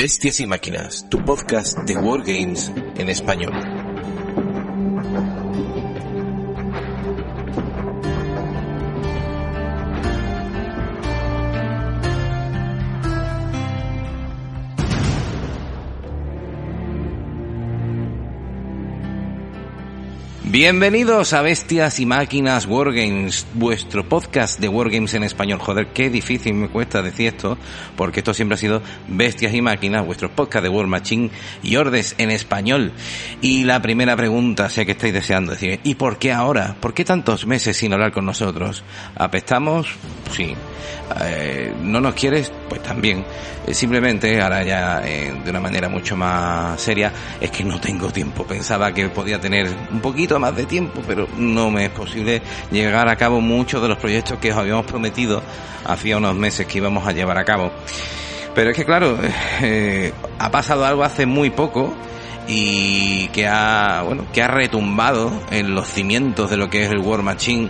Bestias 0.00 0.38
y 0.38 0.46
Máquinas, 0.46 1.08
tu 1.10 1.24
podcast 1.24 1.76
de 1.80 1.96
Wargames 1.96 2.70
en 2.98 3.08
español. 3.08 3.77
Bienvenidos 20.50 21.34
a 21.34 21.42
Bestias 21.42 22.00
y 22.00 22.06
Máquinas 22.06 22.64
Wargames, 22.64 23.46
vuestro 23.52 24.08
podcast 24.08 24.58
de 24.58 24.66
Wargames 24.66 25.12
en 25.12 25.22
español. 25.22 25.58
Joder, 25.58 25.88
qué 25.88 26.08
difícil 26.08 26.54
me 26.54 26.70
cuesta 26.70 27.02
decir 27.02 27.34
esto, 27.34 27.58
porque 27.96 28.20
esto 28.20 28.32
siempre 28.32 28.54
ha 28.54 28.58
sido 28.58 28.80
Bestias 29.08 29.52
y 29.52 29.60
Máquinas, 29.60 30.06
vuestro 30.06 30.30
podcast 30.30 30.62
de 30.62 30.70
War 30.70 30.86
Machine 30.86 31.28
y 31.62 31.76
Ordes 31.76 32.14
en 32.16 32.30
español. 32.30 32.92
Y 33.42 33.64
la 33.64 33.82
primera 33.82 34.16
pregunta, 34.16 34.70
sé 34.70 34.86
que 34.86 34.92
estáis 34.92 35.12
deseando 35.12 35.52
decir, 35.52 35.80
¿y 35.84 35.96
por 35.96 36.18
qué 36.18 36.32
ahora? 36.32 36.76
¿Por 36.80 36.94
qué 36.94 37.04
tantos 37.04 37.46
meses 37.46 37.76
sin 37.76 37.92
hablar 37.92 38.12
con 38.12 38.24
nosotros? 38.24 38.84
¿Apestamos? 39.16 39.88
Sí. 40.34 40.54
Eh, 41.20 41.74
¿No 41.82 42.00
nos 42.00 42.14
quieres? 42.14 42.50
Pues 42.70 42.82
también. 42.82 43.22
Eh, 43.68 43.74
simplemente, 43.74 44.40
ahora 44.40 44.62
ya 44.62 45.02
eh, 45.04 45.30
de 45.44 45.50
una 45.50 45.60
manera 45.60 45.90
mucho 45.90 46.16
más 46.16 46.80
seria, 46.80 47.12
es 47.38 47.50
que 47.50 47.64
no 47.64 47.78
tengo 47.78 48.10
tiempo. 48.10 48.44
Pensaba 48.44 48.94
que 48.94 49.10
podía 49.10 49.38
tener 49.38 49.68
un 49.90 50.00
poquito 50.00 50.38
más 50.38 50.56
de 50.56 50.64
tiempo, 50.64 51.02
pero 51.06 51.28
no 51.36 51.70
me 51.70 51.84
es 51.84 51.90
posible 51.90 52.40
llegar 52.70 53.08
a 53.08 53.16
cabo 53.16 53.42
muchos 53.42 53.82
de 53.82 53.88
los 53.88 53.98
proyectos 53.98 54.38
que 54.38 54.52
os 54.52 54.58
habíamos 54.58 54.86
prometido 54.86 55.42
hacía 55.84 56.16
unos 56.16 56.34
meses 56.34 56.66
que 56.66 56.78
íbamos 56.78 57.06
a 57.06 57.12
llevar 57.12 57.36
a 57.36 57.44
cabo. 57.44 57.70
Pero 58.54 58.70
es 58.70 58.76
que 58.76 58.86
claro, 58.86 59.18
ha 60.38 60.50
pasado 60.50 60.86
algo 60.86 61.04
hace 61.04 61.26
muy 61.26 61.50
poco 61.50 61.94
y 62.46 63.28
que 63.28 63.46
ha, 63.46 64.02
bueno, 64.02 64.24
que 64.32 64.42
ha 64.42 64.48
retumbado 64.48 65.30
en 65.50 65.74
los 65.74 65.88
cimientos 65.88 66.48
de 66.48 66.56
lo 66.56 66.70
que 66.70 66.84
es 66.84 66.90
el 66.90 66.98
War 66.98 67.22
Machine 67.22 67.68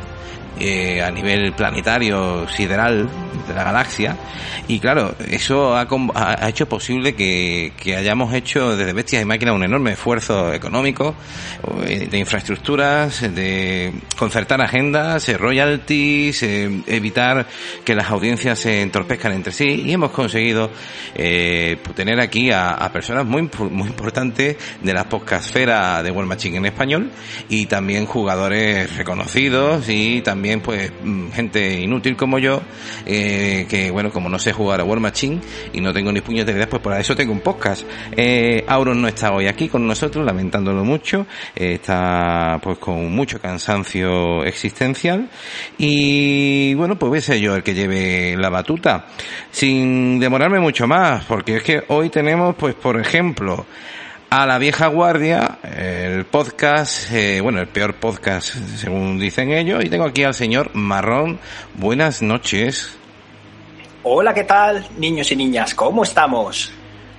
eh, 0.60 1.02
a 1.02 1.10
nivel 1.10 1.52
planetario, 1.52 2.48
sideral 2.48 3.08
de 3.46 3.54
la 3.54 3.64
galaxia. 3.64 4.16
Y 4.66 4.80
claro, 4.80 5.14
eso 5.30 5.76
ha, 5.76 5.86
ha 6.14 6.48
hecho 6.48 6.68
posible 6.68 7.14
que, 7.14 7.72
hayamos 7.96 8.34
hecho 8.34 8.76
desde 8.76 8.92
Bestias 8.92 9.22
y 9.22 9.24
Máquinas 9.24 9.54
un 9.54 9.62
enorme 9.62 9.92
esfuerzo 9.92 10.52
económico, 10.52 11.14
eh, 11.86 12.08
de 12.10 12.18
infraestructuras, 12.18 13.20
de 13.34 13.92
concertar 14.16 14.60
agendas, 14.60 15.28
eh, 15.28 15.38
royalties, 15.38 16.42
evitar 16.42 17.46
que 17.84 17.94
las 17.94 18.10
audiencias 18.10 18.58
se 18.58 18.82
entorpezcan 18.82 19.32
entre 19.32 19.52
sí. 19.52 19.82
Y 19.86 19.92
hemos 19.92 20.10
conseguido 20.10 20.70
tener 21.14 22.20
aquí 22.20 22.50
a, 22.50 22.72
a, 22.72 22.92
personas 22.92 23.24
muy, 23.24 23.48
muy 23.70 23.88
importantes 23.88 24.56
de 24.82 24.92
la 24.92 25.08
podcastfera 25.08 26.02
de 26.02 26.10
World 26.10 26.28
Machine 26.28 26.58
en 26.58 26.66
español 26.66 27.10
y 27.48 27.66
también 27.66 28.06
jugadores 28.06 28.96
reconocidos 28.96 29.88
y 29.88 30.20
también 30.22 30.47
pues 30.62 30.90
mm, 31.02 31.30
gente 31.30 31.80
inútil 31.80 32.16
como 32.16 32.38
yo, 32.38 32.62
eh, 33.06 33.66
que 33.68 33.90
bueno, 33.90 34.10
como 34.10 34.28
no 34.28 34.38
sé 34.38 34.52
jugar 34.52 34.80
a 34.80 34.84
War 34.84 35.00
Machine 35.00 35.40
y 35.72 35.80
no 35.80 35.92
tengo 35.92 36.10
ni 36.12 36.20
puños 36.20 36.46
de 36.46 36.52
ideas, 36.52 36.68
pues 36.68 36.82
por 36.82 36.98
eso 36.98 37.14
tengo 37.14 37.32
un 37.32 37.40
podcast. 37.40 37.84
Eh, 38.12 38.64
Auron 38.66 39.00
no 39.00 39.08
está 39.08 39.32
hoy 39.32 39.46
aquí 39.46 39.68
con 39.68 39.86
nosotros, 39.86 40.24
lamentándolo 40.24 40.84
mucho, 40.84 41.26
eh, 41.54 41.74
está 41.74 42.58
pues 42.62 42.78
con 42.78 43.12
mucho 43.12 43.40
cansancio 43.40 44.44
existencial 44.44 45.28
y 45.76 46.74
bueno, 46.74 46.98
pues 46.98 47.08
voy 47.08 47.18
a 47.18 47.22
ser 47.22 47.38
yo 47.38 47.54
el 47.54 47.62
que 47.62 47.74
lleve 47.74 48.36
la 48.36 48.48
batuta, 48.48 49.06
sin 49.50 50.18
demorarme 50.18 50.60
mucho 50.60 50.86
más, 50.86 51.24
porque 51.24 51.56
es 51.56 51.62
que 51.62 51.84
hoy 51.88 52.10
tenemos 52.10 52.54
pues 52.56 52.74
por 52.74 53.00
ejemplo, 53.00 53.66
a 54.30 54.46
la 54.46 54.58
vieja 54.58 54.88
guardia, 54.88 55.58
el 55.62 56.26
podcast, 56.26 57.10
eh, 57.12 57.40
bueno, 57.40 57.60
el 57.60 57.68
peor 57.68 57.94
podcast 57.94 58.54
según 58.76 59.18
dicen 59.18 59.52
ellos, 59.52 59.84
y 59.84 59.88
tengo 59.88 60.04
aquí 60.04 60.24
al 60.24 60.34
señor 60.34 60.70
Marrón. 60.74 61.38
Buenas 61.74 62.20
noches. 62.20 62.96
Hola, 64.02 64.34
¿qué 64.34 64.44
tal, 64.44 64.86
niños 64.98 65.32
y 65.32 65.36
niñas? 65.36 65.74
¿Cómo 65.74 66.02
estamos? 66.02 66.72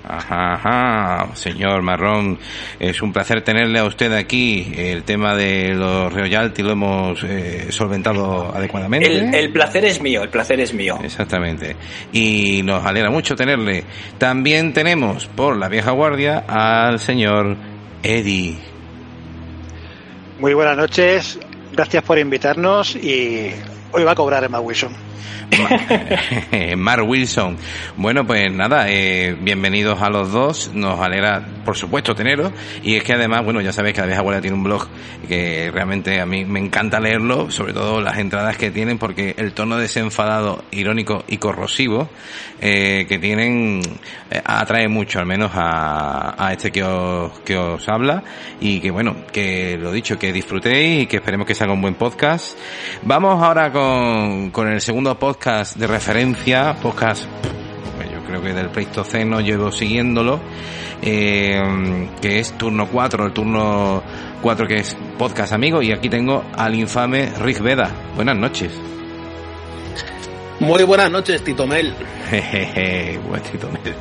Ajá, 0.08 0.54
ajá, 0.54 1.36
señor 1.36 1.82
Marrón, 1.82 2.40
es 2.80 3.02
un 3.02 3.12
placer 3.12 3.44
tenerle 3.44 3.80
a 3.80 3.86
usted 3.86 4.12
aquí. 4.14 4.72
El 4.76 5.04
tema 5.04 5.36
de 5.36 5.76
los 5.76 6.12
royalties 6.14 6.66
lo 6.66 6.74
hemos 6.74 7.24
eh, 7.24 7.68
solventado 7.70 8.56
adecuadamente. 8.56 9.08
El, 9.08 9.36
el, 9.36 9.52
placer 9.52 9.86
es 9.86 10.02
mío, 10.02 10.24
el 10.24 10.30
placer 10.30 10.60
es 10.62 10.74
mío. 10.74 10.98
Exactamente. 11.04 11.76
Y 12.14 12.62
nos 12.64 12.86
alegra 12.86 13.10
mucho 13.10 13.36
tenerle. 13.36 13.84
También 14.18 14.74
tenemos 14.74 15.28
por 15.28 15.58
la 15.58 15.68
vieja 15.68 15.92
guardia 15.92 16.46
al 16.48 17.00
señor 17.00 17.58
Eddie. 18.02 18.58
Muy 20.40 20.54
buenas 20.54 20.78
noches, 20.78 21.38
gracias 21.74 22.02
por 22.04 22.18
invitarnos 22.18 22.96
y 22.96 23.52
hoy 23.92 24.04
va 24.04 24.12
a 24.12 24.16
cobrar 24.16 24.44
Emma 24.44 24.60
Wilson. 24.60 24.92
Mark 26.78 27.08
Wilson. 27.08 27.58
Bueno, 27.98 28.26
pues 28.26 28.52
nada, 28.52 28.90
eh, 28.90 29.36
bienvenidos 29.40 30.02
a 30.02 30.10
los 30.10 30.32
dos. 30.32 30.72
Nos 30.74 31.00
alegra, 31.00 31.44
por 31.66 31.76
supuesto, 31.76 32.16
teneros. 32.16 32.52
Y 32.84 32.96
es 32.96 33.04
que 33.04 33.14
además, 33.14 33.44
bueno, 33.44 33.62
ya 33.62 33.74
sabéis 33.74 33.96
que 33.96 34.02
la 34.02 34.08
vieja 34.08 34.22
abuela 34.22 34.42
tiene 34.42 34.56
un 34.56 34.64
blog 34.64 34.88
que 35.28 35.70
realmente 35.72 36.20
a 36.20 36.26
mí 36.26 36.46
me 36.46 36.60
encanta 36.60 37.00
leerlo, 37.00 37.52
sobre 37.52 37.74
todo 37.74 38.02
las 38.02 38.18
entradas 38.18 38.58
que 38.58 38.72
tienen, 38.72 38.98
porque 38.98 39.36
el 39.38 39.54
tono 39.54 39.78
desenfadado, 39.78 40.64
irónico 40.72 41.24
y 41.28 41.38
corrosivo 41.38 42.10
eh, 42.62 43.06
que 43.08 43.20
tienen 43.20 43.82
eh, 44.32 44.42
atrae 44.44 44.88
mucho, 44.88 45.20
al 45.20 45.26
menos 45.26 45.52
a, 45.54 46.36
a 46.38 46.54
este 46.54 46.72
que 46.72 46.84
os, 46.84 47.40
que 47.42 47.58
os 47.58 47.88
habla. 47.88 48.24
Y 48.60 48.80
que 48.82 48.92
bueno, 48.92 49.16
que 49.32 49.78
lo 49.78 49.92
dicho, 49.92 50.18
que 50.18 50.32
disfrutéis 50.34 51.04
y 51.04 51.08
que 51.08 51.18
esperemos 51.18 51.48
que 51.48 51.56
salga 51.56 51.74
un 51.74 51.82
buen 51.82 51.96
podcast. 51.96 52.58
Vamos 53.04 53.42
ahora 53.44 53.72
con, 53.72 53.79
con 54.52 54.68
el 54.68 54.82
segundo 54.82 55.18
podcast 55.18 55.78
de 55.78 55.88
referencia, 55.88 56.76
podcast, 56.82 57.24
yo 58.12 58.26
creo 58.26 58.42
que 58.42 58.54
del 58.54 58.70
Pleistoceno 58.70 59.40
llevo 59.40 59.72
siguiéndolo, 59.72 60.40
eh, 61.02 62.10
que 62.22 62.40
es 62.40 62.58
turno 62.58 62.88
4, 62.88 63.28
el 63.28 63.34
turno 63.34 64.04
4 64.42 64.68
que 64.68 64.76
es 64.76 64.98
podcast 65.18 65.54
amigo, 65.54 65.82
y 65.82 65.92
aquí 65.92 66.10
tengo 66.10 66.44
al 66.58 66.76
infame 66.76 67.32
Rick 67.40 67.62
Veda. 67.62 67.90
Buenas 68.16 68.38
noches. 68.38 68.99
Muy 70.60 70.84
buenas 70.84 71.10
noches, 71.10 71.42
Tito 71.42 71.66
Mel. 71.66 71.94
Buen 73.30 73.42
Tito 73.44 73.70
Mel. 73.70 73.96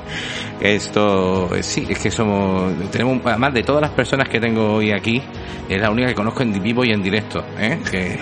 Esto, 0.61 1.51
sí, 1.61 1.87
es 1.89 2.01
que 2.01 2.11
somos, 2.11 2.73
tenemos, 2.91 3.21
además 3.25 3.55
de 3.55 3.63
todas 3.63 3.81
las 3.81 3.93
personas 3.93 4.29
que 4.29 4.41
tengo 4.41 4.75
hoy 4.75 4.91
aquí, 4.91 5.23
es 5.69 5.81
la 5.81 5.89
única 5.89 6.09
que 6.09 6.15
conozco 6.15 6.43
en 6.43 6.61
vivo 6.61 6.85
y 6.85 6.91
en 6.91 7.01
directo, 7.01 7.45
¿eh? 7.61 7.79
que 7.89 8.19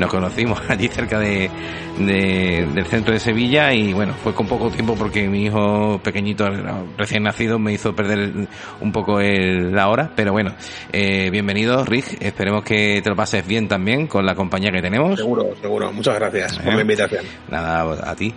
nos 0.00 0.10
conocimos 0.10 0.60
allí 0.68 0.88
cerca 0.88 1.20
de, 1.20 1.48
de, 1.98 2.66
del 2.74 2.86
centro 2.86 3.12
de 3.12 3.20
Sevilla 3.20 3.72
y 3.72 3.92
bueno, 3.92 4.14
fue 4.14 4.34
con 4.34 4.48
poco 4.48 4.68
tiempo 4.70 4.96
porque 4.96 5.28
mi 5.28 5.44
hijo 5.44 6.00
pequeñito, 6.02 6.48
recién 6.98 7.22
nacido, 7.22 7.60
me 7.60 7.72
hizo 7.72 7.94
perder 7.94 8.48
un 8.80 8.92
poco 8.92 9.20
el, 9.20 9.72
la 9.72 9.88
hora, 9.88 10.10
pero 10.16 10.32
bueno, 10.32 10.54
eh, 10.92 11.30
bienvenido 11.30 11.84
Rick, 11.84 12.16
esperemos 12.20 12.64
que 12.64 13.00
te 13.00 13.10
lo 13.10 13.14
pases 13.14 13.46
bien 13.46 13.68
también 13.68 14.08
con 14.08 14.26
la 14.26 14.34
compañía 14.34 14.72
que 14.72 14.82
tenemos. 14.82 15.20
Seguro, 15.20 15.54
seguro, 15.60 15.92
muchas 15.92 16.16
gracias 16.16 16.58
por 16.58 16.74
la 16.74 16.80
invitación. 16.80 17.24
Nada, 17.48 17.59
a 17.60 18.14
ti. 18.16 18.32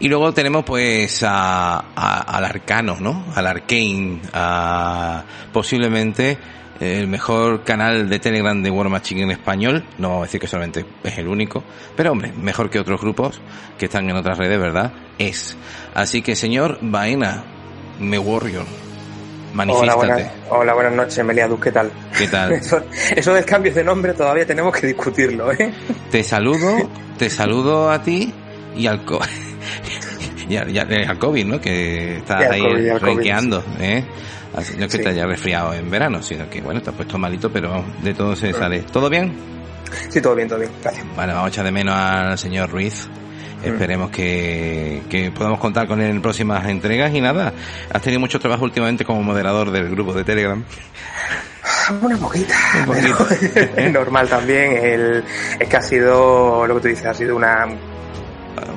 Y 0.00 0.08
luego 0.08 0.32
tenemos 0.32 0.64
pues 0.64 1.22
a, 1.22 1.78
a, 1.94 2.20
al 2.20 2.44
arcano, 2.44 2.96
¿no? 3.00 3.24
Al 3.34 3.46
arcane, 3.46 4.20
a 4.32 5.24
posiblemente 5.52 6.38
el 6.80 7.08
mejor 7.08 7.64
canal 7.64 8.08
de 8.08 8.18
Telegram 8.18 8.62
de 8.62 8.70
War 8.70 8.88
Machine 8.88 9.22
en 9.22 9.30
español. 9.30 9.84
No 9.98 10.08
vamos 10.08 10.22
a 10.22 10.26
decir 10.26 10.40
que 10.40 10.46
solamente 10.46 10.84
es 11.02 11.18
el 11.18 11.28
único, 11.28 11.64
pero 11.96 12.12
hombre, 12.12 12.32
mejor 12.32 12.70
que 12.70 12.78
otros 12.78 13.00
grupos 13.00 13.40
que 13.78 13.86
están 13.86 14.08
en 14.08 14.16
otras 14.16 14.38
redes, 14.38 14.58
¿verdad? 14.58 14.92
Es. 15.18 15.56
Así 15.94 16.22
que 16.22 16.36
señor 16.36 16.78
Baena, 16.80 17.44
me 17.98 18.18
Warrior. 18.18 18.64
Hola 19.56 19.94
buenas, 19.94 20.30
hola, 20.50 20.74
buenas 20.74 20.92
noches, 20.92 21.24
Meliadus, 21.24 21.58
¿qué 21.58 21.72
tal? 21.72 21.90
¿Qué 22.16 22.28
tal? 22.28 22.52
Eso, 22.58 22.82
eso 23.16 23.32
del 23.32 23.46
cambio 23.46 23.72
de 23.72 23.82
nombre 23.82 24.12
todavía 24.12 24.46
tenemos 24.46 24.76
que 24.76 24.88
discutirlo, 24.88 25.50
¿eh? 25.50 25.72
Te 26.10 26.22
saludo, 26.22 26.88
te 27.16 27.30
saludo 27.30 27.90
a 27.90 28.02
ti 28.02 28.32
y 28.78 28.86
al, 28.86 29.04
co 29.04 29.20
y 30.48 30.56
al, 30.56 30.70
y 30.70 30.78
al 30.78 31.18
COVID, 31.18 31.44
¿no? 31.44 31.60
Que 31.60 32.18
está 32.18 32.38
ahí 32.38 32.90
renqueando, 32.98 33.62
¿eh? 33.80 34.04
Así, 34.56 34.74
no 34.76 34.86
es 34.86 34.90
que 34.90 34.98
sí. 34.98 35.02
te 35.02 35.10
haya 35.10 35.26
resfriado 35.26 35.74
en 35.74 35.90
verano, 35.90 36.22
sino 36.22 36.48
que, 36.48 36.60
bueno, 36.60 36.80
te 36.80 36.90
has 36.90 36.96
puesto 36.96 37.18
malito, 37.18 37.50
pero 37.50 37.84
de 38.02 38.14
todo 38.14 38.34
se 38.34 38.52
sale. 38.52 38.82
¿Todo 38.82 39.10
bien? 39.10 39.36
Sí, 40.08 40.20
todo 40.20 40.34
bien, 40.34 40.48
todo 40.48 40.58
bien. 40.58 40.70
Gracias. 40.82 41.04
Vale, 41.16 41.32
vamos 41.32 41.46
a 41.46 41.48
echar 41.50 41.64
de 41.64 41.72
menos 41.72 41.94
al 41.94 42.38
señor 42.38 42.70
Ruiz. 42.70 43.08
Esperemos 43.62 44.10
que, 44.10 45.02
que 45.10 45.32
podamos 45.32 45.58
contar 45.58 45.88
con 45.88 46.00
él 46.00 46.10
en 46.10 46.22
próximas 46.22 46.66
entregas 46.68 47.12
y 47.12 47.20
nada. 47.20 47.52
Has 47.92 48.02
tenido 48.02 48.20
mucho 48.20 48.38
trabajo 48.38 48.64
últimamente 48.64 49.04
como 49.04 49.22
moderador 49.22 49.70
del 49.70 49.90
grupo 49.90 50.12
de 50.14 50.24
Telegram. 50.24 50.64
Una 52.00 52.16
poquita, 52.16 52.54
Un 52.80 52.86
poquito. 52.86 53.90
normal 53.92 54.28
también. 54.28 54.72
El, 54.76 55.24
es 55.58 55.68
que 55.68 55.76
ha 55.76 55.82
sido, 55.82 56.66
lo 56.66 56.76
que 56.76 56.80
tú 56.80 56.88
dices, 56.88 57.06
ha 57.06 57.14
sido 57.14 57.34
una 57.36 57.66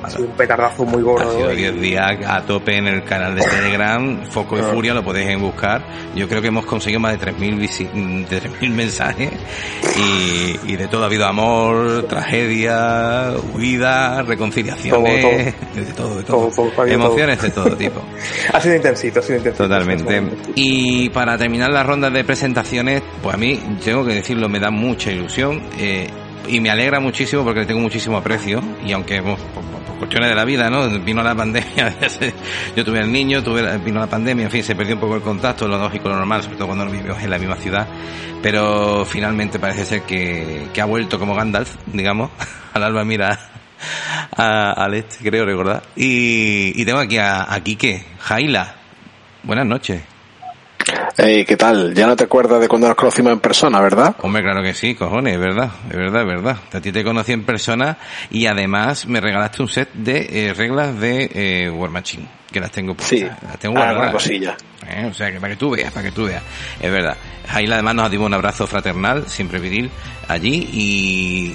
Sido 0.08 0.24
un 0.24 0.36
petardazo 0.36 0.84
muy 0.84 1.02
gordo. 1.02 1.28
Ha 1.28 1.32
sido 1.32 1.48
10 1.50 1.80
días 1.80 2.18
a 2.26 2.42
tope 2.42 2.76
en 2.76 2.86
el 2.86 3.04
canal 3.04 3.34
de 3.34 3.42
Telegram, 3.42 4.24
Foco 4.30 4.56
de 4.56 4.62
Furia, 4.64 4.94
lo 4.94 5.04
podéis 5.04 5.38
buscar. 5.40 5.82
Yo 6.14 6.28
creo 6.28 6.42
que 6.42 6.48
hemos 6.48 6.66
conseguido 6.66 7.00
más 7.00 7.18
de 7.18 7.32
3.000 7.32 8.28
de 8.28 8.42
3.000 8.42 8.70
mensajes 8.70 9.30
y, 9.96 10.72
y, 10.72 10.76
de 10.76 10.88
todo 10.88 11.04
ha 11.04 11.06
habido 11.06 11.26
amor, 11.26 12.04
tragedia, 12.08 13.32
huida, 13.54 14.22
reconciliaciones, 14.22 15.54
de 15.74 15.84
todo, 15.94 16.16
de 16.16 16.22
todo. 16.24 16.86
Emociones 16.86 17.40
de 17.40 17.50
todo 17.50 17.76
tipo. 17.76 18.00
ha 18.52 18.60
sido 18.60 18.76
intensito, 18.76 19.20
ha 19.20 19.22
sido 19.22 19.38
intensito. 19.38 19.64
Totalmente. 19.64 20.22
Y 20.54 21.08
para 21.10 21.36
terminar 21.38 21.70
la 21.70 21.82
ronda 21.82 22.10
de 22.10 22.24
presentaciones, 22.24 23.02
pues 23.22 23.34
a 23.34 23.38
mí, 23.38 23.60
tengo 23.84 24.04
que 24.04 24.14
decirlo, 24.14 24.48
me 24.48 24.58
da 24.58 24.70
mucha 24.70 25.10
ilusión. 25.10 25.62
Eh, 25.78 26.08
y 26.48 26.60
me 26.60 26.70
alegra 26.70 27.00
muchísimo 27.00 27.44
porque 27.44 27.60
le 27.60 27.66
tengo 27.66 27.80
muchísimo 27.80 28.16
aprecio 28.16 28.60
y 28.84 28.92
aunque 28.92 29.22
por, 29.22 29.38
cuestiones 30.02 30.30
de 30.30 30.34
la 30.34 30.44
vida, 30.44 30.68
¿no? 30.68 30.88
Vino 30.98 31.22
la 31.22 31.32
pandemia, 31.32 31.94
yo 32.76 32.84
tuve 32.84 32.98
el 32.98 33.12
niño, 33.12 33.40
tuve, 33.40 33.78
vino 33.78 34.00
la 34.00 34.08
pandemia, 34.08 34.46
en 34.46 34.50
fin, 34.50 34.64
se 34.64 34.74
perdió 34.74 34.96
un 34.96 35.00
poco 35.00 35.14
el 35.14 35.22
contacto, 35.22 35.68
lo 35.68 35.78
lógico, 35.78 36.08
lo 36.08 36.16
normal, 36.16 36.42
sobre 36.42 36.56
todo 36.56 36.66
cuando 36.66 36.86
vivimos 36.86 37.22
en 37.22 37.30
la 37.30 37.38
misma 37.38 37.54
ciudad, 37.54 37.86
pero 38.42 39.04
finalmente 39.04 39.60
parece 39.60 39.84
ser 39.84 40.02
que, 40.02 40.66
que 40.74 40.80
ha 40.80 40.86
vuelto 40.86 41.20
como 41.20 41.36
Gandalf, 41.36 41.76
digamos, 41.86 42.32
al 42.74 42.82
alba 42.82 43.04
mira 43.04 43.38
al 44.36 44.94
este, 44.94 45.22
creo 45.22 45.44
recordar. 45.44 45.84
Y, 45.94 46.72
y 46.74 46.84
tengo 46.84 46.98
aquí 46.98 47.18
a, 47.18 47.52
a 47.52 47.60
Quique, 47.60 48.04
Jaila. 48.18 48.74
Buenas 49.44 49.66
noches. 49.66 50.02
Hey, 51.16 51.44
¿qué 51.44 51.56
tal? 51.56 51.94
Ya 51.94 52.06
no 52.06 52.16
te 52.16 52.24
acuerdas 52.24 52.60
de 52.60 52.68
cuando 52.68 52.88
nos 52.88 52.96
conocimos 52.96 53.32
en 53.32 53.40
persona, 53.40 53.80
¿verdad? 53.80 54.16
Hombre, 54.22 54.42
claro 54.42 54.62
que 54.62 54.74
sí, 54.74 54.94
cojones, 54.94 55.34
es 55.34 55.40
verdad, 55.40 55.70
es 55.90 55.96
verdad, 55.96 56.22
es 56.22 56.26
verdad. 56.26 56.56
A 56.72 56.80
ti 56.80 56.90
te 56.90 57.04
conocí 57.04 57.32
en 57.32 57.44
persona 57.44 57.98
y 58.30 58.46
además 58.46 59.06
me 59.06 59.20
regalaste 59.20 59.62
un 59.62 59.68
set 59.68 59.92
de 59.92 60.48
eh, 60.48 60.54
reglas 60.54 60.98
de 60.98 61.30
eh, 61.34 61.70
War 61.70 61.90
Machine, 61.90 62.26
que 62.50 62.60
las 62.60 62.70
tengo 62.70 62.94
puestas. 62.94 63.18
Sí, 63.18 63.24
las 63.46 63.58
tengo 63.58 63.78
ah, 63.78 63.84
guardadas. 63.84 64.12
cosilla. 64.12 64.56
Eh, 64.88 65.06
o 65.10 65.14
sea, 65.14 65.30
que 65.30 65.38
para 65.38 65.52
que 65.52 65.58
tú 65.58 65.70
veas, 65.70 65.92
para 65.92 66.06
que 66.06 66.12
tú 66.12 66.24
veas. 66.24 66.42
Es 66.80 66.90
verdad. 66.90 67.16
Jaila 67.48 67.74
además 67.74 67.94
nos 67.94 68.10
dio 68.10 68.22
un 68.22 68.34
abrazo 68.34 68.66
fraternal, 68.66 69.28
siempre 69.28 69.58
viril, 69.58 69.90
allí 70.28 70.68
y... 70.72 71.54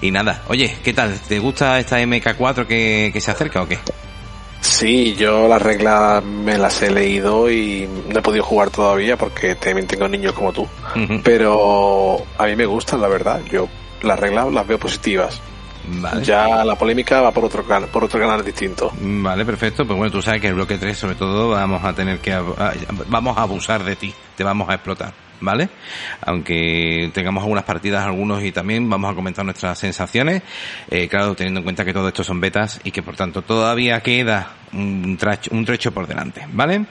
y 0.06 0.10
nada, 0.10 0.42
oye, 0.48 0.76
¿qué 0.82 0.92
tal? 0.92 1.14
¿Te 1.28 1.38
gusta 1.38 1.78
esta 1.78 2.00
MK4 2.00 2.66
que, 2.66 3.10
que 3.12 3.20
se 3.20 3.30
acerca 3.30 3.62
o 3.62 3.68
qué? 3.68 3.78
Sí, 4.62 5.14
yo 5.16 5.48
las 5.48 5.60
reglas 5.60 6.24
me 6.24 6.56
las 6.56 6.80
he 6.82 6.90
leído 6.90 7.50
y 7.50 7.88
no 8.08 8.20
he 8.20 8.22
podido 8.22 8.44
jugar 8.44 8.70
todavía 8.70 9.16
porque 9.16 9.56
también 9.56 9.88
tengo 9.88 10.06
niños 10.06 10.32
como 10.32 10.52
tú. 10.52 10.68
Pero 11.24 12.18
a 12.38 12.46
mí 12.46 12.54
me 12.54 12.64
gustan, 12.64 13.00
la 13.00 13.08
verdad. 13.08 13.40
Yo 13.50 13.68
las 14.02 14.18
reglas 14.18 14.52
las 14.52 14.66
veo 14.66 14.78
positivas. 14.78 15.42
Ya 16.22 16.64
la 16.64 16.76
polémica 16.76 17.20
va 17.20 17.32
por 17.32 17.44
otro 17.44 17.64
canal, 17.64 17.88
por 17.88 18.04
otro 18.04 18.20
canal 18.20 18.44
distinto. 18.44 18.92
Vale, 19.00 19.44
perfecto. 19.44 19.84
Pues 19.84 19.98
bueno, 19.98 20.12
tú 20.12 20.22
sabes 20.22 20.40
que 20.40 20.46
el 20.46 20.54
bloque 20.54 20.78
3 20.78 20.96
sobre 20.96 21.16
todo 21.16 21.50
vamos 21.50 21.82
a 21.84 21.92
tener 21.92 22.20
que 22.20 22.32
vamos 23.08 23.36
a 23.36 23.42
abusar 23.42 23.82
de 23.82 23.96
ti, 23.96 24.14
te 24.36 24.44
vamos 24.44 24.68
a 24.68 24.74
explotar. 24.74 25.12
¿Vale? 25.42 25.68
Aunque 26.22 27.10
tengamos 27.12 27.42
algunas 27.42 27.64
partidas, 27.64 28.04
algunos 28.04 28.42
y 28.42 28.52
también 28.52 28.88
vamos 28.88 29.12
a 29.12 29.14
comentar 29.14 29.44
nuestras 29.44 29.78
sensaciones, 29.78 30.42
eh, 30.90 31.08
claro, 31.08 31.34
teniendo 31.34 31.60
en 31.60 31.64
cuenta 31.64 31.84
que 31.84 31.92
todo 31.92 32.08
esto 32.08 32.24
son 32.24 32.40
betas 32.40 32.80
y 32.84 32.90
que 32.90 33.02
por 33.02 33.16
tanto 33.16 33.42
todavía 33.42 34.00
queda 34.00 34.61
un, 34.72 35.18
un 35.50 35.64
trecho 35.64 35.92
por 35.92 36.06
delante, 36.06 36.46
¿vale? 36.52 36.86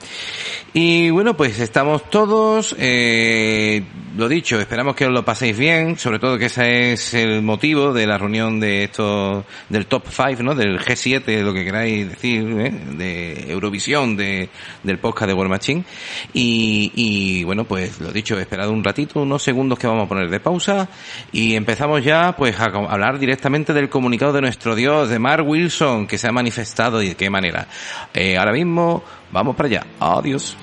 Y 0.74 1.10
bueno, 1.10 1.36
pues 1.36 1.58
estamos 1.60 2.08
todos, 2.08 2.74
eh, 2.78 3.82
lo 4.16 4.28
dicho, 4.28 4.58
esperamos 4.58 4.96
que 4.96 5.04
os 5.04 5.12
lo 5.12 5.24
paséis 5.24 5.58
bien, 5.58 5.98
sobre 5.98 6.18
todo 6.18 6.38
que 6.38 6.46
ese 6.46 6.92
es 6.92 7.12
el 7.12 7.42
motivo 7.42 7.92
de 7.92 8.06
la 8.06 8.16
reunión 8.16 8.58
de 8.58 8.84
esto, 8.84 9.44
del 9.68 9.86
top 9.86 10.04
5, 10.08 10.42
¿no? 10.42 10.54
Del 10.54 10.78
G7, 10.78 11.42
lo 11.42 11.52
que 11.52 11.64
queráis 11.64 12.08
decir, 12.08 12.42
¿eh? 12.58 12.72
de 12.92 13.52
Eurovisión, 13.52 14.16
de, 14.16 14.48
del 14.82 14.98
podcast 14.98 15.28
de 15.28 15.34
War 15.34 15.48
Machine. 15.48 15.84
Y, 16.32 16.90
y 16.94 17.44
bueno, 17.44 17.64
pues 17.64 18.00
lo 18.00 18.10
dicho, 18.10 18.38
esperado 18.38 18.72
un 18.72 18.82
ratito, 18.82 19.20
unos 19.20 19.42
segundos 19.42 19.78
que 19.78 19.86
vamos 19.86 20.06
a 20.06 20.08
poner 20.08 20.30
de 20.30 20.40
pausa 20.40 20.88
y 21.32 21.54
empezamos 21.54 22.02
ya 22.02 22.34
pues 22.36 22.58
a 22.58 22.64
hablar 22.64 23.18
directamente 23.18 23.74
del 23.74 23.90
comunicado 23.90 24.32
de 24.32 24.40
nuestro 24.40 24.74
Dios, 24.74 25.10
de 25.10 25.18
Mark 25.18 25.46
Wilson, 25.46 26.06
que 26.06 26.16
se 26.16 26.28
ha 26.28 26.32
manifestado 26.32 27.02
y 27.02 27.08
de 27.08 27.14
qué 27.14 27.28
manera. 27.28 27.68
Eh, 28.14 28.36
ahora 28.36 28.52
mismo 28.52 29.02
vamos 29.30 29.56
para 29.56 29.68
allá. 29.68 29.86
Adiós. 30.00 30.56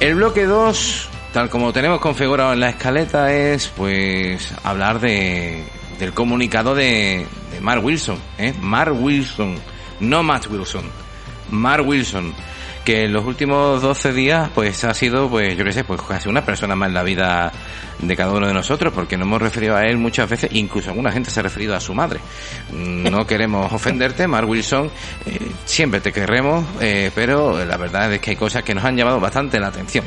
El 0.00 0.14
bloque 0.14 0.46
2, 0.46 1.08
tal 1.34 1.50
como 1.50 1.74
tenemos 1.74 2.00
configurado 2.00 2.54
en 2.54 2.60
la 2.60 2.70
escaleta, 2.70 3.34
es 3.34 3.68
pues 3.68 4.54
hablar 4.64 4.98
de, 4.98 5.62
del 5.98 6.14
comunicado 6.14 6.74
de, 6.74 7.26
de 7.52 7.60
Mark 7.60 7.84
Wilson, 7.84 8.18
¿eh? 8.38 8.54
Mark 8.62 8.94
Wilson, 8.98 9.58
no 10.00 10.22
Matt 10.22 10.46
Wilson, 10.46 10.84
Mark 11.50 11.86
Wilson 11.86 12.32
que 12.84 13.04
en 13.04 13.12
los 13.12 13.24
últimos 13.24 13.82
12 13.82 14.12
días 14.12 14.50
pues 14.54 14.84
ha 14.84 14.94
sido 14.94 15.28
pues 15.28 15.56
yo 15.56 15.64
qué 15.64 15.72
sé 15.72 15.84
pues 15.84 16.00
casi 16.02 16.28
una 16.28 16.44
persona 16.44 16.74
más 16.74 16.88
en 16.88 16.94
la 16.94 17.02
vida 17.02 17.52
de 17.98 18.16
cada 18.16 18.32
uno 18.32 18.46
de 18.46 18.54
nosotros 18.54 18.92
porque 18.92 19.16
nos 19.16 19.26
hemos 19.26 19.42
referido 19.42 19.76
a 19.76 19.84
él 19.86 19.98
muchas 19.98 20.28
veces 20.28 20.50
incluso 20.52 20.90
alguna 20.90 21.12
gente 21.12 21.30
se 21.30 21.40
ha 21.40 21.42
referido 21.42 21.74
a 21.74 21.80
su 21.80 21.94
madre. 21.94 22.20
No 22.72 23.26
queremos 23.26 23.72
ofenderte 23.72 24.26
Mark 24.26 24.48
Wilson 24.48 24.90
eh, 25.26 25.50
siempre 25.64 26.00
te 26.00 26.12
querremos 26.12 26.64
eh, 26.80 27.10
pero 27.14 27.64
la 27.64 27.76
verdad 27.76 28.12
es 28.12 28.20
que 28.20 28.30
hay 28.30 28.36
cosas 28.36 28.62
que 28.62 28.74
nos 28.74 28.84
han 28.84 28.96
llamado 28.96 29.20
bastante 29.20 29.60
la 29.60 29.68
atención 29.68 30.04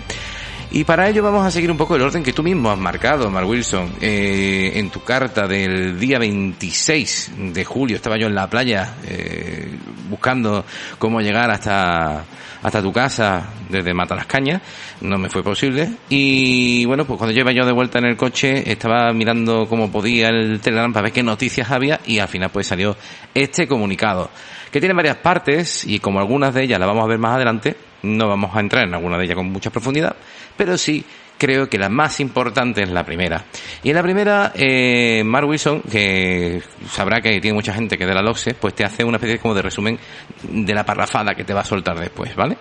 y 0.74 0.84
para 0.84 1.08
ello 1.08 1.22
vamos 1.22 1.46
a 1.46 1.52
seguir 1.52 1.70
un 1.70 1.78
poco 1.78 1.96
el 1.96 2.02
orden 2.02 2.24
que 2.24 2.34
tú 2.34 2.42
mismo 2.42 2.72
has 2.72 2.80
marcado, 2.80 3.30
Mark 3.30 3.48
Wilson. 3.48 3.94
Eh, 4.02 4.72
en 4.75 4.90
tu 4.90 5.04
carta 5.04 5.48
del 5.48 6.00
día 6.00 6.18
26 6.18 7.31
de 7.54 7.64
julio 7.64 7.96
estaba 7.96 8.18
yo 8.18 8.25
en 8.25 8.34
la 8.34 8.50
playa 8.50 8.96
eh, 9.06 9.78
buscando 10.10 10.66
cómo 10.98 11.22
llegar 11.22 11.52
hasta 11.52 12.25
hasta 12.64 12.81
tu 12.81 12.92
casa 12.94 13.50
desde 13.70 13.94
Matalascaña, 13.94 14.62
no 15.02 15.18
me 15.18 15.30
fue 15.30 15.44
posible. 15.44 15.92
Y 16.10 16.86
bueno, 16.86 17.06
pues 17.06 17.18
cuando 17.18 17.36
yo 17.36 17.42
iba 17.42 17.52
yo 17.52 17.66
de 17.66 17.74
vuelta 17.74 18.00
en 18.00 18.06
el 18.06 18.18
coche, 18.18 18.72
estaba 18.72 19.12
mirando 19.14 19.68
cómo 19.68 19.92
podía 19.92 20.30
el 20.30 20.60
Telegram 20.62 20.92
para 20.92 21.04
ver 21.04 21.12
qué 21.12 21.24
noticias 21.24 21.69
había 21.69 22.00
y 22.06 22.19
al 22.19 22.30
final 22.30 22.50
pues 22.50 22.68
salió 22.68 22.96
este 23.34 23.68
comunicado, 23.68 24.30
que 24.72 24.80
tiene 24.80 24.96
varias 24.96 25.18
partes 25.18 25.86
y 25.86 26.00
como 26.00 26.19
algunas 26.19 26.54
de 26.54 26.64
ellas 26.64 26.80
las 26.80 26.88
vamos 26.88 27.04
a 27.04 27.08
ver 27.08 27.19
más 27.19 27.36
adelante, 27.36 27.76
no 28.04 28.30
vamos 28.30 28.56
a 28.56 28.62
entrar 28.62 28.88
en 28.88 28.94
alguna 28.94 29.18
de 29.18 29.26
ellas 29.26 29.36
con 29.36 29.52
mucha 29.52 29.69
profundidad, 29.69 30.16
pero 30.58 30.78
sí 30.78 31.04
creo 31.38 31.68
que 31.68 31.78
la 31.78 31.90
más 31.90 32.20
importante 32.20 32.84
es 32.84 32.90
la 32.90 33.04
primera. 33.04 33.46
Y 33.84 33.90
en 33.90 33.96
la 33.96 34.04
primera, 34.04 34.54
eh, 34.56 35.24
Mark 35.26 35.48
Wilson, 35.48 35.81
que 35.81 36.62
sabrá 36.90 37.19
que 37.19 37.42
tiene 37.42 37.56
mucha 37.56 37.74
gente 37.74 37.98
que 37.98 38.06
de 38.06 38.14
la 38.14 38.22
LOXE, 38.22 38.54
pues 38.54 38.74
te 38.74 38.86
hace 38.86 39.04
una 39.04 39.18
especie 39.18 39.40
como 39.40 39.54
de 39.54 39.62
resumen 39.62 40.00
de 40.44 40.74
la 40.74 40.86
parrafada 40.86 41.36
que 41.36 41.44
te 41.44 41.54
va 41.54 41.62
a 41.62 41.66
soltar 41.66 42.00
después, 42.00 42.36
¿vale? 42.36 42.57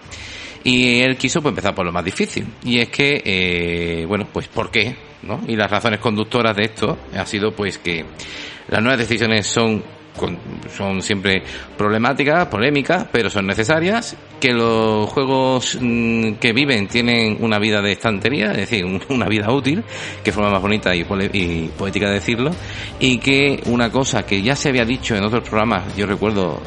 Y 0.64 1.00
él 1.00 1.16
quiso 1.16 1.40
pues, 1.40 1.52
empezar 1.52 1.74
por 1.74 1.86
lo 1.86 1.92
más 1.92 2.04
difícil. 2.04 2.46
Y 2.64 2.78
es 2.78 2.88
que, 2.88 3.22
eh, 3.24 4.04
bueno, 4.06 4.26
pues 4.32 4.48
¿por 4.48 4.70
qué? 4.70 4.96
¿no? 5.22 5.40
Y 5.46 5.56
las 5.56 5.70
razones 5.70 6.00
conductoras 6.00 6.56
de 6.56 6.64
esto 6.64 6.98
ha 7.16 7.26
sido 7.26 7.52
pues 7.52 7.78
que 7.78 8.04
las 8.68 8.82
nuevas 8.82 8.98
decisiones 8.98 9.46
son 9.46 9.82
son 10.76 11.02
siempre 11.02 11.42
problemáticas, 11.76 12.46
polémicas, 12.46 13.06
pero 13.10 13.30
son 13.30 13.46
necesarias, 13.46 14.16
que 14.40 14.52
los 14.52 15.08
juegos 15.08 15.78
mm, 15.80 16.34
que 16.34 16.52
viven 16.52 16.86
tienen 16.88 17.38
una 17.40 17.58
vida 17.58 17.80
de 17.80 17.92
estantería, 17.92 18.50
es 18.52 18.68
decir, 18.68 18.84
una 19.08 19.26
vida 19.26 19.50
útil, 19.50 19.82
que 20.22 20.32
forma 20.32 20.50
más 20.50 20.62
bonita 20.62 20.94
y, 20.94 21.04
poética 21.76 22.08
de 22.08 22.14
decirlo, 22.14 22.50
y 23.00 23.18
que 23.18 23.62
una 23.66 23.90
cosa 23.90 24.24
que 24.24 24.42
ya 24.42 24.56
se 24.56 24.68
había 24.68 24.84
dicho 24.84 25.16
en 25.16 25.24
otros 25.24 25.48
programas, 25.48 25.96
yo 25.96 26.06
recuerdo 26.06 26.60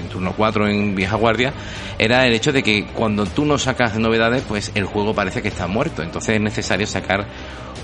en 0.00 0.08
turno 0.08 0.34
4 0.36 0.68
en 0.68 0.94
Vieja 0.94 1.16
Guardia, 1.16 1.52
era 1.98 2.26
el 2.26 2.32
hecho 2.32 2.52
de 2.52 2.62
que 2.62 2.86
cuando 2.86 3.26
tú 3.26 3.44
no 3.44 3.58
sacas 3.58 3.98
novedades, 3.98 4.44
pues 4.46 4.72
el 4.74 4.84
juego 4.84 5.14
parece 5.14 5.42
que 5.42 5.48
está 5.48 5.66
muerto, 5.66 6.02
entonces 6.02 6.36
es 6.36 6.40
necesario 6.40 6.86
sacar 6.86 7.26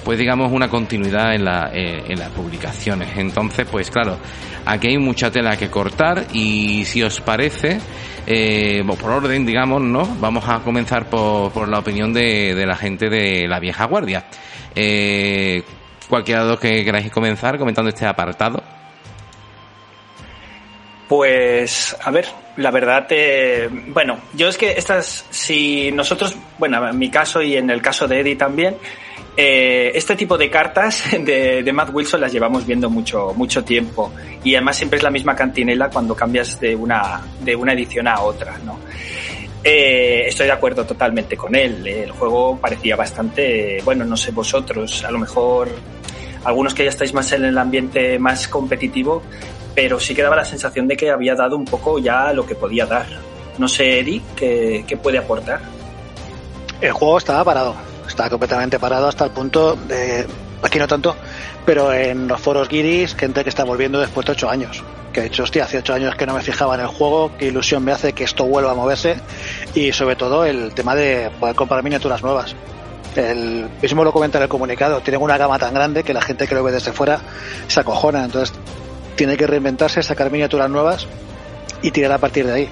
pues 0.04 0.18
digamos 0.18 0.52
una 0.52 0.68
continuidad 0.68 1.34
en, 1.34 1.44
la, 1.44 1.70
eh, 1.72 2.04
en 2.08 2.18
las 2.18 2.30
publicaciones. 2.30 3.16
Entonces, 3.16 3.66
pues 3.70 3.90
claro, 3.90 4.18
aquí 4.66 4.88
hay 4.88 4.98
mucha 4.98 5.30
tela 5.30 5.56
que 5.56 5.70
cortar 5.70 6.26
y 6.32 6.84
si 6.84 7.02
os 7.02 7.20
parece, 7.20 7.78
eh, 8.26 8.84
por 9.00 9.10
orden, 9.10 9.46
digamos, 9.46 9.82
¿no? 9.82 10.06
Vamos 10.20 10.44
a 10.48 10.60
comenzar 10.60 11.08
por, 11.08 11.52
por 11.52 11.68
la 11.68 11.78
opinión 11.78 12.12
de, 12.12 12.54
de, 12.54 12.66
la 12.66 12.76
gente 12.76 13.08
de 13.08 13.46
la 13.48 13.58
vieja 13.60 13.86
guardia. 13.86 14.26
Eh, 14.74 15.62
cualquiera 16.08 16.44
de 16.44 16.50
los 16.50 16.60
que 16.60 16.84
queráis 16.84 17.10
comenzar 17.10 17.58
comentando 17.58 17.88
este 17.88 18.06
apartado. 18.06 18.62
Pues, 21.08 21.96
a 22.02 22.10
ver, 22.10 22.26
la 22.56 22.70
verdad, 22.70 23.06
eh, 23.10 23.68
bueno, 23.88 24.18
yo 24.32 24.48
es 24.48 24.56
que 24.56 24.72
estas, 24.72 25.26
si 25.30 25.92
nosotros, 25.92 26.34
bueno, 26.58 26.88
en 26.88 26.98
mi 26.98 27.10
caso 27.10 27.42
y 27.42 27.56
en 27.56 27.68
el 27.68 27.82
caso 27.82 28.08
de 28.08 28.20
Eddie 28.20 28.36
también, 28.36 28.76
eh, 29.36 29.92
este 29.94 30.16
tipo 30.16 30.38
de 30.38 30.48
cartas 30.50 31.04
de, 31.12 31.72
Matt 31.72 31.90
Wilson 31.92 32.20
las 32.20 32.32
llevamos 32.32 32.66
viendo 32.66 32.88
mucho, 32.88 33.32
mucho 33.34 33.64
tiempo 33.64 34.12
y 34.42 34.54
además 34.54 34.76
siempre 34.76 34.98
es 34.98 35.02
la 35.02 35.10
misma 35.10 35.34
cantinela 35.34 35.90
cuando 35.90 36.14
cambias 36.14 36.60
de 36.60 36.76
una, 36.76 37.20
de 37.40 37.56
una 37.56 37.72
edición 37.72 38.08
a 38.08 38.20
otra, 38.20 38.58
¿no? 38.64 38.78
eh, 39.64 40.24
estoy 40.26 40.46
de 40.46 40.52
acuerdo 40.52 40.84
totalmente 40.84 41.36
con 41.36 41.54
él. 41.56 41.86
El 41.86 42.10
juego 42.10 42.58
parecía 42.60 42.94
bastante, 42.94 43.80
bueno, 43.84 44.04
no 44.04 44.16
sé 44.16 44.30
vosotros, 44.30 45.02
a 45.04 45.10
lo 45.10 45.18
mejor 45.18 45.68
algunos 46.44 46.74
que 46.74 46.84
ya 46.84 46.90
estáis 46.90 47.14
más 47.14 47.32
en 47.32 47.46
el 47.46 47.56
ambiente 47.56 48.18
más 48.18 48.46
competitivo, 48.46 49.22
pero 49.74 49.98
sí 49.98 50.14
que 50.14 50.22
daba 50.22 50.36
la 50.36 50.44
sensación 50.44 50.86
de 50.86 50.96
que 50.96 51.10
había 51.10 51.34
dado 51.34 51.56
un 51.56 51.64
poco 51.64 51.98
ya 51.98 52.32
lo 52.34 52.46
que 52.46 52.54
podía 52.54 52.84
dar. 52.84 53.06
No 53.56 53.66
sé, 53.66 54.00
Eddie, 54.00 54.20
¿qué, 54.36 54.84
qué 54.86 54.96
puede 54.98 55.16
aportar? 55.16 55.60
El 56.80 56.92
juego 56.92 57.16
estaba 57.16 57.42
parado, 57.44 57.74
estaba 58.14 58.30
completamente 58.30 58.78
parado 58.78 59.08
hasta 59.08 59.24
el 59.24 59.32
punto 59.32 59.76
de, 59.88 60.24
aquí 60.62 60.78
no 60.78 60.86
tanto, 60.86 61.16
pero 61.66 61.92
en 61.92 62.28
los 62.28 62.40
foros 62.40 62.68
guiris, 62.68 63.14
gente 63.14 63.42
que 63.42 63.50
está 63.50 63.64
volviendo 63.64 64.00
después 64.00 64.24
de 64.26 64.32
ocho 64.32 64.48
años. 64.48 64.82
Que 65.12 65.20
ha 65.20 65.22
dicho, 65.24 65.42
hostia, 65.42 65.64
hace 65.64 65.78
ocho 65.78 65.94
años 65.94 66.14
que 66.14 66.26
no 66.26 66.34
me 66.34 66.40
fijaba 66.40 66.74
en 66.76 66.82
el 66.82 66.86
juego, 66.86 67.32
qué 67.38 67.46
ilusión 67.46 67.84
me 67.84 67.92
hace 67.92 68.12
que 68.12 68.24
esto 68.24 68.44
vuelva 68.44 68.70
a 68.70 68.74
moverse. 68.74 69.16
Y 69.74 69.92
sobre 69.92 70.16
todo 70.16 70.44
el 70.44 70.74
tema 70.74 70.94
de 70.94 71.30
poder 71.38 71.54
comprar 71.54 71.82
miniaturas 71.82 72.22
nuevas. 72.22 72.54
El 73.16 73.68
mismo 73.82 74.02
lo 74.04 74.12
comenta 74.12 74.38
en 74.38 74.44
el 74.44 74.48
comunicado, 74.48 75.00
tienen 75.00 75.22
una 75.22 75.36
gama 75.36 75.58
tan 75.58 75.74
grande 75.74 76.02
que 76.02 76.12
la 76.12 76.22
gente 76.22 76.46
que 76.46 76.54
lo 76.54 76.64
ve 76.64 76.72
desde 76.72 76.92
fuera 76.92 77.20
se 77.68 77.80
acojona. 77.80 78.24
Entonces 78.24 78.56
tiene 79.16 79.36
que 79.36 79.46
reinventarse, 79.46 80.02
sacar 80.02 80.30
miniaturas 80.30 80.70
nuevas 80.70 81.06
y 81.82 81.90
tirar 81.90 82.12
a 82.12 82.18
partir 82.18 82.46
de 82.46 82.52
ahí. 82.52 82.68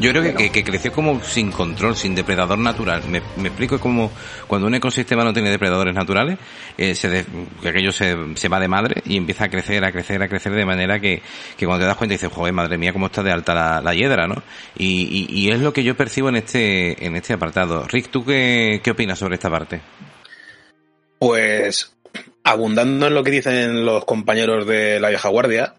Yo 0.00 0.10
creo 0.10 0.34
que, 0.34 0.50
que, 0.50 0.64
creció 0.64 0.92
como 0.92 1.22
sin 1.22 1.52
control, 1.52 1.94
sin 1.94 2.16
depredador 2.16 2.58
natural. 2.58 3.02
Me, 3.08 3.22
me 3.36 3.48
explico 3.48 3.78
como 3.78 4.10
cuando 4.48 4.66
un 4.66 4.74
ecosistema 4.74 5.22
no 5.22 5.32
tiene 5.32 5.50
depredadores 5.50 5.94
naturales, 5.94 6.38
eh, 6.76 6.96
se 6.96 7.24
que 7.62 7.68
aquello 7.68 7.92
se, 7.92 8.16
se, 8.34 8.48
va 8.48 8.58
de 8.58 8.66
madre 8.66 9.02
y 9.04 9.16
empieza 9.16 9.44
a 9.44 9.48
crecer, 9.48 9.84
a 9.84 9.92
crecer, 9.92 10.20
a 10.20 10.28
crecer 10.28 10.52
de 10.52 10.66
manera 10.66 10.98
que, 10.98 11.22
que 11.56 11.66
cuando 11.66 11.84
te 11.84 11.86
das 11.86 11.96
cuenta 11.96 12.14
dices, 12.14 12.32
joder, 12.32 12.52
madre 12.52 12.76
mía, 12.76 12.92
cómo 12.92 13.06
está 13.06 13.22
de 13.22 13.30
alta 13.30 13.54
la, 13.54 13.80
la 13.80 13.94
hiedra, 13.94 14.26
¿no? 14.26 14.42
Y, 14.76 15.02
y, 15.10 15.26
y, 15.30 15.50
es 15.52 15.60
lo 15.60 15.72
que 15.72 15.84
yo 15.84 15.96
percibo 15.96 16.28
en 16.28 16.36
este, 16.36 17.06
en 17.06 17.14
este 17.14 17.34
apartado. 17.34 17.86
Rick, 17.86 18.10
¿tú 18.10 18.24
qué, 18.24 18.80
qué 18.82 18.90
opinas 18.90 19.18
sobre 19.18 19.34
esta 19.34 19.50
parte? 19.50 19.80
Pues, 21.20 21.96
abundando 22.42 23.06
en 23.06 23.14
lo 23.14 23.22
que 23.22 23.30
dicen 23.30 23.84
los 23.86 24.04
compañeros 24.04 24.66
de 24.66 24.98
la 24.98 25.10
vieja 25.10 25.28
guardia, 25.28 25.74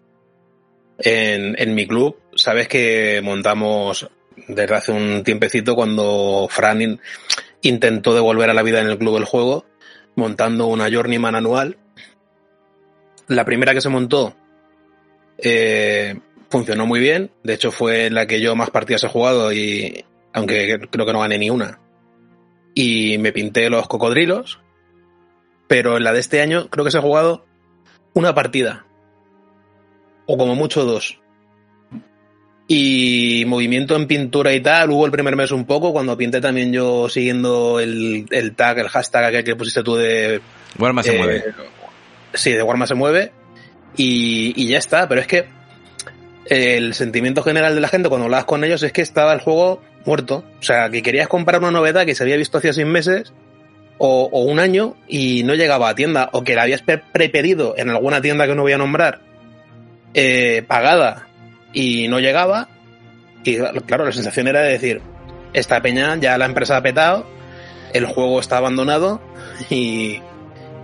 en, 0.98 1.54
en 1.58 1.74
mi 1.74 1.86
club, 1.86 2.16
sabes 2.46 2.68
que 2.68 3.20
montamos 3.24 4.08
desde 4.46 4.72
hace 4.76 4.92
un 4.92 5.24
tiempecito 5.24 5.74
cuando 5.74 6.46
Fran 6.48 6.80
in, 6.80 7.00
intentó 7.62 8.14
devolver 8.14 8.48
a 8.48 8.54
la 8.54 8.62
vida 8.62 8.80
en 8.80 8.86
el 8.86 8.98
club 8.98 9.16
el 9.16 9.24
juego, 9.24 9.66
montando 10.14 10.68
una 10.68 10.88
Journeyman 10.88 11.34
anual. 11.34 11.76
La 13.26 13.44
primera 13.44 13.74
que 13.74 13.80
se 13.80 13.88
montó 13.88 14.36
eh, 15.38 16.20
funcionó 16.48 16.86
muy 16.86 17.00
bien, 17.00 17.32
de 17.42 17.54
hecho 17.54 17.72
fue 17.72 18.10
la 18.10 18.28
que 18.28 18.40
yo 18.40 18.54
más 18.54 18.70
partidas 18.70 19.02
he 19.02 19.08
jugado 19.08 19.52
y 19.52 20.04
aunque 20.32 20.78
creo 20.88 21.04
que 21.04 21.12
no 21.12 21.18
gané 21.18 21.38
ni 21.38 21.50
una. 21.50 21.80
Y 22.76 23.18
me 23.18 23.32
pinté 23.32 23.68
los 23.70 23.88
cocodrilos, 23.88 24.60
pero 25.66 25.96
en 25.96 26.04
la 26.04 26.12
de 26.12 26.20
este 26.20 26.42
año 26.42 26.70
creo 26.70 26.84
que 26.84 26.92
se 26.92 26.98
ha 26.98 27.02
jugado 27.02 27.44
una 28.14 28.36
partida 28.36 28.86
o 30.26 30.38
como 30.38 30.54
mucho 30.54 30.84
dos. 30.84 31.18
Y 32.68 33.44
movimiento 33.46 33.94
en 33.94 34.06
pintura 34.06 34.52
y 34.52 34.60
tal, 34.60 34.90
hubo 34.90 35.06
el 35.06 35.12
primer 35.12 35.36
mes 35.36 35.52
un 35.52 35.66
poco, 35.66 35.92
cuando 35.92 36.16
pinté 36.16 36.40
también 36.40 36.72
yo 36.72 37.08
siguiendo 37.08 37.78
el, 37.78 38.26
el 38.30 38.56
tag, 38.56 38.78
el 38.80 38.88
hashtag 38.88 39.24
aquel 39.26 39.44
que 39.44 39.54
pusiste 39.54 39.84
tú 39.84 39.94
de... 39.94 40.40
Warma 40.78 41.04
se 41.04 41.14
eh, 41.14 41.18
mueve. 41.18 41.44
Sí, 42.34 42.52
de 42.52 42.62
Warma 42.62 42.88
se 42.88 42.94
mueve. 42.94 43.30
Y, 43.96 44.52
y 44.56 44.68
ya 44.68 44.78
está, 44.78 45.08
pero 45.08 45.20
es 45.20 45.28
que 45.28 45.46
el 46.46 46.94
sentimiento 46.94 47.42
general 47.42 47.74
de 47.74 47.80
la 47.80 47.88
gente 47.88 48.08
cuando 48.08 48.24
hablabas 48.24 48.46
con 48.46 48.64
ellos 48.64 48.82
es 48.82 48.92
que 48.92 49.02
estaba 49.02 49.32
el 49.32 49.40
juego 49.40 49.80
muerto. 50.04 50.44
O 50.58 50.62
sea, 50.62 50.90
que 50.90 51.02
querías 51.02 51.28
comprar 51.28 51.60
una 51.60 51.70
novedad 51.70 52.04
que 52.04 52.16
se 52.16 52.24
había 52.24 52.36
visto 52.36 52.58
hacía 52.58 52.72
seis 52.72 52.86
meses 52.86 53.32
o, 53.98 54.28
o 54.30 54.40
un 54.42 54.58
año 54.58 54.96
y 55.06 55.44
no 55.44 55.54
llegaba 55.54 55.88
a 55.88 55.94
tienda, 55.94 56.30
o 56.32 56.42
que 56.42 56.56
la 56.56 56.62
habías 56.62 56.82
prepedido 56.82 57.74
en 57.78 57.90
alguna 57.90 58.20
tienda 58.20 58.46
que 58.46 58.56
no 58.56 58.62
voy 58.62 58.72
a 58.72 58.78
nombrar 58.78 59.20
eh, 60.14 60.64
pagada 60.66 61.28
y 61.72 62.08
no 62.08 62.20
llegaba. 62.20 62.68
Y 63.44 63.56
claro, 63.56 64.04
la 64.04 64.12
sensación 64.12 64.48
era 64.48 64.60
de 64.60 64.72
decir, 64.72 65.02
esta 65.52 65.80
peña 65.80 66.16
ya 66.16 66.36
la 66.38 66.46
empresa 66.46 66.76
ha 66.76 66.82
petado, 66.82 67.26
el 67.92 68.06
juego 68.06 68.40
está 68.40 68.58
abandonado 68.58 69.20
y, 69.70 70.20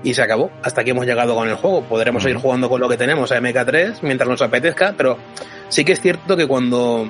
y 0.03 0.15
se 0.15 0.23
acabó. 0.23 0.51
Hasta 0.63 0.83
aquí 0.83 0.91
hemos 0.91 1.07
llegado 1.07 1.35
con 1.35 1.49
el 1.49 1.57
juego. 1.57 1.83
Podremos 1.83 2.23
seguir 2.23 2.39
jugando 2.39 2.69
con 2.69 2.81
lo 2.81 2.89
que 2.89 2.97
tenemos 2.97 3.33
a 3.33 3.41
MK3 3.41 3.99
mientras 4.03 4.29
nos 4.29 4.43
apetezca, 4.43 4.95
pero 4.97 5.19
sí 5.69 5.85
que 5.85 5.93
es 5.93 6.01
cierto 6.01 6.37
que 6.37 6.47
cuando, 6.47 7.09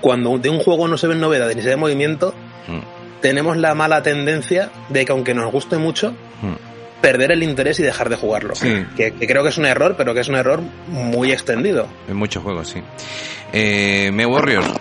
cuando 0.00 0.38
de 0.38 0.50
un 0.50 0.58
juego 0.58 0.88
no 0.88 0.98
se 0.98 1.06
ven 1.06 1.20
novedades 1.20 1.56
ni 1.56 1.62
se 1.62 1.70
ve 1.70 1.76
movimiento, 1.76 2.34
mm. 2.68 3.20
tenemos 3.22 3.56
la 3.56 3.74
mala 3.74 4.02
tendencia 4.02 4.70
de 4.90 5.04
que 5.06 5.12
aunque 5.12 5.32
nos 5.32 5.50
guste 5.50 5.78
mucho, 5.78 6.12
mm 6.42 6.73
perder 7.04 7.32
el 7.32 7.42
interés 7.42 7.78
y 7.80 7.82
dejar 7.82 8.08
de 8.08 8.16
jugarlo. 8.16 8.54
Sí. 8.54 8.86
Que, 8.96 9.12
que, 9.12 9.26
creo 9.26 9.42
que 9.42 9.50
es 9.50 9.58
un 9.58 9.66
error, 9.66 9.94
pero 9.96 10.14
que 10.14 10.20
es 10.20 10.28
un 10.28 10.36
error 10.36 10.60
muy 10.88 11.32
extendido. 11.32 11.86
En 12.08 12.16
muchos 12.16 12.42
juegos, 12.42 12.68
sí. 12.68 12.82
Eh, 13.52 14.10
Me 14.12 14.24
Warriors. 14.24 14.72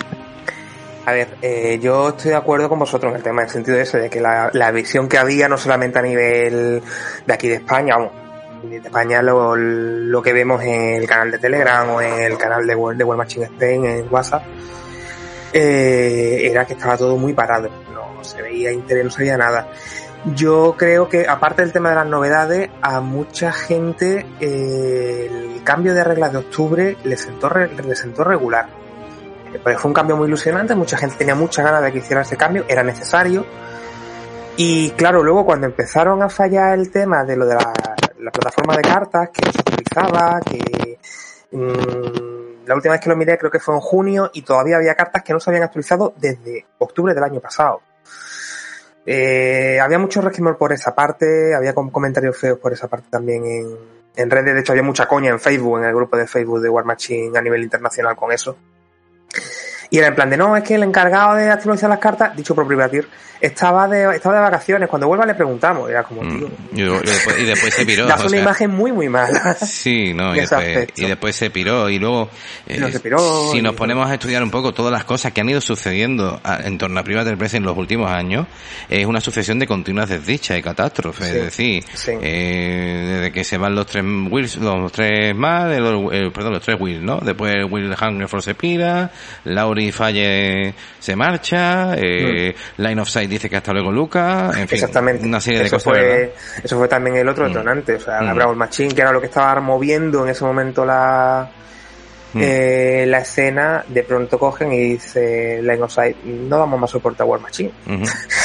A 1.05 1.11
ver, 1.11 1.27
eh, 1.41 1.79
yo 1.81 2.09
estoy 2.09 2.31
de 2.31 2.37
acuerdo 2.37 2.69
con 2.69 2.79
vosotros 2.79 3.11
en 3.11 3.17
el 3.17 3.23
tema, 3.23 3.41
en 3.41 3.47
el 3.47 3.53
sentido 3.53 3.77
ese, 3.77 3.99
de 3.99 4.09
que 4.09 4.21
la, 4.21 4.49
la 4.53 4.71
visión 4.71 5.09
que 5.09 5.17
había, 5.17 5.49
no 5.49 5.57
solamente 5.57 5.99
a 5.99 6.01
nivel 6.01 6.81
de 7.25 7.33
aquí 7.33 7.49
de 7.49 7.55
España, 7.55 7.97
vamos, 7.97 8.13
de 8.63 8.77
España 8.77 9.21
lo, 9.21 9.55
lo 9.57 10.21
que 10.21 10.31
vemos 10.31 10.63
en 10.63 11.01
el 11.01 11.07
canal 11.07 11.29
de 11.29 11.39
Telegram 11.39 11.89
o 11.89 12.01
en 12.01 12.23
el 12.23 12.37
canal 12.37 12.65
de, 12.65 12.73
de 12.73 12.75
World 12.75 13.17
Machine 13.17 13.45
Spain, 13.47 13.85
en 13.85 14.07
WhatsApp, 14.09 14.43
eh, 15.51 16.47
era 16.49 16.65
que 16.65 16.73
estaba 16.73 16.97
todo 16.97 17.17
muy 17.17 17.33
parado. 17.33 17.69
No 17.93 18.23
se 18.23 18.41
veía 18.41 18.71
interés, 18.71 19.03
no 19.03 19.11
se 19.11 19.23
veía 19.23 19.35
nada. 19.35 19.67
Yo 20.25 20.75
creo 20.77 21.09
que, 21.09 21.27
aparte 21.27 21.63
del 21.63 21.73
tema 21.73 21.89
de 21.89 21.95
las 21.95 22.07
novedades, 22.07 22.69
a 22.81 23.01
mucha 23.01 23.51
gente 23.51 24.25
eh, 24.39 25.53
el 25.55 25.63
cambio 25.63 25.93
de 25.93 26.03
reglas 26.03 26.31
de 26.31 26.37
octubre 26.37 26.97
le 27.03 27.17
sentó, 27.17 27.49
le 27.49 27.95
sentó 27.95 28.23
regular. 28.23 28.69
Porque 29.61 29.77
fue 29.77 29.89
un 29.89 29.93
cambio 29.93 30.15
muy 30.15 30.27
ilusionante, 30.27 30.75
mucha 30.75 30.97
gente 30.97 31.17
tenía 31.17 31.35
muchas 31.35 31.65
ganas 31.65 31.83
de 31.83 31.91
que 31.91 31.97
hiciera 31.97 32.21
ese 32.21 32.37
cambio, 32.37 32.63
era 32.69 32.83
necesario. 32.83 33.45
Y 34.55 34.91
claro, 34.91 35.23
luego 35.23 35.45
cuando 35.45 35.67
empezaron 35.67 36.21
a 36.21 36.29
fallar 36.29 36.79
el 36.79 36.89
tema 36.89 37.25
de 37.25 37.35
lo 37.35 37.45
de 37.45 37.55
la, 37.55 37.73
la 38.19 38.31
plataforma 38.31 38.77
de 38.77 38.81
cartas, 38.81 39.29
que 39.29 39.51
se 39.51 39.59
utilizaba, 39.59 40.39
que 40.39 40.99
mmm, 41.51 42.65
la 42.65 42.75
última 42.75 42.93
vez 42.93 43.01
que 43.01 43.09
lo 43.09 43.17
miré 43.17 43.37
creo 43.37 43.51
que 43.51 43.59
fue 43.59 43.75
en 43.75 43.81
junio 43.81 44.31
y 44.33 44.41
todavía 44.43 44.77
había 44.77 44.95
cartas 44.95 45.21
que 45.21 45.33
no 45.33 45.39
se 45.41 45.49
habían 45.49 45.63
actualizado 45.63 46.13
desde 46.17 46.65
octubre 46.77 47.13
del 47.13 47.23
año 47.23 47.41
pasado. 47.41 47.81
Eh, 49.05 49.79
había 49.81 49.99
mucho 49.99 50.21
resquemor 50.21 50.57
por 50.57 50.71
esa 50.71 50.95
parte, 50.95 51.53
había 51.53 51.73
comentarios 51.73 52.37
feos 52.37 52.57
por 52.59 52.71
esa 52.71 52.87
parte 52.87 53.07
también 53.09 53.43
en, 54.15 54.29
redes. 54.29 54.53
De 54.53 54.59
hecho, 54.61 54.71
había 54.71 54.83
mucha 54.83 55.07
coña 55.07 55.29
en 55.29 55.39
Facebook, 55.39 55.79
en 55.79 55.85
el 55.85 55.95
grupo 55.95 56.15
de 56.17 56.27
Facebook 56.27 56.61
de 56.61 56.69
War 56.69 56.85
Machine 56.85 57.37
a 57.37 57.41
nivel 57.41 57.63
internacional 57.63 58.15
con 58.15 58.31
eso. 58.31 58.57
Y 59.89 59.99
era 59.99 60.07
en 60.07 60.15
plan 60.15 60.29
de, 60.29 60.37
no, 60.37 60.55
es 60.55 60.63
que 60.63 60.75
el 60.75 60.83
encargado 60.83 61.35
de 61.35 61.49
actualizar 61.49 61.89
las 61.89 61.99
cartas, 61.99 62.35
dicho 62.35 62.55
por 62.55 62.65
Privatir, 62.65 63.07
estaba 63.43 63.89
de, 63.89 64.15
estaba 64.15 64.35
de 64.35 64.41
vacaciones. 64.41 64.87
Cuando 64.87 65.07
vuelva 65.07 65.25
le 65.25 65.35
preguntamos. 65.35 65.89
Era 65.89 66.03
como, 66.03 66.21
tío. 66.21 66.47
Mm. 66.47 66.77
Y, 66.77 66.81
después, 66.81 67.39
y, 67.39 67.43
después, 67.43 67.73
se 67.73 67.85
piró. 67.85 68.05
Das 68.13 68.19
una 68.19 68.27
o 68.27 68.29
sea, 68.29 68.41
imagen 68.41 68.71
muy, 68.71 68.91
muy 68.93 69.09
mala. 69.09 69.55
Sí, 69.55 70.13
no, 70.13 70.33
y 70.33 70.39
después, 70.41 70.87
y 70.95 71.05
después, 71.05 71.35
se 71.35 71.49
piró. 71.49 71.89
Y 71.89 71.99
luego, 71.99 72.29
eh, 72.67 72.79
no 72.79 72.89
se 72.89 73.01
piró, 73.01 73.51
si 73.51 73.61
nos 73.61 73.75
ponemos 73.75 74.09
a 74.09 74.13
estudiar 74.13 74.41
un 74.43 74.51
poco 74.51 74.73
todas 74.73 74.93
las 74.93 75.03
cosas 75.03 75.33
que 75.33 75.41
han 75.41 75.49
ido 75.49 75.59
sucediendo 75.59 76.39
en 76.63 76.77
torno 76.77 76.99
a 76.99 77.03
Private 77.03 77.35
Press 77.35 77.55
en 77.55 77.63
los 77.63 77.77
últimos 77.77 78.09
años, 78.09 78.47
es 78.87 79.05
una 79.05 79.19
sucesión 79.19 79.59
de 79.59 79.67
continuas 79.67 80.07
desdichas 80.07 80.57
y 80.57 80.61
catástrofes. 80.61 81.27
Sí, 81.27 81.35
es 81.35 81.43
decir, 81.43 81.83
sí. 81.93 82.11
eh, 82.21 83.05
desde 83.07 83.31
que 83.33 83.43
se 83.43 83.57
van 83.57 83.75
los 83.75 83.87
tres 83.87 84.05
Wills, 84.05 84.55
los 84.55 84.91
tres 84.91 85.35
más, 85.35 85.69
de 85.69 85.79
los, 85.81 86.13
eh, 86.13 86.31
perdón, 86.33 86.53
los 86.53 86.63
tres 86.63 86.77
Wills, 86.79 87.01
¿no? 87.01 87.19
Después 87.19 87.53
Will 87.69 87.93
Hungerford 87.93 88.41
se 88.41 88.55
pira, 88.55 89.11
Laurie 89.43 89.91
Falle 89.91 90.73
se 90.99 91.15
marcha, 91.17 91.95
eh, 91.97 92.55
mm. 92.77 92.81
Line 92.81 93.01
of 93.01 93.09
Sight 93.09 93.32
dice 93.33 93.49
que 93.49 93.57
hasta 93.57 93.73
luego 93.73 93.91
Lucas, 93.91 94.55
en 94.57 94.67
fin, 94.67 94.75
Exactamente. 94.75 95.25
una 95.25 95.39
serie 95.39 95.63
de 95.63 95.69
cosas. 95.69 95.83
Fue, 95.83 96.33
eso 96.63 96.77
fue 96.77 96.87
también 96.87 97.17
el 97.17 97.27
otro 97.27 97.47
detonante, 97.47 97.93
mm. 97.93 97.97
o 97.97 97.99
sea, 97.99 98.21
la 98.21 98.33
mm. 98.33 98.35
Bravo 98.35 98.55
Machine, 98.55 98.93
que 98.93 99.01
era 99.01 99.11
lo 99.11 99.19
que 99.19 99.27
estaba 99.27 99.59
moviendo 99.61 100.23
en 100.23 100.29
ese 100.31 100.43
momento 100.43 100.85
la, 100.85 101.49
mm. 102.33 102.39
eh, 102.41 103.05
la 103.07 103.19
escena, 103.19 103.83
de 103.87 104.03
pronto 104.03 104.39
cogen 104.39 104.71
y 104.71 104.79
dice 104.93 105.59
Line 105.61 105.81
of 105.81 105.91
Sight, 105.91 106.17
no 106.23 106.57
damos 106.57 106.79
más 106.79 106.89
soporte 106.89 107.23
a 107.23 107.25
War 107.25 107.39
Machine. 107.39 107.71
-huh. 107.85 107.99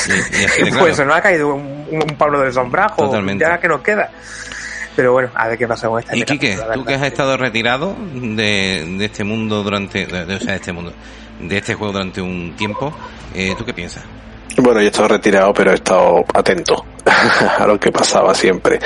y, 0.08 0.42
y 0.42 0.44
así 0.44 0.62
de 0.70 0.70
pues 0.78 0.94
claro. 0.96 1.08
nos 1.10 1.16
ha 1.16 1.22
caído 1.22 1.54
un, 1.54 1.86
un 1.90 2.16
Pablo 2.16 2.40
del 2.40 2.52
sombrajo, 2.52 3.04
Totalmente. 3.04 3.44
ya 3.44 3.58
que 3.58 3.68
nos 3.68 3.80
queda. 3.80 4.10
Pero 4.98 5.12
bueno, 5.12 5.30
a 5.32 5.46
ver 5.46 5.56
qué 5.56 5.68
pasa 5.68 5.86
con 5.86 6.00
esta 6.00 6.16
Y 6.16 6.24
Quique, 6.24 6.58
tú 6.74 6.84
que 6.84 6.94
has 6.94 7.04
estado 7.04 7.36
retirado 7.36 7.94
de, 8.12 8.96
de 8.98 9.04
este 9.04 9.22
mundo 9.22 9.62
durante, 9.62 10.06
de, 10.06 10.26
de, 10.26 10.34
o 10.34 10.40
sea, 10.40 10.50
de 10.50 10.56
este 10.56 10.72
mundo, 10.72 10.92
de 11.38 11.56
este 11.56 11.74
juego 11.74 11.92
durante 11.92 12.20
un 12.20 12.56
tiempo, 12.56 12.92
eh, 13.32 13.54
¿tú 13.56 13.64
qué 13.64 13.72
piensas? 13.72 14.02
Bueno, 14.58 14.80
yo 14.80 14.86
he 14.86 14.90
estado 14.90 15.08
retirado, 15.08 15.54
pero 15.54 15.70
he 15.70 15.74
estado 15.74 16.24
atento 16.34 16.84
a 17.58 17.66
lo 17.66 17.78
que 17.78 17.92
pasaba 17.92 18.34
siempre. 18.34 18.80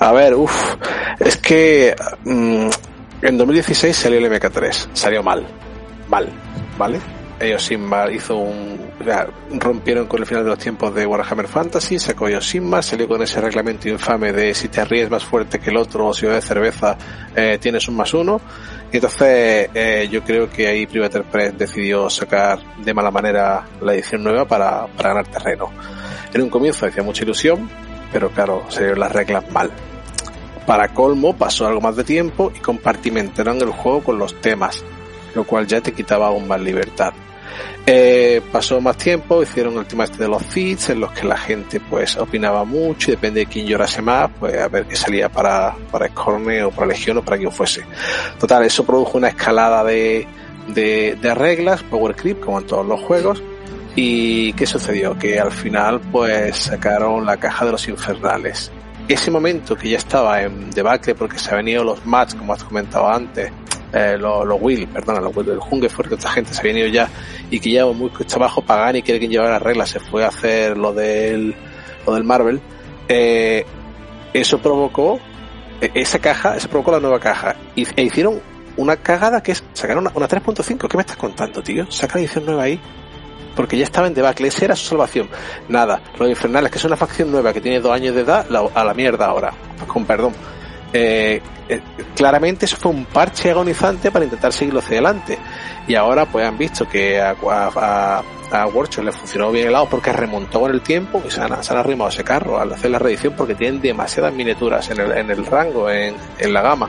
A 0.00 0.12
ver, 0.12 0.34
uff, 0.34 0.76
es 1.20 1.36
que 1.36 1.94
mmm, 2.24 2.68
en 3.22 3.38
2016 3.38 3.94
salió 3.94 4.18
el 4.18 4.32
MK3, 4.32 4.88
salió 4.94 5.22
mal, 5.22 5.46
mal, 6.08 6.28
¿vale? 6.78 7.00
Eosinmar 7.40 8.12
hizo 8.12 8.36
un. 8.36 8.78
rompieron 9.58 10.06
con 10.06 10.20
el 10.20 10.26
final 10.26 10.44
de 10.44 10.50
los 10.50 10.58
tiempos 10.58 10.94
de 10.94 11.06
Warhammer 11.06 11.48
Fantasy, 11.48 11.98
sacó 11.98 12.28
Eosinmar, 12.28 12.82
salió 12.82 13.08
con 13.08 13.22
ese 13.22 13.40
reglamento 13.40 13.88
infame 13.88 14.32
de 14.32 14.54
si 14.54 14.68
te 14.68 14.84
ríes 14.84 15.10
más 15.10 15.24
fuerte 15.24 15.58
que 15.58 15.70
el 15.70 15.76
otro 15.76 16.06
o 16.06 16.14
si 16.14 16.26
bebes 16.26 16.44
cerveza 16.44 16.96
eh, 17.34 17.58
tienes 17.60 17.88
un 17.88 17.96
más 17.96 18.14
uno. 18.14 18.40
Y 18.92 18.96
entonces 18.96 19.70
eh, 19.74 20.08
yo 20.10 20.22
creo 20.22 20.48
que 20.48 20.68
ahí 20.68 20.86
Privateer 20.86 21.24
Press 21.24 21.58
decidió 21.58 22.08
sacar 22.08 22.60
de 22.78 22.94
mala 22.94 23.10
manera 23.10 23.64
la 23.80 23.94
edición 23.94 24.22
nueva 24.22 24.44
para, 24.46 24.86
para 24.86 25.10
ganar 25.10 25.26
terreno. 25.26 25.70
En 26.32 26.42
un 26.42 26.50
comienzo 26.50 26.86
hacía 26.86 27.02
mucha 27.02 27.24
ilusión, 27.24 27.68
pero 28.12 28.30
claro, 28.30 28.64
se 28.68 28.80
dieron 28.80 29.00
las 29.00 29.12
reglas 29.12 29.50
mal. 29.50 29.70
Para 30.66 30.88
colmo 30.88 31.36
pasó 31.36 31.66
algo 31.66 31.80
más 31.80 31.96
de 31.96 32.04
tiempo 32.04 32.52
y 32.54 32.60
compartimentaron 32.60 33.60
el 33.60 33.70
juego 33.70 34.02
con 34.02 34.18
los 34.18 34.40
temas 34.40 34.84
lo 35.34 35.44
cual 35.44 35.66
ya 35.66 35.80
te 35.80 35.92
quitaba 35.92 36.28
aún 36.28 36.46
más 36.46 36.60
libertad. 36.60 37.12
Eh, 37.86 38.40
pasó 38.50 38.80
más 38.80 38.96
tiempo, 38.96 39.42
hicieron 39.42 39.76
el 39.76 39.84
tema 39.84 40.04
este 40.04 40.22
de 40.22 40.28
los 40.28 40.42
feeds, 40.42 40.90
en 40.90 41.00
los 41.00 41.12
que 41.12 41.26
la 41.26 41.36
gente 41.36 41.80
pues 41.80 42.16
opinaba 42.16 42.64
mucho 42.64 43.10
y 43.10 43.14
depende 43.14 43.40
de 43.40 43.46
quién 43.46 43.66
llorase 43.66 44.00
más, 44.00 44.30
pues 44.40 44.58
a 44.58 44.68
ver 44.68 44.86
qué 44.86 44.96
salía 44.96 45.28
para, 45.28 45.74
para 45.90 46.08
Scorne 46.08 46.64
o 46.64 46.70
para 46.70 46.86
Legión 46.86 47.18
o 47.18 47.22
para 47.22 47.36
quien 47.36 47.52
fuese. 47.52 47.84
Total, 48.38 48.64
eso 48.64 48.84
produjo 48.86 49.18
una 49.18 49.28
escalada 49.28 49.84
de, 49.84 50.26
de, 50.68 51.34
reglas, 51.34 51.82
Power 51.82 52.16
Creep, 52.16 52.40
como 52.40 52.58
en 52.58 52.66
todos 52.66 52.86
los 52.86 53.00
juegos, 53.02 53.42
y 53.94 54.54
¿qué 54.54 54.66
sucedió? 54.66 55.18
Que 55.18 55.38
al 55.38 55.52
final 55.52 56.00
pues 56.00 56.56
sacaron 56.56 57.26
la 57.26 57.36
caja 57.36 57.66
de 57.66 57.72
los 57.72 57.86
infernales. 57.86 58.72
Ese 59.06 59.30
momento 59.30 59.76
que 59.76 59.90
ya 59.90 59.98
estaba 59.98 60.40
en 60.40 60.70
debacle 60.70 61.14
porque 61.14 61.38
se 61.38 61.50
han 61.50 61.58
venido 61.58 61.84
los 61.84 62.06
mats, 62.06 62.34
como 62.34 62.54
has 62.54 62.64
comentado 62.64 63.06
antes, 63.06 63.52
eh, 63.94 64.16
los, 64.18 64.44
los 64.44 64.60
Will, 64.60 64.88
perdona, 64.88 65.20
los 65.20 65.34
Will 65.36 65.46
del 65.46 65.58
Hunger 65.58 65.88
fue 65.88 66.04
que 66.06 66.16
esta 66.16 66.30
gente 66.30 66.52
se 66.52 66.60
había 66.60 66.80
ido 66.80 66.88
ya 66.88 67.08
y 67.48 67.60
que 67.60 67.70
ya 67.70 67.86
muy 67.86 68.10
cuesta 68.10 68.36
abajo 68.36 68.60
pagar 68.60 68.96
y 68.96 69.02
quiere 69.02 69.20
que 69.20 69.28
llevar 69.28 69.50
las 69.50 69.62
reglas, 69.62 69.90
se 69.90 70.00
fue 70.00 70.24
a 70.24 70.28
hacer 70.28 70.76
lo 70.76 70.92
del, 70.92 71.54
lo 72.04 72.14
del 72.14 72.24
Marvel, 72.24 72.60
eh, 73.08 73.64
eso 74.32 74.58
provocó, 74.58 75.20
e, 75.80 75.92
esa 75.94 76.18
caja, 76.18 76.56
eso 76.56 76.68
provocó 76.68 76.90
la 76.90 77.00
nueva 77.00 77.20
caja, 77.20 77.54
y, 77.76 77.86
e 77.94 78.02
hicieron 78.02 78.40
una 78.76 78.96
cagada 78.96 79.40
que 79.42 79.52
es, 79.52 79.62
sacaron 79.74 80.04
una, 80.06 80.12
una 80.16 80.28
3.5, 80.28 80.88
¿qué 80.88 80.96
me 80.96 81.02
estás 81.02 81.16
contando, 81.16 81.62
tío? 81.62 81.88
Saca 81.88 82.14
la 82.14 82.22
edición 82.22 82.46
nueva 82.46 82.64
ahí 82.64 82.80
porque 83.54 83.78
ya 83.78 83.84
estaba 83.84 84.08
en 84.08 84.14
debacle, 84.14 84.48
esa 84.48 84.64
era 84.64 84.74
su 84.74 84.86
salvación. 84.86 85.28
Nada, 85.68 86.00
los 86.18 86.28
infernales, 86.28 86.72
que 86.72 86.78
es 86.78 86.84
una 86.84 86.96
facción 86.96 87.30
nueva 87.30 87.52
que 87.52 87.60
tiene 87.60 87.78
dos 87.78 87.92
años 87.92 88.12
de 88.14 88.22
edad, 88.22 88.46
la, 88.48 88.64
a 88.74 88.82
la 88.82 88.94
mierda 88.94 89.26
ahora, 89.26 89.52
con 89.86 90.04
perdón. 90.04 90.32
Eh, 90.96 91.40
eh, 91.68 91.80
claramente 92.14 92.66
eso 92.66 92.76
fue 92.76 92.92
un 92.92 93.04
parche 93.04 93.50
agonizante 93.50 94.12
para 94.12 94.24
intentar 94.24 94.52
seguirlo 94.52 94.78
hacia 94.78 94.92
adelante. 94.92 95.36
Y 95.88 95.96
ahora 95.96 96.24
pues 96.24 96.46
han 96.46 96.56
visto 96.56 96.88
que 96.88 97.20
a, 97.20 97.34
a, 97.42 98.22
a 98.52 98.66
Workshop 98.68 99.04
le 99.04 99.12
funcionó 99.12 99.50
bien 99.50 99.66
el 99.66 99.72
lado 99.72 99.88
porque 99.90 100.12
remontó 100.12 100.60
con 100.60 100.70
el 100.70 100.82
tiempo 100.82 101.20
y 101.26 101.32
se 101.32 101.40
han, 101.40 101.62
se 101.64 101.72
han 101.72 101.80
arrimado 101.80 102.10
ese 102.10 102.22
carro 102.22 102.60
al 102.60 102.72
hacer 102.72 102.92
la 102.92 103.00
reedición 103.00 103.34
porque 103.36 103.56
tienen 103.56 103.80
demasiadas 103.80 104.32
miniaturas 104.32 104.88
en 104.90 105.00
el, 105.00 105.10
en 105.12 105.30
el 105.32 105.44
rango, 105.44 105.90
en, 105.90 106.14
en 106.38 106.52
la 106.52 106.62
gama. 106.62 106.88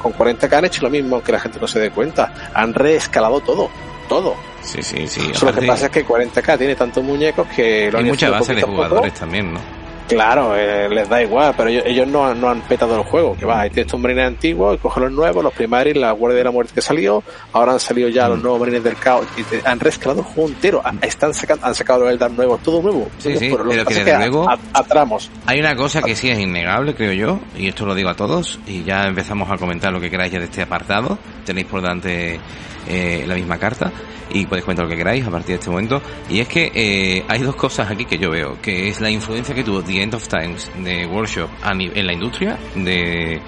Con 0.00 0.14
40k 0.14 0.52
han 0.54 0.64
hecho 0.64 0.82
lo 0.82 0.90
mismo, 0.90 1.16
aunque 1.16 1.32
la 1.32 1.40
gente 1.40 1.58
no 1.60 1.68
se 1.68 1.78
dé 1.78 1.90
cuenta. 1.90 2.32
Han 2.54 2.72
reescalado 2.72 3.40
todo, 3.40 3.68
todo. 4.08 4.34
Sí, 4.62 4.82
sí, 4.82 5.06
sí. 5.06 5.30
Lo 5.44 5.52
que 5.52 5.66
pasa 5.66 5.86
es 5.86 5.92
que 5.92 6.06
40k 6.06 6.56
tiene 6.56 6.74
tantos 6.74 7.04
muñecos 7.04 7.46
que 7.48 7.90
lo 7.92 7.98
Hay 7.98 8.04
mucha 8.04 8.30
base 8.30 8.54
de 8.54 8.62
jugadores 8.62 9.12
también, 9.12 9.52
¿no? 9.52 9.81
Claro, 10.08 10.56
eh, 10.56 10.88
les 10.88 11.08
da 11.08 11.22
igual, 11.22 11.54
pero 11.56 11.68
ellos, 11.68 11.84
ellos 11.86 12.06
no, 12.08 12.34
no, 12.34 12.50
han 12.50 12.60
petado 12.62 12.96
el 12.96 13.02
juego. 13.02 13.36
Que 13.36 13.46
va, 13.46 13.68
tienes 13.68 13.92
un 13.92 14.02
marines 14.02 14.26
antiguo, 14.26 14.76
coge 14.78 15.00
los 15.00 15.12
nuevos, 15.12 15.42
los 15.42 15.52
primarios, 15.52 15.96
la 15.96 16.12
Guardia 16.12 16.38
de 16.38 16.44
la 16.44 16.50
Muerte 16.50 16.72
que 16.74 16.82
salió, 16.82 17.22
ahora 17.52 17.72
han 17.72 17.80
salido 17.80 18.08
ya 18.08 18.28
los 18.28 18.42
nuevos 18.42 18.60
marines 18.60 18.84
del 18.84 18.96
caos 18.96 19.26
y 19.36 19.42
te, 19.42 19.62
han 19.64 19.80
rescalado 19.80 20.20
el 20.20 20.26
juego 20.26 20.48
entero. 20.48 20.82
Están 21.00 21.34
sacando, 21.34 21.66
han 21.66 21.74
sacado 21.74 22.00
los 22.00 22.10
Eldar 22.10 22.30
nuevos, 22.30 22.62
todo 22.62 22.82
nuevo. 22.82 23.08
Sí, 23.18 23.36
sí, 23.36 23.48
pero, 23.50 23.68
pero 23.68 23.84
que 23.84 23.94
desde 23.94 24.16
luego 24.16 24.48
a, 24.48 24.58
a, 24.72 24.82
tramos. 24.84 25.30
hay 25.46 25.60
una 25.60 25.74
cosa 25.74 26.02
que 26.02 26.14
sí 26.14 26.28
es 26.28 26.38
innegable, 26.38 26.94
creo 26.94 27.12
yo, 27.12 27.40
y 27.56 27.68
esto 27.68 27.86
lo 27.86 27.94
digo 27.94 28.10
a 28.10 28.14
todos, 28.14 28.60
y 28.66 28.84
ya 28.84 29.04
empezamos 29.06 29.50
a 29.50 29.56
comentar 29.56 29.92
lo 29.92 30.00
que 30.00 30.10
queráis 30.10 30.32
ya 30.32 30.38
de 30.38 30.46
este 30.46 30.62
apartado. 30.62 31.18
Tenéis 31.44 31.66
por 31.66 31.80
delante 31.80 32.40
eh, 32.86 33.24
la 33.26 33.34
misma 33.34 33.58
carta 33.58 33.92
y 34.34 34.46
podéis 34.46 34.64
comentar 34.64 34.86
lo 34.86 34.90
que 34.90 34.96
queráis 34.96 35.26
a 35.26 35.30
partir 35.30 35.48
de 35.48 35.54
este 35.54 35.70
momento. 35.70 36.02
Y 36.28 36.40
es 36.40 36.48
que 36.48 36.70
eh, 36.74 37.24
hay 37.28 37.40
dos 37.40 37.54
cosas 37.54 37.90
aquí 37.90 38.04
que 38.04 38.18
yo 38.18 38.30
veo, 38.30 38.60
que 38.60 38.88
es 38.88 39.00
la 39.00 39.10
influencia 39.10 39.54
que 39.54 39.64
tuvo 39.64 39.82
The 39.82 40.02
End 40.02 40.14
of 40.14 40.26
Times 40.28 40.70
de 40.78 41.06
Workshop 41.06 41.50
en 41.64 42.06
la 42.06 42.12
industria, 42.12 42.58
de 42.74 43.40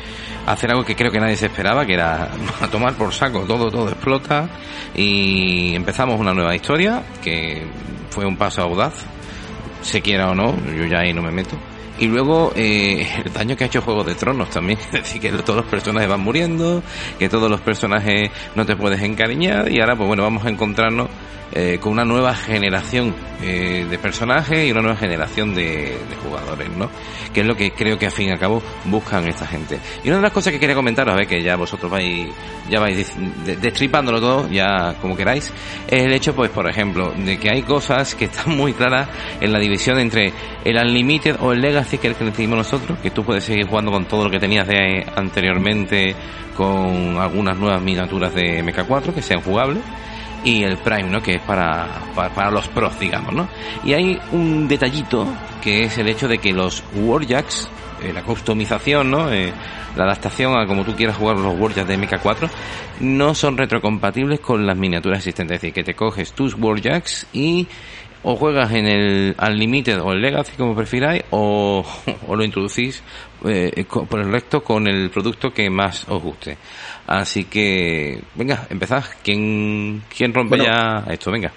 hacer 0.47 0.70
algo 0.70 0.85
que 0.85 0.94
creo 0.94 1.11
que 1.11 1.20
nadie 1.20 1.37
se 1.37 1.47
esperaba, 1.47 1.87
que 1.87 1.94
era 1.94 2.31
a 2.61 2.68
tomar 2.70 2.94
por 2.94 3.12
saco, 3.12 3.40
todo, 3.40 3.70
todo 3.70 3.88
explota 3.88 4.49
y 4.94 5.75
empezamos 5.75 6.20
una 6.20 6.35
nueva 6.35 6.55
historia 6.55 7.03
que 7.23 7.66
fue 8.11 8.27
un 8.27 8.37
paso 8.37 8.62
audaz, 8.62 8.94
se 9.83 10.01
quiera 10.01 10.31
o 10.31 10.35
no, 10.35 10.55
yo 10.66 10.85
ya 10.85 11.01
ahí 11.01 11.12
no 11.12 11.23
me 11.23 11.31
meto. 11.31 11.57
Y 11.98 12.07
luego 12.09 12.52
eh, 12.57 13.07
el 13.24 13.33
daño 13.33 13.57
que 13.57 13.64
ha 13.64 13.66
hecho 13.68 13.80
Juego 13.80 14.02
de 14.02 14.14
Tronos 14.14 14.50
también, 14.50 14.78
es 14.87 14.92
decir, 14.92 15.20
que 15.20 15.30
todos 15.30 15.59
los 15.59 15.66
personajes 15.66 16.09
van 16.09 16.20
muriendo, 16.20 16.83
que 17.18 17.28
todos 17.28 17.50
los 17.50 17.61
personajes 17.61 18.30
no 18.54 18.66
te 18.66 18.76
puedes 18.76 19.00
encariñar 19.02 19.70
y 19.70 19.80
ahora 19.80 19.96
pues 19.96 20.09
bueno, 20.09 20.22
vamos 20.22 20.44
a 20.44 20.48
encontrarnos 20.48 21.09
eh, 21.56 21.78
con 21.80 21.92
una 21.92 22.04
nueva 22.04 22.34
generación 22.34 23.14
eh, 23.40 23.86
de 23.88 23.98
personajes 23.98 24.66
y 24.66 24.72
una 24.72 24.82
nueva 24.82 24.96
generación 24.96 25.54
de, 25.54 25.96
jugadores, 26.20 26.68
¿no? 26.70 26.90
Que 27.32 27.42
es 27.42 27.46
lo 27.46 27.54
que 27.54 27.70
creo 27.70 27.96
que 27.96 28.06
al 28.06 28.12
fin 28.12 28.28
y 28.28 28.32
al 28.32 28.40
cabo 28.40 28.60
buscan 28.86 29.28
esta 29.28 29.46
gente. 29.46 29.78
Y 30.02 30.08
una 30.08 30.16
de 30.16 30.22
las 30.22 30.32
cosas 30.32 30.52
que 30.52 30.58
quería 30.58 30.74
comentaros, 30.74 31.14
a 31.14 31.16
ver 31.16 31.28
que 31.28 31.40
ya 31.40 31.54
vosotros 31.54 31.88
vais, 31.92 32.28
ya 32.68 32.80
vais 32.80 33.14
destripándolo 33.44 34.20
todo, 34.20 34.48
ya 34.50 34.96
como 35.00 35.16
queráis, 35.16 35.52
es 35.86 36.02
el 36.02 36.12
hecho, 36.12 36.34
pues 36.34 36.50
por 36.50 36.68
ejemplo, 36.68 37.12
de 37.16 37.38
que 37.38 37.50
hay 37.50 37.62
cosas 37.62 38.16
que 38.16 38.24
están 38.24 38.56
muy 38.56 38.72
claras 38.72 39.08
en 39.40 39.52
la 39.52 39.60
división 39.60 40.00
entre 40.00 40.32
el 40.64 40.76
Unlimited 40.76 41.36
o 41.38 41.52
el 41.52 41.60
Legacy, 41.60 41.98
que 41.98 42.08
es 42.08 42.14
el 42.14 42.18
que 42.18 42.24
decidimos 42.24 42.58
nosotros, 42.58 42.98
que 42.98 43.12
tú 43.12 43.22
puedes 43.22 43.44
seguir 43.44 43.68
jugando 43.68 43.92
con 43.92 44.06
todo 44.06 44.24
lo 44.24 44.30
que 44.30 44.40
tenías 44.40 44.66
de 44.66 45.06
anteriormente, 45.14 46.16
con 46.56 47.16
algunas 47.16 47.56
nuevas 47.56 47.80
miniaturas 47.80 48.34
de 48.34 48.64
MK4 48.64 49.14
que 49.14 49.22
sean 49.22 49.40
jugables 49.40 49.82
y 50.44 50.62
el 50.62 50.76
Prime, 50.78 51.11
¿no? 51.11 51.22
Que 51.22 51.37
es 51.37 51.42
para, 51.42 51.88
para, 52.14 52.50
los 52.50 52.68
pros, 52.68 52.98
digamos, 52.98 53.35
¿no? 53.35 53.48
Y 53.85 53.94
hay 53.94 54.20
un 54.33 54.68
detallito 54.68 55.26
que 55.62 55.85
es 55.85 55.98
el 55.98 56.09
hecho 56.09 56.28
de 56.28 56.38
que 56.38 56.52
los 56.52 56.85
Warjacks, 56.94 57.68
eh, 58.02 58.12
la 58.12 58.22
customización, 58.22 59.11
¿no? 59.11 59.33
Eh, 59.33 59.52
la 59.96 60.04
adaptación 60.04 60.59
a 60.59 60.66
como 60.66 60.85
tú 60.85 60.94
quieras 60.94 61.16
jugar 61.16 61.38
los 61.38 61.59
Warjacks 61.59 61.88
de 61.88 61.98
MK4, 61.98 62.50
no 63.00 63.35
son 63.35 63.57
retrocompatibles 63.57 64.40
con 64.40 64.66
las 64.66 64.76
miniaturas 64.76 65.18
existentes. 65.18 65.57
Es 65.57 65.62
decir, 65.62 65.74
que 65.74 65.85
te 65.85 65.94
coges 65.94 66.33
tus 66.33 66.54
Warjacks 66.54 67.26
y 67.33 67.66
o 68.24 68.37
juegas 68.37 68.72
en 68.72 68.87
el 68.87 69.37
Unlimited 69.40 70.00
o 70.00 70.12
el 70.12 70.22
Legacy 70.22 70.52
como 70.56 70.74
prefiráis 70.74 71.22
o, 71.30 71.84
o 72.26 72.37
lo 72.37 72.44
introducís 72.44 73.02
eh, 73.44 73.84
por 73.88 74.20
el 74.20 74.32
recto 74.32 74.64
con 74.64 74.88
el 74.88 75.10
producto 75.10 75.52
que 75.52 75.68
más 75.70 76.06
os 76.08 76.22
guste. 76.22 76.56
Así 77.06 77.44
que, 77.44 78.22
venga, 78.34 78.66
empezad. 78.70 79.04
¿Quién, 79.22 80.02
quién 80.14 80.32
rompe 80.32 80.56
bueno, 80.56 80.64
ya 80.64 81.12
esto? 81.12 81.30
Venga. 81.30 81.52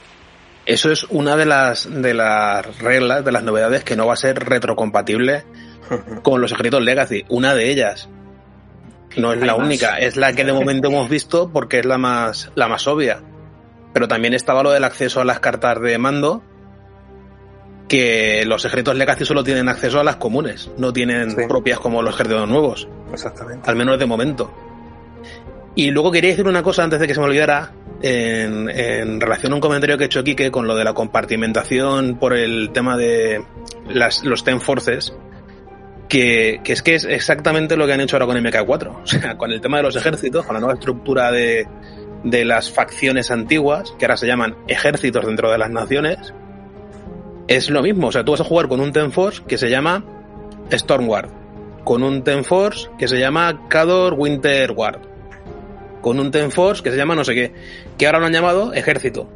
Eso 0.65 0.91
es 0.91 1.06
una 1.06 1.38
de 1.38 1.45
las, 1.45 1.89
de 1.89 2.13
las 2.13 2.80
reglas, 2.80 3.23
de 3.23 3.32
las 3.32 3.43
novedades 3.43 3.86
que 3.86 3.95
no 3.95 4.06
va 4.06 4.13
a 4.13 4.17
ser 4.17 4.38
retrocompatible 4.38 5.45
con 6.23 6.41
los 6.41 6.51
ejércitos 6.51 6.84
Legacy. 6.84 7.23
Una 7.30 7.56
de 7.56 7.71
ellas. 7.71 8.10
No 9.15 9.32
es 9.32 9.39
la 9.39 9.56
más. 9.56 9.65
única, 9.65 9.97
es 9.97 10.17
la 10.17 10.34
que 10.34 10.43
de 10.43 10.51
momento 10.51 10.89
hemos 10.89 11.10
visto 11.10 11.49
porque 11.51 11.80
es 11.80 11.86
la 11.86 11.97
más, 11.97 12.51
la 12.56 12.67
más 12.67 12.86
obvia. 12.88 13.21
Pero 13.93 14.10
también 14.10 14.34
estaba 14.34 14.62
lo 14.62 14.71
del 14.71 14.84
acceso 14.84 15.21
a 15.21 15.25
las 15.25 15.39
cartas 15.39 15.82
de 15.82 15.97
mando, 15.97 16.43
que 17.88 18.43
los 18.45 18.65
ejércitos 18.65 18.95
Legacy 18.95 19.26
solo 19.26 19.43
tienen 19.43 19.69
acceso 19.69 20.00
a 20.00 20.04
las 20.04 20.17
comunes, 20.17 20.69
no 20.78 20.91
tienen 20.91 21.32
sí. 21.32 21.38
propias 21.47 21.80
como 21.80 22.02
los 22.02 22.15
ejércitos 22.15 22.47
nuevos. 22.47 22.88
Exactamente. 23.12 23.69
Al 23.69 23.76
menos 23.76 23.97
de 23.97 24.06
momento. 24.06 24.54
Y 25.76 25.91
luego 25.91 26.12
quería 26.12 26.32
decir 26.32 26.47
una 26.47 26.63
cosa 26.63 26.84
antes 26.84 27.00
de 27.00 27.08
que 27.08 27.13
se 27.13 27.19
me 27.19 27.28
olvidara, 27.28 27.71
en, 28.02 28.69
en, 28.69 29.21
relación 29.21 29.52
a 29.52 29.56
un 29.56 29.62
comentario 29.62 29.97
que 29.97 30.06
he 30.06 30.08
hecho 30.08 30.23
Kike 30.23 30.52
con 30.52 30.67
lo 30.67 30.76
de 30.76 30.84
la 30.84 30.93
compartimentación 30.93 32.17
por 32.17 32.34
el 32.34 32.71
tema 32.71 32.97
de 32.97 33.43
las, 33.88 34.23
los 34.23 34.43
Ten 34.43 34.60
Forces, 34.60 35.13
que, 36.10 36.62
que, 36.63 36.73
es 36.73 36.82
que 36.82 36.95
es 36.95 37.06
exactamente 37.06 37.78
lo 37.78 37.86
que 37.86 37.93
han 37.93 38.02
hecho 38.02 38.15
ahora 38.15 38.26
con 38.26 38.38
MK4. 38.38 39.02
O 39.04 39.08
sea, 39.08 39.38
con 39.38 39.52
el 39.52 39.62
tema 39.62 39.78
de 39.78 39.84
los 39.84 39.95
ejércitos, 39.95 40.45
con 40.45 40.56
la 40.56 40.60
nueva 40.60 40.73
estructura 40.73 41.32
de, 41.32 41.67
de 42.23 42.43
las 42.43 42.71
facciones 42.71 43.30
antiguas, 43.32 43.93
que 44.00 44.06
ahora 44.06 44.17
se 44.17 44.28
llaman 44.28 44.56
ejércitos 44.67 45.26
dentro 45.26 45.52
de 45.52 45.58
las 45.58 45.69
naciones, 45.69 46.34
es 47.47 47.69
lo 47.69 47.81
mismo. 47.81 48.07
O 48.07 48.12
sea, 48.12 48.23
tú 48.23 48.31
vas 48.31 48.41
a 48.41 48.45
jugar 48.45 48.67
con 48.67 48.79
un 48.79 48.91
Ten 48.91 49.12
Force 49.12 49.41
que 49.47 49.57
se 49.57 49.69
llama 49.69 50.03
Stormward, 50.71 51.29
con 51.83 52.03
un 52.03 52.23
Ten 52.23 52.43
Force 52.43 52.89
que 52.97 53.07
se 53.07 53.19
llama 53.19 53.67
Cador 53.69 54.13
Winter 54.13 54.73
Guard, 54.73 55.01
con 56.01 56.19
un 56.19 56.31
Ten 56.31 56.51
Force 56.51 56.83
que 56.83 56.91
se 56.91 56.97
llama 56.97 57.15
no 57.15 57.23
sé 57.23 57.33
qué, 57.33 57.53
que 57.97 58.05
ahora 58.05 58.19
lo 58.19 58.25
han 58.25 58.33
llamado 58.33 58.73
ejército. 58.73 59.29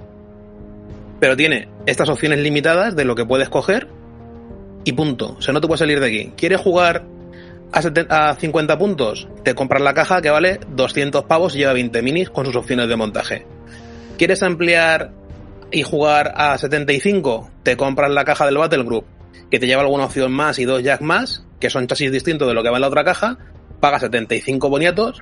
Pero 1.20 1.38
tiene 1.38 1.70
estas 1.86 2.10
opciones 2.10 2.40
limitadas 2.40 2.96
de 2.96 3.06
lo 3.06 3.16
que 3.16 3.26
puedes 3.26 3.50
coger 3.50 3.88
y 4.84 4.94
punto. 4.94 5.36
O 5.38 5.42
sea, 5.42 5.54
no 5.54 5.62
te 5.62 5.68
puedes 5.68 5.80
salir 5.80 6.00
de 6.00 6.08
aquí. 6.08 6.34
¿Quieres 6.36 6.60
jugar 6.60 7.06
a, 7.72 7.82
70, 7.82 8.30
a 8.30 8.36
50 8.36 8.78
puntos? 8.78 9.28
Te 9.44 9.54
compras 9.54 9.84
la 9.84 9.94
caja 9.94 10.22
que 10.22 10.32
vale 10.32 10.60
200 10.70 11.26
pavos 11.26 11.56
y 11.56 11.60
lleva 11.60 11.74
20 11.74 12.02
minis 12.02 12.30
con 12.32 12.46
sus 12.46 12.56
opciones 12.56 12.88
de 12.90 12.96
montaje. 12.96 13.46
¿Quieres 14.18 14.42
ampliar 14.42 15.12
y 15.72 15.84
jugar 15.84 16.34
a 16.36 16.58
75, 16.58 17.50
te 17.64 17.78
compras 17.78 18.12
la 18.12 18.26
caja 18.26 18.46
del 18.46 18.58
Battle 18.58 18.84
Group, 18.84 19.06
que 19.50 19.60
te 19.60 19.68
lleva 19.68 19.82
alguna 19.82 20.06
opción 20.06 20.32
más 20.32 20.60
y 20.60 20.66
dos 20.66 20.84
jack 20.84 21.02
más, 21.02 21.46
que 21.60 21.70
son 21.70 21.88
chasis 21.88 22.12
distintos 22.12 22.48
de 22.48 22.54
lo 22.54 22.64
que 22.64 22.70
va 22.70 22.78
en 22.78 22.82
la 22.82 22.88
otra 22.88 23.04
caja, 23.04 23.38
pagas 23.80 24.02
75 24.02 24.70
boniatos 24.70 25.22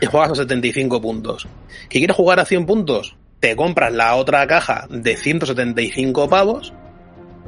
y 0.00 0.06
juegas 0.06 0.32
a 0.32 0.34
75 0.34 1.00
puntos. 1.00 1.48
¿Que 1.88 1.98
quieres 1.98 2.16
jugar 2.16 2.40
a 2.40 2.44
100 2.44 2.66
puntos? 2.66 3.16
Te 3.40 3.54
compras 3.54 3.92
la 3.92 4.16
otra 4.16 4.46
caja 4.46 4.86
de 4.90 5.16
175 5.16 6.28
pavos 6.28 6.72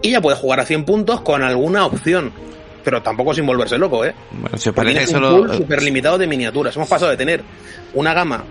y 0.02 0.10
ya 0.10 0.20
puedes 0.20 0.38
jugar 0.38 0.60
a 0.60 0.64
100 0.64 0.84
puntos 0.84 1.20
con 1.22 1.42
alguna 1.42 1.86
opción. 1.86 2.32
Pero 2.84 3.02
tampoco 3.02 3.34
sin 3.34 3.44
volverse 3.44 3.76
loco, 3.76 4.04
¿eh? 4.04 4.14
Bueno, 4.32 4.56
si 4.56 4.70
parece 4.70 5.00
un 5.00 5.06
solo... 5.06 5.36
pool 5.36 5.54
súper 5.54 5.82
limitado 5.82 6.16
de 6.16 6.26
miniaturas. 6.26 6.74
Hemos 6.76 6.88
pasado 6.88 7.10
de 7.10 7.16
tener 7.16 7.42
una 7.94 8.14
gama 8.14 8.44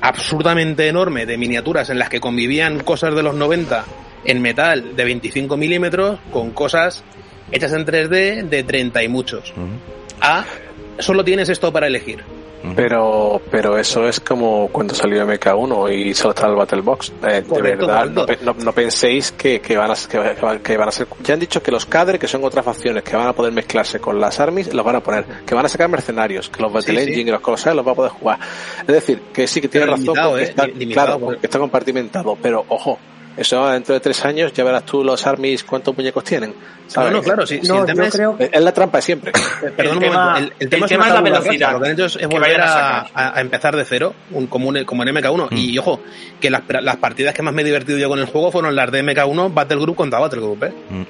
absurdamente 0.00 0.88
enorme 0.88 1.26
de 1.26 1.36
miniaturas 1.36 1.90
en 1.90 1.98
las 1.98 2.08
que 2.08 2.20
convivían 2.20 2.80
cosas 2.80 3.14
de 3.14 3.22
los 3.22 3.34
90 3.34 3.84
en 4.24 4.42
metal 4.42 4.96
de 4.96 5.04
25 5.04 5.56
milímetros 5.56 6.18
con 6.32 6.50
cosas 6.50 7.04
hechas 7.50 7.72
en 7.72 7.86
3D 7.86 8.48
de 8.48 8.62
30 8.62 9.02
y 9.02 9.08
muchos. 9.08 9.52
Ujú, 9.52 9.66
A 10.20 10.44
solo 10.98 11.24
tienes 11.24 11.48
esto 11.48 11.72
para 11.72 11.86
elegir. 11.86 12.22
Pero, 12.74 13.40
pero 13.50 13.78
eso 13.78 14.08
es 14.08 14.20
como 14.20 14.68
cuando 14.68 14.94
salió 14.94 15.24
MK1 15.26 15.92
y 15.94 16.14
solo 16.14 16.30
está 16.30 16.46
el 16.46 16.54
Battle 16.56 16.80
Box. 16.82 17.12
Eh, 17.28 17.42
de 17.42 17.62
verdad, 17.62 18.06
no, 18.06 18.26
no- 18.42 18.54
no 18.54 18.72
penséis 18.72 19.32
que, 19.32 19.60
que 19.60 19.76
van 19.76 19.90
a, 19.90 19.94
que, 19.94 20.60
que 20.62 20.76
van 20.76 20.88
a 20.88 20.92
ser. 20.92 21.06
Ya 21.22 21.34
han 21.34 21.40
dicho 21.40 21.62
que 21.62 21.70
los 21.70 21.86
cadres, 21.86 22.20
que 22.20 22.26
son 22.28 22.44
otras 22.44 22.64
facciones 22.64 23.02
que 23.02 23.16
van 23.16 23.28
a 23.28 23.32
poder 23.32 23.52
mezclarse 23.52 24.00
con 24.00 24.20
las 24.20 24.40
armies, 24.40 24.72
los 24.74 24.84
van 24.84 24.96
a 24.96 25.00
poner. 25.00 25.24
Que 25.46 25.54
van 25.54 25.66
a 25.66 25.68
sacar 25.68 25.88
mercenarios, 25.88 26.48
que 26.48 26.60
los 26.62 26.72
Battle 26.72 26.94
Sí, 26.98 27.04
sí. 27.04 27.10
Engine 27.10 27.28
y 27.30 27.32
los 27.32 27.40
cosas 27.40 27.74
los 27.74 27.86
va 27.86 27.92
a 27.92 27.94
poder 27.94 28.12
jugar. 28.12 28.38
Es 28.80 28.86
decir, 28.86 29.20
que 29.32 29.46
sí 29.46 29.60
que 29.60 29.68
tiene 29.68 29.86
razón 29.86 30.14
porque 30.14 30.42
¿eh? 30.42 30.44
está, 30.44 30.66
Limitado, 30.66 31.06
claro, 31.06 31.20
porque 31.20 31.46
está 31.46 31.58
compartimentado. 31.58 32.36
Pero 32.42 32.64
ojo, 32.68 32.98
eso 33.38 33.68
dentro 33.70 33.94
de 33.94 34.00
tres 34.00 34.24
años 34.24 34.52
ya 34.52 34.64
verás 34.64 34.84
tú 34.84 35.02
los 35.04 35.26
armies 35.26 35.64
cuántos 35.64 35.96
muñecos 35.96 36.24
tienen. 36.24 36.54
¿sabes? 36.88 37.10
No, 37.12 37.18
no, 37.18 37.22
claro, 37.22 37.46
sí, 37.46 37.58
sí, 37.62 37.68
No, 37.68 37.80
el 37.80 37.84
tema 37.86 38.02
yo 38.04 38.08
es, 38.08 38.14
creo 38.14 38.36
Es 38.40 38.60
la 38.62 38.72
trampa 38.72 38.96
de 38.98 39.02
siempre. 39.02 39.30
Perdón 39.76 39.76
El 39.78 39.92
un 39.92 39.98
tema- 40.00 40.24
momento. 40.30 40.54
El, 40.58 40.64
el 40.64 40.68
tema 40.70 40.78
el 40.78 40.84
es, 40.84 40.88
tema 40.88 41.06
es 41.08 41.12
la 41.14 41.20
velocidad 41.20 41.72
Lo 41.72 41.80
que 41.80 41.86
han 41.86 41.92
hecho 41.92 42.06
es 42.06 42.28
volver 42.28 42.60
a 42.62 43.00
a, 43.00 43.36
a- 43.36 43.40
empezar 43.42 43.76
de 43.76 43.84
cero, 43.84 44.14
un, 44.30 44.46
como, 44.46 44.68
un- 44.70 44.84
como 44.84 45.02
en 45.02 45.14
MK1. 45.14 45.48
Y 45.50 45.76
ojo, 45.78 46.00
que 46.40 46.48
las, 46.50 46.62
las 46.82 46.96
partidas 46.96 47.34
que 47.34 47.42
más 47.42 47.52
me 47.52 47.60
he 47.60 47.64
divertido 47.66 47.98
yo 47.98 48.08
con 48.08 48.18
el 48.18 48.24
juego 48.26 48.50
fueron 48.50 48.74
las 48.74 48.90
de 48.90 49.04
MK1 49.04 49.52
Battle 49.52 49.78
Group 49.80 49.96
contra 49.96 50.18
Battle 50.18 50.40
Group, 50.40 50.64
¿eh? 50.64 50.72
Mm. 50.88 51.02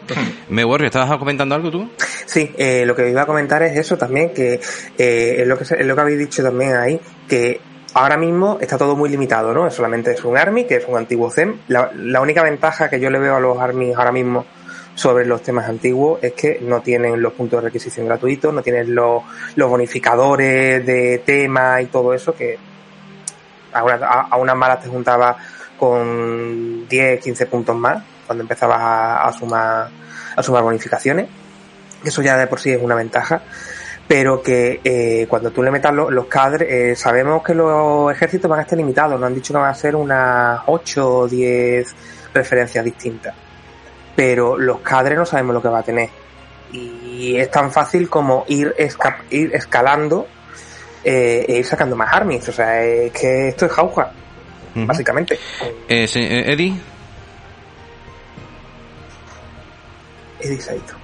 Me 0.54 0.64
Warrior, 0.64 0.86
¿estabas 0.86 1.16
comentando 1.16 1.54
algo 1.54 1.70
tú? 1.70 1.88
Sí, 2.26 2.50
eh, 2.58 2.84
lo 2.84 2.96
que 2.96 3.08
iba 3.08 3.22
a 3.22 3.26
comentar 3.26 3.62
es 3.62 3.76
eso 3.78 3.96
también, 3.96 4.34
que 4.34 4.54
eh, 4.98 5.36
es, 5.38 5.46
lo 5.46 5.56
que 5.56 5.62
es 5.64 5.86
lo 5.86 5.94
que 5.94 6.00
habéis 6.00 6.18
dicho 6.18 6.42
también 6.42 6.74
ahí, 6.74 7.00
que 7.28 7.60
ahora 7.98 8.16
mismo 8.16 8.58
está 8.60 8.78
todo 8.78 8.94
muy 8.94 9.08
limitado, 9.08 9.52
¿no? 9.52 9.68
Solamente 9.70 10.12
es 10.12 10.24
un 10.24 10.38
Army, 10.38 10.64
que 10.64 10.76
es 10.76 10.84
un 10.86 10.96
antiguo 10.96 11.30
ZEM. 11.30 11.58
La, 11.66 12.20
única 12.20 12.42
ventaja 12.44 12.88
que 12.88 13.00
yo 13.00 13.10
le 13.10 13.18
veo 13.18 13.36
a 13.36 13.40
los 13.40 13.58
Armies 13.58 13.96
ahora 13.96 14.12
mismo 14.12 14.46
sobre 14.94 15.26
los 15.26 15.42
temas 15.42 15.68
antiguos 15.68 16.20
es 16.22 16.32
que 16.32 16.60
no 16.60 16.80
tienen 16.80 17.20
los 17.20 17.32
puntos 17.32 17.60
de 17.60 17.68
requisición 17.68 18.06
gratuitos, 18.06 18.54
no 18.54 18.62
tienen 18.62 18.94
los, 18.94 19.22
bonificadores 19.56 20.86
de 20.86 21.22
tema 21.24 21.82
y 21.82 21.86
todo 21.86 22.14
eso, 22.14 22.34
que 22.34 22.56
a 23.72 23.82
unas, 23.82 24.02
a, 24.02 24.20
a 24.30 24.36
unas 24.36 24.56
malas 24.56 24.80
te 24.80 24.88
juntaba 24.88 25.36
con 25.76 26.88
10, 26.88 27.20
15 27.20 27.46
puntos 27.46 27.76
más 27.76 28.02
cuando 28.26 28.42
empezabas 28.42 28.80
a, 28.80 29.26
a 29.26 29.32
sumar 29.32 29.88
a 30.36 30.42
sumar 30.42 30.62
bonificaciones 30.62 31.28
eso 32.04 32.22
ya 32.22 32.36
de 32.36 32.46
por 32.46 32.60
sí 32.60 32.70
es 32.70 32.80
una 32.80 32.94
ventaja, 32.94 33.42
pero 34.08 34.42
que 34.42 34.80
eh, 34.82 35.26
cuando 35.28 35.50
tú 35.50 35.62
le 35.62 35.70
metas 35.70 35.92
lo- 35.94 36.10
los 36.10 36.26
cadres, 36.26 36.66
eh, 36.70 36.96
sabemos 36.96 37.42
que 37.44 37.54
los 37.54 38.10
ejércitos 38.10 38.50
van 38.50 38.60
a 38.60 38.62
estar 38.62 38.76
limitados, 38.78 39.20
nos 39.20 39.26
han 39.26 39.34
dicho 39.34 39.52
que 39.52 39.60
van 39.60 39.70
a 39.70 39.74
ser 39.74 39.94
unas 39.94 40.60
8 40.66 41.06
o 41.18 41.28
10 41.28 41.94
referencias 42.32 42.82
distintas, 42.84 43.34
pero 44.16 44.56
los 44.58 44.80
cadres 44.80 45.18
no 45.18 45.26
sabemos 45.26 45.54
lo 45.54 45.62
que 45.62 45.68
va 45.68 45.80
a 45.80 45.82
tener. 45.82 46.08
Y 46.72 47.36
es 47.36 47.50
tan 47.50 47.70
fácil 47.70 48.08
como 48.10 48.44
ir, 48.48 48.74
esca- 48.78 49.18
ir 49.30 49.54
escalando 49.54 50.26
eh, 51.04 51.44
e 51.48 51.58
ir 51.58 51.64
sacando 51.66 51.94
más 51.94 52.12
armies, 52.12 52.48
o 52.48 52.52
sea, 52.52 52.82
es 52.82 53.12
que 53.12 53.48
esto 53.48 53.66
es 53.66 53.72
jauja, 53.72 54.10
Ujú. 54.74 54.86
básicamente. 54.86 55.38
Eh, 55.88 56.06
eh, 56.14 56.44
Eddie, 56.52 56.74
He 60.40 60.48
dicho. 60.50 60.97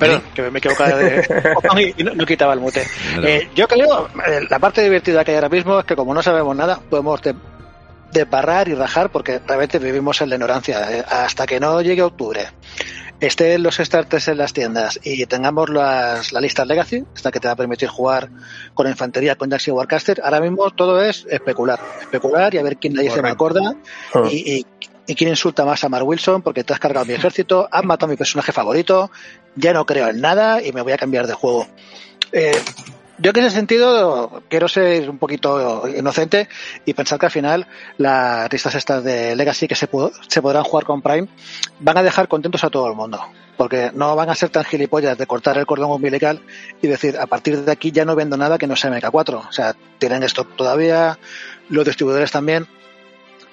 Perdón, 0.00 0.22
que 0.34 0.50
me 0.50 0.58
equivocaba 0.58 0.96
de 0.96 1.94
y 1.96 2.02
no, 2.02 2.14
no 2.14 2.24
quitaba 2.24 2.54
el 2.54 2.60
mute. 2.60 2.86
Eh, 3.22 3.48
yo 3.54 3.68
creo, 3.68 4.08
eh, 4.26 4.40
la 4.48 4.58
parte 4.58 4.82
divertida 4.82 5.24
que 5.24 5.32
hay 5.32 5.36
ahora 5.36 5.50
mismo 5.50 5.78
es 5.78 5.84
que 5.84 5.94
como 5.94 6.14
no 6.14 6.22
sabemos 6.22 6.56
nada, 6.56 6.80
podemos 6.88 7.20
de, 7.20 7.34
desbarrar 8.10 8.68
y 8.68 8.74
rajar 8.74 9.10
porque 9.10 9.40
realmente 9.46 9.78
vivimos 9.78 10.20
en 10.22 10.30
la 10.30 10.36
ignorancia. 10.36 10.90
Eh, 10.90 11.04
hasta 11.06 11.46
que 11.46 11.60
no 11.60 11.82
llegue 11.82 12.02
octubre, 12.02 12.48
estén 13.20 13.62
los 13.62 13.76
starters 13.76 14.28
en 14.28 14.38
las 14.38 14.52
tiendas 14.54 14.98
y 15.02 15.26
tengamos 15.26 15.68
las, 15.68 16.32
la 16.32 16.40
lista 16.40 16.64
Legacy, 16.64 17.04
esta 17.14 17.30
que 17.30 17.38
te 17.38 17.48
va 17.48 17.52
a 17.52 17.56
permitir 17.56 17.88
jugar 17.88 18.30
con 18.74 18.88
infantería, 18.88 19.36
con 19.36 19.50
y 19.52 19.70
Warcaster, 19.70 20.22
ahora 20.24 20.40
mismo 20.40 20.70
todo 20.70 21.02
es 21.02 21.26
especular. 21.28 21.78
Especular 22.00 22.54
y 22.54 22.58
a 22.58 22.62
ver 22.62 22.78
quién 22.78 22.94
le 22.94 23.02
dice 23.02 23.20
me 23.20 23.28
acorda 23.28 23.74
y, 24.30 24.60
y, 24.60 24.66
y 25.10 25.16
quién 25.16 25.28
insulta 25.28 25.64
más 25.64 25.82
a 25.82 25.88
Mark 25.88 26.06
Wilson 26.06 26.40
porque 26.40 26.62
te 26.62 26.72
has 26.72 26.78
cargado 26.78 27.04
mi 27.04 27.14
ejército, 27.14 27.68
has 27.72 27.82
matado 27.82 28.06
a 28.06 28.10
mi 28.10 28.16
personaje 28.16 28.52
favorito, 28.52 29.10
ya 29.56 29.72
no 29.72 29.84
creo 29.84 30.06
en 30.06 30.20
nada 30.20 30.62
y 30.62 30.70
me 30.70 30.82
voy 30.82 30.92
a 30.92 30.96
cambiar 30.96 31.26
de 31.26 31.34
juego. 31.34 31.66
Eh, 32.30 32.52
yo 33.18 33.32
en 33.34 33.38
ese 33.38 33.56
sentido 33.56 34.44
quiero 34.48 34.68
ser 34.68 35.10
un 35.10 35.18
poquito 35.18 35.88
inocente 35.88 36.48
y 36.84 36.94
pensar 36.94 37.18
que 37.18 37.26
al 37.26 37.32
final 37.32 37.66
las 37.98 38.52
listas 38.52 38.76
estas 38.76 39.02
de 39.02 39.34
Legacy 39.34 39.66
que 39.66 39.74
se, 39.74 39.88
se 40.28 40.42
podrán 40.42 40.62
jugar 40.62 40.84
con 40.84 41.02
Prime 41.02 41.26
van 41.80 41.98
a 41.98 42.04
dejar 42.04 42.28
contentos 42.28 42.62
a 42.62 42.70
todo 42.70 42.86
el 42.86 42.94
mundo. 42.94 43.20
Porque 43.56 43.90
no 43.92 44.14
van 44.14 44.30
a 44.30 44.36
ser 44.36 44.50
tan 44.50 44.62
gilipollas 44.62 45.18
de 45.18 45.26
cortar 45.26 45.58
el 45.58 45.66
cordón 45.66 45.90
umbilical 45.90 46.40
y 46.80 46.86
decir 46.86 47.18
a 47.18 47.26
partir 47.26 47.62
de 47.62 47.72
aquí 47.72 47.90
ya 47.90 48.04
no 48.04 48.14
vendo 48.14 48.36
nada 48.36 48.58
que 48.58 48.68
no 48.68 48.76
sea 48.76 48.92
MK4. 48.92 49.48
O 49.48 49.52
sea, 49.52 49.74
tienen 49.98 50.22
stock 50.22 50.54
todavía, 50.54 51.18
los 51.68 51.84
distribuidores 51.84 52.30
también. 52.30 52.68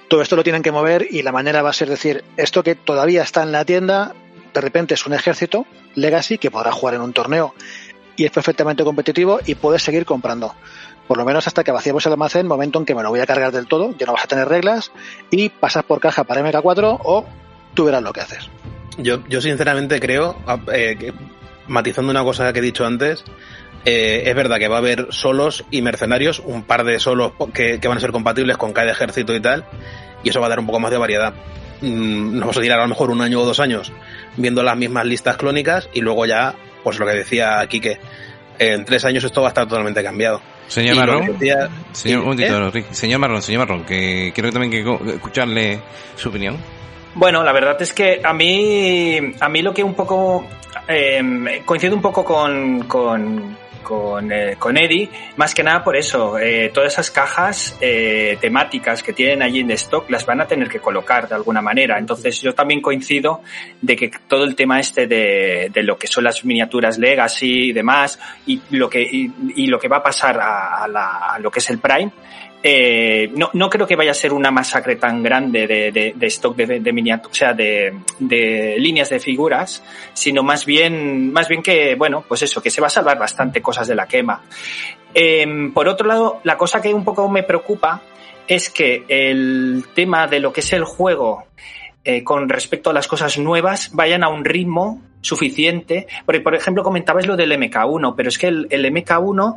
Todo 0.07 0.21
esto 0.21 0.35
lo 0.35 0.43
tienen 0.43 0.61
que 0.61 0.71
mover 0.71 1.07
y 1.09 1.21
la 1.21 1.31
manera 1.31 1.61
va 1.61 1.69
a 1.69 1.73
ser 1.73 1.89
decir, 1.89 2.23
esto 2.37 2.63
que 2.63 2.75
todavía 2.75 3.23
está 3.23 3.43
en 3.43 3.51
la 3.51 3.65
tienda, 3.65 4.13
de 4.53 4.61
repente 4.61 4.93
es 4.93 5.05
un 5.05 5.13
ejército 5.13 5.65
Legacy 5.95 6.37
que 6.37 6.51
podrá 6.51 6.71
jugar 6.71 6.95
en 6.95 7.01
un 7.01 7.13
torneo 7.13 7.53
y 8.15 8.25
es 8.25 8.31
perfectamente 8.31 8.83
competitivo 8.83 9.39
y 9.45 9.55
puedes 9.55 9.83
seguir 9.83 10.05
comprando. 10.05 10.55
Por 11.07 11.17
lo 11.17 11.25
menos 11.25 11.47
hasta 11.47 11.63
que 11.63 11.71
vaciemos 11.71 12.05
el 12.05 12.13
almacén, 12.13 12.47
momento 12.47 12.79
en 12.79 12.85
que 12.85 12.95
me 12.95 13.03
lo 13.03 13.09
voy 13.09 13.19
a 13.19 13.25
cargar 13.25 13.51
del 13.51 13.67
todo, 13.67 13.95
ya 13.97 14.05
no 14.05 14.13
vas 14.13 14.25
a 14.25 14.27
tener 14.27 14.47
reglas 14.47 14.91
y 15.29 15.49
pasas 15.49 15.83
por 15.83 15.99
caja 15.99 16.23
para 16.23 16.41
MK4 16.41 16.99
o 17.03 17.25
tú 17.73 17.85
verás 17.85 18.03
lo 18.03 18.11
que 18.11 18.21
haces. 18.21 18.49
Yo, 18.97 19.23
yo 19.27 19.39
sinceramente 19.41 19.99
creo, 19.99 20.37
eh, 20.73 20.97
que, 20.99 21.13
matizando 21.67 22.11
una 22.11 22.23
cosa 22.23 22.51
que 22.51 22.59
he 22.59 22.61
dicho 22.61 22.85
antes, 22.85 23.23
eh, 23.89 24.23
es 24.25 24.35
verdad 24.35 24.57
que 24.59 24.67
va 24.67 24.75
a 24.75 24.79
haber 24.79 25.07
solos 25.11 25.63
y 25.71 25.81
mercenarios, 25.81 26.39
un 26.43 26.63
par 26.63 26.83
de 26.83 26.99
solos 26.99 27.31
que, 27.53 27.79
que 27.79 27.87
van 27.87 27.97
a 27.97 28.01
ser 28.01 28.11
compatibles 28.11 28.57
con 28.57 28.73
cada 28.73 28.91
ejército 28.91 29.33
y 29.33 29.39
tal, 29.39 29.63
y 30.23 30.29
eso 30.29 30.41
va 30.41 30.47
a 30.47 30.49
dar 30.49 30.59
un 30.59 30.65
poco 30.65 30.79
más 30.81 30.91
de 30.91 30.97
variedad. 30.97 31.33
Mm, 31.81 32.33
Nos 32.33 32.39
vamos 32.41 32.57
a 32.57 32.61
tirar 32.61 32.79
a 32.79 32.83
lo 32.83 32.89
mejor 32.89 33.11
un 33.11 33.21
año 33.21 33.39
o 33.39 33.45
dos 33.45 33.59
años 33.61 33.93
viendo 34.35 34.61
las 34.63 34.75
mismas 34.75 35.05
listas 35.05 35.37
clónicas 35.37 35.87
y 35.93 36.01
luego 36.01 36.25
ya, 36.25 36.53
pues 36.83 36.99
lo 36.99 37.05
que 37.05 37.13
decía 37.13 37.65
Quique, 37.69 37.97
en 38.59 38.83
tres 38.83 39.05
años 39.05 39.23
esto 39.23 39.41
va 39.41 39.47
a 39.47 39.51
estar 39.51 39.67
totalmente 39.67 40.03
cambiado. 40.03 40.41
señor 40.67 40.95
Y 40.95 40.99
Marrón. 40.99 41.25
decía- 41.37 41.69
Señor, 41.93 42.23
un 42.23 42.41
¿Eh? 42.41 42.83
señor 42.91 43.19
Marrón, 43.19 43.41
señor 43.41 43.59
Marrón, 43.67 43.85
que 43.85 44.31
quiero 44.33 44.51
también 44.51 44.71
que 44.71 45.11
escucharle 45.13 45.79
su 46.17 46.27
opinión. 46.29 46.57
Bueno, 47.15 47.43
la 47.43 47.53
verdad 47.53 47.81
es 47.81 47.93
que 47.93 48.19
a 48.23 48.33
mí, 48.33 49.17
a 49.39 49.47
mí 49.49 49.61
lo 49.61 49.73
que 49.73 49.83
un 49.83 49.93
poco 49.95 50.45
eh, 50.87 51.61
coincide 51.65 51.93
un 51.93 52.01
poco 52.01 52.23
con, 52.25 52.83
con, 52.83 53.57
con, 53.87 54.31
eh, 54.31 54.55
con 54.59 54.75
Eddie, 54.77 55.09
más 55.37 55.53
que 55.53 55.63
nada 55.63 55.81
por 55.83 55.95
eso, 55.95 56.37
eh, 56.37 56.69
todas 56.73 56.91
esas 56.93 57.09
cajas 57.09 57.77
eh, 57.79 58.37
temáticas 58.41 59.01
que 59.01 59.13
tienen 59.13 59.41
allí 59.41 59.61
en 59.61 59.71
stock 59.71 60.09
las 60.09 60.25
van 60.25 60.41
a 60.41 60.45
tener 60.45 60.67
que 60.67 60.79
colocar 60.79 61.29
de 61.29 61.35
alguna 61.35 61.61
manera. 61.61 61.97
Entonces 61.97 62.41
yo 62.41 62.53
también 62.53 62.81
coincido 62.81 63.41
de 63.81 63.95
que 63.95 64.11
todo 64.27 64.43
el 64.43 64.55
tema 64.55 64.79
este 64.79 65.07
de, 65.07 65.69
de 65.73 65.83
lo 65.83 65.95
que 65.97 66.07
son 66.07 66.25
las 66.25 66.43
miniaturas 66.43 66.97
Legacy 66.97 67.69
y 67.69 67.73
demás, 67.73 68.19
y 68.45 68.61
lo 68.71 68.89
que, 68.89 69.01
y, 69.01 69.31
y 69.55 69.67
lo 69.67 69.79
que 69.79 69.87
va 69.87 69.97
a 69.97 70.03
pasar 70.03 70.37
a, 70.39 70.83
a 70.83 70.87
la- 70.89 71.17
a 71.35 71.39
lo 71.39 71.49
que 71.49 71.59
es 71.59 71.69
el 71.69 71.79
Prime, 71.79 72.11
eh, 72.69 73.31
no, 73.33 73.49
no 73.53 73.69
creo 73.69 73.87
que 73.87 73.95
vaya 73.95 74.11
a 74.11 74.13
ser 74.13 74.33
una 74.33 74.51
masacre 74.51 74.97
tan 74.97 75.23
grande 75.23 75.65
de, 75.65 76.27
stock 76.27 76.53
de, 76.53 76.81
de 76.81 76.91
miniaturas, 76.91 77.31
o 77.31 77.33
sea, 77.33 77.53
de, 77.53 78.75
líneas 78.77 79.09
de 79.09 79.21
figuras, 79.21 79.81
sino 80.11 80.43
más 80.43 80.65
bien, 80.65 81.31
más 81.31 81.47
bien 81.47 81.63
que, 81.63 81.95
bueno, 81.95 82.25
pues 82.27 82.41
eso, 82.41 82.61
que 82.61 82.69
se 82.69 82.81
va 82.81 82.87
a 82.87 82.89
salvar 82.89 83.17
bastante 83.17 83.61
cosas 83.61 83.87
de 83.87 83.95
la 83.95 84.05
quema. 84.05 84.43
Eh, 85.13 85.71
por 85.73 85.87
otro 85.87 86.09
lado, 86.09 86.41
la 86.43 86.57
cosa 86.57 86.81
que 86.81 86.93
un 86.93 87.05
poco 87.05 87.29
me 87.29 87.43
preocupa 87.43 88.01
es 88.45 88.69
que 88.69 89.05
el 89.07 89.85
tema 89.95 90.27
de 90.27 90.41
lo 90.41 90.51
que 90.51 90.59
es 90.59 90.73
el 90.73 90.83
juego 90.83 91.45
eh, 92.03 92.23
con 92.23 92.47
respecto 92.49 92.89
a 92.89 92.93
las 92.93 93.07
cosas 93.07 93.37
nuevas 93.37 93.89
vayan 93.93 94.23
a 94.23 94.29
un 94.29 94.45
ritmo 94.45 95.01
suficiente. 95.21 96.07
Porque, 96.25 96.41
por 96.41 96.55
ejemplo, 96.55 96.83
comentabais 96.83 97.27
lo 97.27 97.35
del 97.35 97.51
MK1, 97.51 98.13
pero 98.15 98.29
es 98.29 98.37
que 98.37 98.47
el, 98.47 98.67
MK1, 98.69 99.55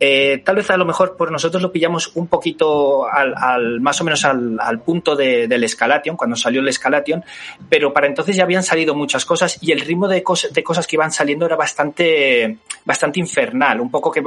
eh, 0.00 0.42
tal 0.44 0.56
vez 0.56 0.70
a 0.70 0.76
lo 0.76 0.84
mejor 0.84 1.16
por 1.16 1.30
nosotros 1.30 1.62
lo 1.62 1.72
pillamos 1.72 2.12
un 2.16 2.26
poquito 2.26 3.06
al, 3.06 3.80
más 3.80 4.00
o 4.00 4.04
menos 4.04 4.24
al, 4.24 4.80
punto 4.84 5.14
del 5.14 5.64
Escalation, 5.64 6.16
cuando 6.16 6.36
salió 6.36 6.60
el 6.60 6.68
Escalation, 6.68 7.24
pero 7.68 7.92
para 7.92 8.06
entonces 8.06 8.36
ya 8.36 8.44
habían 8.44 8.62
salido 8.62 8.94
muchas 8.94 9.24
cosas 9.24 9.58
y 9.60 9.72
el 9.72 9.80
ritmo 9.80 10.08
de, 10.08 10.24
de 10.52 10.64
cosas 10.64 10.86
que 10.86 10.96
iban 10.96 11.12
saliendo 11.12 11.46
era 11.46 11.56
bastante, 11.56 12.58
bastante 12.84 13.20
infernal, 13.20 13.80
un 13.80 13.90
poco 13.90 14.10
que 14.10 14.22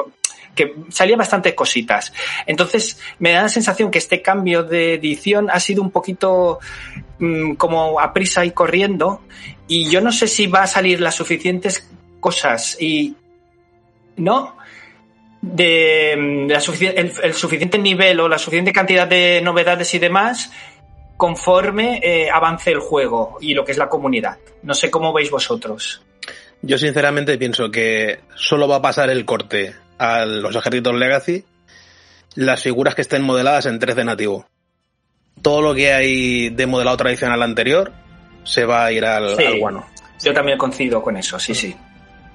que 0.55 0.73
salían 0.89 1.19
bastantes 1.19 1.53
cositas. 1.53 2.13
Entonces, 2.45 2.97
me 3.19 3.33
da 3.33 3.43
la 3.43 3.49
sensación 3.49 3.91
que 3.91 3.97
este 3.97 4.21
cambio 4.21 4.63
de 4.63 4.93
edición 4.93 5.49
ha 5.51 5.59
sido 5.59 5.81
un 5.81 5.91
poquito 5.91 6.59
como 7.57 7.99
a 7.99 8.13
prisa 8.13 8.45
y 8.45 8.51
corriendo, 8.51 9.21
y 9.67 9.89
yo 9.89 10.01
no 10.01 10.11
sé 10.11 10.27
si 10.27 10.47
va 10.47 10.63
a 10.63 10.67
salir 10.67 11.01
las 11.01 11.15
suficientes 11.15 11.89
cosas 12.19 12.77
y. 12.79 13.15
¿No? 14.17 14.55
De, 15.41 16.15
mm, 16.17 16.51
el, 17.23 17.33
suficiente 17.33 17.77
nivel 17.77 18.19
o 18.19 18.27
la 18.27 18.39
suficiente 18.39 18.73
cantidad 18.73 19.07
de 19.07 19.41
novedades 19.43 19.93
y 19.93 19.99
demás 19.99 20.51
conforme 21.17 21.99
eh, 22.03 22.29
avance 22.29 22.71
el 22.71 22.79
juego 22.79 23.37
y 23.39 23.53
lo 23.53 23.63
que 23.63 23.71
es 23.71 23.77
la 23.77 23.89
comunidad. 23.89 24.37
No 24.63 24.73
sé 24.73 24.89
cómo 24.89 25.13
veis 25.13 25.29
vosotros. 25.29 26.01
Yo 26.61 26.77
sinceramente 26.77 27.37
pienso 27.37 27.69
que 27.69 28.19
solo 28.35 28.67
va 28.67 28.77
a 28.77 28.81
pasar 28.81 29.09
el 29.09 29.23
corte 29.25 29.75
a 29.97 30.25
los 30.25 30.55
ejércitos 30.55 30.95
Legacy 30.95 31.45
las 32.35 32.61
figuras 32.61 32.95
que 32.95 33.01
estén 33.01 33.23
modeladas 33.23 33.65
en 33.65 33.79
3D 33.79 34.03
nativo. 34.03 34.45
Todo 35.45 35.61
lo 35.61 35.75
que 35.75 35.93
hay 35.93 36.49
de 36.49 36.65
modelado 36.65 36.97
tradicional 36.97 37.43
anterior 37.43 37.91
se 38.43 38.65
va 38.65 38.85
a 38.85 38.91
ir 38.91 39.05
al, 39.05 39.35
guano. 39.59 39.85
Yo 40.23 40.33
también 40.33 40.57
coincido 40.57 41.03
con 41.03 41.17
eso, 41.17 41.37
sí, 41.37 41.53
sí. 41.53 41.75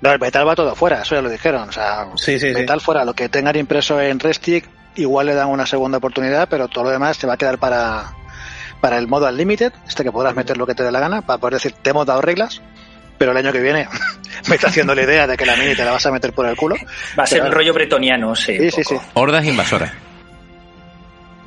No, 0.00 0.12
el 0.12 0.20
metal 0.20 0.46
va 0.46 0.54
todo 0.54 0.76
fuera, 0.76 1.02
eso 1.02 1.16
ya 1.16 1.20
lo 1.20 1.28
dijeron. 1.28 1.68
O 1.68 1.72
sea, 1.72 2.06
sí, 2.14 2.38
sí, 2.38 2.52
metal 2.52 2.80
fuera, 2.80 3.04
lo 3.04 3.12
que 3.12 3.28
tengan 3.28 3.56
impreso 3.56 4.00
en 4.00 4.20
Restic, 4.20 4.64
igual 4.94 5.26
le 5.26 5.34
dan 5.34 5.48
una 5.48 5.66
segunda 5.66 5.98
oportunidad, 5.98 6.48
pero 6.48 6.68
todo 6.68 6.84
lo 6.84 6.90
demás 6.90 7.16
se 7.16 7.26
va 7.26 7.34
a 7.34 7.36
quedar 7.36 7.58
para, 7.58 8.12
para 8.80 8.96
el 8.96 9.08
modo 9.08 9.26
Unlimited, 9.26 9.72
este 9.88 10.04
que 10.04 10.12
podrás 10.12 10.36
meter 10.36 10.56
lo 10.56 10.64
que 10.64 10.76
te 10.76 10.84
dé 10.84 10.92
la 10.92 11.00
gana, 11.00 11.22
para 11.22 11.40
poder 11.40 11.54
decir, 11.54 11.72
te 11.82 11.90
hemos 11.90 12.06
dado 12.06 12.20
reglas, 12.20 12.62
pero 13.18 13.32
el 13.32 13.38
año 13.38 13.50
que 13.50 13.60
viene 13.60 13.88
me 14.48 14.54
está 14.54 14.68
haciendo 14.68 14.94
la 14.94 15.02
idea 15.02 15.26
de 15.26 15.36
que 15.36 15.46
la 15.46 15.56
mini 15.56 15.74
te 15.74 15.84
la 15.84 15.90
vas 15.90 16.06
a 16.06 16.12
meter 16.12 16.32
por 16.32 16.46
el 16.46 16.54
culo. 16.54 16.76
Va 17.18 17.24
a 17.24 17.26
ser 17.26 17.42
un 17.42 17.50
rollo 17.50 17.74
bretoniano, 17.74 18.36
sí. 18.36 18.56
Sí, 18.56 18.70
sí, 18.70 18.84
sí. 18.84 18.96
Hordas 19.14 19.44
invasoras. 19.44 19.90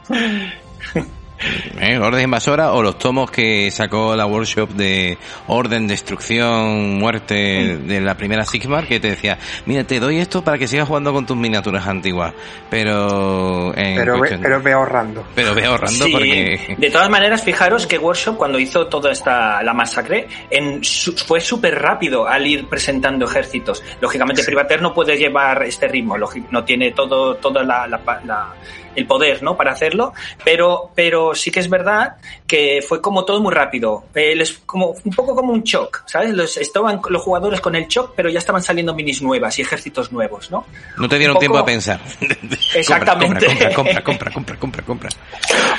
¿Eh? 1.79 1.97
Orden 1.97 2.23
Invasora 2.23 2.73
o 2.73 2.81
los 2.81 2.97
tomos 2.97 3.31
que 3.31 3.69
sacó 3.71 4.15
la 4.15 4.25
workshop 4.25 4.69
de 4.71 5.17
Orden, 5.47 5.87
Destrucción, 5.87 6.97
Muerte 6.97 7.77
de 7.77 8.01
la 8.01 8.15
primera 8.15 8.45
Sigmar 8.45 8.87
que 8.87 8.99
te 8.99 9.09
decía, 9.09 9.37
mira, 9.65 9.83
te 9.83 9.99
doy 9.99 10.19
esto 10.19 10.43
para 10.43 10.57
que 10.57 10.67
sigas 10.67 10.87
jugando 10.87 11.13
con 11.13 11.25
tus 11.25 11.37
miniaturas 11.37 11.87
antiguas, 11.87 12.33
pero... 12.69 13.73
pero, 13.75 14.61
ve, 14.61 14.73
ahorrando. 14.73 15.25
Pero 15.35 15.53
ve 15.53 15.65
ahorrando 15.65 16.05
porque... 16.11 16.75
De 16.77 16.89
todas 16.89 17.09
maneras, 17.09 17.43
fijaros 17.43 17.85
que 17.87 17.97
Workshop 17.97 18.37
cuando 18.37 18.59
hizo 18.59 18.87
toda 18.87 19.11
esta 19.11 19.61
la 19.63 19.73
masacre 19.73 20.27
en 20.49 20.81
fue 20.83 21.41
súper 21.41 21.79
rápido 21.79 22.27
al 22.27 22.45
ir 22.45 22.67
presentando 22.67 23.25
ejércitos. 23.25 23.83
Lógicamente, 24.01 24.43
Privater 24.43 24.81
no 24.81 24.93
puede 24.93 25.17
llevar 25.17 25.63
este 25.63 25.87
ritmo, 25.87 26.17
no 26.17 26.63
tiene 26.63 26.91
todo, 26.91 27.35
toda 27.35 27.63
la 27.63 27.99
el 28.95 29.05
poder, 29.05 29.43
¿no? 29.43 29.55
Para 29.57 29.71
hacerlo, 29.71 30.13
pero, 30.43 30.91
pero 30.95 31.35
sí 31.35 31.51
que 31.51 31.59
es 31.59 31.69
verdad 31.69 32.15
que 32.47 32.83
fue 32.87 33.01
como 33.01 33.25
todo 33.25 33.41
muy 33.41 33.53
rápido. 33.53 34.05
es 34.13 34.61
como, 34.65 34.95
un 35.03 35.11
poco 35.11 35.35
como 35.35 35.53
un 35.53 35.63
shock, 35.63 36.03
¿sabes? 36.05 36.33
Los, 36.33 36.57
estaban 36.57 37.01
los 37.09 37.21
jugadores 37.21 37.61
con 37.61 37.75
el 37.75 37.87
shock, 37.87 38.13
pero 38.15 38.29
ya 38.29 38.39
estaban 38.39 38.61
saliendo 38.61 38.93
minis 38.93 39.21
nuevas 39.21 39.57
y 39.59 39.61
ejércitos 39.61 40.11
nuevos, 40.11 40.51
¿no? 40.51 40.65
No 40.97 41.09
te 41.09 41.17
dieron 41.17 41.37
tiempo 41.37 41.57
a 41.57 41.65
pensar. 41.65 41.99
Exactamente. 42.75 43.45
compra, 43.73 43.73
compra, 43.73 44.03
compra, 44.03 44.31
compra, 44.31 44.57
compra, 44.57 44.83
compra, 44.83 45.09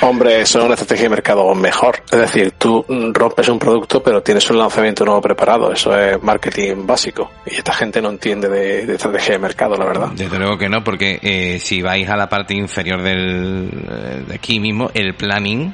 Hombre, 0.01 0.41
eso 0.41 0.59
es 0.59 0.65
una 0.65 0.73
estrategia 0.73 1.03
de 1.03 1.09
mercado 1.09 1.55
mejor. 1.55 2.03
Es 2.11 2.19
decir, 2.19 2.51
tú 2.57 2.85
rompes 3.13 3.47
un 3.49 3.59
producto, 3.59 4.03
pero 4.03 4.21
tienes 4.21 4.49
un 4.49 4.57
lanzamiento 4.57 5.05
nuevo 5.05 5.21
preparado. 5.21 5.71
Eso 5.71 5.97
es 5.97 6.21
marketing 6.21 6.85
básico. 6.85 7.31
Y 7.45 7.55
esta 7.55 7.73
gente 7.73 8.01
no 8.01 8.09
entiende 8.09 8.49
de, 8.49 8.93
estrategia 8.93 9.33
de 9.33 9.39
mercado, 9.39 9.75
la 9.75 9.85
verdad. 9.85 10.09
Desde 10.13 10.37
luego 10.37 10.57
que 10.57 10.69
no, 10.69 10.83
porque 10.83 11.19
eh, 11.21 11.59
si 11.59 11.81
vais 11.81 12.09
a 12.09 12.15
la 12.15 12.29
parte 12.29 12.53
inferior 12.53 13.01
del, 13.05 13.69
eh, 13.89 14.23
de 14.27 14.35
aquí 14.35 14.59
mismo, 14.59 14.91
el 14.93 15.13
planning, 15.13 15.73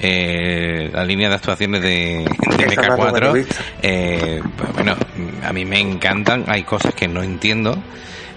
eh, 0.00 0.90
la 0.92 1.04
línea 1.04 1.28
de 1.28 1.36
actuaciones 1.36 1.82
de, 1.82 2.24
de 2.58 2.66
MK4, 2.66 3.46
eh, 3.82 4.42
pues 4.56 4.72
bueno, 4.72 4.96
a 5.44 5.52
mí 5.52 5.64
me 5.64 5.78
encantan, 5.78 6.44
hay 6.48 6.64
cosas 6.64 6.94
que 6.94 7.06
no 7.06 7.22
entiendo, 7.22 7.78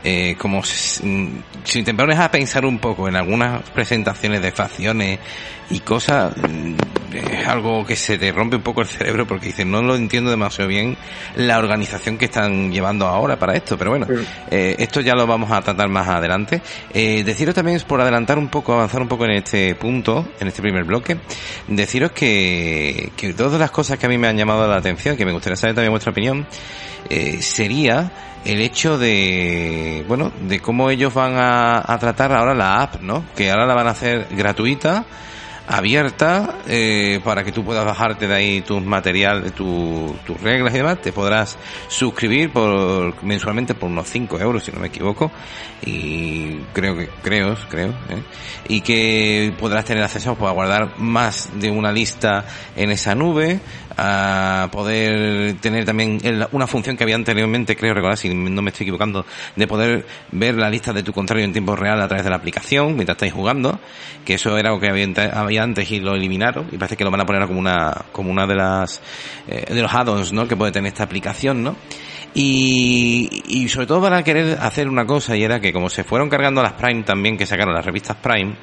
eh, 0.07 0.35
como 0.37 0.63
si, 0.63 1.41
si, 1.63 1.81
te 1.81 1.93
pones 1.95 2.19
a 2.19 2.29
pensar 2.29 2.63
un 2.63 2.77
poco 2.77 3.07
en 3.07 3.15
algunas 3.15 3.67
presentaciones 3.71 4.39
de 4.39 4.51
facciones 4.51 5.19
y 5.71 5.79
cosas, 5.79 6.31
mm, 6.37 6.75
es 7.11 7.47
algo 7.47 7.83
que 7.83 7.95
se 7.95 8.19
te 8.19 8.31
rompe 8.31 8.57
un 8.57 8.61
poco 8.61 8.81
el 8.81 8.87
cerebro 8.87 9.25
porque 9.25 9.47
dices, 9.47 9.65
no 9.65 9.81
lo 9.81 9.95
entiendo 9.95 10.29
demasiado 10.29 10.69
bien 10.69 10.95
la 11.35 11.57
organización 11.57 12.19
que 12.19 12.25
están 12.25 12.71
llevando 12.71 13.07
ahora 13.07 13.39
para 13.39 13.55
esto, 13.55 13.79
pero 13.79 13.89
bueno, 13.89 14.05
eh, 14.51 14.75
esto 14.77 15.01
ya 15.01 15.15
lo 15.15 15.25
vamos 15.25 15.49
a 15.51 15.59
tratar 15.63 15.89
más 15.89 16.07
adelante. 16.07 16.61
Eh, 16.93 17.23
deciros 17.23 17.55
también, 17.55 17.81
por 17.87 17.99
adelantar 17.99 18.37
un 18.37 18.49
poco, 18.49 18.73
avanzar 18.73 19.01
un 19.01 19.07
poco 19.07 19.25
en 19.25 19.31
este 19.31 19.73
punto, 19.73 20.27
en 20.39 20.47
este 20.47 20.61
primer 20.61 20.83
bloque, 20.83 21.17
deciros 21.67 22.11
que, 22.11 23.11
que 23.17 23.33
dos 23.33 23.51
de 23.51 23.57
las 23.57 23.71
cosas 23.71 23.97
que 23.97 24.05
a 24.05 24.09
mí 24.09 24.19
me 24.19 24.27
han 24.27 24.37
llamado 24.37 24.67
la 24.67 24.77
atención, 24.77 25.17
que 25.17 25.25
me 25.25 25.31
gustaría 25.31 25.55
saber 25.55 25.73
también 25.73 25.91
vuestra 25.91 26.11
opinión, 26.11 26.45
eh, 27.09 27.41
sería 27.41 28.11
el 28.45 28.61
hecho 28.61 28.97
de, 28.97 30.05
bueno, 30.07 30.31
de 30.47 30.59
cómo 30.59 30.89
ellos 30.89 31.13
van 31.13 31.33
a, 31.35 31.97
tratar 31.99 32.31
ahora 32.31 32.53
la 32.53 32.81
app, 32.81 33.01
¿no? 33.01 33.25
Que 33.35 33.49
ahora 33.49 33.65
la 33.65 33.73
van 33.73 33.87
a 33.87 33.91
hacer 33.91 34.27
gratuita, 34.31 35.05
abierta, 35.67 36.59
eh, 36.67 37.19
para 37.23 37.43
que 37.43 37.51
tú 37.51 37.65
puedas 37.65 37.83
bajarte 37.83 38.27
de 38.27 38.35
ahí 38.35 38.61
tus 38.61 38.83
materiales, 38.83 39.53
tu, 39.53 40.15
tus 40.27 40.39
reglas 40.41 40.75
y 40.75 40.77
demás. 40.77 41.01
Te 41.01 41.11
podrás 41.11 41.57
suscribir 41.87 42.53
por, 42.53 43.23
mensualmente 43.23 43.73
por 43.73 43.89
unos 43.89 44.07
5 44.09 44.39
euros, 44.39 44.63
si 44.63 44.71
no 44.71 44.79
me 44.79 44.87
equivoco. 44.87 45.31
Y 45.83 46.57
creo 46.71 46.95
que, 46.95 47.09
creo, 47.23 47.55
creo, 47.67 47.89
¿eh? 47.89 48.21
Y 48.67 48.81
que 48.81 49.53
podrás 49.59 49.85
tener 49.85 50.03
acceso 50.03 50.35
pues, 50.35 50.49
a 50.51 50.53
guardar 50.53 50.99
más 50.99 51.49
de 51.59 51.71
una 51.71 51.91
lista 51.91 52.45
en 52.75 52.91
esa 52.91 53.15
nube, 53.15 53.59
a 53.97 54.69
poder 54.71 55.55
tener 55.55 55.85
también 55.85 56.19
una 56.51 56.67
función 56.67 56.97
que 56.97 57.03
había 57.03 57.15
anteriormente, 57.15 57.75
creo 57.75 57.93
recordar, 57.93 58.17
si 58.17 58.33
no 58.33 58.61
me 58.61 58.69
estoy 58.69 58.85
equivocando, 58.85 59.25
de 59.55 59.67
poder 59.67 60.05
ver 60.31 60.55
la 60.55 60.69
lista 60.69 60.93
de 60.93 61.03
tu 61.03 61.13
contrario 61.13 61.45
en 61.45 61.53
tiempo 61.53 61.75
real 61.75 62.01
a 62.01 62.07
través 62.07 62.23
de 62.23 62.29
la 62.29 62.37
aplicación 62.37 62.95
mientras 62.95 63.15
estáis 63.15 63.33
jugando, 63.33 63.79
que 64.23 64.35
eso 64.35 64.57
era 64.57 64.69
algo 64.69 64.81
que 64.81 64.89
había, 64.89 65.63
antes 65.63 65.91
y 65.91 65.99
lo 65.99 66.15
eliminaron 66.15 66.67
y 66.71 66.77
parece 66.77 66.97
que 66.97 67.03
lo 67.03 67.11
van 67.11 67.21
a 67.21 67.25
poner 67.25 67.47
como 67.47 67.59
una 67.59 68.05
como 68.11 68.31
una 68.31 68.45
de 68.45 68.55
las 68.55 69.01
eh, 69.47 69.73
de 69.73 69.81
los 69.81 69.93
add-ons, 69.93 70.33
¿no? 70.33 70.47
que 70.47 70.55
puede 70.55 70.71
tener 70.71 70.91
esta 70.91 71.03
aplicación, 71.03 71.63
¿no? 71.63 71.75
Y, 72.35 73.43
y 73.47 73.69
sobre 73.69 73.87
todo 73.87 74.01
para 74.01 74.21
querer 74.23 74.57
hacer 74.59 74.89
una 74.89 75.05
cosa 75.05 75.37
y 75.37 75.43
era 75.43 75.61
que 75.61 75.71
como 75.71 75.89
se 75.89 76.03
fueron 76.03 76.29
cargando 76.29 76.61
las 76.61 76.73
Prime 76.73 77.03
también 77.03 77.37
que 77.37 77.45
sacaron 77.45 77.73
las 77.73 77.85
revistas 77.85 78.17
Prime, 78.17 78.55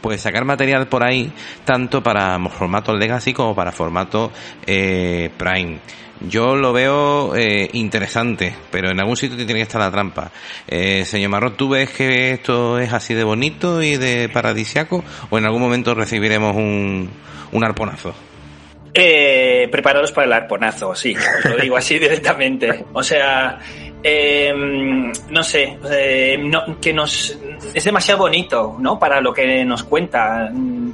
pues 0.00 0.20
sacar 0.20 0.44
material 0.44 0.86
por 0.86 1.04
ahí 1.04 1.32
tanto 1.64 2.02
para 2.02 2.38
formato 2.48 2.94
Legacy 2.94 3.32
como 3.32 3.54
para 3.54 3.72
formato 3.72 4.30
eh, 4.66 5.30
Prime. 5.36 5.78
Yo 6.20 6.56
lo 6.56 6.72
veo 6.72 7.36
eh, 7.36 7.68
interesante, 7.74 8.52
pero 8.72 8.90
en 8.90 8.98
algún 9.00 9.16
sitio 9.16 9.36
tiene 9.36 9.54
que 9.54 9.62
estar 9.62 9.80
la 9.80 9.90
trampa. 9.90 10.32
Eh, 10.66 11.04
señor 11.04 11.30
Marrón, 11.30 11.56
¿tú 11.56 11.68
ves 11.68 11.90
que 11.90 12.32
esto 12.32 12.78
es 12.80 12.92
así 12.92 13.14
de 13.14 13.22
bonito 13.22 13.82
y 13.82 13.96
de 13.96 14.28
paradisiaco 14.28 15.04
o 15.30 15.38
en 15.38 15.44
algún 15.44 15.62
momento 15.62 15.94
recibiremos 15.94 16.56
un, 16.56 17.08
un 17.52 17.64
arponazo? 17.64 18.14
Eh, 18.94 19.68
preparados 19.70 20.12
para 20.12 20.26
el 20.26 20.32
arponazo, 20.32 20.94
sí, 20.94 21.14
lo 21.44 21.56
digo 21.56 21.76
así 21.76 21.98
directamente. 21.98 22.84
O 22.92 23.02
sea, 23.02 23.58
eh, 24.02 24.52
no 25.28 25.42
sé, 25.42 25.78
eh, 25.90 26.50
que 26.80 26.92
nos 26.92 27.36
es 27.74 27.84
demasiado 27.84 28.20
bonito, 28.20 28.76
¿no? 28.78 28.98
Para 28.98 29.20
lo 29.20 29.32
que 29.32 29.64
nos 29.64 29.84
cuenta. 29.84 30.50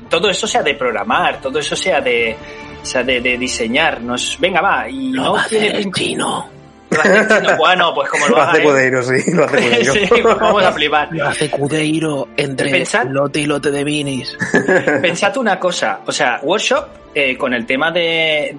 Todo 0.08 0.30
eso 0.30 0.46
sea 0.46 0.62
de 0.62 0.74
programar, 0.74 1.40
todo 1.40 1.58
eso 1.58 1.76
sea 1.76 2.00
de, 2.00 2.36
sea 2.82 3.02
de, 3.02 3.20
diseñar. 3.20 4.00
Nos, 4.00 4.38
venga, 4.40 4.60
va, 4.60 4.88
y 4.88 5.10
no 5.10 5.36
tiene 5.48 5.68
el 5.68 5.92
chino. 5.92 6.53
Bueno, 7.58 7.92
pues 7.94 8.10
como 8.10 8.28
lo, 8.28 8.36
lo 8.36 8.42
hace 8.42 8.62
Cudeiro, 8.62 9.02
sí, 9.02 9.32
lo 9.32 9.44
hace 9.44 9.56
Cudeiro. 9.62 9.92
sí, 9.92 10.00
pues 10.10 10.38
vamos 10.38 10.64
a 10.64 10.72
flipar. 10.72 11.08
Lo 11.12 11.28
hace 11.28 11.50
Cudeiro 11.50 12.28
entre 12.36 12.84
lote 13.10 13.40
y 13.40 13.46
lote 13.46 13.70
de 13.70 13.84
minis. 13.84 14.36
Pensad 15.02 15.36
una 15.36 15.58
cosa, 15.58 16.00
o 16.06 16.12
sea, 16.12 16.40
Workshop 16.42 17.04
eh, 17.16 17.36
con 17.36 17.54
el 17.54 17.64
tema 17.64 17.92
de, 17.92 18.56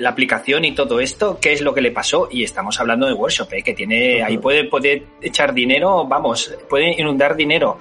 la 0.00 0.10
aplicación 0.10 0.64
y 0.64 0.72
todo 0.72 1.00
esto, 1.00 1.38
¿qué 1.40 1.52
es 1.52 1.62
lo 1.62 1.74
que 1.74 1.80
le 1.80 1.90
pasó? 1.90 2.28
Y 2.30 2.44
estamos 2.44 2.78
hablando 2.78 3.06
de 3.06 3.12
Workshop, 3.12 3.54
eh, 3.54 3.62
que 3.64 3.74
tiene, 3.74 4.22
ahí 4.22 4.38
puede, 4.38 4.64
puede 4.64 5.04
echar 5.20 5.52
dinero, 5.52 6.06
vamos, 6.06 6.54
puede 6.68 6.94
inundar 6.96 7.34
dinero. 7.34 7.78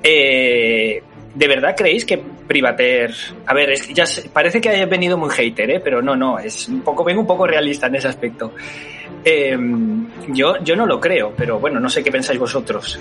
Eh, 0.00 1.02
¿De 1.36 1.46
verdad 1.46 1.74
creéis 1.76 2.06
que 2.06 2.16
Privater... 2.16 3.12
A 3.44 3.52
ver, 3.52 3.70
es, 3.70 3.88
ya 3.92 4.04
parece 4.32 4.58
que 4.58 4.70
haya 4.70 4.86
venido 4.86 5.18
muy 5.18 5.28
hater, 5.28 5.70
¿eh? 5.70 5.80
pero 5.84 6.00
no, 6.00 6.16
no, 6.16 6.38
es 6.38 6.66
un 6.68 6.80
poco, 6.80 7.04
vengo 7.04 7.20
un 7.20 7.26
poco 7.26 7.46
realista 7.46 7.88
en 7.88 7.96
ese 7.96 8.08
aspecto. 8.08 8.54
Eh, 9.22 9.54
yo, 10.28 10.56
yo 10.64 10.76
no 10.76 10.86
lo 10.86 10.98
creo, 10.98 11.34
pero 11.36 11.60
bueno, 11.60 11.78
no 11.78 11.90
sé 11.90 12.02
qué 12.02 12.10
pensáis 12.10 12.38
vosotros. 12.38 12.98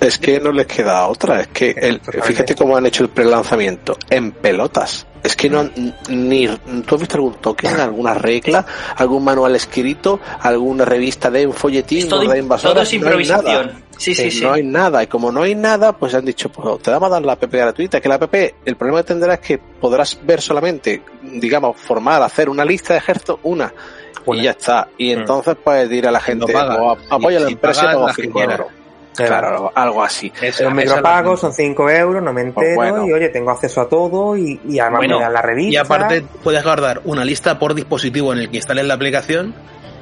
Es 0.00 0.16
que 0.16 0.40
no 0.40 0.50
les 0.50 0.66
queda 0.66 1.06
otra, 1.08 1.42
es 1.42 1.48
que 1.48 1.72
el, 1.72 2.00
fíjate 2.00 2.54
cómo 2.54 2.74
han 2.74 2.86
hecho 2.86 3.02
el 3.02 3.10
prelanzamiento 3.10 3.98
en 4.08 4.32
pelotas. 4.32 5.06
Es 5.22 5.36
que 5.36 5.50
no, 5.50 5.68
ni, 6.08 6.48
¿tú 6.86 6.94
has 6.94 7.00
visto 7.00 7.16
algún 7.16 7.34
token, 7.34 7.76
alguna 7.80 8.14
regla, 8.14 8.64
algún 8.96 9.24
manual 9.24 9.54
escrito, 9.56 10.20
alguna 10.40 10.86
revista 10.86 11.30
de 11.30 11.46
un 11.46 11.52
folletín, 11.52 12.08
todo, 12.08 12.20
de 12.20 12.42
Todo 12.42 12.80
es 12.80 12.92
improvisación. 12.94 13.89
Sí, 14.00 14.14
sí, 14.14 14.30
sí. 14.30 14.44
No 14.44 14.52
hay 14.52 14.62
nada. 14.62 15.02
Y 15.02 15.06
como 15.06 15.30
no 15.30 15.42
hay 15.42 15.54
nada, 15.54 15.92
pues 15.92 16.14
han 16.14 16.24
dicho, 16.24 16.48
pues 16.48 16.82
te 16.82 16.90
vamos 16.90 17.08
a 17.08 17.12
dar 17.12 17.22
la 17.22 17.32
app 17.34 17.44
gratuita. 17.50 18.00
Que 18.00 18.08
la 18.08 18.16
app, 18.16 18.34
el 18.34 18.76
problema 18.76 19.02
que 19.02 19.08
tendrás 19.08 19.40
es 19.40 19.46
que 19.46 19.58
podrás 19.58 20.18
ver 20.22 20.40
solamente, 20.40 21.02
digamos, 21.22 21.76
formar, 21.76 22.22
hacer 22.22 22.48
una 22.48 22.64
lista 22.64 22.94
de 22.94 22.98
ejércitos, 22.98 23.38
una. 23.42 23.72
Y 24.26 24.42
ya 24.42 24.50
está. 24.50 24.88
Y 24.96 25.14
mm. 25.14 25.18
entonces 25.20 25.56
puedes 25.62 25.88
decir 25.88 26.06
a 26.06 26.10
la 26.10 26.20
gente, 26.20 26.52
apoya 26.56 27.38
a 27.38 27.40
la 27.40 27.48
empresa 27.48 27.92
y 27.94 28.22
5 28.22 28.42
euros. 28.42 28.66
Claro, 29.16 29.72
algo 29.74 30.02
así. 30.02 30.32
Es 30.40 30.60
un 30.60 30.74
micropago, 30.74 31.36
son 31.36 31.52
5 31.52 31.90
euros, 31.90 32.22
no 32.22 32.32
me 32.32 32.44
pues 32.52 32.68
entero, 32.68 33.06
y 33.06 33.12
oye, 33.12 33.28
tengo 33.28 33.50
acceso 33.50 33.82
a 33.82 33.88
todo 33.88 34.36
y, 34.36 34.60
y 34.66 34.78
además 34.78 35.00
me 35.02 35.20
dan 35.20 35.32
la 35.32 35.42
revista. 35.42 35.72
Y 35.72 35.76
aparte 35.76 36.24
puedes 36.42 36.62
guardar 36.62 37.02
una 37.04 37.24
lista 37.24 37.58
por 37.58 37.74
dispositivo 37.74 38.32
en 38.32 38.38
el 38.38 38.50
que 38.50 38.56
instales 38.56 38.86
la 38.86 38.94
aplicación, 38.94 39.48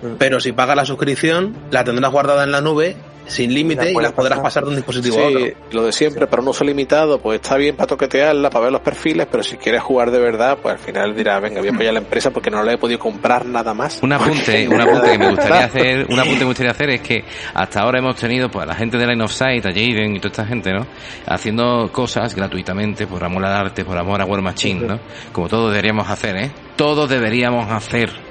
mm. 0.03 0.17
pero 0.19 0.41
si 0.41 0.53
pagas 0.53 0.77
la 0.77 0.85
suscripción, 0.85 1.57
la 1.71 1.85
tendrás 1.85 2.13
guardada 2.13 2.45
en 2.45 2.53
la 2.53 2.61
nube 2.61 2.97
sin 3.29 3.53
límite 3.53 3.93
y 3.93 3.95
las 3.95 4.13
podrás 4.13 4.41
pasar 4.41 4.65
de 4.65 4.71
un 4.71 4.77
dispositivo 4.77 5.19
a 5.19 5.29
otro. 5.29 5.47
Lo 5.71 5.85
de 5.85 5.93
siempre, 5.93 6.27
pero 6.27 6.43
no 6.43 6.51
uso 6.51 6.65
limitado, 6.65 7.21
pues 7.21 7.41
está 7.41 7.57
bien 7.57 7.77
para 7.77 7.87
toquetearla, 7.87 8.51
para 8.51 8.65
ver 8.65 8.73
los 8.73 8.81
perfiles, 8.81 9.27
pero 9.31 9.43
si 9.43 9.57
quieres 9.57 9.83
jugar 9.83 10.11
de 10.11 10.19
verdad, 10.19 10.59
pues 10.61 10.75
al 10.75 10.81
final 10.81 11.15
dirá, 11.15 11.39
venga, 11.41 11.61
voy 11.61 11.69
a 11.69 11.73
apoyar 11.73 11.91
a 11.91 11.93
la 11.95 11.99
empresa 12.01 12.31
porque 12.31 12.51
no 12.51 12.63
le 12.63 12.75
he 12.75 12.79
podido 12.79 12.99
comprar 12.99 13.47
nada 13.47 13.75
más. 13.75 14.03
Un 14.03 14.13
apunte, 14.13 14.69
un 14.69 14.81
apunte 14.81 15.13
que 15.13 15.19
me 15.19 15.31
gustaría 15.31 15.65
hacer, 15.65 16.07
un 16.09 16.19
apunte 16.19 16.39
que 16.39 16.45
me 16.45 16.51
gustaría 16.51 16.73
hacer 16.73 16.91
es 16.91 17.01
que 17.01 17.25
hasta 17.55 17.81
ahora 17.81 17.99
hemos 17.99 18.17
tenido 18.17 18.49
pues 18.49 18.65
a 18.65 18.67
la 18.67 18.75
gente 18.75 18.97
de 18.97 19.07
Line 19.07 19.23
of 19.23 19.33
Sight, 19.33 19.65
a 19.67 19.71
Jaden 19.71 20.17
y 20.17 20.19
toda 20.19 20.31
esta 20.31 20.47
gente, 20.47 20.73
¿no? 20.73 20.87
Haciendo 21.27 21.91
cosas 21.93 22.35
gratuitamente 22.35 23.07
por 23.07 23.23
amor 23.23 23.45
al 23.45 23.53
arte, 23.53 23.85
por 23.85 23.99
amor 23.99 24.21
a 24.21 24.25
War 24.25 24.43
Machine, 24.43 24.87
¿no? 24.87 25.01
Como 25.33 25.49
todos 25.49 25.71
deberíamos 25.71 26.09
hacer, 26.09 26.37
¿eh? 26.37 26.51
Todos 26.77 27.09
deberíamos 27.09 27.71
hacer 27.71 28.28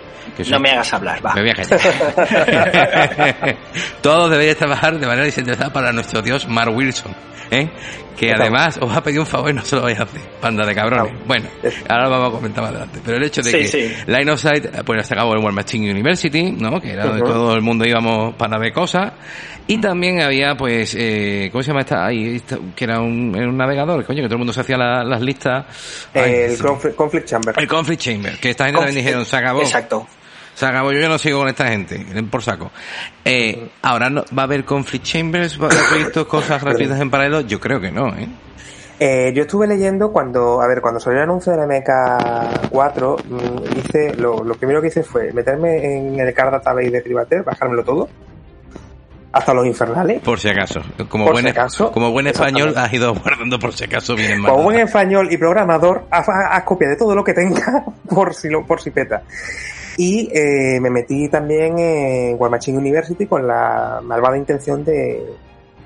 no 0.49 0.59
me 0.59 0.71
hagas 0.71 0.93
hablar, 0.93 1.25
va. 1.25 1.33
Me 1.33 1.41
voy 1.41 1.51
a 1.51 1.55
Todos 4.01 4.29
deberíais 4.31 4.57
trabajar 4.57 4.99
de 4.99 5.05
manera 5.05 5.25
desinteresada 5.25 5.71
para 5.71 5.91
nuestro 5.91 6.21
dios 6.21 6.47
Mark 6.47 6.75
Wilson. 6.75 7.15
¿eh? 7.51 7.69
Que 8.17 8.31
además 8.31 8.79
os 8.81 8.95
ha 8.95 9.03
pedido 9.03 9.21
un 9.21 9.27
favor 9.27 9.51
y 9.51 9.53
no 9.53 9.63
se 9.63 9.75
lo 9.75 9.83
vais 9.83 9.99
a 9.99 10.03
hacer. 10.03 10.19
Panda 10.41 10.65
de 10.65 10.73
cabrones. 10.73 11.13
Bueno, 11.27 11.47
ahora 11.87 12.05
lo 12.05 12.09
vamos 12.09 12.29
a 12.29 12.31
comentar 12.31 12.63
más 12.63 12.71
adelante. 12.71 12.99
Pero 13.05 13.17
el 13.17 13.23
hecho 13.23 13.43
de 13.43 13.51
que 13.51 13.95
Line 14.07 14.31
of 14.31 14.41
Sight, 14.41 14.65
pues 14.83 15.05
se 15.05 15.13
acabó 15.13 15.33
el 15.33 15.43
War 15.43 15.53
Machine 15.53 15.91
University, 15.91 16.51
¿no? 16.51 16.81
Que 16.81 16.93
era 16.93 17.05
donde 17.05 17.21
todo 17.21 17.53
el 17.53 17.61
mundo 17.61 17.85
íbamos 17.85 18.33
para 18.35 18.57
ver 18.57 18.73
cosas. 18.73 19.13
Y 19.67 19.79
también 19.79 20.21
había, 20.21 20.55
pues, 20.55 20.95
eh, 20.97 21.49
¿cómo 21.51 21.61
se 21.61 21.67
llama 21.67 21.81
esta? 21.81 22.05
Ahí, 22.05 22.41
que 22.73 22.85
era 22.85 23.01
un, 23.01 23.37
un, 23.37 23.57
navegador, 23.57 24.03
coño, 24.05 24.21
que 24.21 24.27
todo 24.27 24.35
el 24.35 24.39
mundo 24.39 24.53
se 24.53 24.61
hacía 24.61 24.77
las 24.77 25.21
listas. 25.21 25.65
el 26.13 26.57
conflict, 26.57 27.25
Chamber. 27.25 27.53
El 27.57 27.67
Conflict 27.67 28.01
Chamber, 28.01 28.39
que 28.39 28.51
esta 28.51 28.65
gente 28.65 28.79
también 28.79 29.03
dijeron, 29.03 29.25
se 29.25 29.35
acabó. 29.35 29.61
Exacto. 29.61 30.07
Se 30.57 30.65
acabó, 30.65 30.91
yo 30.91 30.99
ya 30.99 31.07
no 31.07 31.19
sigo 31.19 31.37
con 31.37 31.49
esta 31.49 31.67
gente, 31.67 32.03
por 32.31 32.41
saco. 32.41 32.71
Eh, 33.23 33.69
ahora 33.83 34.09
no, 34.09 34.23
va 34.35 34.41
a 34.41 34.45
haber 34.45 34.65
conflict 34.65 35.05
chambers, 35.05 35.61
va 35.61 35.67
a 35.67 35.69
haber 35.69 35.83
proyectos, 35.87 36.25
cosas 36.25 36.63
gratuitas 36.63 36.99
en 36.99 37.11
paralelo, 37.11 37.41
yo 37.41 37.59
creo 37.59 37.79
que 37.79 37.91
no, 37.91 38.07
¿eh? 38.07 38.27
Eh, 38.99 39.31
yo 39.35 39.43
estuve 39.43 39.67
leyendo 39.67 40.11
cuando, 40.11 40.59
a 40.59 40.65
ver, 40.65 40.81
cuando 40.81 40.99
salió 40.99 41.19
el 41.19 41.25
anuncio 41.25 41.51
de 41.51 41.59
la 41.59 41.67
MK4, 41.67 43.23
mm, 43.23 43.77
hice, 43.77 44.15
lo, 44.15 44.43
lo, 44.43 44.55
primero 44.55 44.81
que 44.81 44.87
hice 44.87 45.03
fue 45.03 45.31
meterme 45.31 45.95
en 45.95 46.19
el 46.19 46.33
card 46.33 46.53
database 46.53 46.89
de 46.89 47.01
Privater, 47.01 47.43
bajármelo 47.43 47.83
todo, 47.83 48.09
hasta 49.31 49.53
los 49.53 49.67
infernales. 49.67 50.23
Por 50.23 50.39
si 50.39 50.49
acaso. 50.49 50.81
Como, 51.07 51.31
buen, 51.31 51.53
como 51.93 52.11
buen 52.11 52.25
español 52.25 52.73
has 52.75 52.91
ido 52.91 53.13
guardando 53.13 53.59
por 53.59 53.73
si 53.73 53.83
acaso 53.83 54.15
bien 54.15 54.41
Como 54.41 54.63
buen 54.63 54.79
español 54.79 55.27
y 55.31 55.37
programador, 55.37 56.07
haz, 56.09 56.27
haz, 56.27 56.63
copia 56.63 56.89
de 56.89 56.95
todo 56.95 57.13
lo 57.13 57.23
que 57.23 57.35
tenga 57.35 57.85
por 58.09 58.33
si, 58.33 58.49
lo, 58.49 58.65
por 58.65 58.81
si 58.81 58.89
peta. 58.89 59.21
Y 59.97 60.29
eh, 60.31 60.79
me 60.79 60.91
metí 60.91 61.27
también 61.27 61.77
en 61.79 62.39
War 62.39 62.51
Machine 62.51 62.77
University 62.77 63.25
con 63.25 63.47
la 63.47 63.99
malvada 64.03 64.37
intención 64.37 64.85
de 64.85 65.25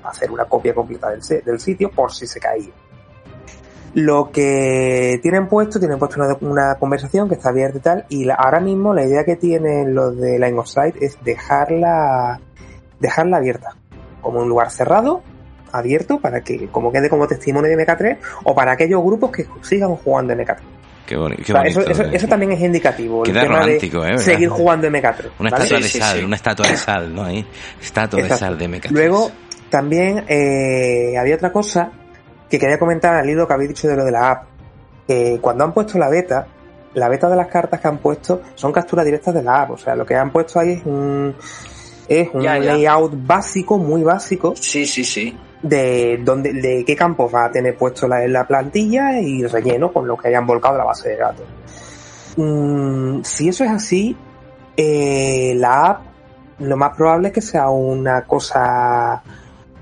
hacer 0.04 0.30
una 0.30 0.44
copia 0.44 0.74
completa 0.74 1.10
del, 1.10 1.22
del 1.42 1.58
sitio 1.58 1.90
por 1.90 2.12
si 2.12 2.26
se 2.26 2.38
caía. 2.38 2.70
Lo 3.94 4.30
que 4.30 5.18
tienen 5.22 5.48
puesto, 5.48 5.78
tienen 5.78 5.98
puesto 5.98 6.20
una, 6.40 6.74
conversación 6.76 7.28
que 7.28 7.34
está 7.34 7.50
abierta 7.50 7.78
y 7.78 7.80
tal, 7.80 8.06
y 8.08 8.28
ahora 8.30 8.60
mismo 8.60 8.94
la 8.94 9.04
idea 9.04 9.24
que 9.24 9.36
tienen 9.36 9.94
los 9.94 10.16
de 10.16 10.38
Line 10.38 10.58
of 10.58 10.66
Sight 10.66 10.96
es 11.00 11.18
dejarla, 11.22 12.40
dejarla 13.00 13.38
abierta, 13.38 13.76
como 14.22 14.40
un 14.40 14.48
lugar 14.48 14.70
cerrado, 14.70 15.22
abierto, 15.72 16.20
para 16.20 16.40
que 16.42 16.68
como 16.68 16.90
quede 16.90 17.10
como 17.10 17.26
testimonio 17.26 17.70
de 17.70 17.86
MK3, 17.86 18.18
o 18.44 18.54
para 18.54 18.72
aquellos 18.72 19.02
grupos 19.02 19.30
que 19.30 19.46
sigan 19.62 19.94
jugando 19.96 20.34
MK3 20.34 20.81
eso, 21.06 22.28
también 22.28 22.52
es 22.52 22.60
indicativo. 22.60 23.22
Queda 23.22 23.44
romántico, 23.44 24.04
¿eh? 24.04 24.18
Seguir 24.18 24.48
jugando 24.48 24.88
MK3. 24.88 25.30
Una 25.38 25.48
estatua 25.48 25.78
de 25.78 25.88
sal, 25.88 26.24
una 26.24 26.36
estatua 26.36 26.68
de 26.68 26.76
sal, 26.76 27.14
¿no? 27.14 27.24
Ahí, 27.24 27.46
estatua 27.80 28.22
de 28.22 28.28
sal 28.30 28.58
de 28.58 28.68
MK3. 28.68 28.90
Luego, 28.90 29.30
también 29.68 30.24
eh, 30.28 31.16
había 31.18 31.34
otra 31.34 31.52
cosa 31.52 31.90
que 32.48 32.58
quería 32.58 32.78
comentar 32.78 33.14
al 33.14 33.28
hilo 33.28 33.46
que 33.46 33.54
habéis 33.54 33.70
dicho 33.70 33.88
de 33.88 33.96
lo 33.96 34.04
de 34.04 34.12
la 34.12 34.30
app. 34.30 34.44
Que 35.06 35.38
cuando 35.40 35.64
han 35.64 35.72
puesto 35.72 35.98
la 35.98 36.08
beta, 36.08 36.46
la 36.94 37.08
beta 37.08 37.28
de 37.28 37.36
las 37.36 37.48
cartas 37.48 37.80
que 37.80 37.88
han 37.88 37.98
puesto 37.98 38.42
son 38.54 38.72
capturas 38.72 39.04
directas 39.04 39.34
de 39.34 39.42
la 39.42 39.62
app. 39.62 39.72
O 39.72 39.78
sea, 39.78 39.96
lo 39.96 40.06
que 40.06 40.14
han 40.14 40.30
puesto 40.30 40.60
ahí 40.60 40.72
es 40.72 40.86
un, 40.86 41.34
es 42.08 42.28
un 42.32 42.44
layout 42.44 43.12
básico, 43.14 43.78
muy 43.78 44.02
básico. 44.02 44.54
Sí, 44.56 44.86
sí, 44.86 45.04
sí 45.04 45.36
de 45.62 46.18
dónde, 46.22 46.52
de 46.52 46.84
qué 46.84 46.96
campos 46.96 47.32
va 47.32 47.46
a 47.46 47.50
tener 47.50 47.76
puesto 47.76 48.08
la, 48.08 48.26
la 48.26 48.46
plantilla 48.46 49.20
y 49.20 49.46
relleno 49.46 49.92
con 49.92 50.06
lo 50.06 50.16
que 50.16 50.28
hayan 50.28 50.46
volcado 50.46 50.78
la 50.78 50.84
base 50.84 51.10
de 51.10 51.16
datos. 51.16 51.46
Mm, 52.36 53.22
si 53.22 53.48
eso 53.48 53.64
es 53.64 53.70
así, 53.70 54.16
eh, 54.76 55.54
la 55.56 55.86
app 55.86 56.02
lo 56.58 56.76
más 56.76 56.96
probable 56.96 57.28
es 57.28 57.34
que 57.34 57.42
sea 57.42 57.68
una 57.68 58.22
cosa 58.22 59.22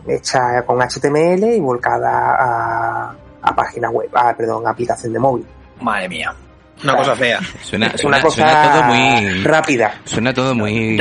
hecha 0.07 0.63
con 0.65 0.79
HTML 0.81 1.45
y 1.55 1.61
volcada 1.61 2.37
a, 2.39 3.15
a 3.43 3.55
página 3.55 3.91
web, 3.91 4.09
a, 4.15 4.35
perdón, 4.35 4.67
a 4.67 4.71
aplicación 4.71 5.13
de 5.13 5.19
móvil. 5.19 5.47
Madre 5.81 6.09
mía. 6.09 6.35
Una 6.83 6.97
cosa 6.97 7.15
fea. 7.15 7.41
Suena, 7.63 7.93
una 8.05 8.23
cosa 8.23 8.73
todo 8.73 8.83
muy 8.85 9.43
rápida. 9.45 10.01
Suena 10.05 10.33
todo 10.33 10.55
muy, 10.55 10.99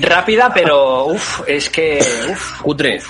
rápida, 0.00 0.50
pero 0.52 1.06
uff, 1.06 1.42
es 1.46 1.70
que 1.70 2.00
uf, 2.30 2.60
cutre. 2.62 3.00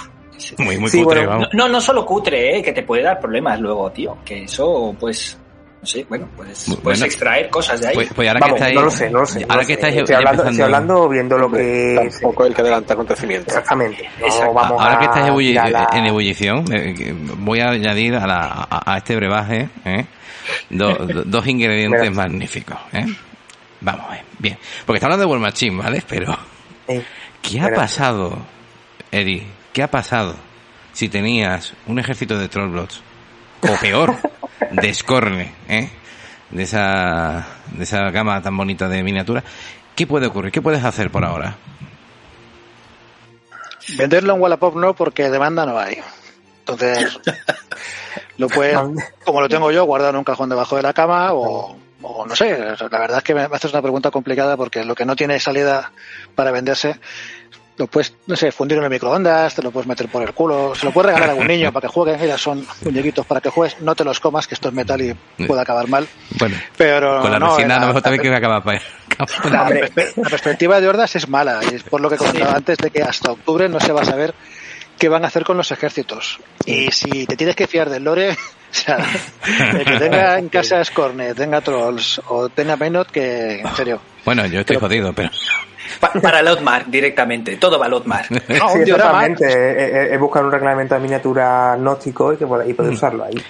Muy, 0.58 0.78
muy 0.78 0.90
cutre, 0.90 1.26
No, 1.52 1.68
no 1.68 1.80
solo 1.80 2.04
cutre, 2.04 2.58
¿eh? 2.58 2.62
que 2.62 2.72
te 2.72 2.82
puede 2.82 3.02
dar 3.02 3.20
problemas 3.20 3.60
luego, 3.60 3.90
tío. 3.90 4.18
Que 4.24 4.44
eso, 4.44 4.94
pues, 4.98 5.38
no 5.80 5.86
sé, 5.86 6.04
bueno, 6.08 6.28
pues 6.36 6.66
puedes 6.82 7.00
extraer 7.00 7.48
cosas 7.48 7.80
de 7.80 7.88
ahí. 7.88 7.94
Pues, 7.94 8.12
pues 8.14 8.28
ahora 8.28 8.40
que 8.40 8.52
estáis, 8.52 8.74
no 8.74 8.82
lo 8.82 8.90
sé, 8.90 9.10
no 9.10 9.20
lo 9.20 9.26
sé. 9.26 9.46
Ahora 9.48 9.64
que 9.64 9.72
estáis 9.72 9.96
estoy 9.96 10.14
hablando, 10.14 10.44
estoy 10.44 10.60
hablando 10.62 11.08
viendo 11.08 11.38
lo 11.38 11.50
que... 11.50 12.10
Tampoco 12.10 12.44
el 12.44 12.54
que 12.54 12.60
adelanta 12.60 12.92
acontecimientos. 12.92 13.48
Exactamente. 13.48 14.10
Vamos 14.54 14.80
ahora 14.80 14.98
que 14.98 15.04
estáis 15.06 15.28
en 15.94 16.06
ebullición, 16.06 16.64
eh, 16.72 17.14
voy 17.38 17.60
a 17.60 17.70
añadir 17.70 18.14
a, 18.16 18.26
la, 18.26 18.68
a, 18.70 18.98
este 18.98 19.16
brebaje 19.16 19.68
¿eh? 19.86 20.04
dos 20.70 21.46
ingredientes 21.46 22.14
magníficos. 22.14 22.78
¿eh? 22.92 23.06
Vamos 23.80 24.06
a 24.06 24.10
ver, 24.12 24.24
bien. 24.38 24.58
Porque 24.84 24.98
está 24.98 25.06
hablando 25.06 25.24
de 25.24 25.30
World 25.30 25.42
Machine, 25.44 25.82
¿vale? 25.82 26.02
Pero, 26.06 26.36
¿qué 27.40 27.60
ha 27.60 27.68
pasado, 27.74 28.36
Eri? 29.10 29.46
¿Qué 29.72 29.82
ha 29.82 29.90
pasado 29.90 30.34
si 30.92 31.08
tenías 31.08 31.74
un 31.86 31.98
ejército 31.98 32.38
de 32.38 32.48
Trollblots? 32.48 33.02
O 33.62 33.76
peor, 33.80 34.16
de 34.70 34.94
Scorne, 34.94 35.54
¿eh? 35.68 35.90
De 36.50 36.64
esa, 36.64 37.46
de 37.72 37.84
esa 37.84 38.10
gama 38.10 38.42
tan 38.42 38.56
bonita 38.56 38.88
de 38.88 39.02
miniatura. 39.02 39.44
¿Qué 39.94 40.06
puede 40.06 40.26
ocurrir? 40.26 40.50
¿Qué 40.50 40.62
puedes 40.62 40.84
hacer 40.84 41.10
por 41.10 41.24
ahora? 41.24 41.56
Venderlo 43.96 44.34
en 44.34 44.40
Wallapop 44.40 44.74
no, 44.76 44.94
porque 44.94 45.30
demanda 45.30 45.66
no 45.66 45.78
hay. 45.78 45.98
Entonces, 46.60 47.20
lo 48.38 48.48
puedes, 48.48 48.78
como 49.24 49.40
lo 49.40 49.48
tengo 49.48 49.70
yo, 49.70 49.84
guardar 49.84 50.14
en 50.14 50.18
un 50.18 50.24
cajón 50.24 50.48
debajo 50.48 50.76
de 50.76 50.82
la 50.82 50.92
cama 50.92 51.32
o, 51.32 51.76
o 52.02 52.26
no 52.26 52.34
sé. 52.34 52.58
La 52.58 52.98
verdad 52.98 53.18
es 53.18 53.24
que 53.24 53.34
me 53.34 53.42
haces 53.42 53.72
una 53.72 53.82
pregunta 53.82 54.10
complicada 54.10 54.56
porque 54.56 54.84
lo 54.84 54.94
que 54.94 55.04
no 55.04 55.16
tiene 55.16 55.38
salida 55.38 55.92
para 56.34 56.50
venderse 56.50 56.98
lo 57.80 57.86
puedes, 57.86 58.14
no 58.26 58.36
sé, 58.36 58.52
fundir 58.52 58.76
en 58.76 58.84
el 58.84 58.90
microondas, 58.90 59.54
te 59.54 59.62
lo 59.62 59.70
puedes 59.70 59.86
meter 59.86 60.06
por 60.08 60.22
el 60.22 60.34
culo, 60.34 60.74
se 60.74 60.84
lo 60.84 60.92
puedes 60.92 61.06
regalar 61.06 61.30
a 61.30 61.32
algún 61.32 61.48
niño 61.48 61.72
para 61.72 61.88
que 61.88 61.92
juegue, 61.92 62.18
mira, 62.18 62.36
son 62.36 62.64
muñequitos 62.84 63.24
para 63.24 63.40
que 63.40 63.48
juegues, 63.48 63.80
no 63.80 63.94
te 63.94 64.04
los 64.04 64.20
comas, 64.20 64.46
que 64.46 64.54
esto 64.54 64.68
es 64.68 64.74
metal 64.74 65.00
y 65.00 65.14
puede 65.46 65.62
acabar 65.62 65.88
mal. 65.88 66.06
Bueno, 66.38 66.56
pero 66.76 67.22
con 67.22 67.30
la 67.30 67.38
no, 67.38 67.56
resina 67.56 67.76
a 67.76 67.80
lo 67.80 67.86
mejor 67.88 68.02
también 68.02 68.22
que 68.22 68.28
va 68.28 68.34
a 68.36 68.38
acabar 68.38 68.82
la, 69.50 70.28
perspectiva 70.28 70.80
de 70.80 70.88
Hordas 70.88 71.16
es 71.16 71.26
mala, 71.28 71.60
y 71.70 71.74
es 71.74 71.82
por 71.82 72.02
lo 72.02 72.10
que 72.10 72.16
comentaba 72.16 72.52
antes 72.52 72.76
de 72.76 72.90
que 72.90 73.02
hasta 73.02 73.32
octubre 73.32 73.68
no 73.68 73.80
se 73.80 73.92
va 73.92 74.02
a 74.02 74.04
saber 74.04 74.34
qué 74.98 75.08
van 75.08 75.24
a 75.24 75.28
hacer 75.28 75.44
con 75.44 75.56
los 75.56 75.72
ejércitos. 75.72 76.38
Y 76.66 76.90
si 76.92 77.24
te 77.26 77.36
tienes 77.36 77.56
que 77.56 77.66
fiar 77.66 77.88
del 77.88 78.04
lore, 78.04 78.32
o 78.70 78.74
sea, 78.74 78.98
el 79.72 79.84
que 79.86 79.98
tenga 79.98 80.38
en 80.38 80.50
casa 80.50 80.84
Scorne, 80.84 81.34
tenga 81.34 81.62
Trolls 81.62 82.20
o 82.28 82.50
tenga 82.50 82.76
Menot, 82.76 83.10
que 83.10 83.60
en 83.60 83.74
serio. 83.74 84.00
Bueno, 84.26 84.44
yo 84.46 84.60
estoy 84.60 84.76
jodido, 84.76 85.14
pero... 85.14 85.30
Pa- 85.98 86.12
para 86.20 86.42
Lotmar 86.42 86.90
directamente, 86.90 87.56
todo 87.56 87.78
va 87.78 87.86
a 87.86 87.88
Lotmar. 87.88 88.26
No, 88.30 88.68
Sí, 88.70 88.78
exactamente. 88.80 89.46
Es, 89.46 89.92
es- 90.06 90.12
es 90.12 90.20
buscar 90.20 90.44
un 90.44 90.52
reglamento 90.52 90.94
de 90.94 91.00
miniatura 91.00 91.76
gnóstico 91.76 92.32
y, 92.32 92.36
que, 92.36 92.46
poder- 92.46 92.68
y 92.68 92.74
poder 92.74 92.92
usarlo 92.92 93.24
ahí. 93.24 93.42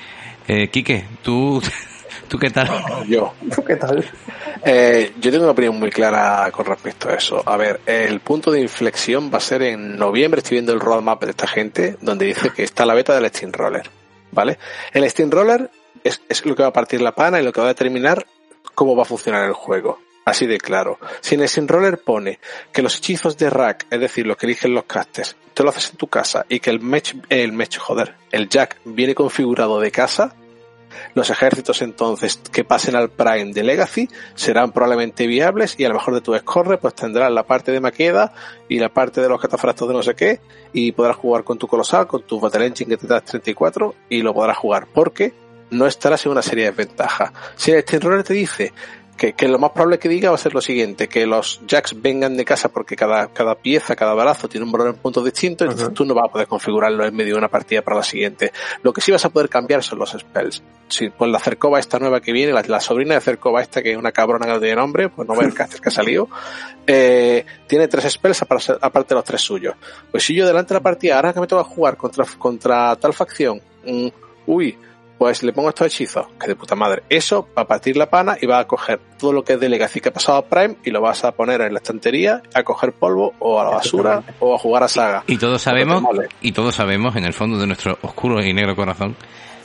Eh, 0.49 0.69
Quique, 0.69 1.05
¿tú, 1.23 1.61
¿tú 2.29 2.39
qué 2.39 2.51
tal? 2.51 2.69
Yo. 3.07 3.35
¿Qué 3.67 3.77
tal? 3.77 4.05
Eh, 4.65 5.13
yo 5.21 5.31
tengo 5.31 5.45
una 5.45 5.53
opinión 5.53 5.79
muy 5.79 5.91
clara 5.91 6.51
con 6.53 6.67
respecto 6.67 7.09
a 7.09 7.15
eso. 7.15 7.43
A 7.47 7.57
ver, 7.57 7.81
el 7.87 8.21
punto 8.21 8.51
de 8.51 8.61
inflexión 8.61 9.31
va 9.33 9.39
a 9.39 9.41
ser 9.41 9.63
en 9.63 9.97
noviembre. 9.97 10.39
Estoy 10.41 10.57
viendo 10.57 10.73
el 10.73 10.81
roadmap 10.81 11.23
de 11.25 11.31
esta 11.31 11.47
gente, 11.47 11.97
donde 12.01 12.27
dice 12.27 12.51
que 12.51 12.63
está 12.63 12.85
la 12.87 12.95
beta 12.95 13.15
del 13.19 13.29
Steamroller. 13.31 13.89
¿Vale? 14.33 14.59
El 14.93 15.09
Steamroller 15.11 15.71
es, 16.05 16.21
es 16.29 16.45
lo 16.47 16.55
que 16.55 16.63
va 16.63 16.69
a 16.69 16.73
partir 16.73 17.01
la 17.01 17.13
pana 17.15 17.41
y 17.41 17.45
lo 17.45 17.53
que 17.53 17.61
va 17.61 17.67
a 17.67 17.71
determinar 17.71 18.25
cómo 18.75 18.95
va 18.97 19.03
a 19.03 19.07
funcionar 19.07 19.45
el 19.45 19.53
juego. 19.55 19.99
Así 20.31 20.47
de 20.47 20.59
claro. 20.59 21.01
Si 21.21 21.35
en 21.35 21.41
el 21.41 21.49
Steamroller 21.49 21.99
pone 21.99 22.39
que 22.73 22.83
los 22.83 22.99
hechizos 22.99 23.37
de 23.37 23.51
rack, 23.51 23.89
es 23.91 23.99
decir, 23.99 24.29
los 24.29 24.37
que 24.37 24.47
eligen 24.47 24.73
los 24.73 24.85
casters, 24.85 25.35
te 25.55 25.65
lo 25.65 25.71
haces 25.71 25.91
en 25.91 25.97
tu 25.97 26.07
casa 26.07 26.47
y 26.49 26.61
que 26.61 26.71
el 26.71 26.79
match, 26.79 27.15
el 27.29 27.53
match, 27.53 27.79
joder, 27.79 28.15
el 28.31 28.49
jack 28.49 28.77
viene 28.85 29.13
configurado 29.13 29.81
de 29.81 29.91
casa, 29.91 30.37
los 31.15 31.31
ejércitos 31.31 31.83
entonces 31.83 32.41
que 32.53 32.63
pasen 32.63 32.95
al 32.95 33.11
Prime 33.11 33.53
de 33.53 33.65
Legacy 33.65 34.09
serán 34.37 34.71
probablemente 34.71 35.27
viables 35.27 35.75
y 35.79 35.85
a 35.85 35.89
lo 35.89 35.95
mejor 35.95 36.15
de 36.15 36.21
tu 36.21 36.33
escorre 36.37 36.79
pues 36.79 36.95
tendrás 36.95 37.33
la 37.33 37.43
parte 37.43 37.73
de 37.73 37.81
Maqueda 37.81 38.33
y 38.69 38.79
la 38.79 38.89
parte 38.89 39.21
de 39.21 39.29
los 39.29 39.41
catafractos 39.41 39.89
de 39.89 39.95
no 39.95 40.03
sé 40.05 40.15
qué 40.15 40.41
y 40.73 40.93
podrás 40.93 41.17
jugar 41.17 41.43
con 41.43 41.59
tu 41.59 41.67
colosal, 41.67 42.07
con 42.07 42.23
tu 42.23 42.39
Battle 42.39 42.67
Engine 42.67 42.91
que 42.91 42.97
te 42.97 43.09
das 43.09 43.25
34 43.25 43.97
y 44.09 44.23
lo 44.23 44.33
podrás 44.33 44.59
jugar 44.59 44.87
porque 44.95 45.35
no 45.71 45.87
estarás 45.87 46.25
en 46.27 46.33
una 46.33 46.43
serie 46.43 46.65
de 46.65 46.71
desventajas. 46.71 47.33
Si 47.57 47.71
el 47.71 47.83
Steamroller 47.83 48.25
te 48.25 48.35
dice 48.35 48.73
que, 49.21 49.35
que 49.35 49.49
lo 49.49 49.59
más 49.59 49.73
probable 49.73 49.99
que 49.99 50.09
diga 50.09 50.31
va 50.31 50.37
a 50.37 50.39
ser 50.39 50.55
lo 50.55 50.63
siguiente, 50.63 51.07
que 51.07 51.27
los 51.27 51.61
jacks 51.67 52.01
vengan 52.01 52.39
de 52.39 52.47
casa 52.47 52.71
porque 52.71 52.97
cada, 52.97 53.27
cada 53.27 53.55
pieza, 53.55 53.95
cada 53.95 54.15
balazo 54.15 54.49
tiene 54.49 54.65
un 54.65 54.73
valor 54.73 54.89
en 54.89 54.95
puntos 54.95 55.23
distinto, 55.23 55.65
entonces 55.65 55.89
Ujú. 55.89 55.95
tú 55.95 56.05
no 56.07 56.15
vas 56.15 56.31
a 56.31 56.33
poder 56.33 56.47
configurarlo 56.47 57.05
en 57.05 57.15
medio 57.15 57.35
de 57.35 57.39
una 57.39 57.49
partida 57.49 57.83
para 57.83 57.99
la 57.99 58.03
siguiente. 58.03 58.51
Lo 58.83 58.95
que 58.95 59.03
sí 59.03 59.13
vas 59.13 59.23
a 59.27 59.29
poder 59.29 59.51
cambiar 59.51 59.83
son 59.83 59.99
los 59.99 60.13
spells. 60.13 60.63
Si 60.89 61.11
pues 61.11 61.31
la 61.31 61.39
Cercova 61.39 61.79
esta 61.79 61.99
nueva 61.99 62.23
que 62.23 62.33
viene, 62.33 62.51
la, 62.55 62.63
la 62.67 62.81
sobrina 62.81 63.13
de 63.15 63.21
Cercova 63.21 63.61
esta 63.61 63.83
que 63.83 63.93
es 63.93 63.99
una 63.99 64.11
cabrona 64.11 64.47
que 64.47 64.53
no 64.53 64.59
tiene 64.59 64.77
nombre, 64.77 65.11
pues 65.11 65.29
no 65.29 65.37
ve 65.37 65.45
el 65.45 65.53
caster 65.55 65.83
que 65.83 65.91
ha 65.91 65.93
salido, 65.93 66.27
eh, 66.87 67.45
tiene 67.67 67.89
tres 67.89 68.11
spells 68.11 68.41
aparte 68.41 68.73
aparte 68.81 69.09
de 69.11 69.17
los 69.17 69.25
tres 69.25 69.43
suyos. 69.43 69.75
Pues 70.11 70.25
si 70.25 70.35
yo 70.35 70.47
delante 70.47 70.73
de 70.73 70.81
la 70.81 70.83
partida, 70.83 71.17
ahora 71.17 71.35
que 71.35 71.41
me 71.41 71.47
toca 71.47 71.65
jugar 71.65 71.99
contra, 71.99 72.25
contra 72.39 72.97
tal 72.97 73.13
facción, 73.13 73.61
mm, 73.85 74.09
uy, 74.47 74.79
pues 75.21 75.43
le 75.43 75.53
pongo 75.53 75.69
estos 75.69 75.87
hechizos, 75.87 76.29
que 76.41 76.47
de 76.47 76.57
puta 76.57 76.75
madre. 76.75 77.03
Eso 77.11 77.47
va 77.55 77.65
a 77.65 77.67
partir 77.67 77.95
la 77.95 78.09
pana 78.09 78.39
y 78.41 78.47
va 78.47 78.59
a 78.59 78.67
coger 78.67 78.99
todo 79.19 79.35
lo 79.35 79.45
que 79.45 79.53
es 79.53 79.61
de 79.61 79.69
Legacy 79.69 80.01
que 80.01 80.09
ha 80.09 80.13
pasado 80.15 80.39
a 80.39 80.47
Prime 80.47 80.77
y 80.83 80.91
lo 80.91 81.03
vas 81.03 81.25
a 81.25 81.33
poner 81.33 81.61
en 81.61 81.75
la 81.75 81.81
estantería 81.81 82.41
a 82.55 82.63
coger 82.63 82.95
polvo 82.95 83.35
o 83.39 83.61
a 83.61 83.65
la 83.65 83.71
basura 83.71 84.23
o 84.39 84.55
a 84.55 84.59
jugar 84.59 84.85
a 84.85 84.89
saga. 84.89 85.23
Y 85.27 85.37
todos 85.37 85.61
sabemos, 85.61 86.03
y 86.41 86.53
todos 86.53 86.75
sabemos 86.75 87.17
en 87.17 87.27
el 87.27 87.35
fondo 87.35 87.59
de 87.59 87.67
nuestro 87.67 87.99
oscuro 88.01 88.43
y 88.43 88.55
negro 88.55 88.75
corazón 88.75 89.15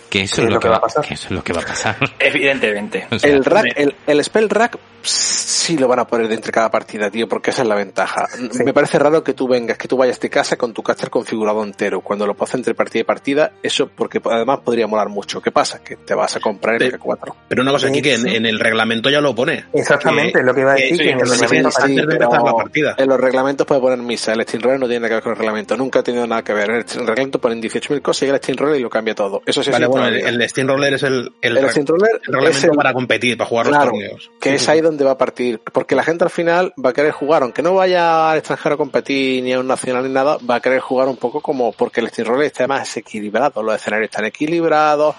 que 0.10 0.24
eso 0.24 0.44
es 0.44 0.50
lo 0.50 0.60
que 0.60 0.68
va 0.68 0.76
a 0.76 0.82
pasar. 0.82 1.06
Que 1.06 1.14
eso 1.14 1.28
es 1.28 1.32
lo 1.32 1.42
que 1.42 1.54
va 1.54 1.62
a 1.62 1.66
pasar. 1.66 1.96
Evidentemente. 2.20 3.08
O 3.10 3.18
sea, 3.18 3.30
El 3.30 3.46
rack, 3.46 3.72
el, 3.78 3.96
el 4.08 4.24
spell 4.26 4.50
rack 4.50 4.78
sí 5.10 5.78
lo 5.78 5.88
van 5.88 6.00
a 6.00 6.08
poner 6.08 6.28
de 6.28 6.36
entre 6.36 6.52
cada 6.52 6.70
partida, 6.72 7.10
tío, 7.10 7.28
porque 7.28 7.52
esa 7.52 7.62
es 7.64 7.68
la 7.68 7.76
ventaja. 7.76 8.28
Sí. 8.52 8.64
Me 8.64 8.74
parece 8.74 9.00
raro 9.00 9.24
que 9.24 9.34
tú 9.34 9.48
vengas, 9.48 9.78
que 9.78 9.88
tú 9.88 9.98
vayas 9.98 10.20
de 10.20 10.30
casa 10.30 10.58
con 10.58 10.74
tu 10.74 10.84
caster 10.84 11.10
configurado 11.10 11.64
entero. 11.64 12.02
Cuando 12.02 12.26
lo 12.28 12.34
puedes 12.36 12.54
entre 12.56 12.74
partida 12.76 13.02
y 13.02 13.04
partida, 13.04 13.52
eso 13.64 13.88
porque 13.96 14.22
además 14.26 14.60
podría 14.64 14.88
molar 14.88 15.10
mucho. 15.10 15.42
¿Qué 15.42 15.52
pasa? 15.52 15.80
Que 15.84 15.96
te 15.98 16.14
vas 16.14 16.36
a 16.36 16.40
comprar 16.40 16.82
el 16.82 16.92
Sí. 16.92 16.98
G4. 16.98 17.34
Pero 17.48 17.62
una 17.62 17.72
cosa 17.72 17.88
aquí 17.88 18.02
que 18.02 18.14
en, 18.16 18.46
el 18.46 18.60
reglamento 18.60 19.10
ya 19.10 19.22
lo 19.22 19.34
pone. 19.36 19.66
Exactamente, 19.74 20.34
Que- 20.34 20.40
es 20.40 20.46
lo 20.46 20.54
que 20.54 20.62
iba 20.62 20.72
a 20.74 20.76
que- 20.76 20.82
decir, 20.84 20.98
que 20.98 21.10
en 21.12 21.20
el 21.20 21.30
reglamento 21.30 21.72
sí, 21.72 21.78
antes 21.82 21.96
de 21.98 22.02
pero 22.06 22.24
empezar 22.26 22.44
la 22.44 22.54
partida. 22.54 22.96
En 22.98 23.10
los 23.10 23.20
reglamentos 23.20 23.68
puede 23.68 23.82
poner 23.82 24.00
misa. 24.00 24.34
El 24.34 24.42
Steamroller 24.44 24.80
no 24.80 24.88
tiene 24.88 25.00
nada 25.02 25.10
que 25.10 25.16
ver 25.16 25.24
con 25.24 25.32
el 25.34 25.38
reglamento. 25.40 25.78
Nunca 25.78 26.00
ha 26.00 26.04
tenido 26.04 26.26
nada 26.28 26.44
que 26.44 26.54
ver. 26.54 26.70
En 26.70 26.76
el 26.78 26.84
reglamento 27.08 27.40
ponen 27.40 27.62
18.000 27.62 28.02
cosas 28.02 28.24
y 28.28 28.32
el 28.32 28.38
Steamroller 28.38 28.80
y 28.80 28.84
lo 28.84 28.90
cambia 28.90 29.16
todo. 29.16 29.42
Eso 29.46 29.64
sí 29.64 29.72
Vale, 29.72 29.86
es 29.86 29.90
bueno, 29.92 30.08
el, 30.08 30.42
el 30.42 30.50
Steamroller 30.50 30.94
es 30.94 31.04
el, 31.04 31.34
el, 31.42 31.58
el 31.58 31.70
Steamroller 31.70 32.10
el 32.16 32.34
reglamento 32.34 32.58
es 32.58 32.64
el- 32.64 32.72
para 32.72 32.94
competir, 32.94 33.38
para 33.38 33.50
jugar 33.50 33.68
Claro, 33.68 33.86
los 33.86 33.92
torneos. 33.94 34.32
que 34.40 34.56
es 34.56 34.70
ahí 34.70 34.82
donde 34.82 34.95
va 35.04 35.12
a 35.12 35.18
partir. 35.18 35.60
Porque 35.60 35.96
la 35.96 36.04
gente 36.04 36.24
al 36.24 36.30
final 36.30 36.74
va 36.84 36.92
a 36.92 36.94
querer 36.94 37.12
jugar, 37.12 37.44
aunque 37.44 37.62
no 37.62 37.74
vaya 37.74 38.32
al 38.32 38.38
extranjero 38.38 38.76
a 38.76 38.78
competir 38.78 39.44
ni 39.44 39.54
a 39.54 39.60
un 39.60 39.68
nacional 39.68 40.04
ni 40.04 40.14
nada, 40.14 40.38
va 40.50 40.56
a 40.56 40.60
querer 40.60 40.80
jugar 40.80 41.08
un 41.08 41.18
poco 41.18 41.42
como 41.42 41.72
porque 41.72 42.02
el 42.02 42.10
Steamroller 42.10 42.46
está 42.46 42.68
más 42.68 42.96
equilibrado, 42.98 43.62
los 43.62 43.76
escenarios 43.76 44.10
están 44.10 44.26
equilibrados, 44.26 45.16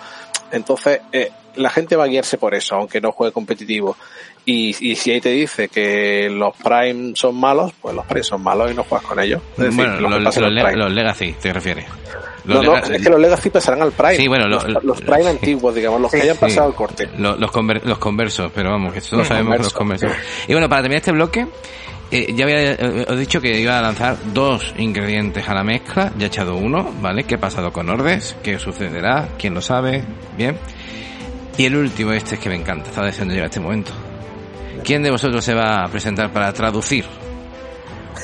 entonces 0.50 1.00
eh, 1.12 1.30
la 1.56 1.70
gente 1.70 1.96
va 1.96 2.04
a 2.04 2.08
guiarse 2.08 2.38
por 2.38 2.54
eso, 2.54 2.76
aunque 2.76 3.00
no 3.00 3.12
juegue 3.12 3.32
competitivo. 3.32 3.96
Y, 4.48 4.68
y 4.92 4.94
si 4.94 5.10
ahí 5.10 5.20
te 5.20 5.30
dice 5.30 5.68
que 5.68 6.28
los 6.30 6.54
Prime 6.56 7.12
son 7.16 7.34
malos, 7.34 7.72
pues 7.82 7.94
los 7.96 8.06
Prime 8.06 8.22
son 8.22 8.42
malos 8.44 8.70
y 8.70 8.74
no 8.74 8.84
juegas 8.84 9.04
con 9.06 9.18
ellos. 9.18 9.42
Es 9.56 9.64
decir, 9.64 9.74
bueno, 9.76 10.00
los, 10.08 10.24
pasa 10.24 10.38
en 10.38 10.44
los 10.46 10.52
los 10.52 10.52
le- 10.54 10.62
Prime. 10.70 10.84
los 10.84 10.92
Legacy, 10.92 11.32
te 11.42 11.52
refieres. 11.52 11.84
No, 12.44 12.62
no, 12.62 12.76
es 12.76 13.02
que 13.02 13.10
los 13.10 13.18
Legacy 13.20 13.50
pasarán 13.50 13.82
al 13.82 13.90
Prime. 13.90 14.14
Sí, 14.16 14.28
bueno, 14.28 14.46
lo- 14.46 14.60
los, 14.60 14.84
los 14.84 14.84
lo- 14.84 14.94
Prime 14.94 15.22
sí. 15.24 15.28
antiguos, 15.30 15.74
digamos, 15.74 16.00
los 16.00 16.12
que 16.12 16.22
hayan 16.22 16.36
sí. 16.36 16.40
pasado 16.42 16.68
el 16.68 16.74
corte. 16.76 17.08
Lo- 17.18 17.36
los, 17.36 17.50
conver- 17.50 17.82
los 17.82 17.98
conversos, 17.98 18.52
pero 18.54 18.70
vamos, 18.70 18.92
que 18.94 19.00
todos 19.00 19.18
Los 19.18 19.26
sabemos 19.26 19.58
los 19.58 19.72
conversos. 19.72 20.12
Y 20.46 20.52
bueno, 20.52 20.68
para 20.68 20.82
terminar 20.82 21.00
este 21.00 21.10
bloque, 21.10 21.48
eh, 22.12 22.32
ya 22.32 22.44
había 22.44 22.70
eh, 22.74 23.04
os 23.08 23.18
dicho 23.18 23.40
que 23.40 23.58
iba 23.60 23.76
a 23.76 23.82
lanzar 23.82 24.16
dos 24.32 24.72
ingredientes 24.78 25.48
a 25.48 25.54
la 25.54 25.64
mezcla, 25.64 26.12
ya 26.16 26.26
he 26.26 26.28
echado 26.28 26.54
uno, 26.54 26.88
¿vale? 27.00 27.24
¿Qué 27.24 27.34
ha 27.34 27.38
pasado 27.40 27.72
con 27.72 27.90
Ordes? 27.90 28.36
¿Qué 28.44 28.60
sucederá? 28.60 29.30
¿Quién 29.36 29.54
lo 29.54 29.60
sabe? 29.60 30.04
Bien. 30.38 30.56
Y 31.58 31.64
el 31.64 31.74
último, 31.74 32.12
este 32.12 32.36
es 32.36 32.40
que 32.40 32.48
me 32.48 32.54
encanta, 32.54 32.90
estaba 32.90 33.08
deseando 33.08 33.34
llegar 33.34 33.46
a 33.46 33.48
este 33.50 33.58
momento. 33.58 33.90
¿Quién 34.86 35.02
de 35.02 35.10
vosotros 35.10 35.44
se 35.44 35.52
va 35.52 35.82
a 35.82 35.88
presentar 35.88 36.32
para 36.32 36.52
traducir? 36.52 37.25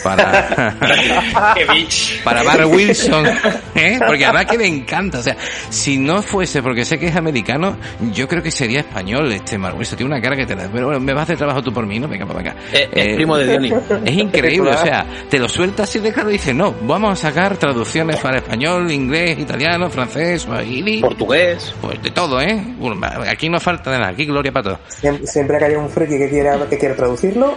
Para... 0.02 0.76
Para 2.24 2.42
Bar 2.42 2.66
Wilson, 2.66 3.26
¿eh? 3.74 3.98
porque 4.06 4.24
además 4.24 4.46
que 4.46 4.58
me 4.58 4.66
encanta, 4.66 5.18
o 5.18 5.22
sea, 5.22 5.36
si 5.70 5.98
no 5.98 6.22
fuese 6.22 6.62
porque 6.62 6.84
sé 6.84 6.98
que 6.98 7.06
es 7.06 7.16
americano, 7.16 7.76
yo 8.12 8.28
creo 8.28 8.42
que 8.42 8.50
sería 8.50 8.80
español 8.80 9.30
este 9.32 9.58
Bar 9.58 9.74
Wilson, 9.74 9.96
tiene 9.96 10.12
una 10.12 10.22
cara 10.22 10.36
que 10.36 10.46
te 10.46 10.54
la... 10.54 10.68
Pero 10.70 10.86
bueno, 10.86 11.00
me 11.00 11.12
vas 11.12 11.20
a 11.20 11.24
hacer 11.24 11.38
trabajo 11.38 11.62
tú 11.62 11.72
por 11.72 11.86
mí, 11.86 11.98
¿no? 11.98 12.08
Venga, 12.08 12.26
para 12.26 12.40
acá. 12.40 12.56
Eh, 12.72 12.88
es 12.92 13.06
Eh, 13.06 13.14
primo 13.16 13.36
de 13.36 13.46
Diony. 13.46 13.72
Es 14.04 14.16
increíble, 14.16 14.70
o 14.70 14.78
sea, 14.78 15.06
te 15.28 15.38
lo 15.38 15.48
sueltas 15.48 15.88
así 15.88 15.98
de 15.98 16.12
claro 16.12 16.30
y 16.30 16.34
dices, 16.34 16.54
no, 16.54 16.74
vamos 16.82 17.12
a 17.12 17.30
sacar 17.30 17.56
traducciones 17.56 18.16
para 18.20 18.38
español, 18.38 18.90
inglés, 18.90 19.38
italiano, 19.38 19.90
francés, 19.90 20.42
swahili, 20.42 21.00
Portugués. 21.00 21.74
pues 21.80 22.02
de 22.02 22.10
todo, 22.10 22.40
¿eh? 22.40 22.62
Bueno, 22.78 23.06
aquí 23.28 23.48
no 23.48 23.60
falta 23.60 23.90
de 23.90 23.98
nada, 23.98 24.10
aquí 24.10 24.24
gloria 24.24 24.52
para 24.52 24.64
todos. 24.64 24.78
Siempre, 24.88 25.26
siempre 25.26 25.58
que 25.58 25.64
haya 25.64 25.78
un 25.78 25.90
friki 25.90 26.18
que 26.18 26.28
quiera, 26.28 26.66
que 26.68 26.78
quiera 26.78 26.94
traducirlo, 26.94 27.56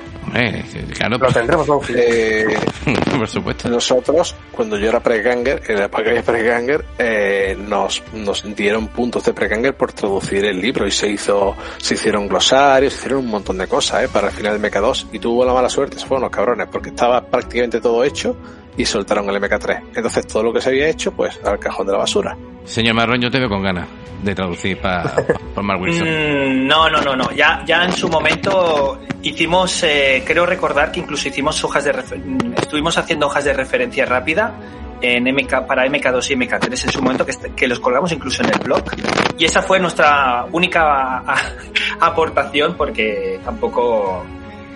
claro, 0.94 1.18
lo 1.18 1.32
tendremos. 1.32 1.68
Eh, 1.90 2.35
por 3.18 3.28
supuesto. 3.28 3.70
Nosotros, 3.70 4.36
cuando 4.52 4.78
yo 4.78 4.90
era 4.90 5.00
pre-ganger, 5.00 5.62
en 5.68 5.76
la 5.76 5.86
era 5.86 6.22
pre-ganger, 6.22 6.86
eh, 6.98 7.58
nos, 7.58 8.04
nos 8.14 8.44
dieron 8.56 8.88
puntos 8.88 9.24
de 9.26 9.34
pre-ganger 9.34 9.76
por 9.76 9.94
traducir 9.94 10.46
el 10.46 10.60
libro 10.60 10.88
y 10.88 10.92
se 10.92 11.10
hizo, 11.10 11.56
se 11.78 11.94
hicieron 11.94 12.28
glosarios, 12.28 12.94
se 12.94 13.00
hicieron 13.00 13.20
un 13.20 13.32
montón 13.32 13.58
de 13.58 13.68
cosas, 13.68 14.04
eh, 14.04 14.10
para 14.12 14.28
el 14.28 14.34
final 14.34 14.60
del 14.60 14.72
MK2 14.72 15.08
y 15.14 15.20
tuvo 15.20 15.46
la 15.46 15.54
mala 15.54 15.70
suerte, 15.70 15.98
se 16.00 16.06
fueron 16.06 16.24
los 16.24 16.32
cabrones, 16.32 16.68
porque 16.72 16.90
estaba 16.90 17.22
prácticamente 17.26 17.82
todo 17.82 18.04
hecho 18.04 18.36
y 18.78 18.86
soltaron 18.86 19.30
el 19.30 19.42
MK3. 19.42 19.84
Entonces 19.96 20.28
todo 20.28 20.44
lo 20.44 20.54
que 20.54 20.62
se 20.62 20.70
había 20.70 20.90
hecho, 20.90 21.12
pues 21.12 21.40
al 21.44 21.60
cajón 21.60 21.88
de 21.88 21.94
la 21.94 22.00
basura. 22.00 22.38
Señor 22.66 22.96
Marrón, 22.96 23.22
yo 23.22 23.32
te 23.32 23.40
veo 23.40 23.50
con 23.50 23.62
ganas 23.62 23.88
de 24.26 24.36
traducir 24.36 24.80
para 24.80 25.14
por 25.54 25.64
Mark 25.64 25.80
Wilson. 25.80 26.08
Mm, 26.08 26.68
no, 26.68 26.90
no, 26.90 27.02
no, 27.02 27.16
no. 27.16 27.32
Ya, 27.32 27.64
ya 27.66 27.86
en 27.86 27.94
su 27.94 28.10
momento 28.10 29.00
hicimos, 29.22 29.84
eh, 29.84 30.24
creo 30.26 30.46
recordar 30.46 30.92
que 30.92 31.00
incluso 31.00 31.30
hicimos 31.30 31.64
hojas 31.64 31.86
de 31.86 31.94
mm, 31.94 32.54
estuvimos 32.58 32.98
haciendo 32.98 33.28
hojas 33.28 33.46
de 33.46 33.54
referencia 33.54 34.06
rápida 34.06 34.54
en 35.02 35.24
MK, 35.26 35.68
para 35.68 35.86
MK2 35.86 36.32
y 36.32 36.36
MK3 36.36 36.86
en 36.86 36.92
su 36.92 37.02
momento 37.02 37.26
que, 37.26 37.34
que 37.56 37.68
los 37.68 37.80
colgamos 37.80 38.12
incluso 38.12 38.42
en 38.44 38.50
el 38.54 38.60
blog 38.60 38.84
y 39.38 39.46
esa 39.46 39.62
fue 39.62 39.80
nuestra 39.80 40.46
única 40.52 41.24
aportación 42.00 42.76
porque 42.76 43.40
tampoco 43.44 44.26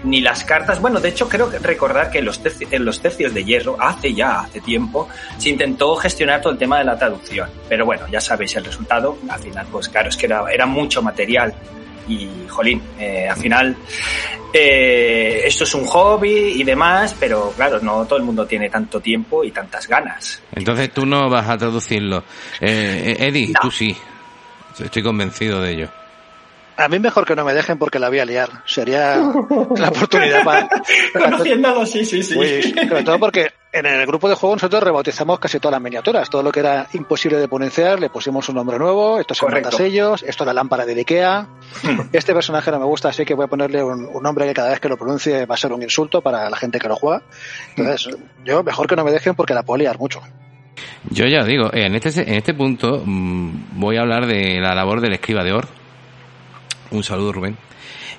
ni 0.03 0.21
las 0.21 0.43
cartas, 0.45 0.79
bueno, 0.79 0.99
de 0.99 1.09
hecho 1.09 1.27
creo 1.27 1.49
recordar 1.61 2.09
que 2.09 2.19
en 2.19 2.25
los, 2.25 2.41
terci- 2.43 2.67
en 2.71 2.85
los 2.85 3.01
tercios 3.01 3.33
de 3.33 3.43
hierro, 3.43 3.75
hace 3.79 4.13
ya, 4.13 4.39
hace 4.41 4.61
tiempo, 4.61 5.09
se 5.37 5.49
intentó 5.49 5.95
gestionar 5.95 6.41
todo 6.41 6.53
el 6.53 6.59
tema 6.59 6.77
de 6.79 6.85
la 6.85 6.97
traducción. 6.97 7.49
Pero 7.67 7.85
bueno, 7.85 8.05
ya 8.11 8.21
sabéis 8.21 8.55
el 8.55 8.63
resultado. 8.65 9.17
Al 9.29 9.39
final, 9.39 9.67
pues 9.71 9.89
claro, 9.89 10.09
es 10.09 10.15
que 10.17 10.25
era, 10.27 10.43
era 10.51 10.65
mucho 10.65 11.01
material. 11.01 11.53
Y, 12.07 12.27
jolín, 12.47 12.81
eh, 12.97 13.27
al 13.29 13.37
final, 13.37 13.75
eh, 14.53 15.41
esto 15.45 15.63
es 15.63 15.73
un 15.75 15.85
hobby 15.85 16.53
y 16.59 16.63
demás, 16.63 17.15
pero 17.19 17.51
claro, 17.55 17.79
no 17.81 18.05
todo 18.05 18.17
el 18.17 18.25
mundo 18.25 18.45
tiene 18.47 18.69
tanto 18.69 18.99
tiempo 18.99 19.43
y 19.43 19.51
tantas 19.51 19.87
ganas. 19.87 20.41
Entonces 20.55 20.91
tú 20.91 21.05
no 21.05 21.29
vas 21.29 21.47
a 21.47 21.57
traducirlo. 21.57 22.23
Eh, 22.59 23.15
eh, 23.19 23.27
Eddie, 23.27 23.47
No. 23.49 23.59
tú 23.61 23.69
sí. 23.71 23.95
Estoy 24.79 25.03
convencido 25.03 25.61
de 25.61 25.71
ello. 25.73 25.89
A 26.79 26.87
mí 26.87 26.97
mejor 26.97 27.25
que 27.25 27.35
no 27.35 27.43
me 27.43 27.53
dejen 27.53 27.77
porque 27.77 27.99
la 27.99 28.07
voy 28.07 28.19
a 28.19 28.25
liar. 28.25 28.49
Sería 28.65 29.17
la 29.17 29.89
oportunidad 29.89 30.43
para... 30.45 30.69
Conociéndolo, 31.13 31.85
sí, 31.85 32.05
sí, 32.05 32.23
sí. 32.23 32.37
Uy, 32.37 32.73
sobre 32.87 33.03
todo 33.03 33.19
porque 33.19 33.51
en 33.73 33.85
el 33.85 34.05
grupo 34.07 34.29
de 34.29 34.35
juego 34.35 34.55
nosotros 34.55 34.81
rebautizamos 34.81 35.39
casi 35.39 35.59
todas 35.59 35.73
las 35.73 35.81
miniaturas. 35.81 36.29
Todo 36.29 36.41
lo 36.41 36.51
que 36.53 36.61
era 36.61 36.87
imposible 36.93 37.37
de 37.37 37.49
ponenciar 37.49 37.99
le 37.99 38.09
pusimos 38.09 38.47
un 38.47 38.55
nombre 38.55 38.79
nuevo. 38.79 39.19
Esto 39.19 39.33
se 39.33 39.71
sellos, 39.71 40.23
esto 40.23 40.43
es 40.43 40.47
la 40.47 40.53
lámpara 40.53 40.85
de 40.85 40.93
Ikea. 40.93 41.47
Este 42.13 42.33
personaje 42.33 42.71
no 42.71 42.79
me 42.79 42.85
gusta, 42.85 43.09
así 43.09 43.25
que 43.25 43.33
voy 43.33 43.45
a 43.45 43.49
ponerle 43.49 43.83
un, 43.83 44.09
nombre 44.23 44.47
que 44.47 44.53
cada 44.53 44.69
vez 44.69 44.79
que 44.79 44.87
lo 44.87 44.95
pronuncie 44.95 45.45
va 45.45 45.55
a 45.55 45.57
ser 45.57 45.73
un 45.73 45.83
insulto 45.83 46.21
para 46.21 46.49
la 46.49 46.55
gente 46.55 46.79
que 46.79 46.87
lo 46.87 46.95
juega. 46.95 47.23
Entonces, 47.75 48.17
yo 48.45 48.63
mejor 48.63 48.87
que 48.87 48.95
no 48.95 49.03
me 49.03 49.11
dejen 49.11 49.35
porque 49.35 49.53
la 49.53 49.63
puedo 49.63 49.79
liar 49.79 49.99
mucho. 49.99 50.21
Yo 51.09 51.25
ya 51.25 51.43
digo, 51.43 51.71
en 51.73 51.93
este, 51.95 52.21
en 52.21 52.35
este 52.35 52.53
punto 52.53 53.03
mm, 53.05 53.79
voy 53.79 53.97
a 53.97 54.01
hablar 54.01 54.27
de 54.27 54.61
la 54.61 54.73
labor 54.73 55.01
del 55.01 55.13
escriba 55.13 55.43
de 55.43 55.51
Or. 55.51 55.78
Un 56.91 57.03
saludo, 57.03 57.33
Rubén. 57.33 57.57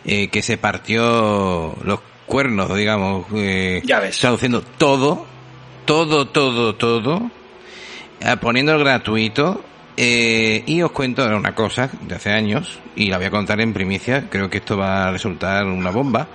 Eh, 0.05 0.29
que 0.29 0.43
se 0.43 0.57
partió 0.57 1.77
los 1.85 2.01
cuernos, 2.27 2.75
digamos, 2.77 3.27
eh, 3.35 3.83
ya 3.85 4.01
ves. 4.01 4.19
traduciendo 4.19 4.63
todo 4.63 5.27
todo, 5.91 6.29
todo, 6.29 6.77
todo, 6.77 7.31
eh, 8.21 8.37
poniendo 8.41 8.73
el 8.73 8.79
gratuito. 8.79 9.65
Eh, 9.97 10.63
y 10.67 10.81
os 10.83 10.93
cuento 10.93 11.27
una 11.27 11.55
cosa 11.55 11.91
de 12.03 12.15
hace 12.15 12.31
años, 12.31 12.79
y 12.95 13.11
la 13.11 13.19
voy 13.19 13.27
a 13.27 13.31
contar 13.31 13.61
en 13.61 13.75
primicia, 13.75 14.31
creo 14.31 14.49
que 14.49 14.59
esto 14.59 14.79
va 14.79 15.09
a 15.09 15.11
resultar 15.11 15.67
una 15.67 15.91
bomba, 15.91 16.27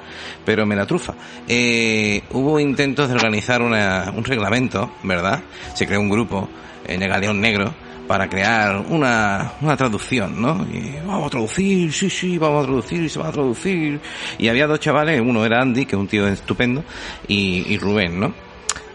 pero 0.43 0.65
me 0.65 0.75
la 0.75 0.85
trufa. 0.85 1.15
Eh, 1.47 2.21
hubo 2.31 2.59
intentos 2.59 3.07
de 3.07 3.15
organizar 3.15 3.61
una, 3.63 4.13
un 4.15 4.25
reglamento, 4.25 4.91
¿verdad? 5.03 5.41
Se 5.73 5.87
creó 5.87 6.01
un 6.01 6.09
grupo 6.09 6.47
en 6.85 7.01
el 7.01 7.09
Galeón 7.09 7.39
Negro 7.41 7.73
para 8.07 8.29
crear 8.29 8.77
una, 8.89 9.53
una 9.61 9.77
traducción, 9.77 10.41
¿no? 10.41 10.65
Y 10.71 10.95
vamos 11.05 11.27
a 11.27 11.29
traducir, 11.29 11.91
sí, 11.91 12.09
sí, 12.09 12.37
vamos 12.37 12.63
a 12.63 12.67
traducir, 12.67 13.09
se 13.09 13.19
va 13.19 13.29
a 13.29 13.31
traducir. 13.31 13.99
Y 14.37 14.47
había 14.47 14.67
dos 14.67 14.79
chavales, 14.79 15.21
uno 15.21 15.45
era 15.45 15.61
Andy, 15.61 15.85
que 15.85 15.95
es 15.95 15.99
un 15.99 16.07
tío 16.07 16.27
estupendo, 16.27 16.83
y, 17.27 17.77
Rubén, 17.77 18.19
¿no? 18.19 18.33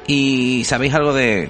¿Y 0.06 0.64
sabéis 0.64 0.94
algo 0.94 1.12
de, 1.12 1.48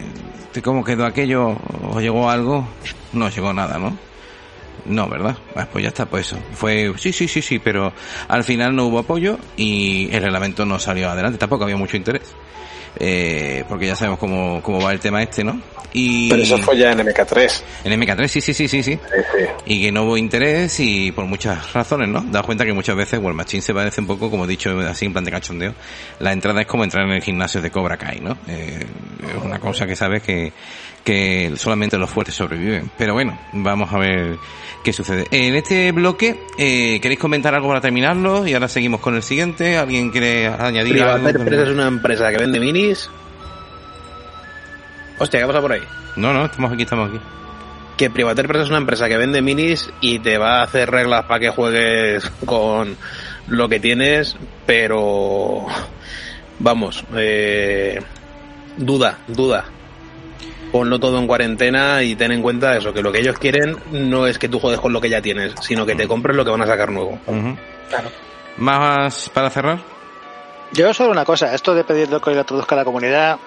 de 0.53 0.63
cómo 0.63 0.85
quedó 0.85 1.07
aquello? 1.07 1.57
¿Os 1.91 2.03
llegó 2.03 2.31
algo? 2.31 2.67
No 3.13 3.29
llegó 3.29 3.53
nada, 3.53 3.79
¿no? 3.79 3.97
No, 4.87 5.09
¿verdad? 5.09 5.37
Pues 5.73 5.83
ya 5.83 5.89
está, 5.89 6.07
pues 6.07 6.27
eso. 6.27 6.39
Fue, 6.53 6.93
sí, 6.97 7.13
sí, 7.13 7.29
sí, 7.29 7.43
sí, 7.43 7.59
pero 7.59 7.93
al 8.29 8.45
final 8.45 8.75
no 8.75 8.87
hubo 8.87 8.99
apoyo 8.99 9.39
y 9.57 10.09
el 10.13 10.23
reglamento 10.23 10.65
no 10.65 10.79
salió 10.79 11.11
adelante. 11.11 11.39
Tampoco 11.39 11.65
había 11.65 11.77
mucho 11.77 11.97
interés. 11.97 12.35
Eh, 12.99 13.65
porque 13.69 13.87
ya 13.87 13.97
sabemos 13.97 14.19
cómo, 14.19 14.63
cómo 14.63 14.83
va 14.83 14.93
el 14.93 15.01
tema 15.01 15.23
este, 15.23 15.45
¿no? 15.45 15.61
Y, 15.93 16.31
Pero 16.31 16.43
eso 16.43 16.59
fue 16.59 16.79
ya 16.79 16.93
en 16.93 16.99
MK3. 16.99 17.63
En 17.85 18.01
MK3, 18.01 18.29
sí, 18.29 18.41
sí, 18.41 18.55
sí, 18.55 18.69
sí, 18.69 18.83
sí. 18.83 18.99
Y 19.67 19.83
que 19.83 19.93
no 19.93 20.05
hubo 20.05 20.17
interés 20.17 20.79
y 20.79 21.11
por 21.11 21.25
muchas 21.25 21.73
razones, 21.73 22.09
¿no? 22.09 22.21
Da 22.21 22.43
cuenta 22.43 22.65
que 22.65 22.73
muchas 22.73 22.95
veces 22.95 23.19
War 23.19 23.35
Machine 23.35 23.63
se 23.63 23.75
parece 23.75 24.01
un 24.01 24.07
poco, 24.07 24.31
como 24.31 24.45
he 24.45 24.49
dicho, 24.49 24.79
así 24.81 25.07
en 25.07 25.13
plan 25.13 25.25
de 25.25 25.33
cachondeo. 25.33 25.75
La 26.21 26.33
entrada 26.33 26.61
es 26.61 26.67
como 26.67 26.85
entrar 26.85 27.05
en 27.07 27.13
el 27.13 27.23
gimnasio 27.23 27.61
de 27.61 27.71
Cobra 27.71 27.97
Kai, 27.97 28.21
¿no? 28.21 28.39
Eh, 28.47 28.87
es 29.29 29.45
una 29.45 29.59
cosa 29.59 29.87
que 29.87 29.97
sabes 29.97 30.23
que, 30.23 30.53
que 31.05 31.53
solamente 31.57 31.99
los 31.99 32.11
fuertes 32.11 32.35
sobreviven. 32.35 32.91
Pero 32.99 33.15
bueno, 33.15 33.39
vamos 33.53 33.93
a 33.93 33.99
ver 33.99 34.37
qué 34.83 34.93
sucede. 34.93 35.27
En 35.31 35.55
este 35.55 35.93
bloque, 35.93 36.41
eh, 36.59 37.01
¿queréis 37.01 37.21
comentar 37.21 37.55
algo 37.55 37.69
para 37.69 37.81
terminarlo? 37.81 38.47
Y 38.47 38.55
ahora 38.55 38.69
seguimos 38.69 39.01
con 39.01 39.15
el 39.15 39.23
siguiente. 39.23 39.77
¿Alguien 39.77 40.11
quiere 40.11 40.47
añadir 40.49 41.03
algo? 41.03 41.29
es 41.29 41.69
una 41.69 41.89
empresa 41.89 42.31
que 42.31 42.39
vende 42.39 42.61
minis 42.61 43.11
Hostia, 45.21 45.41
¿qué 45.41 45.47
pasa 45.47 45.61
por 45.61 45.73
ahí? 45.73 45.83
No, 46.17 46.33
no, 46.33 46.47
estamos 46.47 46.73
aquí, 46.73 46.85
estamos 46.85 47.11
aquí. 47.11 47.21
Que 47.99 48.09
Privater 48.09 48.47
Press 48.47 48.63
es 48.63 48.69
una 48.71 48.79
empresa 48.79 49.07
que 49.07 49.19
vende 49.19 49.43
minis 49.43 49.91
y 50.01 50.19
te 50.21 50.39
va 50.39 50.61
a 50.61 50.63
hacer 50.63 50.91
reglas 50.91 51.27
para 51.27 51.41
que 51.41 51.51
juegues 51.51 52.25
con 52.47 52.97
lo 53.47 53.69
que 53.69 53.81
tienes, 53.81 54.39
pero 54.65 55.67
vamos, 56.59 57.05
eh, 57.15 58.01
duda, 58.79 59.19
duda. 59.29 59.67
Ponlo 60.73 61.01
todo 61.01 61.19
en 61.19 61.27
cuarentena 61.27 62.03
y 62.03 62.15
ten 62.15 62.33
en 62.33 62.43
cuenta 62.43 62.77
eso, 62.77 62.93
que 62.93 63.03
lo 63.03 63.11
que 63.11 63.19
ellos 63.19 63.39
quieren 63.39 63.77
no 63.91 64.27
es 64.27 64.39
que 64.39 64.49
tú 64.49 64.61
juegues 64.61 64.81
con 64.81 64.93
lo 64.93 65.01
que 65.01 65.09
ya 65.09 65.21
tienes, 65.21 65.55
sino 65.61 65.85
que 65.85 65.97
te 65.97 66.07
compres 66.07 66.37
lo 66.37 66.45
que 66.45 66.51
van 66.51 66.63
a 66.63 66.67
sacar 66.67 66.91
nuevo. 66.91 67.19
Claro. 67.89 68.11
¿Más 68.57 69.29
para 69.31 69.51
cerrar? 69.51 69.81
Yo 70.73 70.95
solo 70.95 71.11
una 71.11 71.25
cosa, 71.25 71.53
esto 71.55 71.75
de 71.75 71.83
pedir 71.83 72.09
que 72.09 72.35
lo 72.35 72.45
traduzca 72.45 72.77
a 72.77 72.79
la 72.79 72.85
comunidad, 72.85 73.39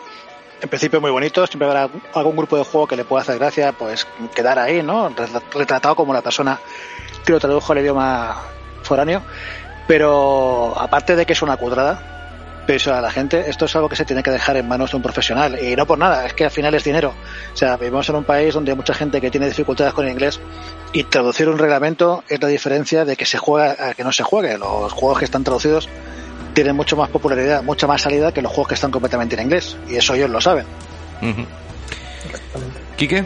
en 0.62 0.70
principio 0.70 1.00
muy 1.00 1.12
bonito, 1.12 1.48
siempre 1.48 1.68
habrá 1.68 1.90
algún 2.14 2.36
grupo 2.36 2.58
de 2.58 2.64
juego 2.66 2.88
que 2.88 2.98
le 2.98 3.06
pueda 3.06 3.22
hacer 3.22 3.38
gracia, 3.38 3.72
pues 3.72 4.06
quedar 4.34 4.60
ahí, 4.60 4.84
¿no? 4.84 5.14
Retratado 5.54 5.96
como 5.96 6.14
la 6.14 6.22
persona 6.22 6.60
que 7.26 7.32
lo 7.32 7.40
tradujo 7.40 7.72
al 7.72 7.80
idioma 7.80 8.42
foráneo. 8.82 9.22
Pero 9.88 10.74
aparte 10.78 11.16
de 11.16 11.26
que 11.26 11.34
es 11.34 11.42
una 11.42 11.58
cuadrada, 11.58 12.12
pero 12.66 12.95
a 12.95 13.01
la 13.01 13.11
gente, 13.11 13.49
esto 13.49 13.66
es 13.66 13.76
algo 13.76 13.89
que 13.89 13.95
se 13.95 14.05
tiene 14.05 14.24
que 14.24 14.32
dejar 14.32 14.57
en 14.57 14.68
manos 14.68 14.91
de 14.91 14.97
un 14.97 15.03
profesional. 15.03 15.57
Y 15.61 15.76
no 15.76 15.86
por 15.86 15.97
nada, 15.97 16.26
es 16.26 16.34
que 16.34 16.45
al 16.45 16.51
final 16.51 16.74
es 16.76 16.84
dinero. 16.84 17.14
O 17.53 17.57
sea, 17.57 17.76
vivimos 17.78 18.07
en 18.09 18.16
un 18.16 18.24
país 18.24 18.53
donde 18.53 18.72
hay 18.72 18.78
mucha 18.78 18.93
gente 18.93 19.20
que 19.20 19.30
tiene 19.30 19.47
dificultades 19.47 19.93
con 19.93 20.05
el 20.05 20.11
inglés 20.11 20.39
y 20.93 21.03
traducir 21.03 21.49
un 21.49 21.57
reglamento 21.57 22.24
es 22.30 22.41
la 22.41 22.47
diferencia 22.47 23.03
de 23.05 23.16
que 23.16 23.26
se 23.26 23.38
juega 23.38 23.89
a 23.89 23.93
que 23.93 24.03
no 24.03 24.11
se 24.11 24.24
juegue. 24.24 24.57
Los 24.57 24.93
juegos 24.93 25.20
que 25.20 25.26
están 25.26 25.43
traducidos 25.43 25.89
tienen 26.53 26.76
mucho 26.76 26.95
más 26.95 27.09
popularidad, 27.09 27.64
mucha 27.64 27.88
más 27.88 28.01
salida 28.01 28.32
que 28.32 28.41
los 28.41 28.51
juegos 28.51 28.70
que 28.70 28.76
están 28.76 28.91
completamente 28.91 29.36
en 29.36 29.41
inglés. 29.41 29.76
Y 29.89 29.95
eso 29.95 30.14
ellos 30.14 30.30
lo 30.30 30.39
saben. 30.39 30.66
¿Quique? 32.95 33.26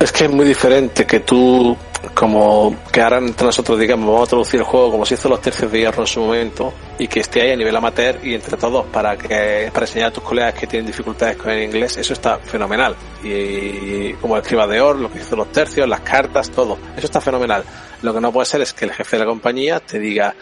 Es 0.00 0.12
que 0.12 0.24
es 0.24 0.30
muy 0.30 0.46
diferente 0.46 1.04
que 1.06 1.20
tú, 1.20 1.76
como 2.14 2.76
que 2.92 3.00
ahora 3.00 3.18
entre 3.18 3.46
nosotros 3.46 3.78
digamos, 3.80 4.06
vamos 4.06 4.28
a 4.28 4.30
traducir 4.30 4.60
el 4.60 4.66
juego 4.66 4.92
como 4.92 5.04
se 5.04 5.14
hizo 5.14 5.28
los 5.28 5.40
tercios 5.40 5.72
de 5.72 5.80
hierro 5.80 6.02
en 6.02 6.06
su 6.06 6.20
momento 6.20 6.72
y 6.98 7.08
que 7.08 7.20
esté 7.20 7.42
ahí 7.42 7.50
a 7.50 7.56
nivel 7.56 7.74
amateur 7.74 8.20
y 8.22 8.34
entre 8.34 8.56
todos 8.56 8.86
para 8.86 9.16
que 9.16 9.70
para 9.74 9.86
enseñar 9.86 10.10
a 10.10 10.12
tus 10.12 10.22
colegas 10.22 10.54
que 10.54 10.68
tienen 10.68 10.86
dificultades 10.86 11.36
con 11.36 11.50
el 11.50 11.64
inglés, 11.64 11.96
eso 11.96 12.12
está 12.12 12.38
fenomenal. 12.38 12.94
Y, 13.24 14.12
como 14.14 14.36
escriba 14.36 14.68
de 14.68 14.80
Or, 14.80 14.96
lo 14.96 15.10
que 15.10 15.18
hizo 15.18 15.34
los 15.34 15.50
tercios, 15.50 15.88
las 15.88 16.00
cartas, 16.00 16.48
todo, 16.50 16.78
eso 16.96 17.06
está 17.06 17.20
fenomenal. 17.20 17.64
Lo 18.02 18.14
que 18.14 18.20
no 18.20 18.30
puede 18.30 18.46
ser 18.46 18.60
es 18.60 18.72
que 18.72 18.84
el 18.84 18.92
jefe 18.92 19.16
de 19.16 19.24
la 19.24 19.28
compañía 19.28 19.80
te 19.80 19.98
diga, 19.98 20.32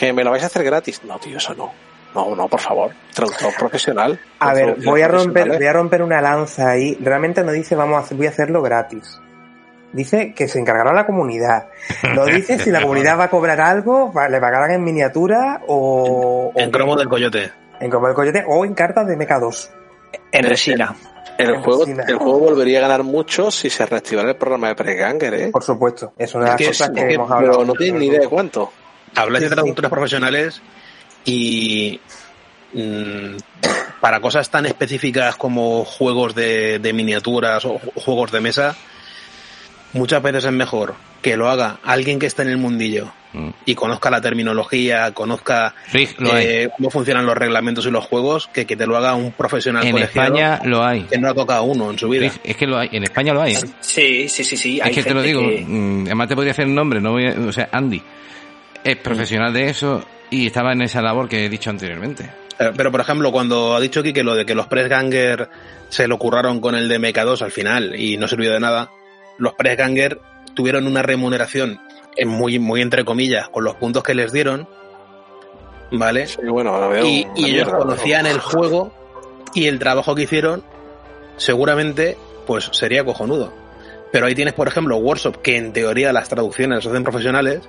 ¿Que 0.00 0.14
me 0.14 0.24
lo 0.24 0.30
vais 0.30 0.42
a 0.42 0.46
hacer 0.46 0.64
gratis? 0.64 1.02
No, 1.04 1.18
tío, 1.18 1.36
eso 1.36 1.54
no. 1.54 1.89
No, 2.14 2.34
no, 2.34 2.48
por 2.48 2.60
favor. 2.60 2.90
Traductor 3.14 3.54
profesional. 3.58 4.20
A 4.40 4.52
ver, 4.52 4.76
voy 4.84 5.02
a 5.02 5.08
romper, 5.08 5.48
voy 5.48 5.66
a 5.66 5.72
romper 5.72 6.02
una 6.02 6.20
lanza 6.20 6.70
ahí. 6.70 6.96
Realmente 7.00 7.44
no 7.44 7.52
dice 7.52 7.76
vamos 7.76 7.96
a 7.96 8.00
hacer, 8.00 8.16
voy 8.16 8.26
a 8.26 8.30
hacerlo 8.30 8.62
gratis. 8.62 9.20
Dice 9.92 10.34
que 10.34 10.46
se 10.46 10.58
encargará 10.58 10.92
la 10.92 11.06
comunidad. 11.06 11.68
No 12.14 12.24
dice 12.24 12.58
si 12.58 12.70
la 12.70 12.80
comunidad 12.82 13.18
va 13.18 13.24
a 13.24 13.30
cobrar 13.30 13.60
algo, 13.60 14.12
le 14.28 14.40
pagarán 14.40 14.72
en 14.72 14.84
miniatura 14.84 15.62
o. 15.66 16.52
En, 16.54 16.70
cromo 16.70 16.96
del 16.96 17.08
coyote. 17.08 17.50
En 17.80 17.90
cromo 17.90 18.06
del 18.06 18.16
coyote 18.16 18.44
o 18.46 18.64
en 18.64 18.74
cartas 18.74 19.06
de 19.06 19.16
MK2. 19.16 19.70
En 20.32 20.44
resina. 20.44 20.94
El, 21.38 21.56
juego, 21.56 21.86
el 21.86 22.16
juego 22.18 22.38
volvería 22.38 22.78
a 22.78 22.82
ganar 22.82 23.02
mucho 23.02 23.50
si 23.50 23.70
se 23.70 23.86
reactivara 23.86 24.28
el 24.28 24.36
programa 24.36 24.68
de 24.68 24.74
Preganger, 24.74 25.34
¿eh? 25.34 25.50
Por 25.50 25.62
supuesto. 25.62 26.12
Es 26.18 26.34
una 26.34 26.44
de 26.44 26.50
las 26.50 26.68
cosas 26.68 26.90
que, 26.90 27.14
hemos 27.14 27.30
hablado. 27.30 27.52
Pero 27.52 27.64
no 27.64 27.72
tienen 27.72 27.98
ni 27.98 28.06
idea 28.08 28.20
de 28.20 28.28
cuánto 28.28 28.70
hablas 29.14 29.42
de 29.42 29.48
traductores 29.48 29.90
profesionales 29.90 30.60
y 31.24 32.00
mm, 32.72 33.36
para 34.00 34.20
cosas 34.20 34.50
tan 34.50 34.66
específicas 34.66 35.36
como 35.36 35.84
juegos 35.84 36.34
de, 36.34 36.92
miniaturas 36.94 37.64
o 37.64 37.78
juegos 37.94 38.32
de 38.32 38.40
mesa, 38.40 38.76
muchas 39.92 40.22
veces 40.22 40.44
es 40.44 40.52
mejor 40.52 40.94
que 41.22 41.36
lo 41.36 41.50
haga 41.50 41.78
alguien 41.84 42.18
que 42.18 42.26
esté 42.26 42.42
en 42.42 42.48
el 42.48 42.56
mundillo 42.56 43.12
mm. 43.34 43.50
y 43.66 43.74
conozca 43.74 44.10
la 44.10 44.20
terminología, 44.20 45.12
conozca 45.12 45.74
eh, 45.92 46.70
cómo 46.74 46.90
funcionan 46.90 47.26
los 47.26 47.36
reglamentos 47.36 47.84
y 47.86 47.90
los 47.90 48.04
juegos, 48.06 48.48
que 48.48 48.64
que 48.64 48.76
te 48.76 48.86
lo 48.86 48.96
haga 48.96 49.14
un 49.14 49.32
profesional 49.32 49.86
en 49.86 49.98
España 49.98 50.60
lo 50.64 50.82
hay. 50.82 51.02
que 51.02 51.18
no 51.18 51.28
ha 51.28 51.34
tocado 51.34 51.64
uno 51.64 51.90
en 51.90 51.98
su 51.98 52.08
vida. 52.08 52.30
es 52.42 52.56
que 52.56 52.66
lo 52.66 52.78
hay, 52.78 52.88
en 52.92 53.04
España 53.04 53.34
lo 53.34 53.42
hay. 53.42 53.52
¿eh? 53.52 53.60
Sí, 53.80 54.28
sí, 54.28 54.44
sí, 54.44 54.56
sí. 54.56 54.80
Es 54.82 54.94
que 54.94 55.02
te 55.02 55.14
lo 55.14 55.22
digo, 55.22 55.42
mm, 55.42 56.06
además 56.06 56.28
te 56.28 56.34
podría 56.34 56.52
hacer 56.52 56.66
un 56.66 56.74
nombre, 56.74 57.00
no 57.00 57.12
voy 57.12 57.26
o 57.26 57.52
sea, 57.52 57.68
Andy 57.72 58.02
es 58.84 58.96
profesional 58.96 59.52
de 59.52 59.68
eso 59.68 60.04
y 60.30 60.46
estaba 60.46 60.72
en 60.72 60.82
esa 60.82 61.02
labor 61.02 61.28
que 61.28 61.44
he 61.44 61.48
dicho 61.48 61.70
anteriormente. 61.70 62.30
Eh, 62.58 62.72
pero, 62.76 62.90
por 62.90 63.00
ejemplo, 63.00 63.32
cuando 63.32 63.74
ha 63.74 63.80
dicho 63.80 64.00
aquí 64.00 64.12
que 64.12 64.22
lo 64.22 64.34
de 64.34 64.44
que 64.44 64.54
los 64.54 64.66
press 64.66 64.88
ganger 64.88 65.48
se 65.88 66.06
lo 66.06 66.18
curraron 66.18 66.60
con 66.60 66.74
el 66.74 66.88
de 66.88 67.00
MK2 67.00 67.42
al 67.42 67.50
final 67.50 67.98
y 67.98 68.16
no 68.16 68.28
sirvió 68.28 68.52
de 68.52 68.60
nada, 68.60 68.90
los 69.38 69.54
press 69.54 69.76
ganger 69.76 70.20
tuvieron 70.54 70.86
una 70.86 71.02
remuneración 71.02 71.80
muy, 72.26 72.58
muy 72.58 72.82
entre 72.82 73.04
comillas 73.04 73.48
con 73.48 73.64
los 73.64 73.76
puntos 73.76 74.02
que 74.02 74.14
les 74.14 74.32
dieron, 74.32 74.68
¿vale? 75.90 76.26
y, 77.04 77.26
ellos 77.36 77.68
conocían 77.68 78.26
el 78.26 78.38
juego 78.40 78.92
y 79.54 79.66
el 79.66 79.78
trabajo 79.78 80.14
que 80.14 80.22
hicieron 80.22 80.62
seguramente 81.36 82.16
pues 82.46 82.68
sería 82.72 83.04
cojonudo. 83.04 83.52
Pero 84.12 84.26
ahí 84.26 84.34
tienes, 84.34 84.54
por 84.54 84.66
ejemplo, 84.66 84.96
Workshop, 84.96 85.40
que 85.40 85.56
en 85.56 85.72
teoría 85.72 86.12
las 86.12 86.28
traducciones 86.28 86.84
las 86.84 86.86
hacen 86.86 87.04
profesionales, 87.04 87.60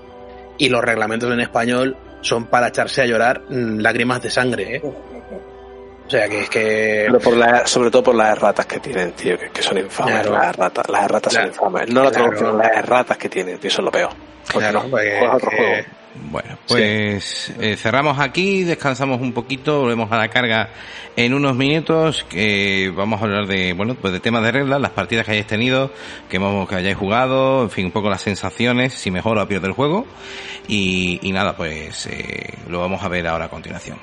y 0.61 0.69
los 0.69 0.83
reglamentos 0.83 1.31
en 1.33 1.39
español 1.39 1.97
son 2.21 2.45
para 2.45 2.67
echarse 2.67 3.01
a 3.01 3.05
llorar 3.07 3.41
mm, 3.49 3.79
lágrimas 3.79 4.21
de 4.21 4.29
sangre, 4.29 4.75
¿eh? 4.75 4.81
O 4.83 6.07
sea, 6.07 6.29
que 6.29 6.41
es 6.41 6.49
que... 6.51 7.05
Pero 7.07 7.19
por 7.19 7.35
la, 7.35 7.65
sobre 7.65 7.89
todo 7.89 8.03
por 8.03 8.15
las 8.15 8.37
erratas 8.37 8.67
que 8.67 8.79
tienen, 8.79 9.13
tío, 9.13 9.37
que, 9.51 9.63
son 9.63 9.79
infames. 9.79 10.29
Las 10.29 10.49
erratas, 10.49 10.87
las 10.87 11.05
erratas 11.05 11.33
son 11.33 11.47
infames. 11.47 11.89
No 11.89 12.03
la 12.03 12.11
traducción, 12.11 12.59
las 12.59 12.77
erratas 12.77 13.17
que 13.17 13.27
tienen, 13.27 13.57
tío, 13.57 13.69
eso 13.69 13.81
es 13.81 13.85
lo 13.85 13.91
peor. 13.91 14.11
Claro, 14.49 14.85
pues, 14.87 15.23
otro 15.33 15.49
juego. 15.49 15.83
Bueno, 16.29 16.57
pues 16.67 17.53
eh, 17.59 17.77
cerramos 17.77 18.19
aquí, 18.19 18.63
descansamos 18.63 19.21
un 19.21 19.31
poquito, 19.31 19.81
volvemos 19.81 20.11
a 20.11 20.17
la 20.17 20.27
carga 20.29 20.69
en 21.15 21.33
unos 21.33 21.55
minutos, 21.55 22.25
que 22.29 22.91
vamos 22.95 23.21
a 23.21 23.25
hablar 23.25 23.47
de, 23.47 23.73
bueno, 23.73 23.95
pues 23.95 24.13
de 24.13 24.19
temas 24.19 24.43
de 24.43 24.51
reglas, 24.51 24.81
las 24.81 24.91
partidas 24.91 25.25
que 25.25 25.31
hayáis 25.31 25.47
tenido, 25.47 25.91
que, 26.29 26.37
hemos, 26.37 26.67
que 26.67 26.75
hayáis 26.75 26.97
jugado, 26.97 27.63
en 27.63 27.69
fin, 27.69 27.85
un 27.85 27.91
poco 27.91 28.09
las 28.09 28.21
sensaciones, 28.21 28.93
si 28.93 29.09
mejor 29.09 29.37
o 29.37 29.47
peor 29.47 29.61
del 29.61 29.71
juego, 29.71 30.05
y, 30.67 31.19
y 31.21 31.31
nada, 31.31 31.55
pues 31.55 32.07
eh, 32.07 32.55
lo 32.67 32.79
vamos 32.79 33.01
a 33.03 33.07
ver 33.07 33.27
ahora 33.27 33.45
a 33.45 33.49
continuación. 33.49 33.97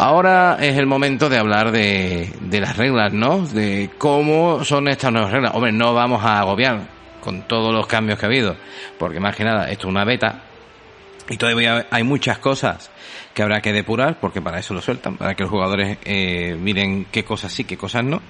Ahora 0.00 0.58
es 0.60 0.76
el 0.76 0.86
momento 0.86 1.28
de 1.28 1.38
hablar 1.38 1.72
de, 1.72 2.32
de, 2.40 2.60
las 2.60 2.76
reglas, 2.76 3.12
¿no? 3.12 3.44
De 3.44 3.90
cómo 3.98 4.64
son 4.64 4.86
estas 4.86 5.10
nuevas 5.10 5.32
reglas. 5.32 5.52
Hombre, 5.56 5.72
no 5.72 5.92
vamos 5.92 6.24
a 6.24 6.38
agobiar 6.38 6.86
con 7.20 7.42
todos 7.48 7.74
los 7.74 7.88
cambios 7.88 8.16
que 8.16 8.26
ha 8.26 8.28
habido, 8.28 8.54
porque 8.96 9.18
más 9.18 9.34
que 9.34 9.42
nada 9.42 9.68
esto 9.68 9.88
es 9.88 9.90
una 9.90 10.04
beta 10.04 10.44
y 11.28 11.36
todavía 11.36 11.88
hay 11.90 12.04
muchas 12.04 12.38
cosas 12.38 12.92
que 13.34 13.42
habrá 13.42 13.60
que 13.60 13.72
depurar, 13.72 14.20
porque 14.20 14.40
para 14.40 14.60
eso 14.60 14.72
lo 14.72 14.80
sueltan, 14.80 15.16
para 15.16 15.34
que 15.34 15.42
los 15.42 15.50
jugadores 15.50 15.98
eh, 16.04 16.56
miren 16.60 17.06
qué 17.10 17.24
cosas 17.24 17.52
sí, 17.52 17.64
qué 17.64 17.76
cosas 17.76 18.04
no. 18.04 18.22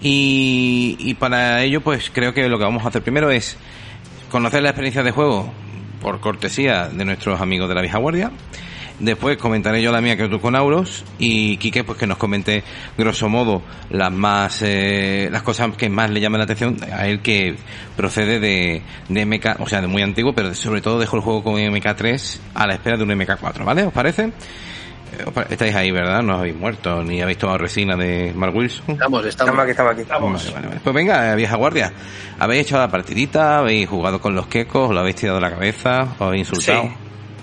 Y, 0.00 1.14
para 1.20 1.62
ello, 1.62 1.82
pues 1.82 2.10
creo 2.10 2.32
que 2.32 2.48
lo 2.48 2.56
que 2.56 2.64
vamos 2.64 2.86
a 2.86 2.88
hacer 2.88 3.02
primero 3.02 3.30
es 3.30 3.58
conocer 4.30 4.62
la 4.62 4.70
experiencia 4.70 5.02
de 5.02 5.10
juego 5.10 5.52
por 6.00 6.20
cortesía 6.20 6.88
de 6.88 7.04
nuestros 7.04 7.38
amigos 7.38 7.68
de 7.68 7.74
la 7.74 7.82
vieja 7.82 7.98
guardia 7.98 8.30
Después 9.02 9.36
comentaré 9.36 9.82
yo 9.82 9.90
la 9.90 10.00
mía 10.00 10.16
que 10.16 10.28
tú 10.28 10.40
con 10.40 10.54
Auros 10.54 11.04
y 11.18 11.56
Quique 11.56 11.82
pues 11.82 11.98
que 11.98 12.06
nos 12.06 12.18
comente 12.18 12.62
grosso 12.96 13.28
modo 13.28 13.60
las 13.90 14.12
más 14.12 14.62
eh, 14.62 15.28
las 15.32 15.42
cosas 15.42 15.76
que 15.76 15.88
más 15.88 16.08
le 16.08 16.20
llaman 16.20 16.38
la 16.38 16.44
atención 16.44 16.76
a 16.92 17.08
él 17.08 17.20
que 17.20 17.56
procede 17.96 18.38
de, 18.38 18.82
de 19.08 19.26
MK, 19.26 19.60
o 19.60 19.66
sea, 19.66 19.80
de 19.80 19.88
muy 19.88 20.02
antiguo, 20.02 20.34
pero 20.34 20.54
sobre 20.54 20.80
todo 20.80 21.00
dejó 21.00 21.16
el 21.16 21.22
juego 21.22 21.42
con 21.42 21.54
MK3 21.54 22.38
a 22.54 22.66
la 22.68 22.74
espera 22.74 22.96
de 22.96 23.02
un 23.02 23.10
MK4, 23.10 23.64
¿vale? 23.64 23.82
¿Os 23.82 23.92
parece? 23.92 24.26
Eh, 24.26 25.44
estáis 25.50 25.74
ahí, 25.74 25.90
¿verdad? 25.90 26.22
No 26.22 26.34
habéis 26.34 26.54
muerto 26.54 27.02
ni 27.02 27.20
habéis 27.20 27.38
tomado 27.38 27.58
resina 27.58 27.96
de 27.96 28.32
Mark 28.36 28.54
Wilson. 28.54 28.84
Estamos, 28.86 29.26
estamos, 29.26 29.58
aquí, 29.58 29.70
estamos 29.72 29.92
aquí. 29.94 30.02
Estamos. 30.02 30.52
Vale, 30.54 30.68
vale, 30.68 30.80
Pues 30.80 30.94
venga, 30.94 31.34
vieja 31.34 31.56
guardia. 31.56 31.92
¿Habéis 32.38 32.62
echado 32.62 32.82
la 32.82 32.90
partidita? 32.92 33.58
¿Habéis 33.58 33.88
jugado 33.88 34.20
con 34.20 34.36
los 34.36 34.46
quecos? 34.46 34.94
¿Lo 34.94 35.00
habéis 35.00 35.16
tirado 35.16 35.38
de 35.38 35.42
la 35.42 35.50
cabeza? 35.50 36.02
¿Os 36.02 36.20
habéis 36.20 36.48
insultado? 36.48 36.82
Sí. 36.84 37.01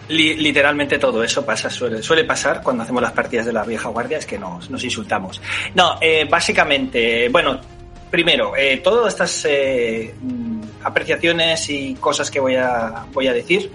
Literalmente 0.10 0.98
todo 0.98 1.24
eso 1.24 1.46
pasa, 1.46 1.70
suele, 1.70 2.02
suele, 2.02 2.24
pasar 2.24 2.62
cuando 2.64 2.84
hacemos 2.84 3.02
las 3.02 3.12
partidas 3.12 3.46
de 3.46 3.54
la 3.54 3.64
vieja 3.64 3.90
guardia, 3.90 4.18
es 4.18 4.26
que 4.26 4.40
nos, 4.40 4.70
nos 4.70 4.84
insultamos. 4.84 5.40
No, 5.76 5.98
eh, 6.02 6.26
básicamente, 6.28 7.30
bueno, 7.30 7.60
primero, 8.10 8.56
eh, 8.56 8.78
todas 8.78 9.14
estas 9.14 9.46
eh, 9.46 10.14
apreciaciones 10.84 11.70
y 11.70 11.96
cosas 11.96 12.32
que 12.32 12.40
voy 12.40 12.56
a, 12.56 13.06
voy 13.14 13.28
a 13.28 13.34
decir, 13.34 13.72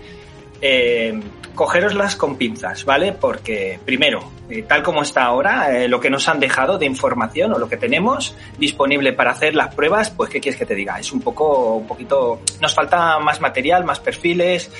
eh, 0.60 1.20
cogeroslas 1.54 2.16
con 2.16 2.36
pinzas, 2.36 2.84
¿vale? 2.84 3.12
Porque, 3.12 3.78
primero, 3.84 4.32
eh, 4.50 4.62
tal 4.62 4.82
como 4.82 5.02
está 5.02 5.24
ahora, 5.24 5.86
lo 5.86 6.00
que 6.00 6.10
nos 6.10 6.28
han 6.28 6.40
dejado 6.40 6.78
de 6.78 6.86
información 6.86 7.52
o 7.52 7.58
lo 7.58 7.68
que 7.68 7.76
tenemos 7.76 8.34
disponible 8.58 9.12
para 9.12 9.30
hacer 9.30 9.54
las 9.54 9.72
pruebas, 9.72 10.10
pues, 10.10 10.30
¿qué 10.30 10.40
quieres 10.40 10.58
que 10.58 10.66
te 10.66 10.74
diga? 10.74 10.98
Es 10.98 11.12
un 11.12 11.20
poco, 11.20 11.76
un 11.76 11.86
poquito, 11.86 12.40
nos 12.60 12.74
falta 12.74 13.20
más 13.20 13.40
material, 13.40 13.84
más 13.84 14.00
perfiles, 14.00 14.70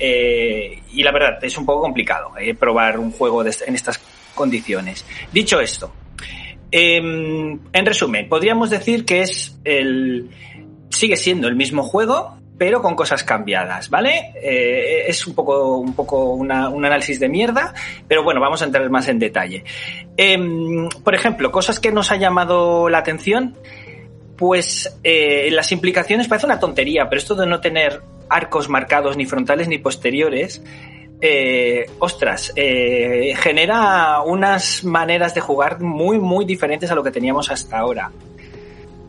eh, 0.00 0.82
y 0.92 1.02
la 1.02 1.12
verdad, 1.12 1.38
es 1.44 1.56
un 1.58 1.66
poco 1.66 1.82
complicado 1.82 2.32
eh, 2.38 2.54
probar 2.54 2.98
un 2.98 3.12
juego 3.12 3.42
en 3.42 3.74
estas 3.74 4.00
condiciones. 4.34 5.04
Dicho 5.30 5.60
esto, 5.60 5.92
eh, 6.72 6.96
en 6.96 7.86
resumen, 7.86 8.28
podríamos 8.28 8.70
decir 8.70 9.04
que 9.04 9.20
es 9.20 9.58
el. 9.64 10.30
sigue 10.88 11.16
siendo 11.16 11.48
el 11.48 11.54
mismo 11.54 11.82
juego, 11.82 12.38
pero 12.56 12.80
con 12.80 12.94
cosas 12.96 13.24
cambiadas, 13.24 13.90
¿vale? 13.90 14.32
Eh, 14.42 15.04
es 15.06 15.26
un 15.26 15.34
poco, 15.34 15.76
un 15.76 15.94
poco 15.94 16.32
un 16.32 16.50
análisis 16.50 17.20
de 17.20 17.28
mierda, 17.28 17.74
pero 18.08 18.24
bueno, 18.24 18.40
vamos 18.40 18.62
a 18.62 18.64
entrar 18.64 18.88
más 18.88 19.06
en 19.08 19.18
detalle. 19.18 19.64
por 21.04 21.14
ejemplo, 21.14 21.52
cosas 21.52 21.78
que 21.78 21.92
nos 21.92 22.10
ha 22.10 22.16
llamado 22.16 22.88
la 22.88 22.98
atención, 22.98 23.56
pues 24.36 24.98
las 25.02 25.72
implicaciones 25.72 26.28
parece 26.28 26.46
una 26.46 26.58
tontería, 26.58 27.06
pero 27.08 27.18
esto 27.18 27.34
de 27.34 27.46
no 27.46 27.60
tener 27.60 28.00
arcos 28.30 28.68
marcados 28.68 29.16
ni 29.16 29.26
frontales 29.26 29.68
ni 29.68 29.78
posteriores, 29.78 30.62
eh, 31.20 31.84
ostras, 31.98 32.52
eh, 32.56 33.34
genera 33.36 34.22
unas 34.22 34.84
maneras 34.84 35.34
de 35.34 35.40
jugar 35.42 35.80
muy, 35.80 36.18
muy 36.18 36.46
diferentes 36.46 36.90
a 36.90 36.94
lo 36.94 37.02
que 37.02 37.10
teníamos 37.10 37.50
hasta 37.50 37.78
ahora. 37.78 38.10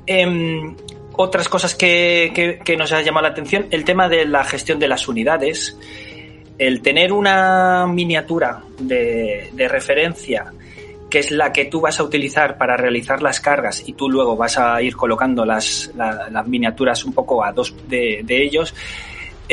Eh, 0.06 0.76
otras 1.14 1.48
cosas 1.48 1.76
que, 1.76 2.60
que, 2.64 2.78
nos 2.78 2.92
ha 2.92 3.02
llamado 3.02 3.28
la 3.28 3.32
atención, 3.32 3.68
el 3.72 3.86
tema 3.86 4.10
de 4.10 4.26
la 4.26 4.44
gestión 4.44 4.80
de 4.80 4.88
las 4.88 5.08
unidades, 5.08 5.78
el 6.58 6.82
tener 6.82 7.14
una 7.14 7.86
miniatura 7.88 8.64
de, 8.80 9.50
de 9.54 9.68
referencia 9.68 10.52
que 11.12 11.20
es 11.20 11.30
la 11.30 11.52
que 11.52 11.66
tú 11.66 11.82
vas 11.82 12.00
a 12.00 12.04
utilizar 12.04 12.58
para 12.58 12.78
realizar 12.78 13.22
las 13.22 13.42
cargas 13.42 13.84
y 13.86 13.94
tú 13.94 14.10
luego 14.10 14.38
vas 14.38 14.58
a 14.58 14.82
ir 14.82 14.96
colocando 14.96 15.46
las, 15.46 15.92
la, 15.96 16.30
las 16.30 16.48
miniaturas 16.48 17.04
un 17.04 17.14
poco 17.14 17.44
a 17.44 17.52
dos 17.52 17.76
de, 17.90 18.22
de 18.24 18.44
ellos, 18.44 18.74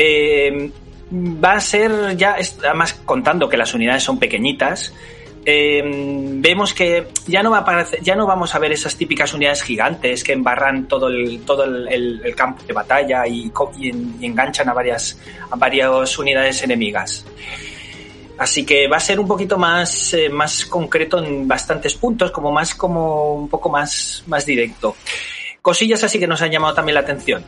eh, 0.01 0.71
va 1.11 1.53
a 1.53 1.59
ser 1.59 2.15
ya, 2.15 2.37
además 2.63 2.93
contando 3.05 3.49
que 3.49 3.57
las 3.57 3.73
unidades 3.73 4.01
son 4.01 4.17
pequeñitas, 4.17 4.93
eh, 5.45 5.81
vemos 5.83 6.73
que 6.73 7.07
ya 7.27 7.43
no 7.43 7.51
va 7.51 7.85
ya 8.01 8.15
no 8.15 8.25
vamos 8.25 8.55
a 8.55 8.59
ver 8.59 8.71
esas 8.71 8.95
típicas 8.95 9.33
unidades 9.33 9.61
gigantes 9.61 10.23
que 10.23 10.31
embarran 10.31 10.87
todo 10.87 11.09
el, 11.09 11.41
todo 11.41 11.65
el, 11.65 12.33
campo 12.33 12.63
de 12.63 12.73
batalla 12.73 13.27
y, 13.27 13.51
enganchan 14.21 14.69
a 14.69 14.73
varias, 14.73 15.19
a 15.51 15.55
varias 15.57 16.17
unidades 16.17 16.63
enemigas. 16.63 17.25
Así 18.37 18.65
que 18.65 18.87
va 18.87 18.97
a 18.97 19.01
ser 19.01 19.19
un 19.19 19.27
poquito 19.27 19.57
más, 19.57 20.13
eh, 20.13 20.29
más 20.29 20.65
concreto 20.65 21.21
en 21.21 21.45
bastantes 21.45 21.95
puntos, 21.95 22.31
como 22.31 22.53
más, 22.53 22.73
como 22.73 23.33
un 23.33 23.49
poco 23.49 23.67
más, 23.69 24.23
más 24.27 24.45
directo. 24.45 24.95
Cosillas 25.61 26.05
así 26.05 26.19
que 26.19 26.27
nos 26.27 26.41
han 26.41 26.51
llamado 26.51 26.73
también 26.73 26.93
la 26.93 27.01
atención. 27.01 27.43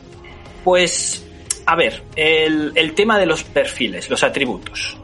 Pues 0.62 1.24
a 1.66 1.76
ver, 1.76 2.02
el, 2.16 2.72
el, 2.74 2.94
tema 2.94 3.18
de 3.18 3.26
los 3.26 3.44
perfiles, 3.44 4.08
los 4.10 4.22
atributos. 4.22 4.96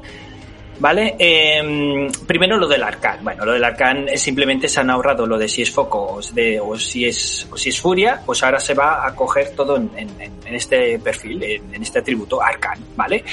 ¿Vale? 0.81 1.17
Eh, 1.19 2.09
primero 2.27 2.57
lo 2.57 2.69
del 2.69 2.83
arcán. 2.85 3.19
Bueno, 3.23 3.45
lo 3.45 3.53
del 3.53 3.65
arcán 3.65 4.07
simplemente 4.15 4.69
se 4.69 4.79
han 4.79 4.91
ahorrado 4.91 5.27
lo 5.27 5.37
de 5.37 5.49
si 5.49 5.63
es 5.63 5.73
foco 5.73 6.21
o, 6.21 6.79
si, 6.79 7.05
es, 7.05 7.49
o 7.51 7.57
si 7.57 7.71
es 7.71 7.81
furia, 7.81 8.23
pues 8.25 8.45
ahora 8.45 8.61
se 8.61 8.75
va 8.75 9.05
a 9.05 9.13
coger 9.15 9.57
todo 9.57 9.77
en, 9.77 9.91
en, 9.97 10.55
este 10.55 10.99
perfil, 11.01 11.43
en, 11.43 11.83
este 11.83 11.99
atributo 11.99 12.41
arcán, 12.41 12.79
¿vale? 12.95 13.25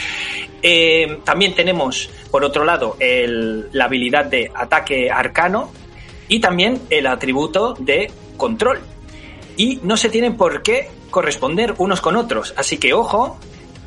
Eh, 0.62 1.20
también 1.24 1.54
tenemos, 1.54 2.10
por 2.32 2.44
otro 2.44 2.66
lado, 2.66 2.98
la 3.00 3.86
habilidad 3.86 4.26
de 4.26 4.52
ataque 4.54 5.12
arcano 5.12 5.72
y 6.28 6.40
también 6.40 6.82
el 6.90 7.06
atributo 7.06 7.76
de 7.78 8.10
control. 8.38 8.80
Y 9.58 9.80
no 9.84 9.98
se 9.98 10.10
tienen 10.10 10.36
por 10.36 10.62
qué 10.62 10.90
corresponder 11.10 11.76
unos 11.78 12.02
con 12.02 12.16
otros. 12.16 12.54
Así 12.58 12.78
que 12.78 12.94
ojo, 12.94 13.38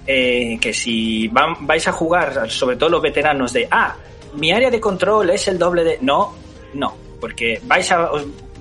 eh, 0.06 0.58
que 0.60 0.72
si 0.72 1.28
vais 1.28 1.86
a 1.86 1.92
jugar, 1.92 2.50
sobre 2.50 2.76
todo 2.76 2.88
los 2.88 3.02
veteranos, 3.02 3.52
de, 3.52 3.68
ah, 3.70 3.96
mi 4.34 4.52
área 4.52 4.70
de 4.70 4.80
control 4.80 5.30
es 5.30 5.48
el 5.48 5.58
doble 5.58 5.84
de... 5.84 5.98
No, 6.00 6.34
no, 6.74 6.96
porque 7.20 7.60
vais 7.64 7.90
a... 7.92 8.10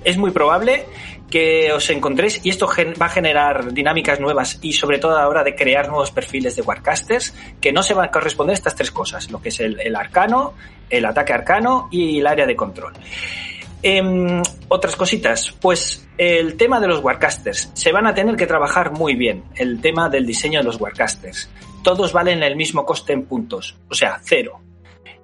Es 0.04 0.16
muy 0.16 0.30
probable 0.30 0.86
que 1.30 1.72
os 1.72 1.88
encontréis 1.90 2.40
y 2.44 2.50
esto 2.50 2.68
va 3.00 3.06
a 3.06 3.08
generar 3.08 3.72
dinámicas 3.72 4.18
nuevas 4.20 4.58
y 4.62 4.72
sobre 4.72 4.98
todo 4.98 5.16
a 5.16 5.20
la 5.20 5.28
hora 5.28 5.44
de 5.44 5.54
crear 5.54 5.88
nuevos 5.88 6.10
perfiles 6.10 6.56
de 6.56 6.62
Warcasters 6.62 7.34
que 7.60 7.72
no 7.72 7.82
se 7.82 7.94
van 7.94 8.06
a 8.06 8.10
corresponder 8.10 8.54
estas 8.54 8.74
tres 8.74 8.90
cosas, 8.90 9.30
lo 9.30 9.40
que 9.40 9.50
es 9.50 9.60
el, 9.60 9.78
el 9.80 9.94
arcano, 9.94 10.54
el 10.88 11.04
ataque 11.04 11.32
arcano 11.32 11.88
y 11.90 12.20
el 12.20 12.26
área 12.26 12.46
de 12.46 12.56
control. 12.56 12.94
Eh, 13.82 14.42
otras 14.68 14.96
cositas, 14.96 15.54
pues 15.60 16.08
el 16.18 16.56
tema 16.56 16.80
de 16.80 16.88
los 16.88 17.02
Warcasters. 17.02 17.70
Se 17.74 17.92
van 17.92 18.06
a 18.06 18.14
tener 18.14 18.36
que 18.36 18.46
trabajar 18.46 18.92
muy 18.92 19.14
bien 19.14 19.44
el 19.54 19.80
tema 19.80 20.08
del 20.08 20.26
diseño 20.26 20.58
de 20.58 20.64
los 20.64 20.80
Warcasters. 20.80 21.48
Todos 21.82 22.12
valen 22.12 22.42
el 22.42 22.56
mismo 22.56 22.84
coste 22.84 23.12
en 23.12 23.24
puntos, 23.24 23.76
o 23.88 23.94
sea, 23.94 24.20
cero. 24.22 24.60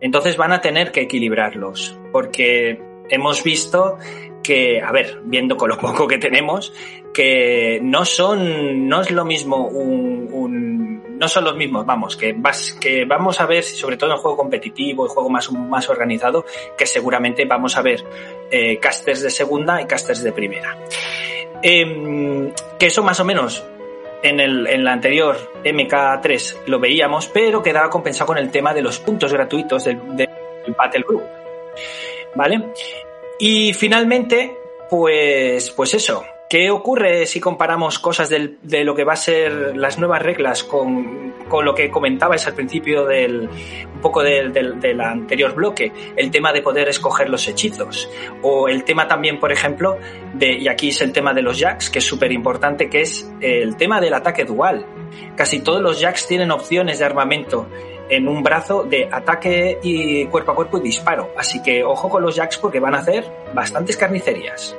Entonces 0.00 0.36
van 0.36 0.52
a 0.52 0.60
tener 0.60 0.92
que 0.92 1.02
equilibrarlos, 1.02 1.98
porque 2.12 2.80
hemos 3.08 3.42
visto 3.42 3.98
que, 4.44 4.80
a 4.80 4.92
ver, 4.92 5.20
viendo 5.24 5.56
con 5.56 5.70
lo 5.70 5.78
poco 5.78 6.06
que 6.06 6.18
tenemos, 6.18 6.72
que 7.12 7.80
no 7.82 8.04
son, 8.04 8.88
no 8.88 9.00
es 9.00 9.10
lo 9.10 9.24
mismo 9.24 9.66
un, 9.66 10.28
un 10.30 11.18
no 11.18 11.28
son 11.28 11.44
los 11.44 11.56
mismos, 11.56 11.86
vamos, 11.86 12.16
que, 12.16 12.34
vas, 12.36 12.72
que 12.72 13.04
vamos 13.04 13.40
a 13.40 13.46
ver, 13.46 13.62
sobre 13.62 13.96
todo 13.96 14.12
en 14.12 14.18
juego 14.18 14.36
competitivo, 14.36 15.06
y 15.06 15.08
juego 15.08 15.30
más, 15.30 15.50
más 15.50 15.88
organizado, 15.88 16.44
que 16.76 16.86
seguramente 16.86 17.44
vamos 17.44 17.76
a 17.76 17.82
ver 17.82 18.04
eh, 18.50 18.78
casters 18.78 19.22
de 19.22 19.30
segunda 19.30 19.80
y 19.80 19.86
casters 19.86 20.22
de 20.22 20.32
primera. 20.32 20.76
Eh, 21.62 22.52
que 22.78 22.86
eso 22.86 23.02
más 23.02 23.18
o 23.20 23.24
menos 23.24 23.64
en, 24.22 24.40
el, 24.40 24.66
en 24.66 24.84
la 24.84 24.92
anterior 24.92 25.36
MK3 25.64 26.66
lo 26.66 26.78
veíamos, 26.78 27.28
pero 27.28 27.62
quedaba 27.62 27.88
compensado 27.88 28.26
con 28.26 28.38
el 28.38 28.50
tema 28.50 28.74
de 28.74 28.82
los 28.82 28.98
puntos 28.98 29.32
gratuitos 29.32 29.84
del, 29.84 29.98
del 30.16 30.28
Battle 30.76 31.04
Group. 31.06 31.24
¿Vale? 32.34 32.72
Y 33.38 33.72
finalmente, 33.74 34.56
pues, 34.90 35.70
pues 35.70 35.94
eso, 35.94 36.24
¿Qué 36.48 36.70
ocurre 36.70 37.24
si 37.26 37.40
comparamos 37.40 37.98
cosas 37.98 38.28
de 38.28 38.84
lo 38.84 38.94
que 38.94 39.02
va 39.02 39.14
a 39.14 39.16
ser 39.16 39.76
las 39.76 39.98
nuevas 39.98 40.22
reglas 40.22 40.62
con, 40.62 41.32
con 41.48 41.64
lo 41.64 41.74
que 41.74 41.90
comentabais 41.90 42.46
al 42.46 42.54
principio 42.54 43.06
del 43.06 43.48
un 43.92 44.00
poco 44.02 44.22
del, 44.22 44.52
del, 44.52 44.78
del, 44.78 45.00
anterior 45.00 45.54
bloque? 45.54 45.90
El 46.14 46.30
tema 46.30 46.52
de 46.52 46.60
poder 46.60 46.88
escoger 46.88 47.30
los 47.30 47.48
hechizos. 47.48 48.08
O 48.42 48.68
el 48.68 48.84
tema 48.84 49.08
también, 49.08 49.40
por 49.40 49.52
ejemplo, 49.52 49.98
de, 50.34 50.52
y 50.52 50.68
aquí 50.68 50.90
es 50.90 51.00
el 51.00 51.12
tema 51.12 51.32
de 51.32 51.42
los 51.42 51.58
jacks, 51.58 51.88
que 51.88 52.00
es 52.00 52.04
súper 52.04 52.30
importante, 52.30 52.90
que 52.90 53.00
es 53.00 53.28
el 53.40 53.76
tema 53.76 54.00
del 54.00 54.12
ataque 54.12 54.44
dual. 54.44 54.86
Casi 55.36 55.60
todos 55.60 55.80
los 55.80 55.98
jacks 55.98 56.28
tienen 56.28 56.50
opciones 56.50 56.98
de 56.98 57.06
armamento 57.06 57.66
en 58.08 58.28
un 58.28 58.42
brazo 58.42 58.84
de 58.84 59.08
ataque 59.10 59.78
y 59.82 60.26
cuerpo 60.26 60.52
a 60.52 60.54
cuerpo 60.54 60.78
y 60.78 60.82
disparo. 60.82 61.30
Así 61.36 61.62
que 61.62 61.84
ojo 61.84 62.08
con 62.08 62.22
los 62.22 62.34
jacks 62.36 62.58
porque 62.58 62.80
van 62.80 62.94
a 62.94 62.98
hacer 62.98 63.30
bastantes 63.54 63.96
carnicerías 63.96 64.76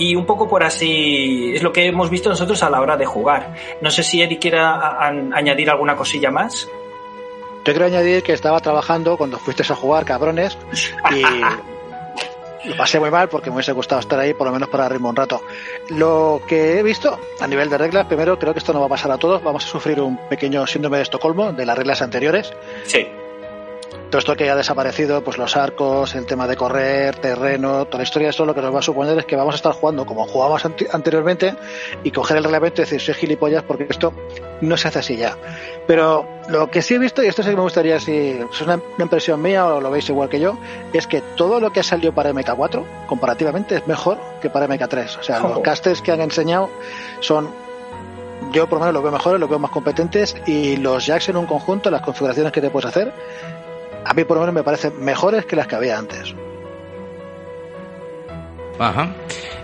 y 0.00 0.14
un 0.16 0.24
poco 0.24 0.48
por 0.48 0.64
así 0.64 1.52
es 1.54 1.62
lo 1.62 1.72
que 1.72 1.86
hemos 1.86 2.08
visto 2.10 2.30
nosotros 2.30 2.62
a 2.62 2.70
la 2.70 2.80
hora 2.80 2.96
de 2.96 3.04
jugar. 3.04 3.54
No 3.80 3.90
sé 3.90 4.02
si 4.02 4.22
Eddie 4.22 4.38
quiera 4.38 4.98
añadir 5.06 5.70
alguna 5.70 5.94
cosilla 5.94 6.30
más. 6.30 6.68
Yo 7.64 7.72
quiero 7.74 7.84
añadir 7.84 8.22
que 8.22 8.32
estaba 8.32 8.60
trabajando 8.60 9.18
cuando 9.18 9.38
fuiste 9.38 9.62
a 9.62 9.76
jugar, 9.76 10.06
cabrones, 10.06 10.56
y 11.10 11.22
lo 12.64 12.76
pasé 12.76 13.00
muy 13.00 13.10
mal 13.10 13.28
porque 13.28 13.50
me 13.50 13.56
hubiese 13.56 13.72
gustado 13.72 14.00
estar 14.00 14.18
ahí 14.18 14.34
por 14.34 14.46
lo 14.46 14.52
menos 14.52 14.68
para 14.68 14.88
ritmo 14.88 15.08
un 15.08 15.16
rato. 15.16 15.42
Lo 15.90 16.42
que 16.46 16.78
he 16.78 16.82
visto 16.82 17.18
a 17.40 17.46
nivel 17.46 17.68
de 17.70 17.78
reglas, 17.78 18.06
primero 18.06 18.38
creo 18.38 18.52
que 18.52 18.58
esto 18.58 18.72
no 18.72 18.80
va 18.80 18.86
a 18.86 18.90
pasar 18.90 19.10
a 19.10 19.18
todos, 19.18 19.42
vamos 19.42 19.64
a 19.64 19.68
sufrir 19.68 20.00
un 20.00 20.16
pequeño 20.28 20.66
síndrome 20.66 20.98
de 20.98 21.04
Estocolmo 21.04 21.52
de 21.52 21.66
las 21.66 21.76
reglas 21.76 22.02
anteriores. 22.02 22.52
Sí 22.84 23.06
todo 24.10 24.18
esto 24.18 24.36
que 24.36 24.50
ha 24.50 24.56
desaparecido, 24.56 25.22
pues 25.22 25.38
los 25.38 25.56
arcos, 25.56 26.16
el 26.16 26.26
tema 26.26 26.48
de 26.48 26.56
correr, 26.56 27.16
terreno, 27.16 27.86
toda 27.86 27.98
la 27.98 28.02
historia, 28.02 28.30
eso 28.30 28.44
lo 28.44 28.54
que 28.54 28.60
nos 28.60 28.74
va 28.74 28.80
a 28.80 28.82
suponer 28.82 29.16
es 29.16 29.24
que 29.24 29.36
vamos 29.36 29.54
a 29.54 29.56
estar 29.56 29.72
jugando 29.72 30.04
como 30.04 30.26
jugábamos 30.26 30.64
anteriormente 30.92 31.54
y 32.02 32.10
coger 32.10 32.38
el 32.38 32.44
reglamento 32.44 32.82
y 32.82 32.84
decir, 32.84 33.00
soy 33.00 33.14
gilipollas 33.14 33.62
porque 33.62 33.86
esto 33.88 34.12
no 34.60 34.76
se 34.76 34.88
hace 34.88 34.98
así 34.98 35.16
ya. 35.16 35.36
Pero 35.86 36.26
lo 36.48 36.70
que 36.70 36.82
sí 36.82 36.94
he 36.94 36.98
visto, 36.98 37.22
y 37.22 37.28
esto 37.28 37.44
sí 37.44 37.50
que 37.50 37.56
me 37.56 37.62
gustaría 37.62 38.00
si 38.00 38.30
es 38.52 38.60
una, 38.60 38.80
impresión 38.98 39.40
mía 39.40 39.66
o 39.66 39.80
lo 39.80 39.90
veis 39.92 40.08
igual 40.08 40.28
que 40.28 40.40
yo, 40.40 40.58
es 40.92 41.06
que 41.06 41.20
todo 41.36 41.60
lo 41.60 41.70
que 41.72 41.80
ha 41.80 41.84
salido 41.84 42.12
para 42.12 42.32
MK4 42.32 43.06
comparativamente 43.06 43.76
es 43.76 43.86
mejor 43.86 44.18
que 44.42 44.50
para 44.50 44.66
MK3. 44.66 45.20
O 45.20 45.22
sea, 45.22 45.44
oh. 45.44 45.48
los 45.50 45.60
casters 45.60 46.02
que 46.02 46.10
han 46.10 46.20
enseñado 46.20 46.68
son 47.20 47.48
yo 48.52 48.68
por 48.68 48.78
lo 48.78 48.80
menos 48.80 48.94
los 48.94 49.02
veo 49.02 49.12
mejores, 49.12 49.40
los 49.40 49.48
veo 49.48 49.58
más 49.58 49.70
competentes 49.70 50.36
y 50.46 50.76
los 50.76 51.06
jacks 51.06 51.28
en 51.28 51.36
un 51.36 51.46
conjunto, 51.46 51.90
las 51.90 52.02
configuraciones 52.02 52.52
que 52.52 52.60
te 52.60 52.70
puedes 52.70 52.88
hacer, 52.88 53.12
a 54.04 54.14
mí 54.14 54.24
por 54.24 54.36
lo 54.36 54.42
menos 54.42 54.54
me 54.54 54.62
parecen 54.62 55.02
mejores 55.02 55.44
que 55.46 55.56
las 55.56 55.66
que 55.66 55.76
había 55.76 55.98
antes. 55.98 56.34
Ajá. 58.78 59.14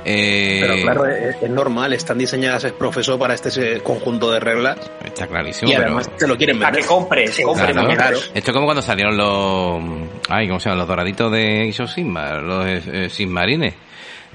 Eh... 0.05 0.59
Pero 0.61 0.75
claro, 0.83 1.07
es, 1.07 1.43
es, 1.43 1.51
normal, 1.51 1.93
están 1.95 2.19
diseñadas 2.19 2.65
es 2.65 2.73
profesor 2.73 3.19
para 3.19 3.35
este 3.35 3.81
conjunto 3.81 4.31
de 4.31 4.39
reglas. 4.39 4.79
Está 5.03 5.27
clarísimo. 5.27 5.71
Y 5.71 5.75
además 5.75 6.07
pero... 6.07 6.19
te 6.19 6.29
lo 6.29 6.37
quieren 6.37 6.59
vender. 6.59 6.73
Para 6.73 6.83
que 6.83 6.87
compres, 6.87 7.41
compres 7.43 7.73
claro, 7.73 7.89
claro. 7.89 8.19
Esto 8.19 8.51
es 8.51 8.53
como 8.53 8.67
cuando 8.67 8.83
salieron 8.83 9.17
los. 9.17 10.09
Ay, 10.29 10.47
¿cómo 10.47 10.61
se 10.61 10.69
llaman? 10.69 10.79
Los 10.79 10.89
doraditos 10.89 11.33
de 11.33 11.67
Iso 11.67 11.87
Sigma, 11.87 12.35
los 12.35 12.67
eh, 12.67 13.09
Sigmarines 13.11 13.75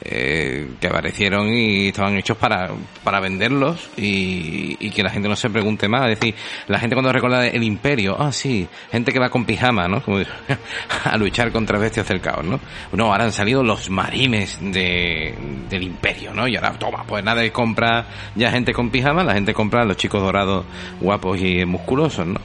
eh, 0.03 0.67
que 0.79 0.87
aparecieron 0.87 1.47
y 1.53 1.89
estaban 1.89 2.17
hechos 2.17 2.35
para, 2.35 2.71
para 3.03 3.19
venderlos 3.19 3.89
y, 3.97 4.89
que 4.91 5.03
la 5.03 5.09
gente 5.09 5.29
no 5.29 5.35
se 5.35 5.49
pregunte 5.49 5.87
más. 5.87 6.09
Es 6.09 6.19
decir, 6.19 6.35
la 6.67 6.79
gente 6.79 6.95
cuando 6.95 7.13
recuerda 7.13 7.47
el 7.47 7.63
imperio, 7.63 8.17
ah, 8.19 8.31
sí, 8.31 8.67
gente 8.91 9.13
que 9.13 9.19
va 9.19 9.29
con 9.29 9.45
pijama, 9.45 9.87
¿no? 9.87 10.01
Como, 10.01 10.17
a 11.03 11.17
luchar 11.17 11.51
contra 11.51 11.77
bestias 11.77 12.07
del 12.07 12.19
caos, 12.19 12.43
¿no? 12.43 12.59
No, 12.91 13.11
ahora 13.11 13.25
han 13.25 13.31
salido 13.31 13.63
los 13.63 13.89
marines 13.89 14.57
de, 14.59 15.35
del 15.69 15.83
imperio, 15.83 16.33
¿no? 16.33 16.47
Y 16.47 16.55
ahora, 16.55 16.73
toma, 16.73 17.03
pues 17.05 17.23
nada 17.23 17.41
de 17.41 17.51
compra 17.51 18.05
ya 18.35 18.51
gente 18.51 18.73
con 18.73 18.89
pijama, 18.89 19.23
la 19.23 19.33
gente 19.33 19.53
compra 19.53 19.85
los 19.85 19.97
chicos 19.97 20.21
dorados 20.21 20.65
guapos 20.99 21.39
y 21.41 21.63
musculosos, 21.65 22.27
¿no? 22.27 22.41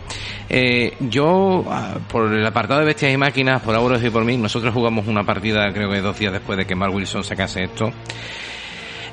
Eh, 0.49 0.95
yo, 1.01 1.65
ah, 1.69 1.99
por 2.09 2.33
el 2.33 2.47
apartado 2.47 2.81
de 2.81 2.87
bestias 2.87 3.13
y 3.13 3.17
máquinas, 3.17 3.63
por 3.63 3.75
Auros 3.75 4.03
y 4.05 4.11
por 4.11 4.25
mí, 4.25 4.37
nosotros 4.37 4.73
jugamos 4.73 5.09
una 5.09 5.25
partida, 5.25 5.73
creo 5.73 5.91
que 5.91 6.01
dos 6.01 6.19
días 6.19 6.33
después 6.33 6.57
de 6.57 6.67
que 6.67 6.75
Mark 6.75 6.95
Wilson 6.95 7.25
sacase 7.47 7.65
esto. 7.65 7.93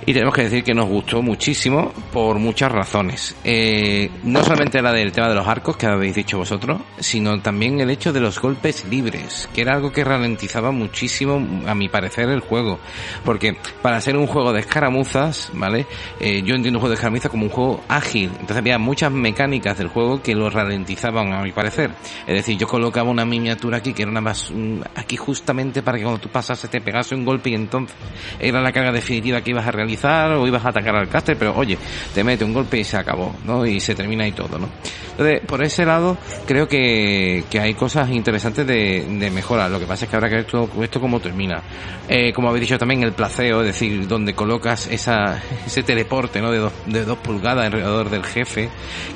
Y 0.05 0.13
tenemos 0.13 0.33
que 0.35 0.43
decir 0.43 0.63
que 0.63 0.73
nos 0.73 0.87
gustó 0.87 1.21
muchísimo 1.21 1.93
por 2.11 2.37
muchas 2.37 2.71
razones. 2.71 3.35
Eh, 3.45 4.09
no 4.23 4.43
solamente 4.43 4.81
la 4.81 4.91
del 4.91 5.13
tema 5.13 5.29
de 5.29 5.35
los 5.35 5.47
arcos 5.47 5.77
que 5.77 5.85
habéis 5.85 6.15
dicho 6.15 6.37
vosotros, 6.37 6.81
sino 6.99 7.41
también 7.41 7.79
el 7.79 7.89
hecho 7.89 8.11
de 8.11 8.19
los 8.19 8.41
golpes 8.41 8.85
libres, 8.89 9.47
que 9.53 9.61
era 9.61 9.75
algo 9.75 9.93
que 9.93 10.03
ralentizaba 10.03 10.71
muchísimo, 10.71 11.41
a 11.67 11.73
mi 11.73 11.87
parecer, 11.87 12.29
el 12.29 12.41
juego. 12.41 12.79
Porque 13.23 13.55
para 13.81 14.01
ser 14.01 14.17
un 14.17 14.27
juego 14.27 14.51
de 14.51 14.59
escaramuzas, 14.59 15.51
¿vale? 15.53 15.87
Eh, 16.19 16.41
yo 16.43 16.55
entiendo 16.55 16.79
un 16.79 16.81
juego 16.81 16.89
de 16.89 16.95
escaramuzas 16.95 17.31
como 17.31 17.45
un 17.45 17.49
juego 17.49 17.81
ágil. 17.87 18.29
Entonces 18.33 18.57
había 18.57 18.77
muchas 18.77 19.11
mecánicas 19.11 19.77
del 19.77 19.87
juego 19.87 20.21
que 20.21 20.35
lo 20.35 20.49
ralentizaban, 20.49 21.31
a 21.31 21.41
mi 21.41 21.53
parecer. 21.53 21.91
Es 22.27 22.35
decir, 22.35 22.57
yo 22.57 22.67
colocaba 22.67 23.09
una 23.09 23.25
miniatura 23.25 23.77
aquí 23.77 23.93
que 23.93 24.01
era 24.01 24.11
una 24.11 24.21
más, 24.21 24.51
aquí 24.95 25.15
justamente 25.15 25.81
para 25.81 25.97
que 25.97 26.03
cuando 26.03 26.19
tú 26.19 26.29
pasas 26.29 26.59
te 26.69 26.81
pegase 26.81 27.15
un 27.15 27.23
golpe 27.23 27.51
y 27.51 27.55
entonces 27.55 27.95
era 28.39 28.61
la 28.61 28.71
carga 28.71 28.91
definitiva 28.91 29.41
que 29.41 29.51
ibas 29.51 29.65
a 29.65 29.71
realizar 29.71 29.92
o 30.03 30.47
ibas 30.47 30.65
a 30.65 30.69
atacar 30.69 30.95
al 30.95 31.07
caster, 31.07 31.37
pero 31.37 31.55
oye, 31.55 31.77
te 32.13 32.23
mete 32.23 32.43
un 32.43 32.53
golpe 32.53 32.79
y 32.79 32.83
se 32.83 32.97
acabó, 32.97 33.35
¿no? 33.45 33.65
Y 33.65 33.79
se 33.79 33.95
termina 33.95 34.27
y 34.27 34.31
todo, 34.31 34.57
¿no? 34.59 34.69
Entonces, 35.11 35.41
por 35.45 35.63
ese 35.63 35.85
lado, 35.85 36.17
creo 36.45 36.67
que, 36.67 37.43
que 37.49 37.59
hay 37.59 37.75
cosas 37.75 38.09
interesantes 38.09 38.65
de, 38.65 39.05
de 39.07 39.29
mejora. 39.29 39.69
Lo 39.69 39.79
que 39.79 39.85
pasa 39.85 40.05
es 40.05 40.09
que 40.09 40.15
habrá 40.15 40.27
que 40.27 40.35
ver 40.35 40.45
esto, 40.45 40.69
esto 40.81 40.99
cómo 40.99 41.19
termina. 41.19 41.61
Eh, 42.09 42.33
como 42.33 42.49
habéis 42.49 42.61
dicho 42.61 42.77
también, 42.77 43.03
el 43.03 43.13
placeo, 43.13 43.61
es 43.61 43.67
decir, 43.67 44.07
donde 44.07 44.33
colocas 44.33 44.87
esa, 44.87 45.39
ese 45.65 45.83
teleporte, 45.83 46.41
¿no? 46.41 46.51
De 46.51 46.57
dos, 46.57 46.73
de 46.87 47.05
dos 47.05 47.17
pulgadas 47.19 47.65
alrededor 47.65 48.09
del 48.09 48.23
jefe, 48.23 48.69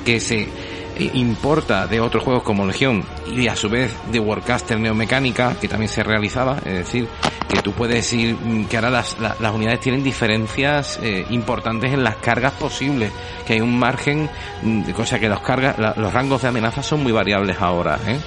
que 0.04 0.20
se 0.20 0.48
importa 0.98 1.86
de 1.86 2.00
otros 2.00 2.24
juegos 2.24 2.42
como 2.42 2.66
Legión 2.66 3.04
y 3.26 3.46
a 3.48 3.56
su 3.56 3.68
vez 3.68 3.94
de 4.10 4.18
Warcaster 4.18 4.78
Neomecánica, 4.78 5.56
que 5.60 5.68
también 5.68 5.88
se 5.88 6.02
realizaba, 6.02 6.58
es 6.58 6.78
decir, 6.78 7.08
que 7.48 7.62
tú 7.62 7.72
puedes 7.72 8.12
ir, 8.12 8.36
que 8.68 8.76
ahora 8.76 8.90
las, 8.90 9.16
las, 9.18 9.52
unidades 9.52 9.80
tienen 9.80 10.02
diferencias 10.02 10.98
eh, 11.02 11.24
importantes 11.30 11.92
en 11.92 12.04
las 12.04 12.16
cargas 12.16 12.52
posibles, 12.52 13.10
que 13.46 13.54
hay 13.54 13.60
un 13.60 13.78
margen, 13.78 14.28
cosa 14.94 15.18
que 15.18 15.28
los 15.28 15.40
cargas, 15.40 15.76
los 15.96 16.12
rangos 16.12 16.42
de 16.42 16.48
amenaza 16.48 16.82
son 16.82 17.02
muy 17.02 17.12
variables 17.12 17.56
ahora, 17.60 17.98
¿eh? 18.06 18.18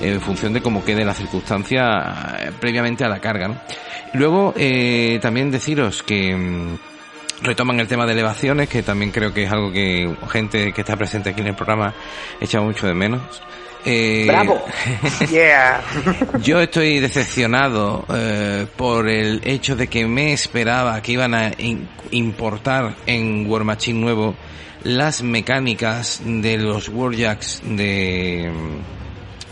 en 0.00 0.20
función 0.20 0.52
de 0.52 0.62
cómo 0.62 0.84
quede 0.84 1.04
la 1.04 1.14
circunstancia 1.14 2.36
eh, 2.38 2.52
previamente 2.58 3.04
a 3.04 3.08
la 3.08 3.18
carga. 3.18 3.48
¿no? 3.48 3.56
Luego, 4.14 4.54
eh, 4.56 5.18
también 5.20 5.50
deciros 5.50 6.02
que 6.02 6.76
retoman 7.42 7.80
el 7.80 7.88
tema 7.88 8.06
de 8.06 8.12
elevaciones, 8.12 8.68
que 8.68 8.82
también 8.82 9.10
creo 9.10 9.32
que 9.32 9.44
es 9.44 9.52
algo 9.52 9.72
que 9.72 10.14
gente 10.30 10.72
que 10.72 10.80
está 10.80 10.96
presente 10.96 11.30
aquí 11.30 11.40
en 11.40 11.48
el 11.48 11.54
programa 11.54 11.94
echa 12.40 12.60
mucho 12.60 12.86
de 12.86 12.94
menos. 12.94 13.22
Eh, 13.84 14.24
¡Bravo! 14.26 14.64
Yeah. 15.30 15.80
yo 16.42 16.60
estoy 16.60 17.00
decepcionado 17.00 18.04
eh, 18.12 18.66
por 18.76 19.08
el 19.08 19.40
hecho 19.44 19.76
de 19.76 19.86
que 19.86 20.06
me 20.06 20.32
esperaba 20.32 21.00
que 21.00 21.12
iban 21.12 21.34
a 21.34 21.52
in 21.58 21.88
importar 22.10 22.96
en 23.06 23.48
War 23.48 23.64
Machine 23.64 24.00
nuevo 24.00 24.34
las 24.82 25.22
mecánicas 25.22 26.20
de 26.24 26.56
los 26.56 26.88
Warjacks 26.88 27.62
de 27.64 28.50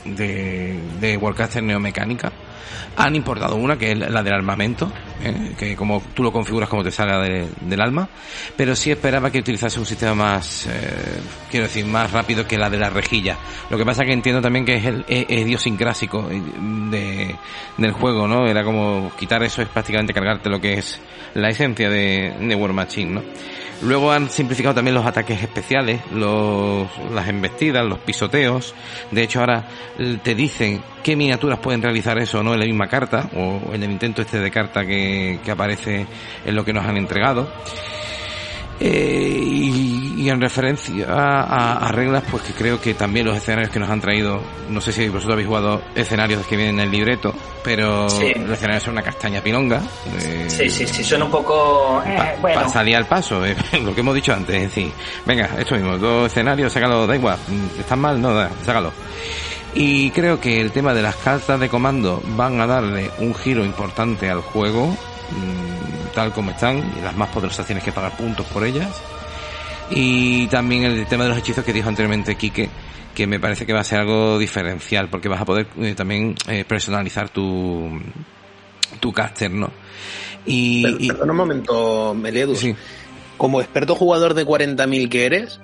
de, 0.05 0.79
de 1.01 1.17
Warcaster 1.17 1.63
Neomecánica 1.63 2.33
han 2.97 3.15
importado 3.15 3.57
una 3.57 3.77
que 3.77 3.93
es 3.93 3.99
la 3.99 4.23
del 4.23 4.35
armamento, 4.35 4.93
¿eh? 5.23 5.53
que 5.59 5.77
como 5.77 6.03
tú 6.15 6.23
lo 6.23 6.33
configuras 6.33 6.69
como 6.69 6.83
te 6.83 6.91
salga 6.91 7.21
de, 7.21 7.49
del 7.61 7.81
alma, 7.81 8.09
pero 8.57 8.75
sí 8.75 8.91
esperaba 8.91 9.31
que 9.31 9.39
utilizase 9.39 9.79
un 9.79 9.87
sistema 9.87 10.15
más, 10.15 10.67
eh, 10.67 11.21
quiero 11.51 11.67
decir, 11.67 11.87
más 11.87 12.11
rápido 12.13 12.47
que 12.47 12.59
la 12.59 12.71
de 12.71 12.79
la 12.79 12.91
rejilla. 12.91 13.37
Lo 13.71 13.79
que 13.79 13.85
pasa 13.85 14.05
que 14.05 14.13
entiendo 14.13 14.41
también 14.41 14.65
que 14.65 14.77
es 14.77 14.85
el 14.85 15.05
es 15.09 15.31
idiosincrásico 15.31 16.29
de, 16.29 17.35
del 17.77 17.93
juego, 17.93 18.27
¿no? 18.27 18.47
Era 18.47 18.65
como 18.65 19.13
quitar 19.19 19.43
eso 19.43 19.63
es 19.63 19.69
prácticamente 19.69 20.13
cargarte 20.13 20.49
lo 20.49 20.61
que 20.61 20.75
es 20.75 21.01
la 21.35 21.51
esencia 21.51 21.89
de, 21.91 22.35
de 22.41 22.55
War 22.55 22.73
Machine, 22.73 23.13
¿no? 23.13 23.23
Luego 23.83 24.11
han 24.11 24.31
simplificado 24.31 24.75
también 24.75 24.95
los 24.95 25.05
ataques 25.05 25.43
especiales, 25.43 26.01
los, 26.11 26.89
las 27.13 27.29
embestidas, 27.29 27.85
los 27.85 27.99
pisoteos. 27.99 28.75
De 29.11 29.23
hecho, 29.23 29.41
ahora 29.41 29.69
te 30.23 30.35
dicen 30.35 30.83
qué 31.03 31.15
miniaturas 31.15 31.59
pueden 31.59 31.83
realizar 31.83 32.19
eso 32.19 32.43
no 32.43 32.55
en 32.55 32.61
la 32.61 32.67
misma 32.67 32.89
carta, 32.89 33.29
o 33.37 33.75
en 33.75 33.83
el 33.83 33.91
intento 33.91 34.23
este 34.23 34.39
de 34.39 34.51
carta 34.51 34.85
que, 34.85 35.41
que 35.45 35.51
aparece 35.51 36.07
en 36.45 36.55
lo 36.55 36.65
que 36.65 36.73
nos 36.73 36.87
han 36.87 36.97
entregado. 36.97 37.49
Eh, 38.79 39.41
y, 39.43 40.07
Y 40.17 40.31
en 40.31 40.41
referencia 40.41 41.07
a, 41.09 41.93
reglas, 41.93 42.25
pues 42.29 42.43
que 42.43 42.53
creo 42.53 42.81
que 42.81 42.95
también 42.95 43.27
los 43.27 43.37
escenarios 43.37 43.71
que 43.71 43.79
nos 43.79 43.89
han 43.89 44.01
traído, 44.01 44.41
no 44.69 44.81
sé 44.81 44.91
si 44.91 45.09
vosotros 45.09 45.35
habéis 45.35 45.47
jugado 45.47 45.83
escenarios 45.95 46.45
que 46.47 46.57
vienen 46.57 46.81
en 46.81 46.87
el 46.87 46.91
libreto, 46.91 47.33
pero 47.63 48.05
los 48.05 48.21
escenarios 48.21 48.83
son 48.83 48.95
una 48.95 49.03
castaña 49.03 49.41
pilonga. 49.41 49.81
sí, 50.49 50.69
sí, 50.69 50.85
sí, 50.85 51.05
son 51.05 51.23
un 51.23 51.31
poco... 51.31 52.03
Eh, 52.05 52.35
Para 52.43 52.69
salir 52.69 52.97
al 52.97 53.07
paso, 53.07 53.47
eh, 53.47 53.55
lo 53.85 53.95
que 53.95 54.01
hemos 54.01 54.17
dicho 54.17 54.33
antes, 54.33 54.57
es 54.57 54.63
decir, 54.63 54.91
venga, 55.25 55.49
esto 55.59 55.77
mismo, 55.77 55.97
dos 55.97 56.27
escenarios, 56.27 56.73
sácalo, 56.73 57.07
da 57.07 57.15
igual, 57.15 57.39
están 57.79 58.01
mal, 58.01 58.21
no, 58.21 58.35
da, 58.35 58.51
sácalo. 58.65 58.93
Y 59.75 60.11
creo 60.11 60.41
que 60.41 60.61
el 60.61 60.73
tema 60.73 60.93
de 60.93 61.03
las 61.03 61.15
cartas 61.17 61.61
de 61.61 61.69
comando 61.69 62.21
van 62.37 62.61
a 62.61 62.67
darle 62.67 63.11
un 63.19 63.33
giro 63.35 63.65
importante 63.65 64.29
al 64.29 64.41
juego, 64.41 64.89
mm, 64.89 65.96
tal 66.17 66.33
como 66.33 66.53
están, 66.53 66.79
y 66.99 67.03
las 67.03 67.15
más 67.15 67.29
poderosas 67.29 67.67
tienes 67.67 67.85
que 67.85 67.93
pagar 67.93 68.17
puntos 68.17 68.47
por 68.47 68.65
ellas. 68.65 68.89
Y 69.91 70.47
también 70.47 70.85
el 70.85 71.07
tema 71.07 71.25
de 71.25 71.29
los 71.29 71.39
hechizos 71.39 71.63
que 71.63 71.75
dijo 71.75 71.91
anteriormente 71.91 72.37
Quique, 72.37 72.71
que 73.15 73.27
me 73.27 73.39
parece 73.39 73.67
que 73.67 73.75
va 73.75 73.81
a 73.81 73.85
ser 73.85 74.01
algo 74.01 74.39
diferencial, 74.39 75.11
porque 75.11 75.29
vas 75.29 75.43
a 75.43 75.45
poder 75.45 75.67
eh, 75.79 75.95
también 75.95 76.35
eh, 76.49 76.65
personalizar 76.67 77.29
tu, 77.29 78.01
tu 78.99 79.13
caster, 79.13 79.51
¿no? 79.51 79.71
Y, 80.47 81.07
Perdón 81.07 81.31
un 81.31 81.37
momento, 81.37 82.15
Meliedus. 82.15 82.65
Como 83.37 83.61
experto 83.61 83.95
jugador 83.95 84.33
de 84.33 84.47
40.000 84.47 85.11
que 85.11 85.27
eres, 85.27 85.61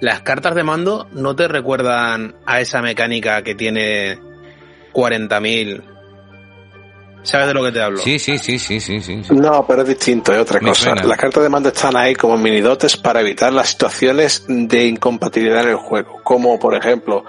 las 0.00 0.20
cartas 0.20 0.54
de 0.54 0.62
mando 0.62 1.08
no 1.12 1.34
te 1.34 1.48
recuerdan 1.48 2.36
a 2.46 2.60
esa 2.60 2.82
mecánica 2.82 3.42
que 3.42 3.56
tiene 3.56 4.16
40.000 4.92 5.97
¿Sabes 7.22 7.48
de 7.48 7.54
lo 7.54 7.64
que 7.64 7.72
te 7.72 7.80
hablo? 7.80 7.98
Sí, 7.98 8.18
sí, 8.18 8.38
sí, 8.38 8.58
sí, 8.58 8.80
sí. 8.80 9.00
sí. 9.00 9.22
No, 9.30 9.66
pero 9.66 9.82
es 9.82 9.88
distinto, 9.88 10.32
es 10.32 10.40
otra 10.40 10.60
cosa. 10.60 10.94
Las 10.94 11.18
cartas 11.18 11.42
de 11.42 11.48
mando 11.48 11.68
están 11.68 11.96
ahí 11.96 12.14
como 12.14 12.36
minidotes 12.36 12.96
para 12.96 13.20
evitar 13.20 13.52
las 13.52 13.70
situaciones 13.70 14.44
de 14.48 14.86
incompatibilidad 14.86 15.62
en 15.62 15.70
el 15.70 15.76
juego. 15.76 16.20
Como, 16.22 16.58
por 16.58 16.74
ejemplo, 16.74 17.24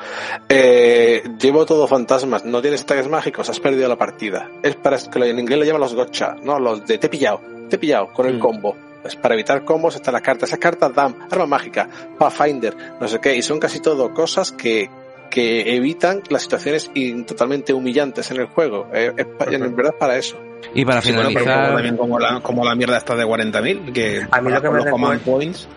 eh, 0.47 1.23
llevo 1.39 1.65
todo 1.65 1.87
fantasmas, 1.87 2.45
no 2.45 2.61
tienes 2.61 2.83
ataques 2.83 3.07
mágicos, 3.07 3.49
has 3.49 3.59
perdido 3.59 3.87
la 3.87 3.97
partida. 3.97 4.49
Es 4.63 4.75
para 4.75 4.97
que 4.97 5.29
en 5.29 5.39
inglés 5.39 5.59
le 5.59 5.65
llaman 5.65 5.81
los 5.81 5.95
gotcha, 5.95 6.35
¿no? 6.43 6.59
Los 6.59 6.85
de 6.85 6.97
te 6.97 7.07
he 7.07 7.09
pillado, 7.09 7.41
te 7.69 7.75
he 7.75 7.79
pillado 7.79 8.13
con 8.13 8.27
el 8.27 8.37
mm. 8.37 8.39
combo. 8.39 8.75
Pues 9.01 9.15
para 9.15 9.33
evitar 9.33 9.63
combos 9.63 9.95
están 9.95 10.13
las 10.13 10.21
cartas. 10.21 10.49
Esas 10.49 10.59
cartas 10.59 10.93
dan 10.93 11.15
arma 11.31 11.45
mágica, 11.45 11.89
Pathfinder, 12.17 12.75
no 12.99 13.07
sé 13.07 13.19
qué, 13.19 13.35
y 13.35 13.41
son 13.41 13.59
casi 13.59 13.79
todo 13.79 14.13
cosas 14.13 14.51
que, 14.51 14.89
que 15.29 15.75
evitan 15.75 16.21
las 16.29 16.43
situaciones 16.43 16.91
totalmente 17.25 17.73
humillantes 17.73 18.31
en 18.31 18.41
el 18.41 18.47
juego. 18.47 18.87
Eh, 18.93 19.13
en 19.51 19.75
verdad 19.75 19.95
para 19.99 20.17
eso. 20.17 20.39
Y 20.73 20.85
para 20.85 21.01
finalizar... 21.01 21.73
también 21.73 21.97
como 21.97 22.19
la, 22.19 22.41
como 22.41 22.65
la 22.65 22.75
mierda 22.75 22.97
está 22.97 23.15
de 23.15 23.25
40.000, 23.25 23.93
que 23.93 24.27
a 24.29 24.41
mí 24.41 24.51
lo 24.51 24.61
que 24.61 24.69
me 24.69 24.79
recuerda... 24.81 25.19
points... 25.19 25.67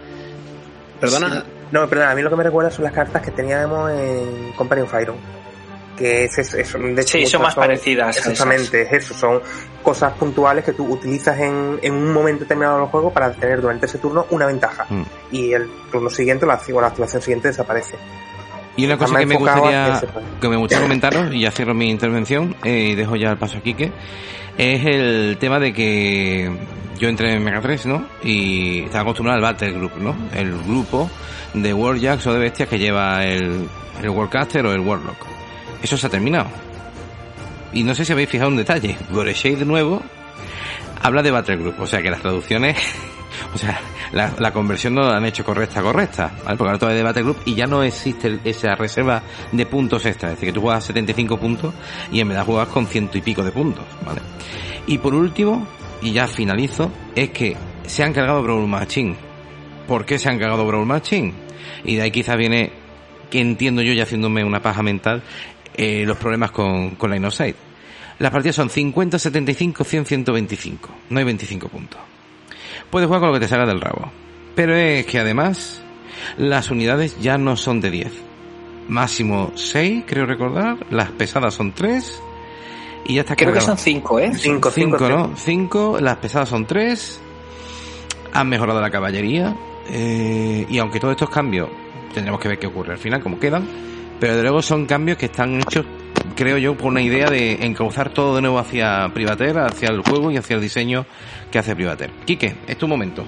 Perdona. 1.01 1.45
No, 1.73 1.89
perdona, 1.89 2.13
a 2.13 2.15
mí 2.15 2.23
lo 2.23 2.31
que 2.31 2.37
me 2.37 2.45
recuerda 2.45 2.71
son 2.71 2.85
las 2.85 2.93
cartas 2.93 3.23
que 3.23 3.31
teníamos 3.31 3.91
en 3.91 4.53
Company 4.53 4.83
of 4.83 4.95
Iron. 5.01 5.17
Que 5.97 6.25
es, 6.25 6.39
eso. 6.39 6.79
De 6.79 7.03
sí, 7.03 7.27
son 7.27 7.43
más 7.43 7.55
parecidas. 7.55 8.17
Exactamente, 8.17 8.83
es 8.83 8.93
eso. 8.93 9.15
Son 9.15 9.41
cosas 9.83 10.13
puntuales 10.15 10.65
que 10.65 10.73
tú 10.73 10.87
utilizas 10.87 11.39
en, 11.39 11.79
en 11.83 11.93
un 11.93 12.13
momento 12.13 12.45
determinado 12.45 12.79
del 12.79 12.87
juego 12.87 13.13
para 13.13 13.33
tener 13.33 13.61
durante 13.61 13.87
ese 13.87 13.99
turno 13.99 14.27
una 14.31 14.47
ventaja. 14.47 14.87
Mm. 14.89 15.03
Y 15.33 15.53
el 15.53 15.69
turno 15.91 16.09
siguiente, 16.09 16.47
la, 16.47 16.61
o 16.73 16.81
la 16.81 16.87
activación 16.87 17.21
siguiente 17.21 17.49
desaparece. 17.49 17.97
Y 18.77 18.87
una 18.87 18.97
cosa 18.97 19.19
que 19.19 19.27
me 19.27 19.37
gustaría 19.37 20.01
que 20.41 20.49
me 20.49 20.57
gustaría 20.57 20.83
comentaros, 20.83 21.35
y 21.35 21.41
ya 21.41 21.51
cierro 21.51 21.75
mi 21.75 21.91
intervención, 21.91 22.57
eh, 22.65 22.91
y 22.93 22.95
dejo 22.95 23.17
ya 23.17 23.31
el 23.31 23.37
paso 23.37 23.59
a 23.59 23.61
Quique, 23.61 23.93
es 24.57 24.85
el 24.85 25.37
tema 25.39 25.59
de 25.59 25.73
que 25.73 26.51
yo 26.99 27.09
entré 27.09 27.35
en 27.35 27.45
Mega 27.45 27.61
3, 27.61 27.87
¿no? 27.87 28.07
Y 28.23 28.85
estaba 28.85 29.03
acostumbrado 29.03 29.37
al 29.37 29.43
Battle 29.43 29.73
Group, 29.73 29.93
¿no? 29.99 30.17
El 30.35 30.57
grupo 30.63 31.11
de 31.55 31.75
Warjacks 31.75 32.27
o 32.27 32.33
de 32.33 32.39
bestias 32.39 32.69
que 32.69 32.79
lleva 32.79 33.25
el, 33.25 33.69
el 34.03 34.09
Warcaster 34.09 34.65
o 34.65 34.73
el 34.73 34.81
Warlock. 34.81 35.27
Eso 35.83 35.97
se 35.97 36.07
ha 36.07 36.11
terminado. 36.11 36.47
Y 37.73 37.83
no 37.83 37.95
sé 37.95 38.05
si 38.05 38.13
habéis 38.13 38.29
fijado 38.29 38.51
un 38.51 38.57
detalle. 38.57 38.97
Goreshade 39.11 39.57
de 39.57 39.65
nuevo 39.65 40.03
habla 41.03 41.23
de 41.23 41.31
Battle 41.31 41.57
Group, 41.57 41.75
o 41.81 41.87
sea 41.87 42.03
que 42.03 42.11
las 42.11 42.21
traducciones 42.21 42.77
o 43.55 43.59
sea, 43.59 43.81
la, 44.13 44.53
conversión 44.53 44.95
no 44.95 45.03
la 45.03 45.17
han 45.17 45.25
hecho 45.25 45.45
correcta, 45.45 45.83
correcta, 45.83 46.33
¿vale? 46.45 46.57
Porque 46.57 46.73
ahora 46.73 46.91
es 46.91 46.97
de 46.97 47.03
Battle 47.03 47.23
Group 47.23 47.39
y 47.45 47.55
ya 47.55 47.67
no 47.67 47.83
existe 47.83 48.39
esa 48.45 48.75
reserva 48.75 49.23
de 49.51 49.67
puntos 49.67 50.05
extra. 50.07 50.31
Es 50.31 50.37
decir, 50.37 50.49
que 50.49 50.53
tú 50.53 50.61
juegas 50.61 50.85
75 50.85 51.39
puntos 51.39 51.75
y 52.11 52.21
en 52.21 52.29
verdad 52.29 52.45
juegas 52.45 52.69
con 52.69 52.87
ciento 52.87 53.19
y 53.19 53.23
pico 53.23 53.43
de 53.43 53.53
puntos, 53.53 53.85
¿vale? 54.05 54.21
Y 54.87 54.99
por 54.99 55.15
último, 55.15 55.67
y 56.01 56.13
ya 56.13 56.27
finalizo, 56.27 56.91
es 57.15 57.31
que 57.31 57.57
se 57.87 58.03
han 58.03 58.13
cargado 58.13 58.43
Brawl 58.43 58.67
Machine. 58.67 59.17
¿Por 59.87 60.05
qué 60.05 60.19
se 60.19 60.29
han 60.29 60.39
cargado 60.39 60.67
Brawl 60.67 60.87
Machine? 60.87 61.33
Y 61.85 61.97
de 61.97 62.03
ahí 62.03 62.11
quizás 62.11 62.37
viene, 62.37 62.73
que 63.31 63.41
entiendo 63.41 63.83
yo 63.83 63.93
ya 63.93 64.05
haciéndome 64.05 64.45
una 64.45 64.61
paja 64.61 64.83
mental, 64.83 65.23
eh, 65.75 66.05
los 66.07 66.17
problemas 66.19 66.51
con, 66.51 66.91
con 66.97 67.11
la 67.11 67.17
Innocent. 67.17 67.57
Las 68.19 68.31
partidas 68.31 68.57
son 68.57 68.71
50, 68.71 69.19
75, 69.19 69.85
100, 69.85 70.07
125. 70.07 70.89
No 71.11 71.19
hay 71.19 71.25
25 71.25 71.69
puntos 71.69 72.01
puedes 72.93 73.07
jugar 73.07 73.21
con 73.21 73.29
lo 73.31 73.35
que 73.35 73.41
te 73.41 73.49
salga 73.49 73.67
del 73.67 73.81
rabo. 73.81 74.13
Pero 74.55 74.77
es 74.77 75.07
que 75.07 75.19
además, 75.19 75.83
las 76.37 76.71
unidades 76.71 77.19
ya 77.21 77.39
no 77.39 77.57
son 77.57 77.81
de 77.81 77.91
10. 77.91 78.13
Máximo 78.89 79.53
6, 79.55 80.05
creo 80.07 80.27
recordar. 80.27 80.77
Las 80.91 81.11
pesadas 81.11 81.55
son 81.55 81.73
3. 81.73 82.23
Y 83.07 83.15
ya 83.15 83.23
está 83.23 83.35
Creo 83.35 83.53
que 83.53 83.61
son 83.61 83.79
5, 83.79 84.19
¿eh? 84.21 84.33
5, 84.35 84.71
5, 84.71 85.09
¿no? 85.09 85.33
5, 85.35 85.99
las 86.01 86.19
pesadas 86.19 86.51
son 86.51 86.67
3. 86.67 87.21
Han 88.35 88.49
mejorado 88.49 88.81
la 88.81 88.91
caballería. 88.91 89.57
Eh, 89.89 90.67
y 90.69 90.79
aunque 90.79 91.01
todos 91.01 91.13
estos 91.13 91.31
cambios, 91.31 91.69
tendremos 92.13 92.41
que 92.41 92.49
ver 92.49 92.59
qué 92.59 92.67
ocurre 92.67 92.93
al 92.93 92.99
final, 92.99 93.23
cómo 93.23 93.41
quedan. 93.41 93.67
Pero 94.21 94.37
de 94.37 94.43
luego 94.43 94.61
son 94.61 94.85
cambios 94.85 95.17
que 95.17 95.27
están 95.27 95.59
hechos, 95.61 95.87
creo 96.35 96.59
yo, 96.59 96.77
por 96.77 96.89
una 96.89 97.03
idea 97.03 97.29
de 97.29 97.65
encauzar 97.65 98.11
todo 98.11 98.37
de 98.37 98.43
nuevo 98.43 98.59
hacia 98.59 99.11
Privater, 99.13 99.59
hacia 99.59 99.89
el 99.89 100.03
juego 100.03 100.31
y 100.31 100.37
hacia 100.37 100.57
el 100.57 100.63
diseño 100.63 101.07
que 101.51 101.59
hace 101.59 101.75
Privater. 101.75 102.11
Quique, 102.25 102.57
es 102.67 102.77
tu 102.79 102.89
momento. 102.89 103.25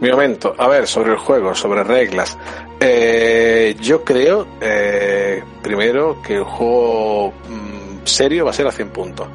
Mi 0.00 0.10
momento. 0.10 0.54
A 0.58 0.66
ver, 0.66 0.88
sobre 0.88 1.12
el 1.12 1.18
juego, 1.18 1.54
sobre 1.54 1.84
reglas. 1.84 2.36
Eh, 2.80 3.76
yo 3.80 4.02
creo, 4.02 4.48
eh, 4.60 5.40
primero, 5.62 6.20
que 6.20 6.34
el 6.34 6.42
juego 6.42 7.32
mm, 7.48 8.04
serio 8.04 8.44
va 8.44 8.50
a 8.50 8.54
ser 8.54 8.66
a 8.66 8.72
100 8.72 8.88
puntos. 8.88 9.28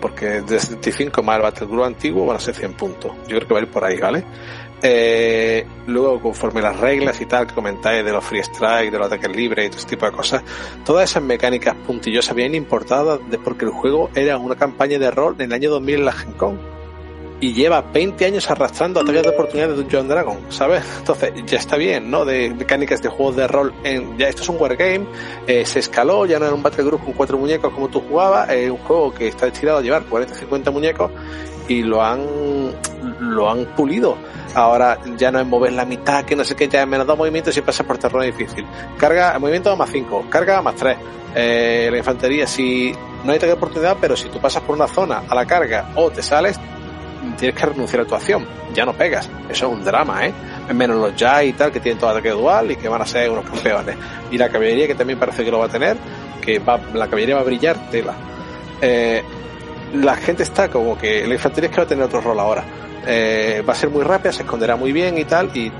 Porque 0.00 0.42
de 0.42 0.60
75 0.60 1.24
más 1.24 1.36
el 1.36 1.42
Battlegroup 1.42 1.82
antiguo 1.82 2.24
van 2.24 2.36
a 2.36 2.40
ser 2.40 2.54
100 2.54 2.74
puntos. 2.74 3.10
Yo 3.26 3.36
creo 3.36 3.48
que 3.48 3.54
va 3.54 3.58
a 3.58 3.62
ir 3.64 3.68
por 3.68 3.84
ahí, 3.84 3.98
¿vale? 3.98 4.24
Eh, 4.88 5.66
luego, 5.88 6.20
conforme 6.20 6.62
las 6.62 6.78
reglas 6.78 7.20
y 7.20 7.26
tal 7.26 7.48
que 7.48 7.54
comentáis 7.54 8.04
de 8.04 8.12
los 8.12 8.24
free 8.24 8.38
strike, 8.38 8.92
de 8.92 8.98
los 8.98 9.08
ataques 9.08 9.34
libres 9.34 9.66
y 9.66 9.68
todo 9.70 9.78
ese 9.78 9.88
tipo 9.88 10.06
de 10.06 10.12
cosas, 10.12 10.44
todas 10.84 11.10
esas 11.10 11.24
mecánicas 11.24 11.74
puntillosas 11.84 12.36
vienen 12.36 12.54
importadas 12.54 13.18
de 13.28 13.36
porque 13.36 13.64
el 13.64 13.72
juego 13.72 14.10
era 14.14 14.38
una 14.38 14.54
campaña 14.54 14.96
de 15.00 15.10
rol 15.10 15.34
en 15.40 15.46
el 15.46 15.54
año 15.54 15.70
2000 15.70 15.94
en 15.96 16.04
la 16.04 16.12
Gen 16.12 16.32
Con 16.34 16.60
y 17.40 17.52
lleva 17.52 17.80
20 17.80 18.26
años 18.26 18.48
arrastrando 18.48 19.00
ataques 19.00 19.24
de 19.24 19.28
oportunidad 19.28 19.68
de 19.70 19.74
Dungeon 19.74 20.06
Dragon, 20.06 20.38
¿sabes? 20.50 20.84
Entonces, 20.98 21.32
ya 21.46 21.58
está 21.58 21.76
bien, 21.76 22.08
¿no? 22.08 22.24
De 22.24 22.54
mecánicas 22.54 23.02
de 23.02 23.08
juegos 23.08 23.34
de 23.34 23.48
rol. 23.48 23.74
En, 23.82 24.16
ya 24.16 24.28
esto 24.28 24.42
es 24.42 24.48
un 24.48 24.56
wargame, 24.60 25.04
eh, 25.48 25.66
se 25.66 25.80
escaló, 25.80 26.26
ya 26.26 26.38
no 26.38 26.46
era 26.46 26.54
un 26.54 26.62
battle 26.62 26.84
group 26.84 27.04
con 27.04 27.12
cuatro 27.12 27.38
muñecos 27.38 27.72
como 27.72 27.88
tú 27.88 28.02
jugabas, 28.08 28.50
es 28.50 28.70
un 28.70 28.78
juego 28.78 29.12
que 29.12 29.26
está 29.26 29.46
destinado 29.46 29.78
a 29.78 29.82
llevar 29.82 30.04
40 30.04 30.32
50 30.32 30.70
muñecos 30.70 31.10
y 31.68 31.82
lo 31.82 32.02
han, 32.02 32.20
lo 33.20 33.50
han 33.50 33.64
pulido. 33.76 34.16
Ahora 34.54 34.98
ya 35.16 35.30
no 35.30 35.38
es 35.40 35.46
mover 35.46 35.72
la 35.72 35.84
mitad, 35.84 36.24
que 36.24 36.34
no 36.34 36.44
sé 36.44 36.54
qué, 36.54 36.68
ya 36.68 36.82
es 36.82 36.88
menos 36.88 37.06
dos 37.06 37.18
movimientos 37.18 37.56
y 37.56 37.60
pasa 37.60 37.84
por 37.84 37.98
terreno 37.98 38.22
difícil. 38.22 38.64
Carga, 38.96 39.38
movimiento 39.38 39.76
más 39.76 39.90
5, 39.90 40.26
carga 40.30 40.62
más 40.62 40.74
3. 40.76 40.96
Eh, 41.34 41.88
la 41.90 41.98
infantería, 41.98 42.46
si 42.46 42.94
no 43.24 43.32
hay 43.32 43.38
de 43.38 43.52
oportunidad, 43.52 43.98
pero 44.00 44.16
si 44.16 44.28
tú 44.28 44.40
pasas 44.40 44.62
por 44.62 44.74
una 44.74 44.86
zona 44.86 45.24
a 45.28 45.34
la 45.34 45.44
carga 45.44 45.90
o 45.94 46.10
te 46.10 46.22
sales, 46.22 46.58
tienes 47.36 47.58
que 47.58 47.66
renunciar 47.66 48.02
a 48.02 48.04
tu 48.06 48.14
acción. 48.14 48.46
Ya 48.72 48.84
no 48.84 48.92
pegas. 48.94 49.28
Eso 49.48 49.66
es 49.66 49.72
un 49.72 49.84
drama, 49.84 50.26
¿eh? 50.26 50.32
Menos 50.72 50.96
los 50.96 51.16
ya 51.16 51.42
y 51.44 51.52
tal, 51.52 51.70
que 51.70 51.80
tienen 51.80 51.98
todo 51.98 52.10
ataque 52.10 52.30
dual 52.30 52.70
y 52.70 52.76
que 52.76 52.88
van 52.88 53.02
a 53.02 53.06
ser 53.06 53.30
unos 53.30 53.44
campeones. 53.50 53.96
Y 54.30 54.38
la 54.38 54.48
caballería, 54.48 54.86
que 54.86 54.94
también 54.94 55.18
parece 55.18 55.44
que 55.44 55.50
lo 55.50 55.58
va 55.58 55.66
a 55.66 55.68
tener, 55.68 55.96
que 56.40 56.58
va, 56.58 56.80
la 56.94 57.06
caballería 57.06 57.36
va 57.36 57.42
a 57.42 57.44
brillar 57.44 57.90
tela. 57.90 58.14
Eh, 58.80 59.22
la 60.02 60.16
gente 60.16 60.42
está 60.42 60.68
como 60.68 60.96
que 60.96 61.26
la 61.26 61.34
infantería 61.34 61.68
es 61.68 61.74
que 61.74 61.80
va 61.80 61.84
a 61.84 61.88
tener 61.88 62.04
otro 62.04 62.20
rol 62.20 62.38
ahora. 62.38 62.64
Eh, 63.06 63.62
va 63.66 63.72
a 63.72 63.76
ser 63.76 63.90
muy 63.90 64.02
rápida, 64.02 64.32
se 64.32 64.42
esconderá 64.42 64.76
muy 64.76 64.92
bien 64.92 65.16
y 65.18 65.24
tal, 65.24 65.56
y 65.56 65.70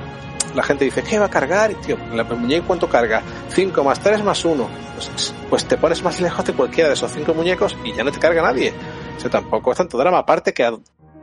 la 0.54 0.62
gente 0.62 0.84
dice, 0.84 1.02
¿qué 1.02 1.18
va 1.18 1.26
a 1.26 1.30
cargar? 1.30 1.70
Y 1.70 1.74
tío, 1.74 1.96
la 2.14 2.24
muñeca 2.24 2.66
cuánto 2.66 2.88
carga? 2.88 3.22
5 3.48 3.84
más 3.84 4.00
3 4.00 4.24
más 4.24 4.44
1. 4.44 4.68
Pues, 4.94 5.34
pues, 5.50 5.64
te 5.66 5.76
pones 5.76 6.02
más 6.02 6.20
lejos 6.20 6.44
de 6.44 6.54
cualquiera 6.54 6.88
de 6.88 6.94
esos 6.94 7.12
5 7.12 7.34
muñecos 7.34 7.76
y 7.84 7.92
ya 7.92 8.02
no 8.02 8.10
te 8.10 8.18
carga 8.18 8.42
nadie. 8.42 8.72
O 9.16 9.20
sea, 9.20 9.30
tampoco 9.30 9.72
es 9.72 9.78
tanto 9.78 9.98
drama. 9.98 10.18
Aparte 10.18 10.54
que 10.54 10.64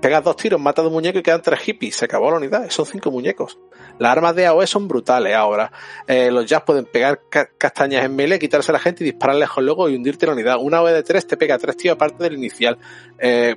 pegas 0.03 0.23
dos 0.23 0.35
tiros, 0.35 0.59
matas 0.59 0.83
dos 0.83 0.91
muñecos 0.91 1.21
y 1.21 1.23
quedan 1.23 1.41
tres 1.41 1.61
hippies. 1.61 1.95
Se 1.95 2.05
acabó 2.05 2.29
la 2.29 2.37
unidad. 2.37 2.69
Son 2.69 2.85
cinco 2.85 3.09
muñecos. 3.09 3.57
Las 3.99 4.11
armas 4.11 4.35
de 4.35 4.45
AOE 4.45 4.67
son 4.67 4.87
brutales 4.89 5.33
ahora. 5.33 5.71
Eh, 6.05 6.29
los 6.29 6.45
jazz 6.45 6.63
pueden 6.63 6.85
pegar 6.85 7.21
castañas 7.57 8.03
en 8.03 8.13
melee, 8.13 8.37
quitarse 8.37 8.71
a 8.71 8.73
la 8.73 8.79
gente 8.79 9.03
y 9.03 9.11
disparar 9.11 9.37
lejos 9.37 9.63
luego 9.63 9.87
y 9.87 9.95
hundirte 9.95 10.25
la 10.25 10.33
unidad. 10.33 10.57
Una 10.59 10.79
AOE 10.79 10.91
de 10.91 11.03
tres 11.03 11.25
te 11.25 11.37
pega 11.37 11.57
tres 11.57 11.77
tiros 11.77 11.95
aparte 11.95 12.21
del 12.21 12.33
inicial. 12.33 12.77
Eh, 13.17 13.55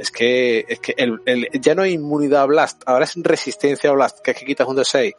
Es 0.00 0.10
que, 0.10 0.64
es 0.66 0.80
que 0.80 0.94
el, 0.96 1.20
el, 1.26 1.48
ya 1.60 1.74
no 1.74 1.82
hay 1.82 1.92
inmunidad 1.92 2.40
a 2.40 2.46
Blast, 2.46 2.82
ahora 2.86 3.04
es 3.04 3.12
resistencia 3.16 3.90
a 3.90 3.92
Blast, 3.92 4.20
que 4.20 4.30
es 4.30 4.38
que 4.38 4.46
quitas 4.46 4.66
un 4.66 4.78
D6 4.78 5.12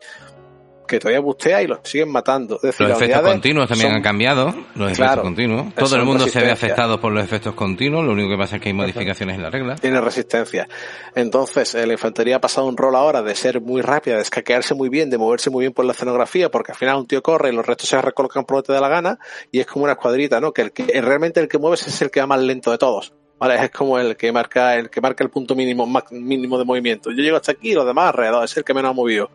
que 0.91 0.99
todavía 0.99 1.21
bustea 1.21 1.61
y 1.61 1.67
los 1.67 1.79
siguen 1.83 2.09
matando. 2.09 2.55
Es 2.57 2.61
decir, 2.63 2.87
los 2.87 3.01
efectos 3.01 3.21
continuos 3.21 3.69
también 3.69 3.93
han 3.93 4.01
cambiado. 4.01 4.53
Los 4.75 4.91
efectos 4.91 5.21
continuos. 5.21 5.73
Todo 5.73 5.95
el 5.95 6.03
mundo 6.03 6.27
se 6.27 6.41
ve 6.41 6.51
afectado 6.51 6.99
por 6.99 7.13
los 7.13 7.23
efectos 7.23 7.55
continuos. 7.55 8.05
Lo 8.05 8.11
único 8.11 8.29
que 8.29 8.37
pasa 8.37 8.57
es 8.57 8.61
que 8.61 8.69
hay 8.69 8.73
modificaciones 8.73 9.37
en 9.37 9.43
la 9.43 9.49
regla. 9.49 9.75
Tiene 9.75 10.01
resistencia. 10.01 10.67
Entonces, 11.15 11.73
la 11.73 11.93
infantería 11.93 12.35
ha 12.35 12.41
pasado 12.41 12.67
un 12.67 12.75
rol 12.75 12.95
ahora 12.95 13.21
de 13.21 13.33
ser 13.35 13.61
muy 13.61 13.81
rápida, 13.81 14.17
de 14.17 14.23
escaquearse 14.23 14.73
muy 14.73 14.89
bien, 14.89 15.09
de 15.09 15.17
moverse 15.17 15.49
muy 15.49 15.63
bien 15.63 15.71
por 15.71 15.85
la 15.85 15.93
escenografía, 15.93 16.51
porque 16.51 16.73
al 16.73 16.77
final 16.77 16.97
un 16.97 17.07
tío 17.07 17.23
corre 17.23 17.49
y 17.49 17.55
los 17.55 17.65
restos 17.65 17.87
se 17.87 18.01
recolocan 18.01 18.43
por 18.43 18.57
donde 18.57 18.67
te 18.67 18.73
da 18.73 18.81
la 18.81 18.89
gana, 18.89 19.17
y 19.49 19.61
es 19.61 19.67
como 19.67 19.85
una 19.85 19.93
escuadrita, 19.93 20.41
¿no? 20.41 20.51
Que, 20.51 20.63
el 20.63 20.71
que 20.73 21.01
realmente 21.01 21.39
el 21.39 21.47
que 21.47 21.57
mueves 21.57 21.87
es 21.87 22.01
el 22.01 22.11
que 22.11 22.19
va 22.19 22.27
más 22.27 22.41
lento 22.41 22.69
de 22.71 22.77
todos. 22.77 23.13
¿vale? 23.39 23.55
Es 23.55 23.71
como 23.71 23.97
el 23.97 24.17
que 24.17 24.31
marca 24.31 24.75
el 24.75 24.89
que 24.89 25.01
marca 25.01 25.23
el 25.23 25.29
punto 25.29 25.55
mínimo 25.55 25.87
mínimo 26.11 26.59
de 26.59 26.65
movimiento. 26.65 27.09
Yo 27.11 27.23
llego 27.23 27.37
hasta 27.37 27.53
aquí 27.53 27.71
y 27.71 27.73
los 27.73 27.85
demás 27.87 28.09
alrededor 28.09 28.43
es 28.43 28.55
el 28.57 28.63
que 28.63 28.73
menos 28.73 28.91
ha 28.91 28.93
movido. 28.93 29.31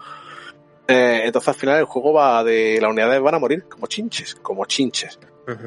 Eh, 0.89 1.23
entonces 1.25 1.49
al 1.49 1.55
final 1.55 1.79
el 1.79 1.85
juego 1.85 2.13
va 2.13 2.45
de 2.45 2.79
las 2.81 2.91
unidades 2.91 3.21
van 3.21 3.35
a 3.35 3.39
morir 3.39 3.65
como 3.69 3.87
chinches, 3.87 4.37
como 4.37 4.65
chinches. 4.67 5.19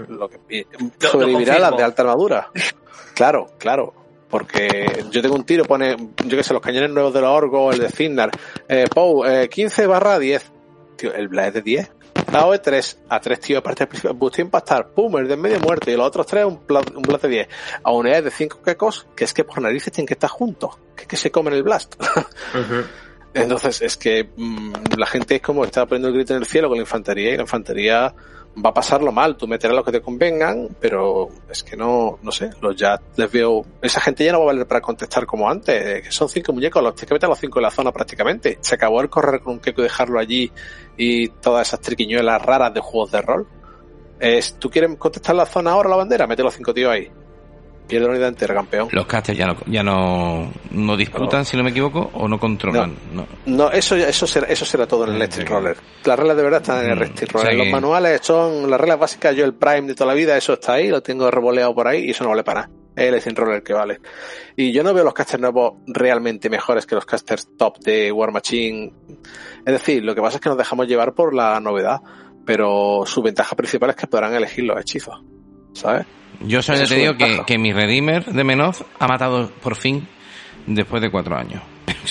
Lo 0.09 0.29
que 0.29 0.65
sobrevivirá 0.99 1.59
las 1.59 1.75
de 1.75 1.83
alta 1.83 2.01
armadura. 2.03 2.49
claro, 3.15 3.51
claro. 3.57 3.93
Porque 4.29 5.05
yo 5.09 5.21
tengo 5.21 5.35
un 5.35 5.43
tiro, 5.43 5.65
pone, 5.65 5.95
yo 6.23 6.37
que 6.37 6.43
sé, 6.43 6.53
los 6.53 6.61
cañones 6.61 6.91
nuevos 6.91 7.13
de 7.13 7.21
los 7.21 7.29
Orgo, 7.31 7.71
el 7.71 7.79
de 7.79 7.89
Zignar, 7.89 8.29
eh, 8.67 8.85
Pou, 8.93 9.25
eh, 9.25 9.49
15 9.49 9.87
barra 9.87 10.19
10. 10.19 10.51
Tío, 10.97 11.13
el 11.13 11.29
Blade 11.29 11.47
es 11.47 11.53
de 11.55 11.61
10. 11.63 11.91
La 12.31 12.45
O 12.45 12.53
es 12.53 12.61
3, 12.61 12.99
a 13.09 13.19
3 13.19 13.39
tíos, 13.39 13.59
aparte 13.59 13.87
Bustín 14.13 14.45
impactar, 14.45 14.89
pum, 14.89 15.17
el 15.17 15.27
de 15.27 15.35
medio 15.35 15.59
muerte, 15.59 15.91
y 15.91 15.95
los 15.95 16.05
otros 16.05 16.27
3 16.27 16.45
un, 16.45 16.59
un 16.67 17.01
blast 17.01 17.23
de 17.23 17.29
10. 17.29 17.49
A 17.81 17.91
unidades 17.91 18.25
de 18.25 18.31
5 18.31 18.61
quecos, 18.61 19.07
que 19.15 19.23
es 19.23 19.33
que 19.33 19.43
por 19.43 19.59
narices 19.61 19.91
tienen 19.91 20.07
que 20.07 20.13
estar 20.13 20.29
juntos, 20.29 20.77
que 20.95 21.03
es 21.03 21.07
que 21.07 21.17
se 21.17 21.31
comen 21.31 21.53
el 21.53 21.63
blast. 21.63 21.95
Entonces 23.33 23.81
es 23.81 23.97
que 23.97 24.29
mmm, 24.35 24.73
la 24.97 25.05
gente 25.05 25.35
es 25.35 25.41
como 25.41 25.63
está 25.63 25.85
poniendo 25.85 26.07
el 26.07 26.15
grito 26.15 26.33
en 26.33 26.39
el 26.39 26.45
cielo 26.45 26.67
con 26.67 26.77
la 26.77 26.83
infantería 26.83 27.33
y 27.33 27.35
la 27.35 27.43
infantería 27.43 28.13
va 28.65 28.71
a 28.71 28.73
pasarlo 28.73 29.11
mal. 29.11 29.37
Tú 29.37 29.47
meterás 29.47 29.75
lo 29.75 29.83
que 29.83 29.91
te 29.91 30.01
convengan, 30.01 30.69
pero 30.79 31.29
es 31.49 31.63
que 31.63 31.77
no, 31.77 32.17
no 32.21 32.31
sé, 32.31 32.49
los 32.61 32.75
ya 32.75 32.99
les 33.15 33.31
veo, 33.31 33.63
esa 33.81 34.01
gente 34.01 34.25
ya 34.25 34.31
no 34.31 34.39
va 34.39 34.45
a 34.45 34.47
valer 34.47 34.67
para 34.67 34.81
contestar 34.81 35.25
como 35.25 35.49
antes, 35.49 36.01
que 36.03 36.11
son 36.11 36.27
cinco 36.27 36.53
muñecos, 36.53 36.81
los 36.81 36.95
tienes 36.95 37.07
que 37.07 37.13
meter 37.13 37.27
a 37.27 37.29
los 37.29 37.39
cinco 37.39 37.59
en 37.59 37.63
la 37.63 37.71
zona 37.71 37.91
prácticamente. 37.91 38.57
Se 38.61 38.75
acabó 38.75 39.01
el 39.01 39.09
correr 39.09 39.41
con 39.41 39.53
un 39.53 39.59
queco 39.59 39.81
y 39.81 39.83
dejarlo 39.83 40.19
allí 40.19 40.51
y 40.97 41.29
todas 41.29 41.67
esas 41.67 41.81
triquiñuelas 41.81 42.41
raras 42.41 42.73
de 42.73 42.79
juegos 42.79 43.11
de 43.11 43.21
rol. 43.21 43.47
Es, 44.19 44.55
¿Tú 44.55 44.69
quieres 44.69 44.97
contestar 44.97 45.35
la 45.35 45.45
zona 45.45 45.71
ahora 45.71 45.89
la 45.89 45.95
bandera? 45.95 46.27
Mete 46.27 46.43
los 46.43 46.53
cinco 46.53 46.73
tíos 46.73 46.91
ahí 46.91 47.09
pierde 47.89 48.05
la 48.05 48.13
unidad 48.13 48.29
entera, 48.29 48.53
campeón. 48.53 48.87
Los 48.91 49.05
casters 49.05 49.37
ya 49.37 49.47
no, 49.47 49.57
ya 49.65 49.83
no, 49.83 50.49
no 50.71 50.95
disputan, 50.95 51.39
no. 51.39 51.45
si 51.45 51.57
no 51.57 51.63
me 51.63 51.71
equivoco, 51.71 52.09
o 52.13 52.27
no 52.27 52.39
controlan. 52.39 52.95
No, 53.11 53.27
no. 53.45 53.71
eso, 53.71 53.95
eso, 53.95 54.25
será, 54.25 54.47
eso 54.47 54.63
será 54.63 54.87
todo 54.87 55.03
en 55.03 55.09
el 55.09 55.15
Electric 55.17 55.49
Roller. 55.49 55.75
Las 56.05 56.17
reglas 56.17 56.37
de 56.37 56.43
verdad 56.43 56.61
están 56.61 56.85
en 56.85 56.91
el 56.91 56.97
mm, 56.97 57.01
Electric 57.01 57.31
Roller. 57.33 57.47
O 57.47 57.49
sea 57.49 57.57
los 57.57 57.65
que... 57.65 57.71
manuales 57.71 58.21
son 58.23 58.69
las 58.69 58.79
reglas 58.79 58.99
básicas, 58.99 59.35
yo 59.35 59.43
el 59.43 59.55
Prime 59.55 59.87
de 59.87 59.95
toda 59.95 60.07
la 60.07 60.13
vida, 60.13 60.37
eso 60.37 60.53
está 60.53 60.73
ahí, 60.73 60.87
lo 60.87 61.01
tengo 61.01 61.29
revoleado 61.29 61.73
por 61.73 61.87
ahí 61.87 62.05
y 62.05 62.11
eso 62.11 62.23
no 62.23 62.29
vale 62.29 62.43
para 62.43 62.61
nada. 62.61 62.73
Es 62.95 63.03
el 63.03 63.07
Electric 63.09 63.37
Roller 63.37 63.63
que 63.63 63.73
vale. 63.73 63.99
Y 64.55 64.71
yo 64.71 64.83
no 64.83 64.93
veo 64.93 65.03
los 65.03 65.13
casters 65.13 65.41
nuevos 65.41 65.73
realmente 65.87 66.49
mejores 66.49 66.85
que 66.85 66.95
los 66.95 67.05
casters 67.05 67.49
top 67.57 67.79
de 67.79 68.11
War 68.11 68.31
Machine. 68.31 68.93
Es 69.65 69.73
decir, 69.73 70.03
lo 70.03 70.13
que 70.15 70.21
pasa 70.21 70.37
es 70.37 70.41
que 70.41 70.49
nos 70.49 70.57
dejamos 70.57 70.87
llevar 70.87 71.13
por 71.13 71.33
la 71.33 71.59
novedad, 71.59 72.01
pero 72.45 73.03
su 73.05 73.21
ventaja 73.21 73.55
principal 73.55 73.91
es 73.91 73.95
que 73.95 74.07
podrán 74.07 74.33
elegir 74.33 74.65
los 74.65 74.79
hechizos. 74.79 75.23
¿Sabes? 75.73 76.05
Yo 76.41 76.61
solo 76.61 76.85
te 76.85 76.95
digo 76.95 77.17
que, 77.17 77.43
que, 77.45 77.57
mi 77.57 77.73
Redeemer 77.73 78.25
de 78.25 78.43
Menoz 78.43 78.83
ha 78.97 79.07
matado 79.07 79.49
por 79.61 79.75
fin 79.75 80.07
después 80.65 81.01
de 81.01 81.11
cuatro 81.11 81.37
años. 81.37 81.61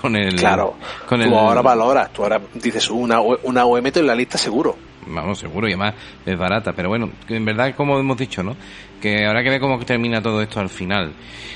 con 0.00 0.16
el. 0.16 0.36
Claro. 0.36 0.76
Con 1.06 1.20
tú 1.20 1.26
el, 1.26 1.34
ahora 1.34 1.62
valoras, 1.62 2.12
tú 2.12 2.22
ahora 2.22 2.40
dices 2.54 2.90
una, 2.90 3.20
una 3.20 3.64
OM 3.64 3.86
en 3.86 4.06
la 4.06 4.14
lista 4.14 4.38
seguro. 4.38 4.76
Vamos, 5.06 5.38
seguro, 5.38 5.66
y 5.66 5.72
además 5.72 5.94
es 6.24 6.38
barata. 6.38 6.72
Pero 6.72 6.88
bueno, 6.88 7.10
en 7.28 7.44
verdad, 7.44 7.74
como 7.74 7.98
hemos 7.98 8.16
dicho, 8.16 8.42
¿no? 8.42 8.54
Que 9.00 9.26
habrá 9.26 9.42
que 9.42 9.50
ver 9.50 9.60
cómo 9.60 9.78
termina 9.80 10.22
todo 10.22 10.42
esto 10.42 10.60
al 10.60 10.68
final. 10.68 11.12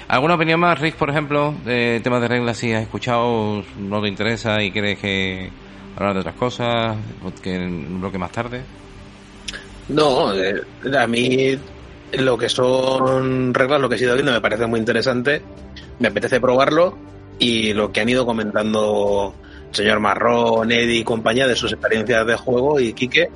¿Alguna 0.09 0.35
opinión 0.35 0.61
más, 0.61 0.79
Rick, 0.81 0.97
por 0.97 1.11
ejemplo, 1.11 1.55
de 1.65 2.01
temas 2.03 2.21
de 2.23 2.29
reglas? 2.29 2.57
Si 2.57 2.73
has 2.73 2.83
escuchado, 2.83 3.63
no 3.79 4.03
te 4.03 4.09
interesa 4.09 4.63
y 4.63 4.71
crees 4.71 4.99
que 4.99 5.51
hablar 5.97 6.15
de 6.15 6.21
otras 6.21 6.35
cosas, 6.37 6.97
que 7.43 7.55
en 7.55 7.63
un 7.63 8.01
bloque 8.01 8.19
más 8.19 8.33
tarde. 8.33 8.63
No, 9.89 10.35
eh, 10.35 10.63
a 10.99 11.07
mí 11.07 11.59
lo 12.19 12.39
que 12.39 12.49
son 12.49 13.55
reglas, 13.55 13.81
lo 13.81 13.89
que 13.89 13.97
he 13.97 14.01
ido 14.01 14.15
viendo 14.15 14.33
me 14.33 14.41
parece 14.41 14.67
muy 14.67 14.81
interesante, 14.81 15.43
me 15.99 16.09
apetece 16.09 16.41
probarlo 16.41 16.97
y 17.39 17.73
lo 17.73 17.93
que 17.93 18.01
han 18.01 18.09
ido 18.09 18.27
comentando 18.27 19.35
el 19.69 19.75
señor 19.75 20.01
Marrón, 20.01 20.71
Eddie 20.71 20.99
y 20.99 21.05
compañía 21.05 21.47
de 21.47 21.57
sus 21.57 21.73
experiencias 21.73 22.27
de 22.27 22.37
juego 22.37 22.79
y 22.81 22.93
Quique. 22.93 23.29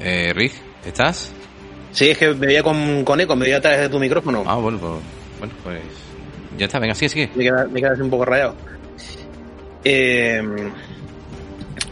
Eh, 0.00 0.32
Rick, 0.34 0.54
¿estás? 0.86 1.32
Sí, 1.92 2.10
es 2.10 2.18
que 2.18 2.28
me 2.28 2.46
veía 2.46 2.62
con, 2.62 3.04
con 3.04 3.20
eco, 3.20 3.36
me 3.36 3.44
veía 3.44 3.58
a 3.58 3.60
través 3.60 3.80
de 3.80 3.88
tu 3.88 3.98
micrófono. 3.98 4.44
Ah, 4.46 4.56
bueno, 4.56 4.78
pues, 4.78 4.92
bueno, 5.38 5.54
pues 5.62 5.82
ya 6.56 6.66
está, 6.66 6.78
venga, 6.78 6.94
sigue, 6.94 7.08
sigue. 7.08 7.30
Me 7.34 7.44
queda, 7.44 7.66
me 7.66 7.80
queda 7.80 7.92
así 7.92 8.02
un 8.02 8.10
poco 8.10 8.24
rayado. 8.24 8.54
Eh, 9.84 10.42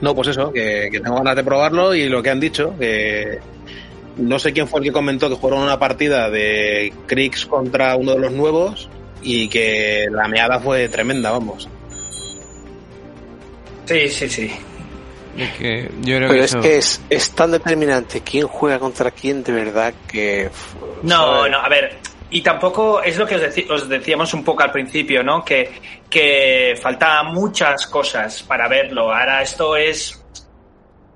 no, 0.00 0.14
pues 0.14 0.28
eso, 0.28 0.52
que, 0.52 0.88
que, 0.90 1.00
tengo 1.00 1.16
ganas 1.16 1.36
de 1.36 1.44
probarlo 1.44 1.94
y 1.94 2.08
lo 2.08 2.22
que 2.22 2.30
han 2.30 2.40
dicho, 2.40 2.74
que 2.78 3.38
no 4.16 4.38
sé 4.38 4.52
quién 4.52 4.68
fue 4.68 4.80
el 4.80 4.86
que 4.86 4.92
comentó 4.92 5.28
que 5.28 5.36
fueron 5.36 5.62
una 5.62 5.78
partida 5.78 6.30
de 6.30 6.92
Krix 7.06 7.46
contra 7.46 7.96
uno 7.96 8.12
de 8.12 8.18
los 8.18 8.32
nuevos 8.32 8.88
y 9.22 9.48
que 9.48 10.06
la 10.10 10.28
meada 10.28 10.60
fue 10.60 10.88
tremenda, 10.88 11.30
vamos. 11.30 11.68
Sí, 13.86 14.08
sí, 14.08 14.28
sí. 14.28 14.50
Es 15.36 15.50
que 15.52 15.90
yo 16.00 16.16
creo 16.16 16.28
Pero 16.28 16.32
que 16.32 16.40
es 16.40 16.50
eso... 16.50 16.60
que 16.60 16.76
es, 16.76 17.00
es 17.08 17.30
tan 17.30 17.52
determinante 17.52 18.20
quién 18.22 18.46
juega 18.48 18.78
contra 18.78 19.10
quién 19.12 19.42
de 19.44 19.52
verdad 19.52 19.94
que... 20.08 20.50
No, 21.02 21.36
¿sabes? 21.36 21.52
no, 21.52 21.58
a 21.58 21.68
ver, 21.68 21.96
y 22.30 22.42
tampoco 22.42 23.02
es 23.02 23.16
lo 23.16 23.26
que 23.26 23.36
os, 23.36 23.40
deci 23.40 23.66
os, 23.70 23.88
decíamos 23.88 24.34
un 24.34 24.44
poco 24.44 24.62
al 24.62 24.70
principio, 24.70 25.22
¿no? 25.22 25.44
Que, 25.44 25.70
que 26.10 26.78
faltaban 26.80 27.32
muchas 27.32 27.86
cosas 27.86 28.42
para 28.42 28.68
verlo. 28.68 29.12
Ahora 29.12 29.42
esto 29.42 29.76
es. 29.76 30.24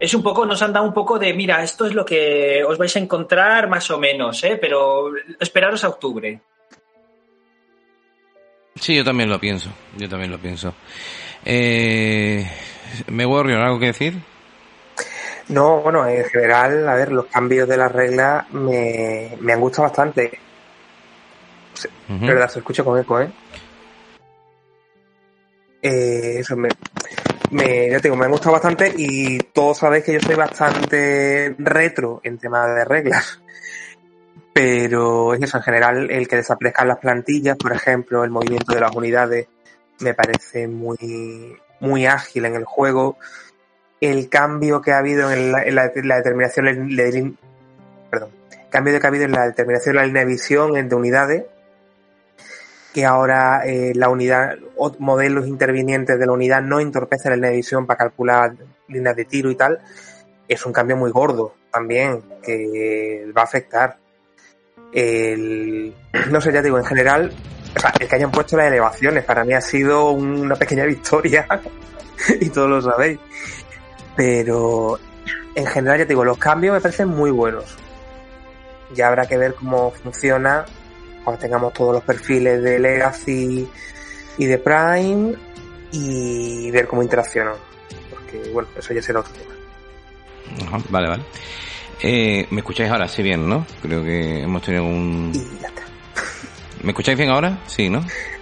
Es 0.00 0.14
un 0.14 0.22
poco, 0.22 0.44
nos 0.44 0.60
han 0.62 0.72
dado 0.72 0.84
un 0.84 0.94
poco 0.94 1.16
de, 1.16 1.32
mira, 1.32 1.62
esto 1.62 1.86
es 1.86 1.94
lo 1.94 2.04
que 2.04 2.64
os 2.66 2.76
vais 2.76 2.96
a 2.96 2.98
encontrar 2.98 3.68
más 3.68 3.88
o 3.90 3.98
menos, 3.98 4.42
¿eh? 4.42 4.58
Pero 4.60 5.12
esperaros 5.38 5.84
a 5.84 5.90
octubre. 5.90 6.40
Sí, 8.74 8.96
yo 8.96 9.04
también 9.04 9.28
lo 9.28 9.38
pienso. 9.38 9.70
Yo 9.96 10.08
también 10.08 10.32
lo 10.32 10.38
pienso. 10.38 10.74
Eh, 11.44 12.44
¿Me 13.08 13.26
Warrior, 13.26 13.60
algo 13.60 13.78
que 13.78 13.86
decir? 13.86 14.14
No, 15.48 15.80
bueno, 15.82 16.04
en 16.08 16.24
general, 16.24 16.88
a 16.88 16.94
ver, 16.94 17.12
los 17.12 17.26
cambios 17.26 17.68
de 17.68 17.76
las 17.76 17.92
reglas 17.92 18.50
me, 18.52 19.36
me 19.40 19.52
han 19.52 19.60
gustado 19.60 19.84
bastante 19.84 20.40
Uh 22.08 22.12
-huh. 22.12 22.26
verdad, 22.26 22.48
se 22.48 22.58
escucha 22.58 22.84
con 22.84 22.98
eco, 22.98 23.20
¿eh? 23.20 23.32
eh 25.82 26.36
eso 26.38 26.56
me, 26.56 26.68
me, 27.50 27.90
ya 27.90 27.98
te 27.98 28.08
digo, 28.08 28.16
me 28.16 28.24
ha 28.24 28.28
gustado 28.28 28.52
bastante 28.52 28.92
y 28.96 29.38
todos 29.38 29.78
sabéis 29.78 30.04
que 30.04 30.14
yo 30.14 30.20
soy 30.20 30.34
bastante 30.34 31.54
retro 31.58 32.20
en 32.24 32.38
tema 32.38 32.66
de 32.66 32.84
reglas. 32.84 33.40
Pero 34.54 35.32
es 35.32 35.42
eso, 35.42 35.56
en 35.56 35.62
general, 35.62 36.10
el 36.10 36.28
que 36.28 36.36
desaparezcan 36.36 36.88
las 36.88 36.98
plantillas, 36.98 37.56
por 37.56 37.72
ejemplo, 37.72 38.22
el 38.22 38.30
movimiento 38.30 38.74
de 38.74 38.80
las 38.80 38.94
unidades, 38.94 39.46
me 40.00 40.14
parece 40.14 40.68
muy, 40.68 41.56
muy 41.80 42.06
ágil 42.06 42.44
en 42.44 42.56
el 42.56 42.64
juego. 42.64 43.16
El 44.00 44.28
cambio 44.28 44.82
que 44.82 44.92
ha 44.92 44.98
habido 44.98 45.30
en 45.30 45.52
la, 45.52 45.62
en 45.62 45.74
la, 45.74 45.90
la 45.94 46.16
determinación, 46.16 46.66
de, 46.94 47.32
perdón, 48.10 48.30
cambio 48.68 48.98
que 48.98 49.06
ha 49.06 49.08
habido 49.08 49.24
en 49.24 49.32
la 49.32 49.46
determinación 49.46 49.94
de 49.94 50.00
la 50.00 50.06
línea 50.06 50.22
de 50.24 50.28
visión 50.28 50.88
de 50.88 50.94
unidades, 50.94 51.44
que 52.92 53.04
ahora 53.06 53.62
eh, 53.64 53.92
la 53.94 54.08
unidad, 54.08 54.56
modelos 54.98 55.46
intervinientes 55.46 56.18
de 56.18 56.26
la 56.26 56.32
unidad 56.32 56.60
no 56.62 56.80
entorpecen 56.80 57.40
la 57.40 57.50
visión 57.50 57.86
para 57.86 57.98
calcular 57.98 58.54
líneas 58.88 59.16
de 59.16 59.24
tiro 59.24 59.50
y 59.50 59.56
tal, 59.56 59.80
es 60.46 60.66
un 60.66 60.72
cambio 60.72 60.96
muy 60.96 61.10
gordo 61.10 61.54
también, 61.70 62.22
que 62.42 63.30
va 63.36 63.42
a 63.42 63.44
afectar. 63.44 63.96
El, 64.92 65.94
no 66.30 66.40
sé, 66.40 66.52
ya 66.52 66.60
digo, 66.60 66.78
en 66.78 66.84
general, 66.84 67.32
o 67.74 67.80
sea, 67.80 67.94
el 67.98 68.06
que 68.06 68.16
hayan 68.16 68.30
puesto 68.30 68.56
las 68.58 68.66
elevaciones 68.66 69.24
para 69.24 69.44
mí 69.44 69.54
ha 69.54 69.60
sido 69.62 70.10
una 70.10 70.56
pequeña 70.56 70.84
victoria, 70.86 71.46
y 72.40 72.50
todos 72.50 72.68
lo 72.68 72.82
sabéis. 72.82 73.18
Pero 74.14 74.98
en 75.54 75.66
general, 75.66 75.98
ya 75.98 76.04
digo, 76.04 76.24
los 76.24 76.36
cambios 76.36 76.74
me 76.74 76.80
parecen 76.80 77.08
muy 77.08 77.30
buenos. 77.30 77.76
Ya 78.94 79.08
habrá 79.08 79.26
que 79.26 79.38
ver 79.38 79.54
cómo 79.54 79.90
funciona 79.90 80.66
cuando 81.24 81.40
tengamos 81.40 81.72
todos 81.72 81.94
los 81.94 82.04
perfiles 82.04 82.62
de 82.62 82.78
Legacy 82.78 83.68
y 84.38 84.46
de 84.46 84.58
Prime 84.58 85.34
y 85.92 86.70
ver 86.70 86.86
cómo 86.86 87.02
interaccionan. 87.02 87.54
Porque, 88.10 88.50
bueno, 88.50 88.68
eso 88.76 88.94
ya 88.94 89.02
será 89.02 89.20
otro 89.20 89.32
tema. 89.32 89.54
Ajá, 90.66 90.78
vale, 90.88 91.08
vale. 91.08 91.22
Eh, 92.00 92.46
¿Me 92.50 92.60
escucháis 92.60 92.90
ahora? 92.90 93.06
Sí, 93.06 93.22
bien, 93.22 93.48
¿no? 93.48 93.66
Creo 93.80 94.02
que 94.02 94.42
hemos 94.42 94.62
tenido 94.62 94.84
un... 94.84 95.32
¿Me 96.82 96.90
escucháis 96.90 97.16
bien 97.16 97.30
ahora? 97.30 97.58
Sí, 97.66 97.88
¿no? 97.88 98.04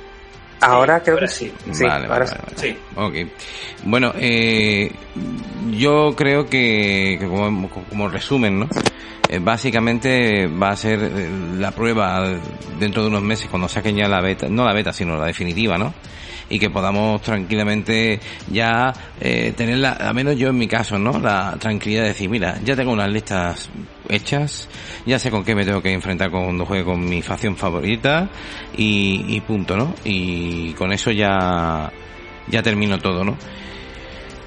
Ahora 0.60 1.00
creo 1.02 1.18
que 1.18 1.28
sí. 1.28 1.52
vale, 1.80 2.06
vale, 2.06 2.26
sí. 2.56 2.76
Ok. 2.94 3.14
Bueno, 3.84 4.12
eh, 4.16 4.90
yo 5.72 6.14
creo 6.14 6.46
que, 6.46 7.18
como, 7.18 8.08
resumen, 8.08 8.60
¿no? 8.60 8.68
Eh, 9.28 9.38
básicamente 9.40 10.46
va 10.46 10.70
a 10.70 10.76
ser 10.76 11.00
eh, 11.02 11.30
la 11.56 11.70
prueba 11.70 12.28
dentro 12.78 13.02
de 13.02 13.08
unos 13.08 13.22
meses 13.22 13.48
cuando 13.48 13.68
saquen 13.68 13.96
ya 13.96 14.08
la 14.08 14.20
beta, 14.20 14.48
no 14.48 14.64
la 14.64 14.74
beta, 14.74 14.92
sino 14.92 15.16
la 15.16 15.26
definitiva, 15.26 15.78
¿no? 15.78 15.94
y 16.50 16.58
que 16.58 16.68
podamos 16.68 17.22
tranquilamente 17.22 18.18
ya 18.50 18.92
eh, 19.20 19.54
tener, 19.56 19.78
la, 19.78 19.92
al 19.92 20.14
menos 20.14 20.36
yo 20.36 20.48
en 20.48 20.58
mi 20.58 20.66
caso, 20.66 20.98
¿no? 20.98 21.18
La 21.18 21.56
tranquilidad 21.60 22.02
de 22.02 22.08
decir, 22.08 22.28
mira, 22.28 22.58
ya 22.64 22.74
tengo 22.74 22.90
unas 22.90 23.08
listas 23.08 23.70
hechas, 24.10 24.68
ya 25.06 25.18
sé 25.18 25.30
con 25.30 25.44
qué 25.44 25.54
me 25.54 25.64
tengo 25.64 25.82
que 25.82 25.92
enfrentar 25.92 26.30
cuando 26.30 26.66
juegue 26.66 26.84
con 26.84 27.08
mi 27.08 27.22
facción 27.22 27.56
favorita 27.56 28.28
y, 28.76 29.24
y 29.28 29.40
punto, 29.40 29.76
¿no? 29.76 29.94
Y 30.04 30.72
con 30.74 30.92
eso 30.92 31.10
ya, 31.10 31.92
ya 32.48 32.62
termino 32.62 32.98
todo, 32.98 33.24
¿no? 33.24 33.36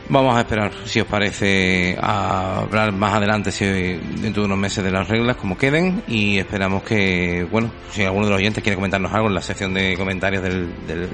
Vamos 0.09 0.36
a 0.36 0.41
esperar, 0.41 0.72
si 0.84 0.99
os 0.99 1.07
parece, 1.07 1.97
a 1.99 2.59
hablar 2.59 2.91
más 2.91 3.14
adelante, 3.14 3.53
si 3.53 3.66
dentro 3.66 4.41
de 4.41 4.47
unos 4.47 4.57
meses 4.57 4.84
de 4.84 4.91
las 4.91 5.07
reglas, 5.07 5.38
como 5.38 5.57
queden, 5.57 6.03
y 6.09 6.39
esperamos 6.39 6.84
que, 6.84 7.47
bueno, 7.49 7.72
si 7.89 8.03
alguno 8.03 8.26
de 8.26 8.32
los 8.32 8.39
oyentes 8.39 8.61
quiere 8.61 8.76
comentarnos 8.76 9.14
algo 9.14 9.30
en 9.30 9.36
la 9.36 9.41
sección 9.41 9.74
de 9.74 9.95
comentarios 9.95 10.43
del, 10.43 10.68
del, 10.86 11.09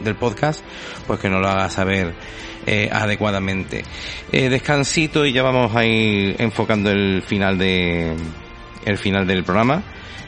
del, 0.00 0.14
podcast, 0.14 0.64
pues 1.08 1.18
que 1.18 1.28
nos 1.28 1.40
lo 1.40 1.48
haga 1.48 1.68
saber 1.68 2.14
eh, 2.66 2.88
adecuadamente. 2.90 3.84
Eh, 4.32 4.48
descansito 4.48 5.24
y 5.24 5.32
ya 5.32 5.42
vamos 5.42 5.74
a 5.74 5.84
ir 5.84 6.36
enfocando 6.38 6.90
el 6.90 7.22
final 7.22 7.58
de, 7.58 8.14
el 8.84 8.98
final 8.98 9.26
del 9.26 9.44
programa. 9.44 9.82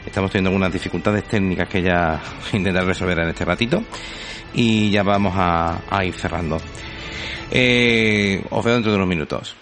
Estamos 0.05 0.31
teniendo 0.31 0.49
algunas 0.49 0.71
dificultades 0.71 1.23
técnicas 1.25 1.67
que 1.67 1.81
ya 1.81 2.21
intentar 2.53 2.85
resolver 2.85 3.19
en 3.19 3.29
este 3.29 3.45
ratito, 3.45 3.83
y 4.53 4.89
ya 4.89 5.03
vamos 5.03 5.33
a, 5.35 5.81
a 5.89 6.05
ir 6.05 6.13
cerrando. 6.13 6.57
Eh, 7.51 8.43
os 8.49 8.63
veo 8.63 8.73
dentro 8.75 8.91
de 8.91 8.97
unos 8.97 9.07
minutos. 9.07 9.55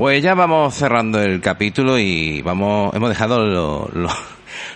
Pues 0.00 0.22
ya 0.22 0.32
vamos 0.32 0.76
cerrando 0.76 1.20
el 1.20 1.42
capítulo 1.42 1.98
y 1.98 2.40
vamos, 2.40 2.94
hemos 2.94 3.10
dejado 3.10 3.44
lo, 3.44 3.90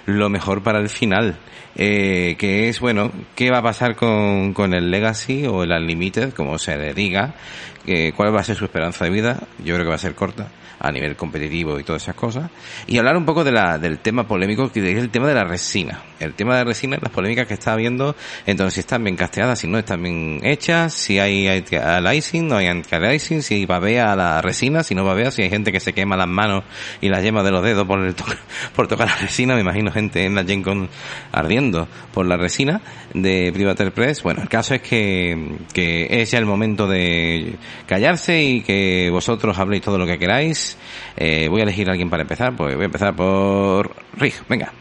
lo, 0.04 0.28
mejor 0.28 0.62
para 0.62 0.80
el 0.80 0.90
final, 0.90 1.38
eh, 1.76 2.36
que 2.38 2.68
es, 2.68 2.78
bueno, 2.78 3.10
qué 3.34 3.50
va 3.50 3.60
a 3.60 3.62
pasar 3.62 3.96
con, 3.96 4.52
con 4.52 4.74
el 4.74 4.90
Legacy 4.90 5.46
o 5.46 5.62
el 5.62 5.72
Unlimited, 5.72 6.34
como 6.34 6.58
se 6.58 6.76
le 6.76 6.92
diga, 6.92 7.36
cuál 8.16 8.34
va 8.34 8.40
a 8.40 8.44
ser 8.44 8.56
su 8.56 8.64
esperanza 8.64 9.04
de 9.04 9.10
vida, 9.10 9.40
yo 9.58 9.74
creo 9.74 9.84
que 9.84 9.90
va 9.90 9.96
a 9.96 9.98
ser 9.98 10.14
corta 10.14 10.48
a 10.78 10.92
nivel 10.92 11.16
competitivo 11.16 11.78
y 11.78 11.84
todas 11.84 12.02
esas 12.02 12.14
cosas, 12.14 12.50
y 12.86 12.98
hablar 12.98 13.16
un 13.16 13.24
poco 13.24 13.42
de 13.44 13.52
la, 13.52 13.78
del 13.78 13.98
tema 13.98 14.26
polémico 14.26 14.70
que 14.70 14.80
es 14.80 14.98
el 14.98 15.10
tema 15.10 15.28
de 15.28 15.34
la 15.34 15.44
resina. 15.44 16.02
El 16.20 16.34
tema 16.34 16.54
de 16.54 16.60
la 16.60 16.64
resina, 16.64 16.98
las 17.00 17.10
polémicas 17.10 17.46
que 17.46 17.54
está 17.54 17.72
habiendo, 17.72 18.14
entonces 18.46 18.74
si 18.74 18.80
están 18.80 19.02
bien 19.02 19.16
casteadas, 19.16 19.58
si 19.58 19.66
no 19.66 19.78
están 19.78 20.02
bien 20.02 20.40
hechas, 20.42 20.92
si 20.92 21.18
hay 21.18 21.48
anti-aliasing, 21.48 22.48
no 22.48 22.56
hay 22.56 22.66
anti-aliasing, 22.66 23.42
si 23.42 23.66
babea 23.66 24.14
la 24.14 24.40
resina, 24.42 24.82
si 24.82 24.94
no 24.94 25.04
babea, 25.04 25.30
si 25.30 25.42
hay 25.42 25.50
gente 25.50 25.72
que 25.72 25.80
se 25.80 25.92
quema 25.92 26.16
las 26.16 26.28
manos 26.28 26.64
y 27.00 27.08
las 27.08 27.22
yema 27.22 27.42
de 27.42 27.50
los 27.50 27.62
dedos 27.62 27.86
por, 27.86 28.00
el 28.00 28.14
por 28.76 28.88
tocar 28.88 29.08
la 29.08 29.16
resina, 29.16 29.54
me 29.54 29.60
imagino 29.60 29.90
gente 29.90 30.24
en 30.24 30.34
la 30.34 30.44
Gen 30.44 30.62
Con 30.62 30.88
ardiendo 31.32 31.88
por 32.12 32.26
la 32.26 32.36
resina 32.36 32.80
de 33.12 33.50
Privateer 33.52 33.92
Press. 33.92 34.22
Bueno, 34.22 34.42
el 34.42 34.48
caso 34.48 34.74
es 34.74 34.82
que, 34.82 35.56
que 35.72 36.06
es 36.10 36.30
ya 36.30 36.38
el 36.38 36.46
momento 36.46 36.86
de 36.86 37.56
callarse 37.86 38.42
y 38.42 38.62
que 38.62 39.10
vosotros 39.10 39.58
habléis 39.58 39.82
todo 39.82 39.98
lo 39.98 40.06
que 40.06 40.18
queráis 40.18 40.76
eh, 41.16 41.48
voy 41.48 41.60
a 41.60 41.64
elegir 41.64 41.88
a 41.88 41.92
alguien 41.92 42.10
para 42.10 42.22
empezar, 42.22 42.54
pues 42.56 42.74
voy 42.74 42.82
a 42.82 42.86
empezar 42.86 43.14
por 43.14 43.94
Rig, 44.16 44.34
venga. 44.48 44.72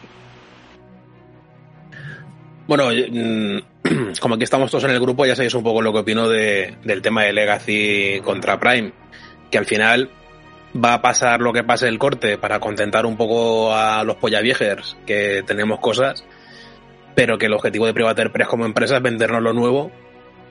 Bueno, 2.66 2.88
mm, 2.88 4.12
como 4.20 4.34
aquí 4.34 4.44
estamos 4.44 4.70
todos 4.70 4.84
en 4.84 4.90
el 4.90 5.00
grupo, 5.00 5.26
ya 5.26 5.36
sabéis 5.36 5.54
un 5.54 5.62
poco 5.62 5.82
lo 5.82 5.92
que 5.92 5.98
opino 6.00 6.28
de, 6.28 6.76
del 6.82 7.02
tema 7.02 7.24
de 7.24 7.32
Legacy 7.32 8.20
contra 8.24 8.58
Prime, 8.58 8.92
que 9.50 9.58
al 9.58 9.66
final 9.66 10.10
va 10.74 10.94
a 10.94 11.02
pasar 11.02 11.40
lo 11.40 11.52
que 11.52 11.62
pase 11.62 11.86
el 11.86 11.98
corte 11.98 12.38
para 12.38 12.58
contentar 12.58 13.06
un 13.06 13.16
poco 13.16 13.72
a 13.74 14.02
los 14.02 14.16
viejers 14.42 14.96
que 15.06 15.44
tenemos 15.46 15.78
cosas, 15.78 16.24
pero 17.14 17.38
que 17.38 17.46
el 17.46 17.52
objetivo 17.52 17.86
de 17.86 17.94
Privateer 17.94 18.32
Press 18.32 18.48
como 18.48 18.64
empresa 18.64 18.96
es 18.96 19.02
vendernos 19.02 19.42
lo 19.42 19.52
nuevo 19.52 19.92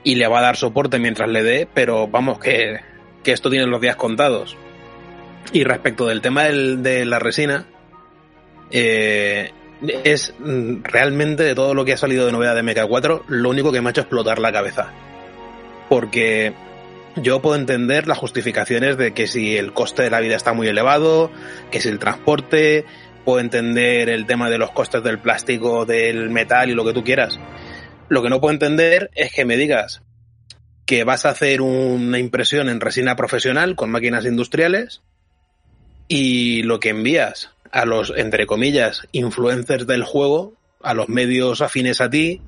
y 0.04 0.16
le 0.16 0.28
va 0.28 0.40
a 0.40 0.44
dar 0.44 0.58
soporte 0.58 1.00
mientras 1.00 1.30
le 1.30 1.44
dé, 1.44 1.68
pero 1.74 2.08
vamos 2.08 2.40
que, 2.40 2.80
que 3.24 3.32
esto 3.32 3.50
tiene 3.50 3.68
los 3.68 3.82
días 3.82 3.96
contados. 3.96 4.58
Y 5.52 5.64
respecto 5.64 6.08
del 6.08 6.22
tema 6.22 6.44
de 6.44 7.06
la 7.06 7.20
resina, 7.20 7.66
eh, 8.72 9.52
es 10.04 10.34
mm, 10.40 10.84
realmente 10.84 11.44
de 11.44 11.56
todo 11.56 11.74
lo 11.74 11.86
que 11.86 11.94
ha 11.94 11.98
salido 11.98 12.26
de 12.26 12.32
novedad 12.32 12.56
de 12.56 12.64
MK4, 12.64 13.24
lo 13.28 13.50
único 13.50 13.72
que 13.72 13.82
me 13.82 13.90
ha 13.90 13.92
hecho 13.92 14.02
explotar 14.02 14.40
la 14.40 14.52
cabeza. 14.52 14.92
Porque 15.90 16.54
yo 17.16 17.42
puedo 17.42 17.56
entender 17.56 18.08
las 18.08 18.18
justificaciones 18.18 18.98
de 18.98 19.14
que 19.14 19.28
si 19.28 19.58
el 19.58 19.74
coste 19.74 20.04
de 20.04 20.10
la 20.10 20.20
vida 20.20 20.36
está 20.36 20.54
muy 20.54 20.68
elevado, 20.68 21.32
que 21.70 21.82
si 21.82 21.90
el 21.90 22.00
transporte, 22.00 22.86
puedo 23.26 23.40
entender 23.40 24.10
el 24.10 24.26
tema 24.26 24.50
de 24.50 24.58
los 24.58 24.72
costes 24.72 25.04
del 25.04 25.20
plástico, 25.20 25.86
del 25.86 26.30
metal 26.30 26.70
y 26.70 26.74
lo 26.74 26.84
que 26.84 26.94
tú 26.94 27.04
quieras. 27.04 27.40
Lo 28.10 28.22
que 28.22 28.30
no 28.30 28.42
puedo 28.42 28.54
entender 28.54 29.10
es 29.16 29.32
que 29.34 29.46
me 29.46 29.58
digas 29.58 30.02
que 30.86 31.04
vas 31.04 31.26
a 31.26 31.30
hacer 31.30 31.62
una 31.62 32.20
impresión 32.20 32.70
en 32.70 32.82
resina 32.82 33.16
profesional 33.16 33.76
con 33.76 33.90
máquinas 33.90 34.26
industriales 34.26 35.02
y 36.08 36.64
lo 36.64 36.80
que 36.80 36.90
envías 36.90 37.52
a 37.72 37.86
los, 37.86 38.14
entre 38.16 38.46
comillas, 38.46 39.08
influencers 39.12 39.88
del 39.88 40.04
juego, 40.04 40.54
a 40.82 40.94
los 40.94 41.10
medios 41.10 41.62
afines 41.62 42.02
a 42.02 42.10
ti, 42.10 42.42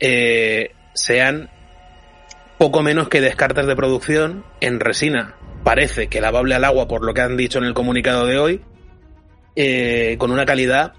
eh, 0.00 0.70
sean 0.94 1.50
poco 2.56 2.82
menos 2.82 3.08
que 3.08 3.20
descartes 3.20 3.66
de 3.66 3.76
producción 3.76 4.44
en 4.60 4.80
resina. 4.80 5.34
Parece 5.64 6.08
que 6.08 6.20
lavable 6.20 6.54
al 6.54 6.64
agua, 6.64 6.88
por 6.88 7.04
lo 7.04 7.12
que 7.12 7.20
han 7.20 7.36
dicho 7.36 7.58
en 7.58 7.64
el 7.64 7.74
comunicado 7.74 8.26
de 8.26 8.38
hoy, 8.38 8.60
eh, 9.56 10.16
con 10.18 10.30
una 10.30 10.46
calidad 10.46 10.94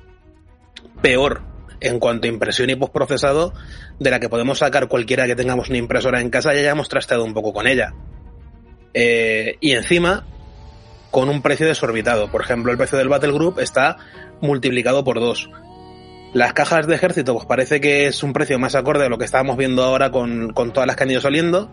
peor 1.01 1.41
en 1.81 1.99
cuanto 1.99 2.27
a 2.27 2.29
impresión 2.29 2.69
y 2.69 2.75
postprocesado 2.75 3.53
de 3.99 4.11
la 4.11 4.19
que 4.19 4.29
podemos 4.29 4.59
sacar 4.59 4.87
cualquiera 4.87 5.27
que 5.27 5.35
tengamos 5.35 5.69
una 5.69 5.77
impresora 5.77 6.21
en 6.21 6.29
casa 6.29 6.53
y 6.53 6.59
hayamos 6.59 6.89
trasteado 6.89 7.23
un 7.23 7.33
poco 7.33 7.53
con 7.53 7.67
ella. 7.67 7.93
Eh, 8.93 9.55
y 9.59 9.71
encima, 9.71 10.25
con 11.11 11.29
un 11.29 11.41
precio 11.41 11.67
desorbitado. 11.67 12.31
Por 12.31 12.41
ejemplo, 12.41 12.71
el 12.71 12.77
precio 12.77 12.97
del 12.97 13.09
Battle 13.09 13.31
Group 13.31 13.59
está 13.59 13.97
multiplicado 14.41 15.03
por 15.03 15.19
dos. 15.19 15.49
Las 16.33 16.53
cajas 16.53 16.85
de 16.85 16.95
ejército, 16.95 17.33
pues 17.33 17.45
parece 17.45 17.81
que 17.81 18.05
es 18.05 18.21
un 18.21 18.33
precio 18.33 18.59
más 18.59 18.75
acorde 18.75 19.05
a 19.05 19.09
lo 19.09 19.17
que 19.17 19.25
estábamos 19.25 19.57
viendo 19.57 19.83
ahora 19.83 20.11
con, 20.11 20.53
con 20.53 20.71
todas 20.71 20.85
las 20.85 20.95
que 20.95 21.03
han 21.03 21.11
ido 21.11 21.21
saliendo, 21.21 21.71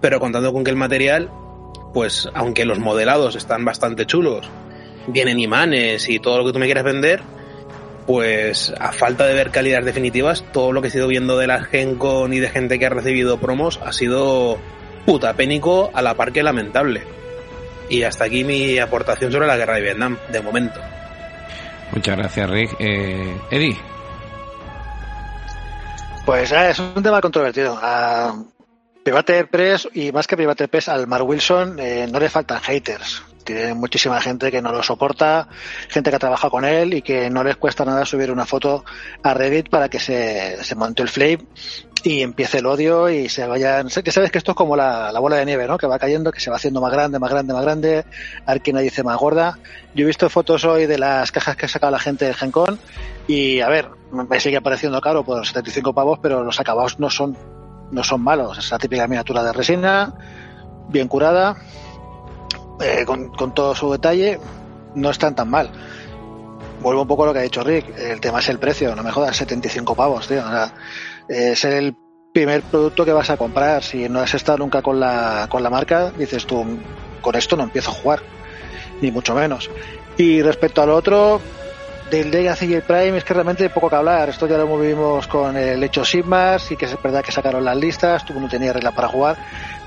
pero 0.00 0.20
contando 0.20 0.52
con 0.52 0.62
que 0.62 0.70
el 0.70 0.76
material, 0.76 1.30
pues 1.94 2.28
aunque 2.34 2.66
los 2.66 2.78
modelados 2.78 3.34
están 3.34 3.64
bastante 3.64 4.04
chulos, 4.04 4.46
vienen 5.06 5.40
imanes 5.40 6.08
y 6.08 6.18
todo 6.18 6.38
lo 6.38 6.44
que 6.44 6.52
tú 6.52 6.58
me 6.58 6.66
quieras 6.66 6.84
vender, 6.84 7.22
pues 8.06 8.72
a 8.78 8.92
falta 8.92 9.26
de 9.26 9.34
ver 9.34 9.50
calidades 9.50 9.86
definitivas, 9.86 10.44
todo 10.52 10.72
lo 10.72 10.82
que 10.82 10.88
he 10.88 10.90
sido 10.90 11.08
viendo 11.08 11.38
de 11.38 11.46
la 11.46 11.62
Gencon 11.64 12.32
y 12.32 12.40
de 12.40 12.48
gente 12.48 12.78
que 12.78 12.86
ha 12.86 12.90
recibido 12.90 13.38
promos 13.38 13.80
ha 13.84 13.92
sido 13.92 14.58
puta 15.06 15.34
pénico 15.34 15.90
a 15.94 16.02
la 16.02 16.14
par 16.14 16.32
que 16.32 16.42
lamentable. 16.42 17.02
Y 17.88 18.02
hasta 18.02 18.24
aquí 18.24 18.44
mi 18.44 18.78
aportación 18.78 19.30
sobre 19.30 19.46
la 19.46 19.56
guerra 19.56 19.74
de 19.74 19.82
Vietnam, 19.82 20.18
de 20.32 20.40
momento. 20.40 20.80
Muchas 21.92 22.16
gracias, 22.16 22.50
Rick. 22.50 22.76
Eh, 22.78 23.36
Eddie. 23.50 23.76
Pues 26.24 26.52
ah, 26.52 26.70
es 26.70 26.78
un 26.78 27.02
tema 27.02 27.20
controvertido. 27.20 27.78
A 27.80 28.34
Private 29.04 29.44
Press 29.46 29.88
y 29.92 30.10
más 30.10 30.26
que 30.26 30.36
Private 30.36 30.68
Press, 30.68 30.88
al 30.88 31.06
Mark 31.06 31.26
Wilson 31.26 31.78
eh, 31.78 32.08
no 32.10 32.18
le 32.18 32.30
faltan 32.30 32.60
haters. 32.60 33.22
Tiene 33.44 33.74
muchísima 33.74 34.20
gente 34.20 34.50
que 34.50 34.62
no 34.62 34.72
lo 34.72 34.82
soporta, 34.82 35.48
gente 35.88 36.10
que 36.10 36.18
trabaja 36.18 36.50
con 36.50 36.64
él 36.64 36.94
y 36.94 37.02
que 37.02 37.30
no 37.30 37.44
les 37.44 37.56
cuesta 37.56 37.84
nada 37.84 38.04
subir 38.04 38.30
una 38.30 38.46
foto 38.46 38.84
a 39.22 39.34
Reddit 39.34 39.68
para 39.68 39.88
que 39.88 40.00
se, 40.00 40.62
se 40.64 40.74
monte 40.74 41.02
el 41.02 41.08
flame 41.08 41.46
y 42.04 42.20
empiece 42.20 42.58
el 42.58 42.66
odio 42.66 43.08
y 43.08 43.28
se 43.28 43.46
vayan. 43.46 43.88
Que 43.88 44.12
sabes 44.12 44.30
que 44.30 44.38
esto 44.38 44.52
es 44.52 44.56
como 44.56 44.76
la, 44.76 45.10
bola 45.18 45.36
de 45.36 45.46
nieve, 45.46 45.66
¿no? 45.66 45.78
Que 45.78 45.86
va 45.86 45.98
cayendo, 45.98 46.30
que 46.30 46.40
se 46.40 46.50
va 46.50 46.56
haciendo 46.56 46.80
más 46.80 46.92
grande, 46.92 47.18
más 47.18 47.30
grande, 47.30 47.54
más 47.54 47.62
grande. 47.62 48.04
Arkina 48.44 48.80
dice 48.80 49.02
más 49.02 49.16
gorda. 49.18 49.58
Yo 49.94 50.04
he 50.04 50.06
visto 50.06 50.28
fotos 50.28 50.64
hoy 50.64 50.86
de 50.86 50.98
las 50.98 51.32
cajas 51.32 51.56
que 51.56 51.64
ha 51.64 51.68
sacado 51.68 51.92
la 51.92 51.98
gente 51.98 52.26
del 52.26 52.34
Gencon 52.34 52.78
y 53.26 53.60
a 53.60 53.68
ver, 53.68 53.88
me 54.12 54.38
sigue 54.38 54.60
pareciendo 54.60 55.00
caro 55.00 55.24
por 55.24 55.46
75 55.46 55.94
pavos, 55.94 56.18
pero 56.20 56.44
los 56.44 56.60
acabados 56.60 57.00
no 57.00 57.08
son, 57.08 57.36
no 57.90 58.04
son 58.04 58.20
malos. 58.20 58.58
Es 58.58 58.70
la 58.70 58.78
típica 58.78 59.08
miniatura 59.08 59.42
de 59.42 59.54
resina, 59.54 60.14
bien 60.88 61.08
curada, 61.08 61.56
eh, 62.80 63.04
con, 63.04 63.30
con 63.30 63.54
todo 63.54 63.74
su 63.74 63.90
detalle, 63.92 64.38
no 64.94 65.10
están 65.10 65.34
tan 65.34 65.50
mal 65.50 65.70
vuelvo 66.84 67.02
un 67.02 67.08
poco 67.08 67.24
a 67.24 67.26
lo 67.26 67.32
que 67.32 67.40
ha 67.40 67.42
dicho 67.42 67.64
Rick. 67.64 67.98
El 67.98 68.20
tema 68.20 68.38
es 68.38 68.48
el 68.50 68.58
precio, 68.58 68.94
no 68.94 69.02
me 69.02 69.10
jodas, 69.10 69.36
75 69.36 69.96
pavos, 69.96 70.28
tío. 70.28 70.42
O 70.46 70.70
es 71.28 71.64
el 71.64 71.96
primer 72.32 72.62
producto 72.62 73.04
que 73.04 73.12
vas 73.12 73.30
a 73.30 73.36
comprar. 73.36 73.82
Si 73.82 74.08
no 74.08 74.20
has 74.20 74.34
estado 74.34 74.58
nunca 74.58 74.82
con 74.82 75.00
la, 75.00 75.46
con 75.48 75.62
la 75.62 75.70
marca, 75.70 76.10
dices 76.10 76.46
tú, 76.46 76.64
con 77.22 77.34
esto 77.34 77.56
no 77.56 77.64
empiezo 77.64 77.90
a 77.90 77.94
jugar, 77.94 78.20
ni 79.00 79.10
mucho 79.10 79.34
menos. 79.34 79.70
Y 80.18 80.42
respecto 80.42 80.82
al 80.82 80.90
otro, 80.90 81.40
del 82.10 82.30
Legacy 82.30 82.66
y 82.66 82.74
el 82.74 82.82
Prime, 82.82 83.16
es 83.16 83.24
que 83.24 83.34
realmente 83.34 83.62
hay 83.62 83.70
poco 83.70 83.88
que 83.88 83.96
hablar. 83.96 84.28
Esto 84.28 84.46
ya 84.46 84.58
lo 84.58 84.78
vivimos 84.78 85.26
con 85.26 85.56
el 85.56 85.82
hecho 85.82 86.04
Sigmas, 86.04 86.70
y 86.70 86.76
que 86.76 86.84
es 86.84 87.02
verdad 87.02 87.24
que 87.24 87.32
sacaron 87.32 87.64
las 87.64 87.76
listas, 87.76 88.26
tú 88.26 88.38
no 88.38 88.48
tenías 88.48 88.74
regla 88.74 88.92
para 88.92 89.08
jugar, 89.08 89.36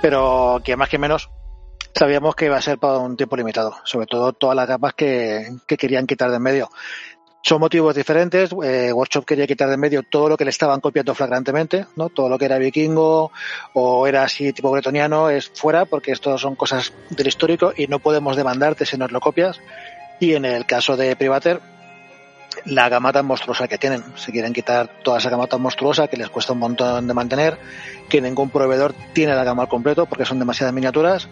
pero 0.02 0.60
que 0.64 0.76
más 0.76 0.90
que 0.90 0.98
menos 0.98 1.30
sabíamos 1.98 2.36
que 2.36 2.46
iba 2.46 2.58
a 2.58 2.62
ser 2.62 2.78
para 2.78 3.00
un 3.00 3.18
tiempo 3.18 3.36
limitado, 3.36 3.76
sobre 3.84 4.06
todo 4.06 4.32
todas 4.34 4.56
las 4.56 4.68
gamas 4.68 4.94
que, 4.94 5.48
que 5.66 5.78
querían 5.78 6.06
quitar 6.06 6.30
de 6.30 6.38
en 6.38 6.44
medio. 6.44 6.70
Son 7.42 7.60
motivos 7.60 7.96
diferentes. 7.96 8.52
Eh, 8.64 8.92
Workshop 8.92 9.26
quería 9.26 9.48
quitar 9.48 9.68
de 9.70 9.76
en 9.76 9.80
medio 9.80 10.04
todo 10.04 10.30
lo 10.30 10.38
que 10.38 10.44
le 10.44 10.50
estaban 10.50 10.82
copiando 10.82 11.16
flagrantemente, 11.16 11.86
¿no? 11.96 12.10
Todo 12.10 12.30
lo 12.30 12.38
que 12.38 12.46
era 12.46 12.58
vikingo 12.58 13.32
o 13.74 14.08
era 14.08 14.24
así 14.24 14.52
tipo 14.54 14.70
bretoniano 14.70 15.30
es 15.30 15.50
fuera 15.50 15.86
porque 15.86 16.12
esto 16.12 16.38
son 16.38 16.56
cosas 16.56 16.94
del 17.10 17.28
histórico 17.28 17.74
y 17.76 17.88
no 17.88 18.00
podemos 18.00 18.36
demandarte 18.36 18.86
si 18.86 18.98
nos 18.98 19.12
lo 19.12 19.22
copias. 19.22 19.60
Y 20.20 20.34
en 20.34 20.46
el 20.46 20.66
caso 20.66 20.98
de 20.98 21.16
Privater, 21.16 21.62
la 22.66 22.90
gama 22.90 23.14
tan 23.14 23.26
monstruosa 23.26 23.68
que 23.68 23.78
tienen. 23.78 24.04
Se 24.16 24.32
quieren 24.32 24.54
quitar 24.54 24.90
toda 25.04 25.20
esa 25.20 25.30
gama 25.30 25.48
tan 25.48 25.62
monstruosa 25.62 26.08
que 26.08 26.18
les 26.18 26.30
cuesta 26.30 26.54
un 26.54 26.60
montón 26.60 27.08
de 27.08 27.14
mantener, 27.14 27.58
que 28.10 28.22
ningún 28.22 28.50
proveedor 28.50 28.94
tiene 29.14 29.36
la 29.36 29.44
gama 29.44 29.64
al 29.64 29.70
completo 29.70 30.06
porque 30.06 30.26
son 30.26 30.40
demasiadas 30.40 30.74
miniaturas 30.74 31.28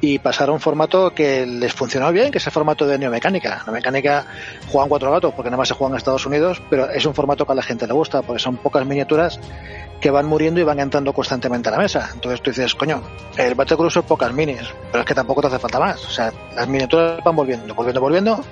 y 0.00 0.18
pasar 0.18 0.48
a 0.48 0.52
un 0.52 0.60
formato 0.60 1.14
que 1.14 1.46
les 1.46 1.72
funcionó 1.72 2.10
bien, 2.12 2.30
que 2.30 2.38
es 2.38 2.46
el 2.46 2.52
formato 2.52 2.86
de 2.86 2.98
neomecánica. 2.98 3.62
Neomecánica 3.66 4.26
juegan 4.68 4.88
cuatro 4.88 5.10
gatos 5.10 5.34
porque 5.34 5.50
nada 5.50 5.58
más 5.58 5.68
se 5.68 5.74
juegan 5.74 5.94
en 5.94 5.98
Estados 5.98 6.26
Unidos, 6.26 6.62
pero 6.70 6.90
es 6.90 7.04
un 7.06 7.14
formato 7.14 7.46
que 7.46 7.52
a 7.52 7.54
la 7.54 7.62
gente 7.62 7.86
le 7.86 7.92
gusta 7.92 8.22
porque 8.22 8.40
son 8.40 8.56
pocas 8.56 8.86
miniaturas 8.86 9.40
que 10.00 10.10
van 10.10 10.26
muriendo 10.26 10.60
y 10.60 10.64
van 10.64 10.80
entrando 10.80 11.12
constantemente 11.12 11.68
a 11.68 11.72
la 11.72 11.78
mesa. 11.78 12.10
Entonces 12.12 12.42
tú 12.42 12.50
dices, 12.50 12.74
coño, 12.74 13.02
el 13.36 13.54
Battlecruiser 13.54 14.02
es 14.02 14.08
pocas 14.08 14.32
minis, 14.32 14.62
pero 14.90 15.02
es 15.02 15.06
que 15.06 15.14
tampoco 15.14 15.40
te 15.40 15.46
hace 15.46 15.58
falta 15.58 15.78
más. 15.78 16.04
O 16.04 16.10
sea, 16.10 16.32
las 16.56 16.68
miniaturas 16.68 17.22
van 17.24 17.36
volviendo, 17.36 17.72
volviendo, 17.74 18.00
volviendo, 18.00 18.44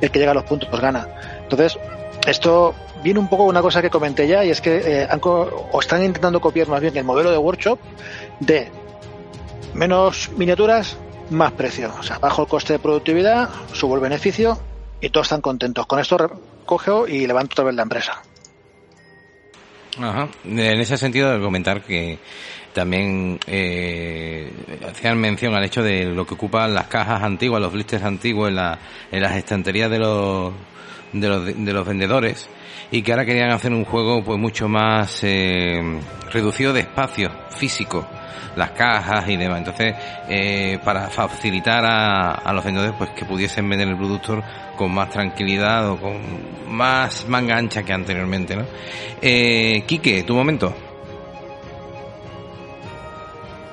el 0.00 0.10
que 0.10 0.18
llega 0.18 0.30
a 0.30 0.34
los 0.34 0.44
puntos 0.44 0.68
gana. 0.80 1.08
Entonces, 1.42 1.78
esto 2.26 2.74
viene 3.02 3.20
un 3.20 3.28
poco 3.28 3.44
una 3.44 3.60
cosa 3.60 3.82
que 3.82 3.90
comenté 3.90 4.26
ya 4.26 4.44
y 4.44 4.50
es 4.50 4.60
que 4.60 5.02
eh, 5.02 5.08
o 5.20 5.80
están 5.80 6.04
intentando 6.04 6.40
copiar 6.40 6.68
más 6.68 6.80
bien 6.80 6.96
el 6.96 7.04
modelo 7.04 7.30
de 7.30 7.38
workshop 7.38 7.78
de 8.40 8.70
menos 9.74 10.30
miniaturas, 10.36 10.96
más 11.30 11.52
precio. 11.52 11.92
O 11.98 12.02
sea, 12.02 12.18
bajo 12.18 12.42
el 12.42 12.48
coste 12.48 12.74
de 12.74 12.78
productividad, 12.78 13.48
subo 13.72 13.94
el 13.94 14.00
beneficio 14.00 14.58
y 15.00 15.10
todos 15.10 15.26
están 15.26 15.40
contentos. 15.40 15.86
Con 15.86 15.98
esto 15.98 16.18
recojo 16.18 17.08
y 17.08 17.26
levanto 17.26 17.54
otra 17.54 17.64
vez 17.64 17.74
la 17.74 17.82
empresa. 17.82 18.22
Ajá. 19.98 20.28
En 20.44 20.58
ese 20.58 20.96
sentido, 20.96 21.38
comentar 21.40 21.82
que 21.82 22.18
también 22.72 23.38
eh, 23.46 24.50
hacían 24.88 25.18
mención 25.18 25.54
al 25.54 25.64
hecho 25.64 25.82
de 25.82 26.04
lo 26.04 26.26
que 26.26 26.34
ocupan 26.34 26.72
las 26.72 26.86
cajas 26.86 27.22
antiguas, 27.22 27.60
los 27.60 27.72
blisters 27.72 28.02
antiguos 28.02 28.48
en, 28.48 28.56
la, 28.56 28.78
en 29.10 29.22
las 29.22 29.36
estanterías 29.36 29.90
de 29.90 29.98
los 29.98 30.52
de 31.12 31.28
los, 31.28 31.44
de 31.44 31.72
los 31.74 31.86
vendedores 31.86 32.48
y 32.92 33.02
que 33.02 33.10
ahora 33.10 33.24
querían 33.24 33.50
hacer 33.50 33.72
un 33.72 33.84
juego 33.84 34.22
pues 34.22 34.38
mucho 34.38 34.68
más 34.68 35.24
eh, 35.24 35.80
reducido 36.30 36.74
de 36.74 36.80
espacio 36.80 37.30
físico 37.48 38.06
las 38.54 38.72
cajas 38.72 39.26
y 39.28 39.36
demás. 39.38 39.58
Entonces 39.58 39.94
eh, 40.28 40.78
para 40.84 41.08
facilitar 41.08 41.84
a, 41.86 42.32
a, 42.32 42.52
los 42.52 42.62
vendedores 42.62 42.94
pues 42.96 43.10
que 43.10 43.24
pudiesen 43.24 43.66
vender 43.68 43.88
el 43.88 43.96
producto 43.96 44.42
con 44.76 44.92
más 44.92 45.08
tranquilidad 45.08 45.88
o 45.88 45.96
con 45.96 46.20
más 46.68 47.26
manga 47.28 47.56
ancha 47.56 47.82
que 47.82 47.94
anteriormente 47.94 48.56
¿no? 48.56 48.66
Eh, 49.22 49.84
Quique 49.86 50.22
tu 50.22 50.34
momento. 50.34 50.74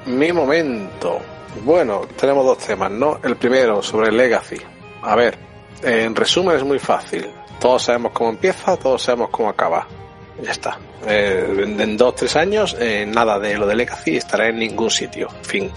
Mi 0.06 0.32
momento. 0.32 1.20
Bueno 1.66 2.04
tenemos 2.18 2.46
dos 2.46 2.60
temas 2.60 2.90
no 2.90 3.20
el 3.22 3.36
primero 3.36 3.84
sobre 3.84 4.14
legacy. 4.14 4.58
A 5.02 5.16
ver 5.16 5.38
en 5.84 6.16
resumen 6.16 6.56
es 6.56 6.64
muy 6.64 6.80
fácil. 6.80 7.28
Todos 7.60 7.84
sabemos 7.84 8.12
cómo 8.14 8.30
empieza, 8.30 8.78
todos 8.78 9.02
sabemos 9.02 9.30
cómo 9.30 9.50
acaba. 9.50 9.88
Ya 10.42 10.52
está. 10.52 10.80
Eh, 11.06 11.66
en 11.80 11.98
dos, 11.98 12.16
tres 12.16 12.36
años, 12.36 12.76
eh, 12.80 13.06
nada 13.06 13.40
de 13.40 13.58
lo 13.58 13.68
de 13.68 13.76
Legacy 13.76 14.18
estará 14.18 14.48
en 14.48 14.60
ningún 14.60 14.90
sitio. 14.90 15.28
Fin. 15.42 15.72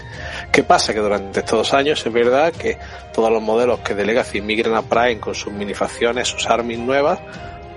¿Qué 0.51 0.63
pasa? 0.63 0.93
Que 0.93 0.99
durante 0.99 1.39
estos 1.39 1.59
dos 1.59 1.73
años 1.73 2.05
es 2.05 2.13
verdad 2.13 2.53
que 2.53 2.77
todos 3.13 3.31
los 3.31 3.41
modelos 3.41 3.79
que 3.79 3.93
de 3.93 4.05
Legacy 4.05 4.41
migran 4.41 4.75
a 4.75 4.81
Prime 4.83 5.19
con 5.19 5.35
sus 5.35 5.51
minifacciones, 5.51 6.27
sus 6.27 6.47
armies 6.47 6.79
nuevas, 6.79 7.19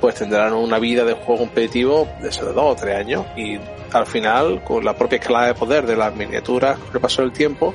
pues 0.01 0.15
tendrán 0.17 0.53
una 0.53 0.79
vida 0.79 1.05
de 1.05 1.15
juego 1.15 1.39
competitivo 1.41 2.09
de, 2.21 2.29
de 2.29 2.53
dos 2.53 2.65
o 2.65 2.77
tres 2.77 2.97
años. 2.97 3.27
Y 3.37 3.59
al 3.93 4.07
final, 4.07 4.63
con 4.63 4.85
la 4.85 4.97
propia 4.97 5.19
escala 5.19 5.47
de 5.47 5.55
poder 5.55 5.87
de 5.87 5.97
las 5.97 6.15
miniaturas 6.15 6.79
con 6.79 6.95
el 6.95 7.01
paso 7.01 7.23
del 7.23 7.33
tiempo, 7.33 7.75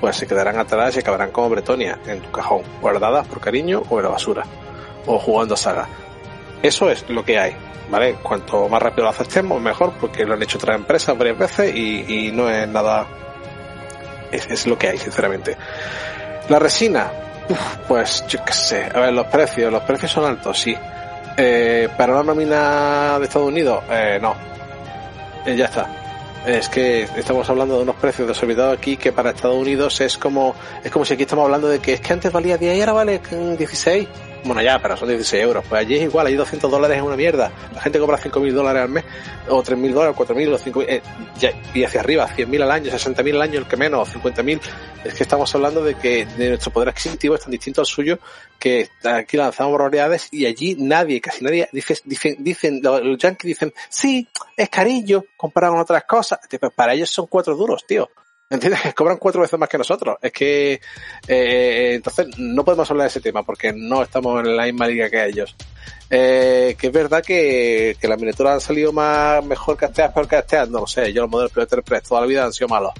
pues 0.00 0.16
se 0.16 0.26
quedarán 0.26 0.58
atrás 0.58 0.96
y 0.96 1.00
acabarán 1.00 1.30
como 1.30 1.48
Bretonia, 1.48 1.98
en 2.06 2.20
tu 2.20 2.30
cajón, 2.30 2.62
guardadas 2.80 3.26
por 3.26 3.40
cariño 3.40 3.82
o 3.88 3.98
en 3.98 4.04
la 4.04 4.10
basura, 4.10 4.44
o 5.06 5.18
jugando 5.18 5.56
saga. 5.56 5.88
Eso 6.62 6.90
es 6.90 7.08
lo 7.08 7.24
que 7.24 7.38
hay, 7.38 7.56
¿vale? 7.90 8.14
Cuanto 8.22 8.68
más 8.68 8.82
rápido 8.82 9.04
lo 9.04 9.10
aceptemos, 9.10 9.60
mejor, 9.60 9.92
porque 10.00 10.24
lo 10.24 10.34
han 10.34 10.42
hecho 10.42 10.58
otras 10.58 10.76
empresas 10.76 11.16
varias 11.16 11.38
veces 11.38 11.74
y, 11.74 12.30
no 12.32 12.48
es 12.48 12.66
nada. 12.68 13.06
Es, 14.32 14.66
lo 14.66 14.76
que 14.76 14.88
hay, 14.88 14.98
sinceramente. 14.98 15.56
La 16.48 16.58
resina, 16.58 17.10
pues 17.86 18.24
yo 18.26 18.44
qué 18.44 18.52
sé, 18.52 18.90
a 18.92 19.00
ver, 19.00 19.12
los 19.12 19.26
precios, 19.26 19.72
los 19.72 19.82
precios 19.82 20.10
son 20.10 20.24
altos, 20.24 20.58
sí. 20.58 20.76
Eh, 21.36 21.88
para 21.96 22.14
una 22.14 22.22
nómina 22.22 23.18
de 23.18 23.24
Estados 23.24 23.48
Unidos, 23.48 23.84
eh, 23.90 24.18
no. 24.20 24.34
Eh, 25.46 25.56
ya 25.56 25.66
está 25.66 25.88
es 26.46 26.68
que 26.68 27.02
estamos 27.16 27.48
hablando 27.48 27.76
de 27.76 27.82
unos 27.82 27.96
precios 27.96 28.28
desorbitados 28.28 28.76
aquí 28.76 28.96
que 28.96 29.12
para 29.12 29.30
Estados 29.30 29.56
Unidos 29.56 30.00
es 30.00 30.18
como 30.18 30.54
es 30.82 30.90
como 30.90 31.04
si 31.04 31.14
aquí 31.14 31.22
estamos 31.22 31.44
hablando 31.46 31.68
de 31.68 31.78
que 31.78 31.94
es 31.94 32.00
que 32.00 32.12
antes 32.12 32.30
valía 32.30 32.58
10 32.58 32.76
y 32.76 32.80
ahora 32.80 32.92
vale 32.92 33.20
16 33.58 34.08
bueno, 34.44 34.62
ya, 34.62 34.80
pero 34.80 34.96
son 34.96 35.08
16 35.08 35.42
euros. 35.42 35.64
Pues 35.68 35.80
allí 35.80 35.96
es 35.96 36.02
igual, 36.02 36.26
allí 36.26 36.36
200 36.36 36.70
dólares 36.70 36.98
es 36.98 37.02
una 37.02 37.16
mierda. 37.16 37.50
La 37.74 37.80
gente 37.80 37.98
cobra 37.98 38.18
5.000 38.18 38.52
dólares 38.52 38.82
al 38.82 38.88
mes, 38.88 39.04
o 39.48 39.62
3.000 39.62 39.92
dólares, 39.92 40.16
4.000, 40.16 40.52
o 40.52 40.58
5.000, 40.58 40.86
eh, 40.88 41.02
y 41.74 41.84
hacia 41.84 42.00
arriba, 42.00 42.28
100.000 42.28 42.62
al 42.62 42.70
año, 42.70 42.90
60.000 42.90 43.34
al 43.34 43.42
año, 43.42 43.58
el 43.58 43.66
que 43.66 43.76
menos, 43.76 44.14
50.000. 44.14 44.60
Es 45.04 45.14
que 45.14 45.22
estamos 45.22 45.54
hablando 45.54 45.82
de 45.82 45.94
que 45.94 46.26
de 46.26 46.50
nuestro 46.50 46.72
poder 46.72 46.90
adquisitivo 46.90 47.34
es 47.34 47.42
tan 47.42 47.50
distinto 47.50 47.80
al 47.80 47.86
suyo 47.86 48.18
que 48.58 48.88
aquí 49.02 49.36
lanzamos 49.36 49.72
barbaridades 49.72 50.28
y 50.30 50.46
allí 50.46 50.76
nadie, 50.78 51.20
casi 51.20 51.44
nadie, 51.44 51.68
dice, 51.72 51.98
dicen, 52.04 52.36
dicen, 52.38 52.80
los 52.82 53.18
yankees 53.18 53.48
dicen, 53.48 53.74
sí, 53.88 54.28
es 54.56 54.68
carillo 54.68 55.26
comparado 55.36 55.74
con 55.74 55.82
otras 55.82 56.04
cosas. 56.04 56.38
Para 56.74 56.94
ellos 56.94 57.10
son 57.10 57.26
cuatro 57.26 57.54
duros, 57.56 57.84
tío. 57.86 58.10
¿Entiendes? 58.54 58.80
Cobran 58.94 59.18
cuatro 59.18 59.42
veces 59.42 59.58
más 59.58 59.68
que 59.68 59.78
nosotros. 59.78 60.16
Es 60.22 60.32
que, 60.32 60.80
eh, 61.26 61.92
entonces, 61.94 62.38
no 62.38 62.64
podemos 62.64 62.90
hablar 62.90 63.04
de 63.04 63.08
ese 63.08 63.20
tema 63.20 63.42
porque 63.42 63.72
no 63.72 64.02
estamos 64.02 64.44
en 64.44 64.56
la 64.56 64.64
misma 64.64 64.86
liga 64.86 65.10
que 65.10 65.24
ellos. 65.26 65.54
Eh, 66.08 66.76
que 66.78 66.86
es 66.86 66.92
verdad 66.92 67.22
que, 67.22 67.96
que 68.00 68.08
las 68.08 68.18
miniaturas 68.18 68.54
han 68.54 68.60
salido 68.60 68.92
más, 68.92 69.44
mejor 69.44 69.76
casteadas, 69.76 70.14
peor 70.14 70.28
casteadas, 70.28 70.70
no 70.70 70.80
lo 70.80 70.86
sé. 70.86 71.12
Yo 71.12 71.22
los 71.22 71.30
modelos 71.30 71.52
Predator 71.52 71.82
Press 71.82 72.04
toda 72.04 72.20
la 72.20 72.26
vida 72.26 72.44
han 72.44 72.52
sido 72.52 72.68
malos. 72.68 72.92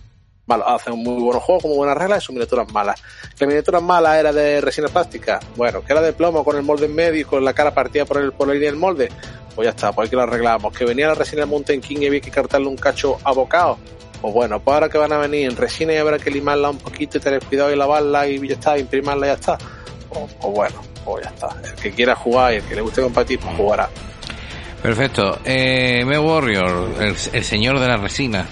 Malos, 0.47 0.67
hacen 0.69 0.95
muy 0.95 1.23
buenos 1.23 1.43
juegos, 1.43 1.63
con 1.63 1.77
buenas 1.77 1.97
reglas 1.97 2.23
y 2.23 2.27
sus 2.27 2.35
miniaturas 2.35 2.71
malas. 2.73 3.01
La 3.39 3.47
miniatura 3.47 3.81
mala 3.81 4.19
era 4.19 4.33
de 4.33 4.61
resina 4.61 4.89
plástica. 4.89 5.41
Bueno, 5.57 5.83
que 5.83 5.93
era 5.93 6.03
de 6.03 6.13
plomo 6.13 6.45
con 6.45 6.57
el 6.57 6.63
molde 6.63 6.87
en 6.87 6.95
medio 6.95 7.21
y 7.21 7.25
con 7.25 7.45
la 7.45 7.55
cara 7.55 7.73
partida 7.73 8.05
por, 8.05 8.19
el, 8.19 8.33
por 8.33 8.49
la 8.49 8.55
línea 8.55 8.71
del 8.71 8.79
molde. 8.79 9.09
Pues 9.55 9.67
ya 9.67 9.71
está, 9.71 9.93
pues 9.93 10.07
hay 10.07 10.11
que 10.11 10.17
lo 10.17 10.23
arreglamos. 10.23 10.77
Que 10.77 10.85
venía 10.85 11.07
la 11.07 11.15
resina 11.15 11.47
Mountain 11.47 11.81
King 11.81 11.99
y 12.01 12.07
había 12.09 12.21
que 12.21 12.31
cartarle 12.31 12.67
un 12.67 12.77
cacho 12.77 13.19
abocado 13.23 13.79
pues 14.25 14.33
bueno, 14.33 14.59
pues 14.59 14.75
ahora 14.75 14.89
que 14.89 14.97
van 14.97 15.13
a 15.13 15.19
venir 15.19 15.51
en 15.51 15.55
resina 15.55 15.93
y 15.93 15.99
habrá 15.99 16.19
que 16.19 16.31
limarla 16.31 16.71
un 16.71 16.79
poquito 16.79 17.19
y 17.19 17.21
tener 17.21 17.45
cuidado 17.45 17.71
y 17.71 17.77
lavarla 17.77 18.27
y 18.27 18.49
ya 18.49 18.55
está, 18.55 18.79
imprimarla 18.79 19.27
y 19.27 19.29
ya 19.29 19.35
está. 19.35 19.59
Pues, 20.09 20.35
pues, 20.41 20.55
bueno, 20.55 20.77
pues 21.05 21.25
ya 21.25 21.29
está. 21.31 21.49
El 21.63 21.75
que 21.75 21.91
quiera 21.91 22.15
jugar 22.15 22.55
y 22.55 22.57
el 22.57 22.63
que 22.63 22.75
le 22.75 22.81
guste 22.81 23.03
compartir, 23.03 23.39
pues 23.39 23.55
jugará. 23.55 23.87
Perfecto. 24.83 25.41
Eh, 25.45 26.07
Me 26.07 26.19
Warrior, 26.19 26.89
el, 27.35 27.45
señor 27.45 27.79
de 27.79 27.87
la 27.87 27.99
resina, 27.99 28.47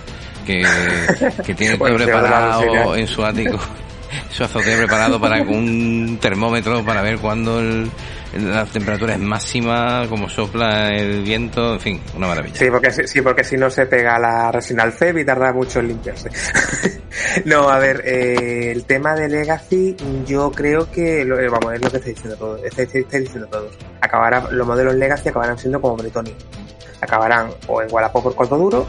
que, 0.44 0.62
que 1.46 1.54
tiene 1.54 1.78
todo 1.78 1.96
preparado 1.96 2.94
en 2.94 3.06
su 3.06 3.24
ático, 3.24 3.58
su 4.30 4.44
azotea 4.44 4.76
preparado 4.76 5.18
para 5.18 5.40
un 5.40 6.18
termómetro 6.20 6.84
para 6.84 7.00
ver 7.00 7.16
cuándo 7.16 7.60
el 7.60 7.90
la 8.34 8.64
temperatura 8.64 9.14
es 9.14 9.20
máxima, 9.20 10.06
como 10.08 10.28
sopla 10.28 10.88
el 10.88 11.22
viento, 11.22 11.74
en 11.74 11.80
fin, 11.80 12.00
una 12.16 12.28
maravilla. 12.28 12.56
Sí, 12.56 12.70
porque, 12.70 12.90
sí, 12.90 13.20
porque 13.20 13.44
si 13.44 13.56
no 13.56 13.70
se 13.70 13.86
pega 13.86 14.18
la 14.18 14.50
resina 14.50 14.84
al 14.84 14.92
CEP 14.92 15.18
y 15.18 15.24
tarda 15.24 15.52
mucho 15.52 15.80
en 15.80 15.88
limpiarse. 15.88 16.30
no, 17.44 17.68
a 17.68 17.78
ver, 17.78 18.02
eh, 18.04 18.72
el 18.72 18.84
tema 18.84 19.14
de 19.14 19.28
Legacy, 19.28 19.96
yo 20.26 20.50
creo 20.50 20.90
que, 20.90 21.22
eh, 21.22 21.48
vamos, 21.50 21.74
es 21.74 21.82
lo 21.82 21.90
que 21.90 21.96
estoy 21.98 22.14
diciendo 22.14 22.36
todo, 22.36 22.56
estoy, 22.64 22.86
diciendo 23.20 23.46
todo. 23.48 23.70
Acabará, 24.00 24.48
los 24.50 24.66
modelos 24.66 24.94
Legacy 24.94 25.28
acabarán 25.28 25.58
siendo 25.58 25.80
como 25.80 25.96
Bretoni. 25.96 26.34
Acabarán 27.00 27.50
o 27.66 27.82
en 27.82 27.92
Wallapop 27.92 28.22
por 28.22 28.34
corto 28.34 28.56
duro, 28.56 28.86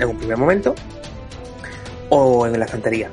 en 0.00 0.08
un 0.08 0.18
primer 0.18 0.36
momento, 0.36 0.74
o 2.08 2.46
en 2.46 2.58
la 2.58 2.64
estantería 2.64 3.10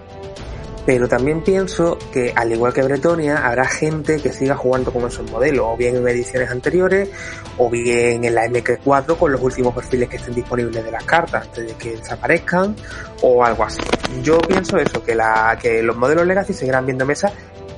pero 0.85 1.07
también 1.07 1.43
pienso 1.43 1.97
que 2.11 2.33
al 2.35 2.51
igual 2.51 2.73
que 2.73 2.81
Bretonia 2.81 3.45
habrá 3.45 3.65
gente 3.65 4.17
que 4.17 4.33
siga 4.33 4.55
jugando 4.55 4.91
con 4.91 5.05
esos 5.05 5.29
modelos, 5.29 5.65
o 5.69 5.77
bien 5.77 5.95
en 5.95 6.07
ediciones 6.07 6.49
anteriores, 6.49 7.09
o 7.57 7.69
bien 7.69 8.23
en 8.23 8.33
la 8.33 8.47
MK4 8.47 9.17
con 9.17 9.31
los 9.31 9.41
últimos 9.41 9.75
perfiles 9.75 10.09
que 10.09 10.17
estén 10.17 10.33
disponibles 10.33 10.83
de 10.83 10.91
las 10.91 11.03
cartas 11.03 11.45
antes 11.47 11.67
de 11.67 11.73
que 11.75 11.97
desaparezcan, 11.97 12.75
o 13.21 13.43
algo 13.43 13.63
así. 13.63 13.81
Yo 14.23 14.39
pienso 14.39 14.77
eso, 14.77 15.03
que, 15.03 15.13
la, 15.15 15.57
que 15.61 15.83
los 15.83 15.95
modelos 15.95 16.25
Legacy 16.25 16.53
seguirán 16.53 16.85
viendo 16.85 17.05
mesa 17.05 17.31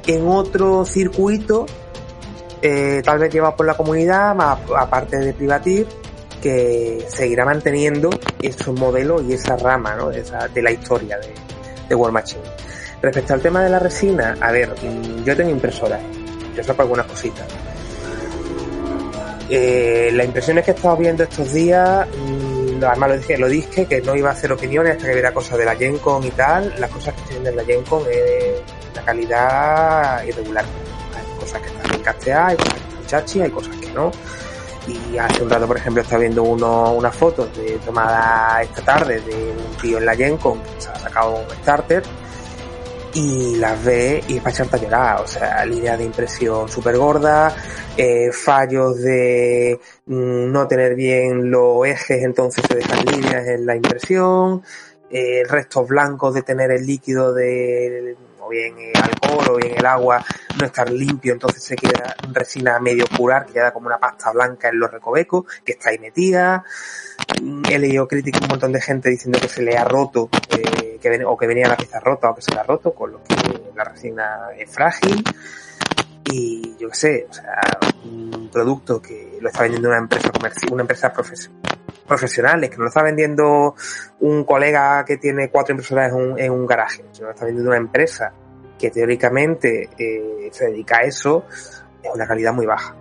en 0.08 0.28
otro 0.28 0.86
circuito, 0.86 1.66
eh, 2.62 3.02
tal 3.04 3.20
vez 3.20 3.34
llevado 3.34 3.58
por 3.58 3.66
la 3.66 3.76
comunidad, 3.76 4.36
aparte 4.78 5.18
de 5.18 5.34
Privatir, 5.34 5.88
que 6.42 7.06
seguirá 7.10 7.46
manteniendo 7.46 8.10
esos 8.42 8.78
modelos 8.78 9.24
y 9.24 9.34
esa 9.34 9.56
rama 9.56 9.96
¿no? 9.96 10.10
de, 10.10 10.24
de 10.54 10.62
la 10.62 10.72
historia 10.72 11.18
de, 11.18 11.34
de 11.88 11.96
War 11.96 12.12
Machine. 12.12 12.44
Respecto 13.04 13.34
al 13.34 13.42
tema 13.42 13.62
de 13.62 13.70
la 13.70 13.80
resina, 13.80 14.38
a 14.40 14.50
ver, 14.54 14.70
mm, 14.82 15.26
yo 15.26 15.36
tengo 15.36 15.50
impresora, 15.50 16.00
yo 16.56 16.64
saco 16.64 16.84
algunas 16.84 17.06
cositas. 17.06 17.46
Eh, 19.50 20.10
las 20.14 20.26
impresiones 20.26 20.64
que 20.64 20.72
he 20.72 20.74
estado 20.74 20.96
viendo 20.96 21.24
estos 21.24 21.52
días, 21.52 22.08
mm, 22.08 22.82
además 22.82 23.10
lo 23.10 23.18
dije, 23.18 23.38
lo 23.38 23.50
dije 23.50 23.86
que 23.88 24.02
no 24.02 24.16
iba 24.16 24.30
a 24.30 24.32
hacer 24.32 24.54
opiniones 24.54 24.94
hasta 24.94 25.08
que 25.08 25.16
viera 25.16 25.34
cosas 25.34 25.58
de 25.58 25.66
la 25.66 25.76
Gencon 25.76 26.24
y 26.24 26.32
tal. 26.32 26.74
Las 26.80 26.90
cosas 26.92 27.14
que 27.14 27.20
estoy 27.20 27.34
viendo 27.42 27.50
en 27.50 27.56
la 27.58 27.66
Gencon 27.66 28.04
es 28.10 28.96
la 28.96 29.02
calidad 29.02 30.24
irregular. 30.24 30.64
Hay 31.14 31.40
cosas 31.42 31.62
que 31.62 31.68
están 31.68 31.90
bien 31.90 32.04
casteadas, 32.04 32.50
hay 32.52 32.56
cosas 32.56 32.74
que 32.74 32.80
están 32.80 33.06
chachi, 33.06 33.42
hay 33.42 33.52
cosas 33.52 33.76
que 33.76 33.92
no. 33.92 34.12
Y 34.88 35.18
hace 35.18 35.44
un 35.44 35.50
rato, 35.50 35.68
por 35.68 35.76
ejemplo, 35.76 36.04
estaba 36.04 36.22
viendo 36.22 36.44
uno, 36.44 36.94
unas 36.94 37.14
fotos 37.14 37.50
tomada 37.86 38.62
esta 38.62 38.82
tarde 38.82 39.20
de 39.20 39.52
un 39.52 39.76
tío 39.82 39.98
en 39.98 40.06
la 40.06 40.16
Gencon 40.16 40.62
que 40.62 40.82
se 40.82 40.88
ha 40.88 40.96
sacado 40.96 41.36
un 41.36 41.56
starter 41.62 42.02
y 43.14 43.56
las 43.58 43.84
ve 43.84 44.24
y 44.28 44.38
es 44.38 44.42
para 44.42 44.52
echarte 44.52 44.76
a 44.76 44.80
llorar. 44.80 45.22
O 45.22 45.28
sea, 45.28 45.66
línea 45.66 45.98
de 45.98 46.04
impresión 46.04 46.70
súper 46.70 46.98
gorda, 46.98 47.56
eh, 47.98 48.32
fallos 48.32 49.02
de 49.02 49.80
mm, 50.06 50.52
no 50.52 50.68
tener 50.68 50.96
bien 50.96 51.50
los 51.52 51.86
ejes, 51.86 52.24
entonces 52.24 52.64
se 52.68 52.76
dejan 52.76 53.06
líneas 53.06 53.48
en 53.48 53.66
la 53.66 53.76
impresión, 53.76 54.64
eh, 55.10 55.44
restos 55.48 55.88
blancos 55.88 56.34
de 56.34 56.42
tener 56.42 56.72
el 56.72 56.86
líquido 56.86 57.34
de 57.34 58.16
bien 58.54 58.76
alcohol 58.96 59.46
o 59.50 59.56
bien 59.58 59.74
el 59.78 59.86
agua 59.86 60.24
no 60.60 60.66
estar 60.66 60.90
limpio, 60.90 61.34
entonces 61.34 61.64
se 61.64 61.76
queda 61.76 62.16
resina 62.32 62.80
medio 62.80 63.06
curar, 63.18 63.46
que 63.46 63.54
queda 63.54 63.72
como 63.72 63.88
una 63.88 64.00
pasta 64.00 64.32
blanca 64.32 64.70
en 64.70 64.80
los 64.80 64.92
recovecos, 64.92 65.46
que 65.64 65.74
está 65.74 65.90
ahí 65.90 66.00
metida. 66.00 66.64
He 67.70 67.80
leído 67.80 68.08
críticas 68.08 68.42
un 68.42 68.50
montón 68.50 68.72
de 68.72 68.82
gente 68.82 69.10
diciendo 69.10 69.40
que 69.40 69.48
se 69.48 69.62
le 69.62 69.78
ha 69.78 69.86
roto 69.86 70.30
eh, 70.50 71.00
que 71.02 71.26
o 71.26 71.38
que 71.38 71.48
venía 71.48 71.68
la 71.68 71.78
pieza 71.78 72.00
rota 72.00 72.30
o 72.30 72.36
que 72.36 72.42
se 72.42 72.54
la 72.54 72.62
ha 72.62 72.64
roto, 72.64 72.94
con 72.94 73.12
lo 73.12 73.24
que 73.24 73.36
la 73.76 73.84
resina 73.84 74.48
es 74.58 74.70
frágil. 74.70 75.24
Y 76.26 76.78
yo 76.78 76.90
qué 76.90 76.96
sé, 76.96 77.28
o 77.30 77.34
sea, 77.34 77.62
un 78.06 78.50
producto 78.52 79.02
que 79.02 79.38
lo 79.42 79.50
está 79.50 79.64
vendiendo 79.64 79.90
una 79.90 79.98
empresa 79.98 80.30
comercial, 80.32 80.74
una 80.74 80.84
empresa 80.84 81.12
profesional, 81.12 82.64
es 82.64 82.70
que 82.70 82.78
no 82.78 82.84
lo 82.84 82.88
está 82.88 83.04
vendiendo 83.04 83.76
un 84.22 84.44
colega 84.46 85.04
que 85.06 85.18
tiene 85.18 85.50
cuatro 85.50 85.74
impresoras 85.74 86.12
en 86.12 86.16
un, 86.16 86.40
en 86.40 86.52
un 86.52 86.66
garaje, 86.66 87.04
sino 87.12 87.28
lo 87.28 87.34
está 87.34 87.46
vendiendo 87.46 87.72
una 87.72 87.78
empresa 87.78 88.34
que 88.84 88.92
teóricamente 88.92 89.88
eh, 89.98 90.50
se 90.52 90.66
dedica 90.66 90.98
a 90.98 91.08
eso, 91.08 91.46
es 91.48 92.12
una 92.14 92.28
calidad 92.28 92.54
muy 92.54 92.66
baja. 92.66 92.94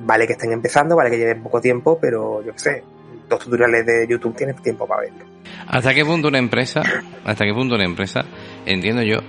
vale 0.00 0.26
que 0.26 0.34
estén 0.34 0.52
empezando, 0.52 0.94
vale 0.94 1.08
que 1.08 1.16
lleven 1.16 1.42
poco 1.42 1.58
tiempo, 1.58 1.98
pero 1.98 2.44
yo 2.44 2.52
qué 2.52 2.58
sé, 2.58 2.84
los 3.30 3.42
tutoriales 3.42 3.86
de 3.86 4.06
YouTube 4.06 4.36
tienen 4.36 4.56
tiempo 4.56 4.86
para 4.86 5.00
verlo. 5.00 5.24
¿Hasta 5.68 5.94
qué 5.94 6.04
punto 6.04 6.28
una 6.28 6.38
empresa, 6.38 6.82
hasta 7.24 7.46
qué 7.46 7.54
punto 7.54 7.76
una 7.76 7.86
empresa, 7.86 8.26
entiendo 8.66 9.00
yo, 9.00 9.20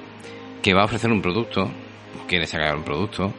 que 0.61 0.73
va 0.73 0.81
a 0.81 0.85
ofrecer 0.85 1.09
un 1.09 1.21
producto, 1.21 1.71
quiere 2.27 2.47
sacar 2.47 2.75
un 2.75 2.84
producto, 2.84 3.34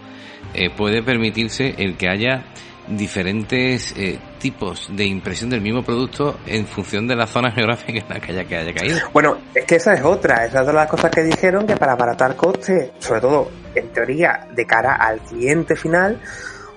eh, 0.54 0.70
puede 0.70 1.02
permitirse 1.02 1.74
el 1.76 1.98
que 1.98 2.08
haya 2.08 2.44
diferentes 2.88 3.94
eh, 3.96 4.18
tipos 4.38 4.88
de 4.94 5.04
impresión 5.04 5.50
del 5.50 5.60
mismo 5.60 5.82
producto 5.82 6.38
en 6.46 6.66
función 6.66 7.06
de 7.06 7.16
la 7.16 7.26
zona 7.26 7.50
geográfica 7.54 8.00
en 8.00 8.08
la 8.08 8.20
que 8.20 8.32
haya, 8.32 8.44
que 8.44 8.56
haya 8.56 8.74
caído. 8.74 8.98
Bueno, 9.12 9.38
es 9.54 9.64
que 9.64 9.76
esa 9.76 9.94
es 9.94 10.02
otra, 10.02 10.44
esa 10.44 10.60
es 10.60 10.66
de 10.66 10.72
las 10.72 10.88
cosas 10.88 11.10
que 11.10 11.22
dijeron 11.22 11.66
que 11.66 11.76
para 11.76 11.92
abaratar 11.92 12.36
costes, 12.36 12.90
sobre 12.98 13.20
todo 13.20 13.50
en 13.74 13.88
teoría 13.88 14.46
de 14.54 14.66
cara 14.66 14.94
al 14.94 15.20
cliente 15.20 15.76
final, 15.76 16.20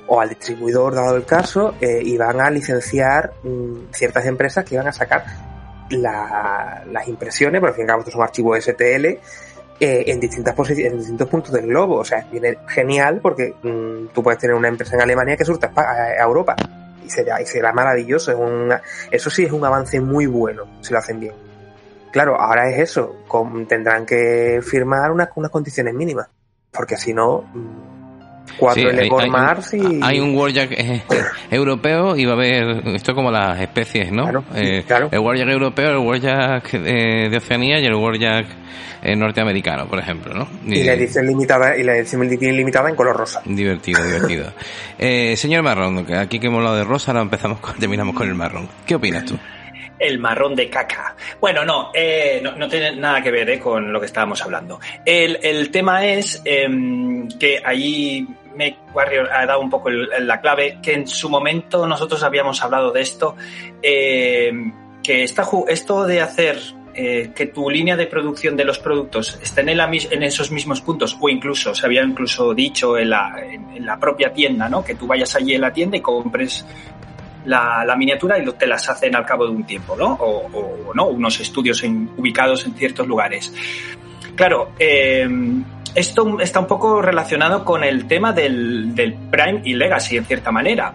o 0.07 0.21
al 0.21 0.29
distribuidor, 0.29 0.95
dado 0.95 1.15
el 1.15 1.25
caso, 1.25 1.75
eh, 1.81 2.01
iban 2.03 2.39
a 2.39 2.49
licenciar 2.49 3.33
mm, 3.43 3.91
ciertas 3.91 4.25
empresas 4.25 4.63
que 4.63 4.75
iban 4.75 4.87
a 4.87 4.93
sacar 4.93 5.25
las 5.89 7.07
impresiones, 7.07 7.61
porque 7.61 7.71
al 7.71 7.75
fin 7.75 7.81
y 7.87 7.91
al 7.91 7.97
cabo 7.97 8.11
son 8.11 8.21
archivos 8.21 8.63
STL, 8.63 9.19
eh, 9.79 10.05
en 10.07 10.19
distintas 10.19 10.55
posiciones, 10.55 10.93
en 10.93 10.99
distintos 10.99 11.27
puntos 11.27 11.53
del 11.53 11.67
globo. 11.67 11.97
O 11.97 12.05
sea, 12.05 12.27
viene 12.31 12.57
genial 12.67 13.19
porque 13.21 13.53
mm, 13.61 14.07
tú 14.13 14.23
puedes 14.23 14.39
tener 14.39 14.55
una 14.55 14.67
empresa 14.67 14.95
en 14.95 15.01
Alemania 15.01 15.37
que 15.37 15.45
surta 15.45 15.71
a, 15.75 16.23
Europa 16.23 16.55
y 17.05 17.09
será, 17.09 17.41
y 17.41 17.45
será 17.45 17.71
maravilloso. 17.73 18.31
Es 18.31 18.81
eso 19.11 19.29
sí 19.29 19.43
es 19.43 19.51
un 19.51 19.63
avance 19.63 19.99
muy 20.01 20.25
bueno 20.25 20.65
si 20.81 20.93
lo 20.93 20.99
hacen 20.99 21.19
bien. 21.19 21.33
Claro, 22.11 22.39
ahora 22.39 22.69
es 22.69 22.79
eso, 22.79 23.17
tendrán 23.67 24.05
que 24.05 24.61
firmar 24.63 25.11
unas, 25.11 25.29
unas 25.35 25.51
condiciones 25.51 25.93
mínimas, 25.93 26.27
porque 26.71 26.97
si 26.97 27.13
no, 27.13 27.41
mm, 27.41 27.96
cuatro 28.57 28.89
L 28.89 29.07
por 29.07 29.27
Mars 29.29 29.73
y... 29.73 29.99
Hay 30.01 30.19
un 30.19 30.35
Warjack 30.35 30.71
eh, 30.71 31.03
europeo 31.51 32.15
y 32.15 32.25
va 32.25 32.31
a 32.31 32.35
haber, 32.35 32.87
esto 32.95 33.13
como 33.13 33.31
las 33.31 33.59
especies, 33.59 34.11
¿no? 34.11 34.23
Claro, 34.23 34.43
eh, 34.55 34.83
claro. 34.85 35.09
El 35.11 35.19
Warjack 35.19 35.49
europeo, 35.49 35.91
el 35.91 35.97
Warjack 35.97 36.71
de, 36.71 37.29
de 37.29 37.37
Oceanía 37.37 37.79
y 37.79 37.85
el 37.85 37.95
Warjack 37.95 38.47
eh, 39.03 39.15
norteamericano, 39.15 39.87
por 39.87 39.99
ejemplo, 39.99 40.33
¿no? 40.33 40.47
Y, 40.65 40.83
la 40.83 40.93
edición 40.93 41.27
limitada, 41.27 41.77
y 41.77 41.83
la 41.83 41.97
edición 41.97 42.27
limitada 42.27 42.89
en 42.89 42.95
color 42.95 43.15
rosa. 43.15 43.41
Divertido, 43.45 44.03
divertido. 44.03 44.51
señor 45.37 45.63
Marrón, 45.63 46.05
aquí 46.15 46.39
que 46.39 46.47
hemos 46.47 46.57
hablado 46.57 46.77
de 46.77 46.83
rosa, 46.83 47.11
ahora 47.11 47.21
empezamos 47.21 47.59
terminamos 47.79 48.15
con 48.15 48.27
el 48.27 48.35
marrón. 48.35 48.67
¿Qué 48.85 48.95
opinas 48.95 49.25
tú? 49.25 49.37
el 49.99 50.19
marrón 50.19 50.55
de 50.55 50.69
caca. 50.69 51.15
Bueno, 51.41 51.65
no, 51.65 51.91
no, 52.43 52.55
no, 52.55 52.69
tiene 52.69 52.95
nada 52.95 53.19
que 53.21 53.31
ver 53.31 53.59
con 53.59 53.91
lo 53.91 53.99
que 53.99 54.05
estábamos 54.05 54.39
hablando. 54.43 54.79
El, 55.03 55.39
el 55.41 55.71
tema 55.71 56.05
es 56.05 56.39
em, 56.45 57.27
que 57.39 57.61
ahí 57.63 58.27
Make 58.57 58.77
Warrior 58.93 59.29
ha 59.31 59.45
dado 59.45 59.61
un 59.61 59.69
poco 59.69 59.89
la 59.89 60.41
clave, 60.41 60.79
que 60.81 60.93
en 60.93 61.07
su 61.07 61.29
momento 61.29 61.87
nosotros 61.87 62.23
habíamos 62.23 62.61
hablado 62.63 62.91
de 62.91 63.01
esto, 63.01 63.35
eh, 63.81 64.51
que 65.03 65.23
esto 65.23 66.05
de 66.05 66.21
hacer 66.21 66.57
eh, 66.99 67.31
que 67.35 67.45
tu 67.45 67.69
línea 67.69 67.95
de 67.95 68.07
producción 68.07 68.57
de 68.57 68.65
los 68.65 68.79
productos 68.79 69.37
esté 69.39 69.61
en, 69.61 70.23
esos 70.23 70.49
mismos 70.49 70.81
puntos, 70.81 71.15
o 71.21 71.29
incluso, 71.29 71.75
se 71.75 71.85
había 71.85 72.01
incluso 72.01 72.55
dicho 72.55 72.97
en 72.97 73.11
la, 73.11 73.35
en, 73.39 73.85
la 73.85 73.99
propia 73.99 74.33
tienda, 74.33 74.67
¿no? 74.67 74.83
Que 74.83 74.95
tú 74.95 75.05
vayas 75.05 75.35
allí 75.35 75.53
en 75.53 75.61
la 75.61 75.71
tienda 75.71 75.97
y 75.97 76.01
compres 76.01 76.65
la, 77.45 77.95
miniatura 77.95 78.39
y 78.39 78.51
te 78.53 78.65
las 78.65 78.89
hacen 78.89 79.15
al 79.15 79.27
cabo 79.27 79.45
de 79.45 79.51
un 79.51 79.63
tiempo, 79.63 79.95
¿no? 79.95 80.13
O, 80.13 80.91
no, 80.95 81.05
unos 81.09 81.39
estudios 81.39 81.83
ubicados 81.83 82.65
en 82.65 82.73
ciertos 82.73 83.05
lugares. 83.05 83.53
Claro, 84.35 84.71
eh, 84.79 85.29
esto 85.97 86.39
está 86.39 86.59
un 86.59 86.67
poco 86.67 87.01
relacionado 87.01 87.65
con 87.65 87.83
el 87.83 88.05
tema 88.05 88.31
del, 88.31 88.93
Prime 89.31 89.61
y 89.63 89.73
Legacy, 89.73 90.17
en 90.17 90.25
cierta 90.25 90.51
manera. 90.51 90.93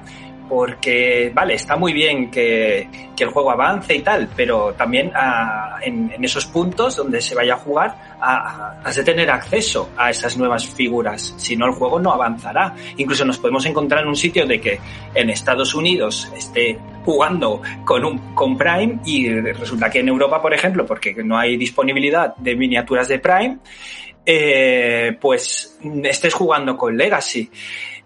Porque, 0.48 1.32
vale, 1.34 1.54
está 1.54 1.76
muy 1.76 1.92
bien 1.92 2.30
que, 2.30 3.12
el 3.18 3.28
juego 3.30 3.52
avance 3.52 3.94
y 3.94 4.00
tal, 4.00 4.28
pero 4.34 4.74
también 4.74 5.12
ah, 5.14 5.78
en, 5.80 6.12
esos 6.24 6.46
puntos 6.46 6.96
donde 6.96 7.20
se 7.20 7.36
vaya 7.36 7.54
a 7.54 7.56
jugar, 7.56 8.16
ah, 8.20 8.80
has 8.82 8.96
de 8.96 9.04
tener 9.04 9.30
acceso 9.30 9.90
a 9.96 10.10
esas 10.10 10.36
nuevas 10.36 10.66
figuras. 10.66 11.32
Si 11.36 11.56
no, 11.56 11.66
el 11.66 11.72
juego 11.72 12.00
no 12.00 12.12
avanzará. 12.12 12.74
Incluso 12.96 13.24
nos 13.24 13.38
podemos 13.38 13.64
encontrar 13.66 14.02
en 14.02 14.08
un 14.08 14.16
sitio 14.16 14.44
de 14.44 14.60
que 14.60 14.80
en 15.14 15.30
Estados 15.30 15.72
Unidos 15.74 16.30
esté 16.36 16.78
jugando 17.04 17.62
con 17.84 18.04
un 18.04 18.34
con 18.34 18.56
Prime 18.56 18.98
y 19.04 19.28
resulta 19.30 19.88
que 19.88 20.00
en 20.00 20.08
Europa, 20.08 20.42
por 20.42 20.52
ejemplo, 20.52 20.84
porque 20.84 21.14
no 21.24 21.38
hay 21.38 21.56
disponibilidad 21.56 22.34
de 22.36 22.56
miniaturas 22.56 23.06
de 23.06 23.20
Prime, 23.20 23.58
eh, 24.24 25.16
pues 25.20 25.78
estés 26.04 26.34
jugando 26.34 26.76
con 26.76 26.96
Legacy. 26.96 27.50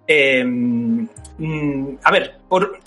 Eh, 0.07 0.45
mm, 0.45 1.97
a 2.03 2.11
ver, 2.11 2.39
por, 2.49 2.79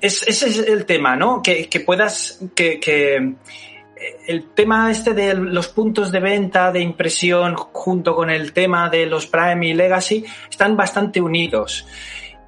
ese 0.00 0.30
es 0.30 0.58
el 0.58 0.84
tema, 0.84 1.16
¿no? 1.16 1.42
Que, 1.42 1.68
puedas, 1.84 2.40
que, 2.54 2.80
que, 2.80 3.34
el 4.26 4.50
tema 4.54 4.90
este 4.90 5.14
de 5.14 5.34
los 5.34 5.68
puntos 5.68 6.10
de 6.10 6.20
venta, 6.20 6.72
de 6.72 6.80
impresión, 6.80 7.54
junto 7.56 8.14
con 8.14 8.30
el 8.30 8.52
tema 8.52 8.88
de 8.88 9.06
los 9.06 9.26
Prime 9.26 9.68
y 9.68 9.74
Legacy, 9.74 10.24
están 10.50 10.76
bastante 10.76 11.20
unidos. 11.20 11.86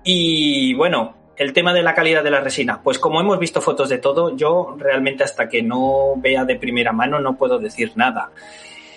Y 0.04 0.74
bueno, 0.74 1.14
el 1.36 1.52
tema 1.52 1.72
de 1.72 1.82
la 1.82 1.94
calidad 1.94 2.22
de 2.22 2.30
la 2.30 2.40
resina, 2.40 2.80
pues 2.82 2.98
como 2.98 3.20
hemos 3.20 3.38
visto 3.38 3.60
fotos 3.60 3.88
de 3.88 3.98
todo, 3.98 4.36
yo 4.36 4.76
realmente 4.78 5.24
hasta 5.24 5.48
que 5.48 5.62
no 5.62 6.14
vea 6.16 6.44
de 6.44 6.56
primera 6.56 6.92
mano 6.92 7.20
no 7.20 7.36
puedo 7.36 7.58
decir 7.58 7.92
nada. 7.96 8.30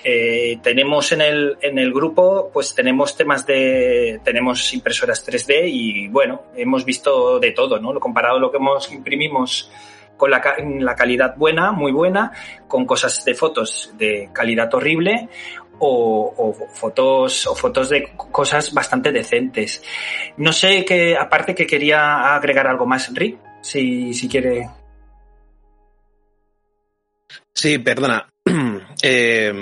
Eh, 0.04 0.60
tenemos 0.64 1.12
en 1.12 1.22
el, 1.22 1.58
en 1.62 1.78
el 1.78 1.92
grupo, 1.92 2.50
pues 2.54 2.74
tenemos 2.74 3.18
temas 3.18 3.46
de, 3.46 4.22
tenemos 4.24 4.74
impresoras 4.74 5.28
3D 5.28 5.64
y 5.66 6.08
bueno, 6.08 6.44
hemos 6.56 6.86
visto 6.86 7.40
de 7.40 7.52
todo, 7.52 7.80
¿no? 7.80 7.92
Lo 7.92 8.00
comparado 8.00 8.40
lo 8.40 8.50
que 8.50 8.58
hemos 8.58 8.92
imprimimos 8.92 9.70
con 10.16 10.32
la, 10.32 10.42
la 10.80 10.96
calidad 10.96 11.36
buena, 11.36 11.72
muy 11.72 11.92
buena, 11.92 12.32
con 12.68 12.86
cosas 12.86 13.26
de 13.26 13.34
fotos 13.34 13.94
de 13.98 14.30
calidad 14.34 14.74
horrible 14.74 15.30
o, 15.80 16.54
fotos 16.74 17.48
o 17.48 17.56
fotos 17.56 17.90
de 17.90 18.12
cosas 18.32 18.74
bastante 18.74 19.12
decentes. 19.12 19.82
No 20.38 20.52
sé 20.54 20.86
que 20.86 21.18
aparte 21.18 21.56
que 21.56 21.68
quería 21.68 22.36
agregar 22.36 22.68
algo 22.68 22.86
más, 22.86 23.14
Rick, 23.14 23.38
si, 23.62 24.14
si 24.14 24.28
quiere. 24.28 24.70
Sí, 27.54 27.80
perdona. 27.80 28.30
eh, 29.02 29.54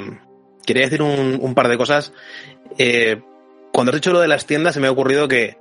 quería 0.68 0.84
decir 0.84 1.02
un, 1.02 1.40
un 1.42 1.56
par 1.56 1.70
de 1.70 1.78
cosas. 1.78 2.14
Eh, 2.78 3.22
cuando 3.72 3.92
has 3.92 3.96
dicho 3.96 4.12
lo 4.12 4.20
de 4.20 4.28
las 4.28 4.46
tiendas, 4.46 4.76
se 4.76 4.80
me 4.80 4.88
ha 4.88 4.92
ocurrido 4.92 5.28
que. 5.28 5.58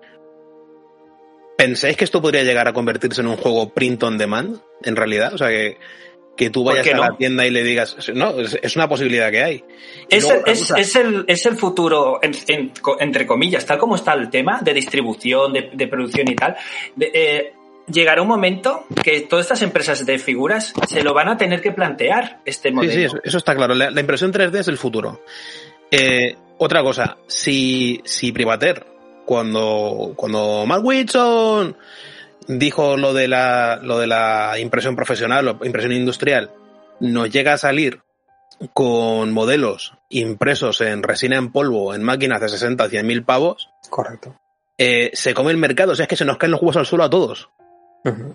¿Pensáis 1.57 1.97
que 1.97 2.05
esto 2.05 2.21
podría 2.21 2.43
llegar 2.43 2.69
a 2.69 2.75
convertirse 2.75 3.23
en 3.23 3.29
un 3.29 3.37
juego 3.37 3.73
print 3.73 4.03
on 4.03 4.19
demand? 4.19 4.61
En 4.83 4.95
realidad, 4.95 5.33
o 5.33 5.39
sea 5.39 5.49
que, 5.49 5.79
que 6.37 6.51
tú 6.51 6.65
vayas 6.65 6.87
a 6.89 6.99
la 6.99 7.17
tienda 7.17 7.47
y 7.47 7.51
le 7.51 7.63
digas. 7.63 7.97
No, 8.13 8.39
es, 8.41 8.77
una 8.77 8.89
posibilidad 8.89 9.31
que 9.31 9.43
hay. 9.43 9.65
Es, 10.11 10.29
es, 10.45 10.71
es, 10.77 10.97
el, 10.97 11.25
es 11.27 11.47
el 11.47 11.57
futuro, 11.57 12.21
entre 12.21 13.27
comillas, 13.27 13.65
tal 13.65 13.79
como 13.79 13.97
está 13.97 14.13
el 14.13 14.29
tema 14.29 14.61
de 14.61 14.75
distribución, 14.75 15.55
de, 15.55 15.71
de 15.73 15.89
producción 15.89 16.29
y 16.29 16.35
tal. 16.35 16.57
De, 16.95 17.11
eh, 17.15 17.53
llegará 17.87 18.23
un 18.23 18.29
momento 18.29 18.85
que 19.03 19.21
todas 19.23 19.47
estas 19.47 19.63
empresas 19.63 20.05
de 20.05 20.19
figuras 20.19 20.73
se 20.89 21.03
lo 21.03 21.15
van 21.15 21.29
a 21.29 21.37
tener 21.37 21.61
que 21.61 21.73
plantear 21.73 22.41
este 22.45 22.73
modelo. 22.73 22.93
Sí, 22.93 23.09
sí, 23.09 23.17
eso, 23.25 23.39
está 23.39 23.55
claro. 23.55 23.75
La, 23.75 23.91
la, 23.91 24.01
impresión 24.01 24.33
3D 24.33 24.59
es 24.59 24.69
el 24.69 24.79
futuro. 24.79 25.23
Eh, 25.91 26.37
otra 26.59 26.83
cosa, 26.83 27.19
si, 27.27 28.01
si 28.05 28.33
Privater, 28.33 28.87
cuando, 29.25 30.13
cuando 30.17 30.65
Mark 30.67 30.85
Whitson 30.85 31.77
dijo 32.49 32.97
lo 32.97 33.13
de 33.13 33.29
la, 33.29 33.79
lo 33.83 33.99
de 33.99 34.07
la 34.07 34.59
impresión 34.59 34.97
profesional 34.97 35.49
o 35.49 35.65
impresión 35.65 35.93
industrial, 35.93 36.51
nos 37.01 37.31
llega 37.31 37.53
a 37.53 37.59
salir 37.59 38.01
con 38.73 39.33
modelos 39.33 39.93
impresos 40.09 40.81
en 40.81 41.03
resina 41.03 41.37
en 41.37 41.53
polvo 41.53 41.95
en 41.95 42.03
máquinas 42.03 42.41
de 42.41 42.49
60 42.49 42.85
a 42.85 42.89
100 42.89 43.07
mil 43.07 43.25
pavos. 43.25 43.69
Correcto. 43.91 44.35
Eh, 44.79 45.11
se 45.15 45.35
come 45.35 45.51
el 45.51 45.57
mercado, 45.57 45.93
o 45.93 45.95
sea, 45.95 46.05
es 46.05 46.09
que 46.09 46.17
se 46.17 46.25
nos 46.25 46.39
caen 46.39 46.53
los 46.53 46.61
huevos 46.61 46.77
al 46.77 46.87
suelo 46.87 47.05
a 47.05 47.11
todos. 47.11 47.51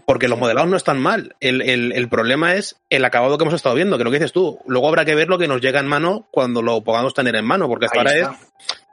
Porque 0.06 0.28
los 0.28 0.38
modelados 0.40 0.70
no 0.70 0.78
están 0.78 1.00
mal. 1.00 1.36
El, 1.40 1.62
el, 1.62 1.92
el, 1.94 2.10
problema 2.10 2.56
es 2.56 2.76
el 2.90 3.06
acabado 3.06 3.38
que 3.38 3.44
hemos 3.44 3.54
estado 3.54 3.76
viendo, 3.76 3.98
que 3.98 4.04
lo 4.04 4.12
que 4.12 4.18
dices 4.18 4.34
tú. 4.34 4.60
Luego 4.68 4.88
habrá 4.88 5.06
que 5.06 5.16
ver 5.16 5.30
lo 5.30 5.38
que 5.38 5.48
nos 5.48 5.62
llega 5.62 5.80
en 5.80 5.88
mano 5.88 6.28
cuando 6.32 6.62
lo 6.62 6.84
podamos 6.84 7.14
tener 7.14 7.36
en 7.36 7.46
mano, 7.46 7.68
porque 7.68 7.86
hasta 7.86 8.00
ahora 8.00 8.14
es 8.14 8.28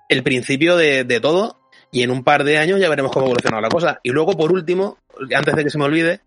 el 0.09 0.23
principio 0.23 0.77
de, 0.77 1.05
de, 1.05 1.21
todo 1.21 1.59
y 1.91 2.03
en 2.03 2.11
un 2.11 2.25
par 2.25 2.45
de 2.45 2.59
años 2.59 2.81
ya 2.81 2.89
veremos 2.89 3.13
cómo 3.13 3.27
evoluciona 3.27 3.61
la 3.61 3.69
cosa. 3.69 4.01
Y 4.03 4.11
luego, 4.11 4.37
por 4.37 4.53
último, 4.53 4.99
antes 5.35 5.55
de 5.55 5.65
que 5.65 5.71
se 5.71 5.79
me 5.79 5.85
olvide, 5.85 6.21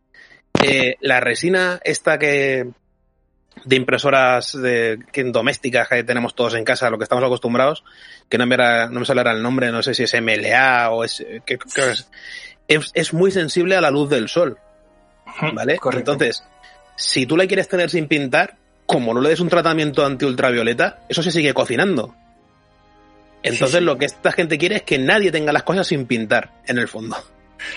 eh, 0.64 0.96
la 1.02 1.20
resina 1.20 1.80
esta 1.84 2.20
que 2.20 2.68
de 3.66 3.76
impresoras 3.76 4.54
de, 4.54 5.00
que, 5.12 5.24
domésticas 5.26 5.88
que 5.88 6.04
tenemos 6.04 6.36
todos 6.36 6.56
en 6.56 6.64
casa, 6.64 6.90
lo 6.90 6.98
que 6.98 7.04
estamos 7.04 7.24
acostumbrados, 7.24 7.84
que 8.30 8.38
no 8.38 8.46
me, 8.46 8.56
era, 8.56 8.88
no 8.90 9.02
me 9.02 9.06
sale 9.06 9.22
el 9.22 9.44
nombre, 9.44 9.72
no 9.72 9.84
sé 9.84 9.94
si 9.94 10.04
es 10.04 10.22
MLA 10.22 10.90
o 10.90 11.04
es, 11.04 11.24
que, 11.46 11.58
que 11.58 11.90
es, 11.92 12.10
es, 12.76 12.92
es, 12.94 13.14
muy 13.14 13.32
sensible 13.32 13.76
a 13.76 13.82
la 13.82 13.92
luz 13.92 14.10
del 14.10 14.30
sol. 14.30 14.58
¿Vale? 15.54 15.78
Correcto. 15.78 16.14
Entonces, 16.14 16.44
si 16.96 17.26
tú 17.26 17.38
la 17.38 17.48
quieres 17.48 17.68
tener 17.68 17.90
sin 17.90 18.08
pintar, 18.08 18.58
como 18.86 19.14
no 19.14 19.22
le 19.22 19.30
des 19.30 19.40
un 19.40 19.50
tratamiento 19.50 20.06
anti-ultravioleta, 20.06 21.00
eso 21.08 21.24
se 21.24 21.32
sigue 21.32 21.54
cocinando. 21.54 22.16
Entonces, 23.44 23.72
sí, 23.72 23.78
sí. 23.80 23.84
lo 23.84 23.98
que 23.98 24.06
esta 24.06 24.32
gente 24.32 24.58
quiere 24.58 24.78
es 24.78 24.84
que 24.84 25.00
nadie 25.00 25.32
tenga 25.32 25.52
las 25.52 25.64
cosas 25.64 25.88
sin 25.88 26.06
pintar, 26.06 26.52
en 26.68 26.78
el 26.78 26.88
fondo. 26.88 27.18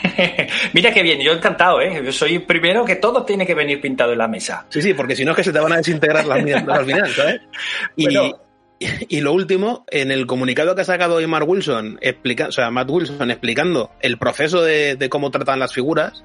Mira 0.73 0.93
qué 0.93 1.03
bien, 1.03 1.21
yo 1.21 1.33
encantado, 1.33 1.81
¿eh? 1.81 2.03
Yo 2.05 2.12
soy 2.12 2.39
primero 2.39 2.85
que 2.85 2.97
todo 2.97 3.25
tiene 3.25 3.47
que 3.47 3.55
venir 3.55 3.81
pintado 3.81 4.12
en 4.12 4.19
la 4.19 4.29
mesa. 4.29 4.66
Sí, 4.69 4.83
sí, 4.83 4.95
porque 4.95 5.16
si 5.16 5.25
no 5.25 5.33
es 5.33 5.37
que 5.37 5.45
se 5.45 5.53
te 5.53 5.61
van 5.61 5.73
a 5.73 5.77
desintegrar 5.77 6.27
las 6.27 6.43
mías 6.43 6.65
al 6.66 6.85
final, 6.85 7.09
¿sabes? 7.11 7.41
Y, 7.97 8.05
bueno, 8.05 8.39
y 8.81 9.21
lo 9.21 9.33
último, 9.33 9.85
en 9.91 10.11
el 10.11 10.27
comunicado 10.27 10.75
que 10.75 10.83
ha 10.83 10.85
sacado 10.85 11.17
hoy 11.17 11.27
Mark 11.27 11.49
Wilson, 11.49 11.99
explica, 12.01 12.49
o 12.49 12.53
sea, 12.53 12.71
Matt 12.71 12.91
Wilson 12.91 13.31
explicando 13.31 13.91
el 14.01 14.19
proceso 14.19 14.63
de, 14.63 14.97
de 14.97 15.09
cómo 15.09 15.31
tratan 15.31 15.59
las 15.59 15.73
figuras. 15.73 16.25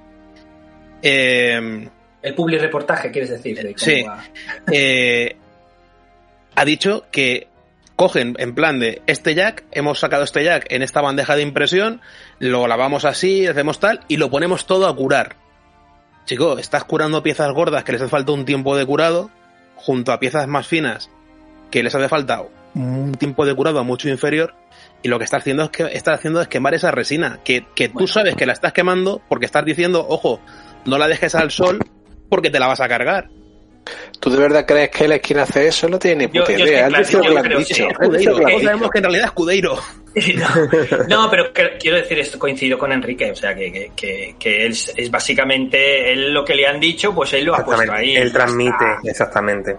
Eh, 1.01 1.89
el 2.21 2.35
public 2.35 2.61
reportaje, 2.61 3.11
quieres 3.11 3.29
decir. 3.29 3.57
De 3.61 3.73
sí. 3.77 4.03
Va... 4.03 4.23
Eh, 4.71 5.37
ha 6.55 6.65
dicho 6.65 7.05
que 7.11 7.47
cogen 7.95 8.35
en 8.39 8.55
plan 8.55 8.79
de 8.79 9.01
este 9.07 9.35
jack, 9.35 9.63
hemos 9.71 9.99
sacado 9.99 10.23
este 10.23 10.43
jack 10.43 10.65
en 10.69 10.81
esta 10.81 11.01
bandeja 11.01 11.35
de 11.35 11.43
impresión, 11.43 12.01
lo 12.39 12.67
lavamos 12.67 13.05
así, 13.05 13.45
hacemos 13.47 13.79
tal 13.79 14.01
y 14.07 14.17
lo 14.17 14.29
ponemos 14.29 14.65
todo 14.65 14.87
a 14.87 14.95
curar. 14.95 15.35
Chico, 16.25 16.57
estás 16.57 16.83
curando 16.83 17.23
piezas 17.23 17.51
gordas 17.51 17.83
que 17.83 17.93
les 17.93 18.01
hace 18.01 18.09
falta 18.09 18.31
un 18.31 18.45
tiempo 18.45 18.75
de 18.75 18.85
curado, 18.85 19.31
junto 19.75 20.11
a 20.11 20.19
piezas 20.19 20.47
más 20.47 20.67
finas 20.67 21.09
que 21.69 21.83
les 21.83 21.93
hace 21.93 22.07
falta 22.07 22.43
un 22.75 23.13
tiempo 23.13 23.45
de 23.45 23.55
curado 23.55 23.83
mucho 23.83 24.09
inferior 24.09 24.53
y 25.01 25.07
lo 25.07 25.17
que 25.17 25.25
está 25.25 25.37
haciendo 25.37 25.63
es 25.63 25.69
que 25.69 25.83
está 25.83 26.13
haciendo 26.13 26.41
es 26.41 26.47
quemar 26.47 26.73
esa 26.73 26.91
resina 26.91 27.39
que, 27.43 27.65
que 27.75 27.89
tú 27.89 28.07
sabes 28.07 28.35
que 28.35 28.45
la 28.45 28.53
estás 28.53 28.73
quemando 28.73 29.21
porque 29.27 29.45
estás 29.45 29.65
diciendo 29.65 30.05
ojo 30.07 30.39
no 30.85 30.97
la 30.97 31.07
dejes 31.07 31.35
al 31.35 31.51
sol 31.51 31.79
porque 32.29 32.49
te 32.49 32.59
la 32.59 32.67
vas 32.67 32.79
a 32.79 32.87
cargar 32.87 33.29
¿Tú 34.19 34.29
de 34.29 34.37
verdad 34.37 34.65
crees 34.65 34.89
que 34.89 35.05
él 35.05 35.13
es 35.13 35.21
quien 35.21 35.39
hace 35.39 35.67
eso? 35.67 35.87
No 35.87 35.97
tiene 35.97 36.27
ni 36.27 36.27
puta 36.27 36.51
yo, 36.51 36.65
idea. 36.65 36.89
Yo, 36.89 36.89
claro, 36.89 37.09
yo, 37.09 37.23
yo 37.23 37.41
creo, 37.41 37.59
dicho. 37.59 37.73
Sí, 37.73 37.83
Escudeiro, 37.83 38.35
que, 38.37 38.45
que 38.45 38.63
sabemos 38.63 38.91
que 38.91 38.97
en 38.97 39.03
realidad 39.03 39.23
es 39.23 39.29
Escudeiro. 39.29 39.79
No, 41.07 41.23
no, 41.23 41.29
pero 41.29 41.53
que, 41.53 41.77
quiero 41.79 41.97
decir 41.97 42.17
esto, 42.19 42.39
coincido 42.39 42.77
con 42.77 42.91
Enrique, 42.91 43.31
o 43.31 43.35
sea, 43.35 43.55
que, 43.55 43.91
que, 43.95 44.35
que 44.37 44.65
él 44.65 44.71
es, 44.71 44.91
es, 44.97 45.09
básicamente 45.09 46.11
él 46.11 46.33
lo 46.33 46.43
que 46.43 46.55
le 46.55 46.67
han 46.67 46.79
dicho, 46.79 47.13
pues 47.13 47.31
él 47.33 47.45
lo 47.45 47.55
ha 47.55 47.63
puesto 47.63 47.91
ahí. 47.91 48.15
Él 48.15 48.33
transmite, 48.33 48.85
exactamente. 49.03 49.77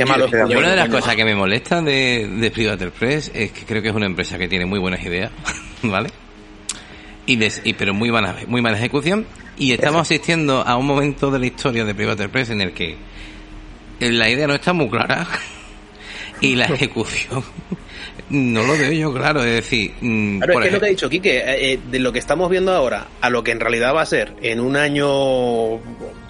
Qué 0.00 0.06
malo. 0.06 0.28
Una 0.28 0.70
de 0.70 0.76
las 0.76 0.88
cosas 0.88 1.14
que 1.14 1.26
me 1.26 1.34
molesta 1.34 1.82
de, 1.82 2.26
de 2.26 2.50
Privater 2.50 2.90
Press 2.90 3.30
es 3.34 3.52
que 3.52 3.66
creo 3.66 3.82
que 3.82 3.88
es 3.88 3.94
una 3.94 4.06
empresa 4.06 4.38
que 4.38 4.48
tiene 4.48 4.64
muy 4.64 4.78
buenas 4.78 5.04
ideas, 5.04 5.30
¿vale? 5.82 6.08
Y, 7.26 7.36
des, 7.36 7.60
y 7.64 7.74
pero 7.74 7.92
muy 7.92 8.10
mala, 8.10 8.34
muy 8.46 8.62
mala 8.62 8.78
ejecución. 8.78 9.26
Y 9.58 9.72
estamos 9.72 10.00
asistiendo 10.00 10.62
a 10.66 10.76
un 10.76 10.86
momento 10.86 11.30
de 11.30 11.38
la 11.38 11.46
historia 11.46 11.84
de 11.84 11.94
Privater 11.94 12.30
Press 12.30 12.48
en 12.48 12.62
el 12.62 12.72
que 12.72 12.96
la 14.00 14.30
idea 14.30 14.46
no 14.46 14.54
está 14.54 14.72
muy 14.72 14.88
clara 14.88 15.26
y 16.40 16.56
la 16.56 16.64
ejecución 16.74 17.44
no 18.30 18.62
lo 18.62 18.72
veo 18.78 18.92
yo 18.92 19.12
claro. 19.12 19.40
Es 19.40 19.52
decir, 19.52 19.92
mm, 20.00 20.38
claro, 20.38 20.52
es 20.54 20.60
que 20.60 20.66
es 20.68 20.72
lo 20.72 20.80
que 20.80 20.86
ha 20.86 20.88
dicho 20.88 21.10
Quique, 21.10 21.42
eh, 21.44 21.78
de 21.90 21.98
lo 21.98 22.10
que 22.10 22.20
estamos 22.20 22.48
viendo 22.48 22.72
ahora 22.72 23.08
a 23.20 23.28
lo 23.28 23.44
que 23.44 23.50
en 23.50 23.60
realidad 23.60 23.94
va 23.94 24.00
a 24.00 24.06
ser 24.06 24.34
en 24.40 24.60
un 24.60 24.76
año 24.76 25.78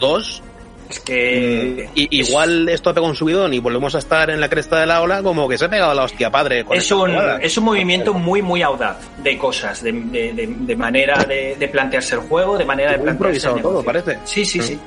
dos 0.01 0.43
es 0.91 1.01
que 1.01 1.89
y, 1.95 2.21
igual 2.21 2.69
esto 2.69 2.93
pega 2.93 3.07
un 3.07 3.15
subidón 3.15 3.55
y 3.55 3.59
volvemos 3.59 3.95
a 3.95 3.99
estar 3.99 4.31
en 4.31 4.41
la 4.41 4.49
cresta 4.49 4.81
de 4.81 4.87
la 4.87 5.01
ola 5.01 5.23
como 5.23 5.49
que 5.49 5.57
se 5.57 5.67
ha 5.67 5.71
pegado 5.71 5.95
la 5.95 6.05
hostia 6.05 6.31
padre. 6.31 6.65
Con 6.65 6.77
es, 6.77 6.91
un, 6.91 7.11
es 7.41 7.57
un 7.57 7.65
movimiento 7.65 8.13
muy, 8.13 8.43
muy 8.43 8.63
audaz 8.63 8.99
de 9.23 9.39
cosas, 9.39 9.83
de, 9.83 9.93
de, 9.93 10.33
de, 10.33 10.47
de 10.47 10.77
manera 10.77 11.25
de, 11.25 11.57
de, 11.57 11.69
plantearse 11.69 12.17
el 12.17 12.23
juego, 12.23 12.59
de 12.59 12.65
manera 12.65 12.93
de 12.93 12.99
plantearse 12.99 13.49
el 13.49 13.63
todo, 13.63 13.83
parece. 13.83 14.19
Sí, 14.25 14.45
sí, 14.45 14.61
sí. 14.61 14.79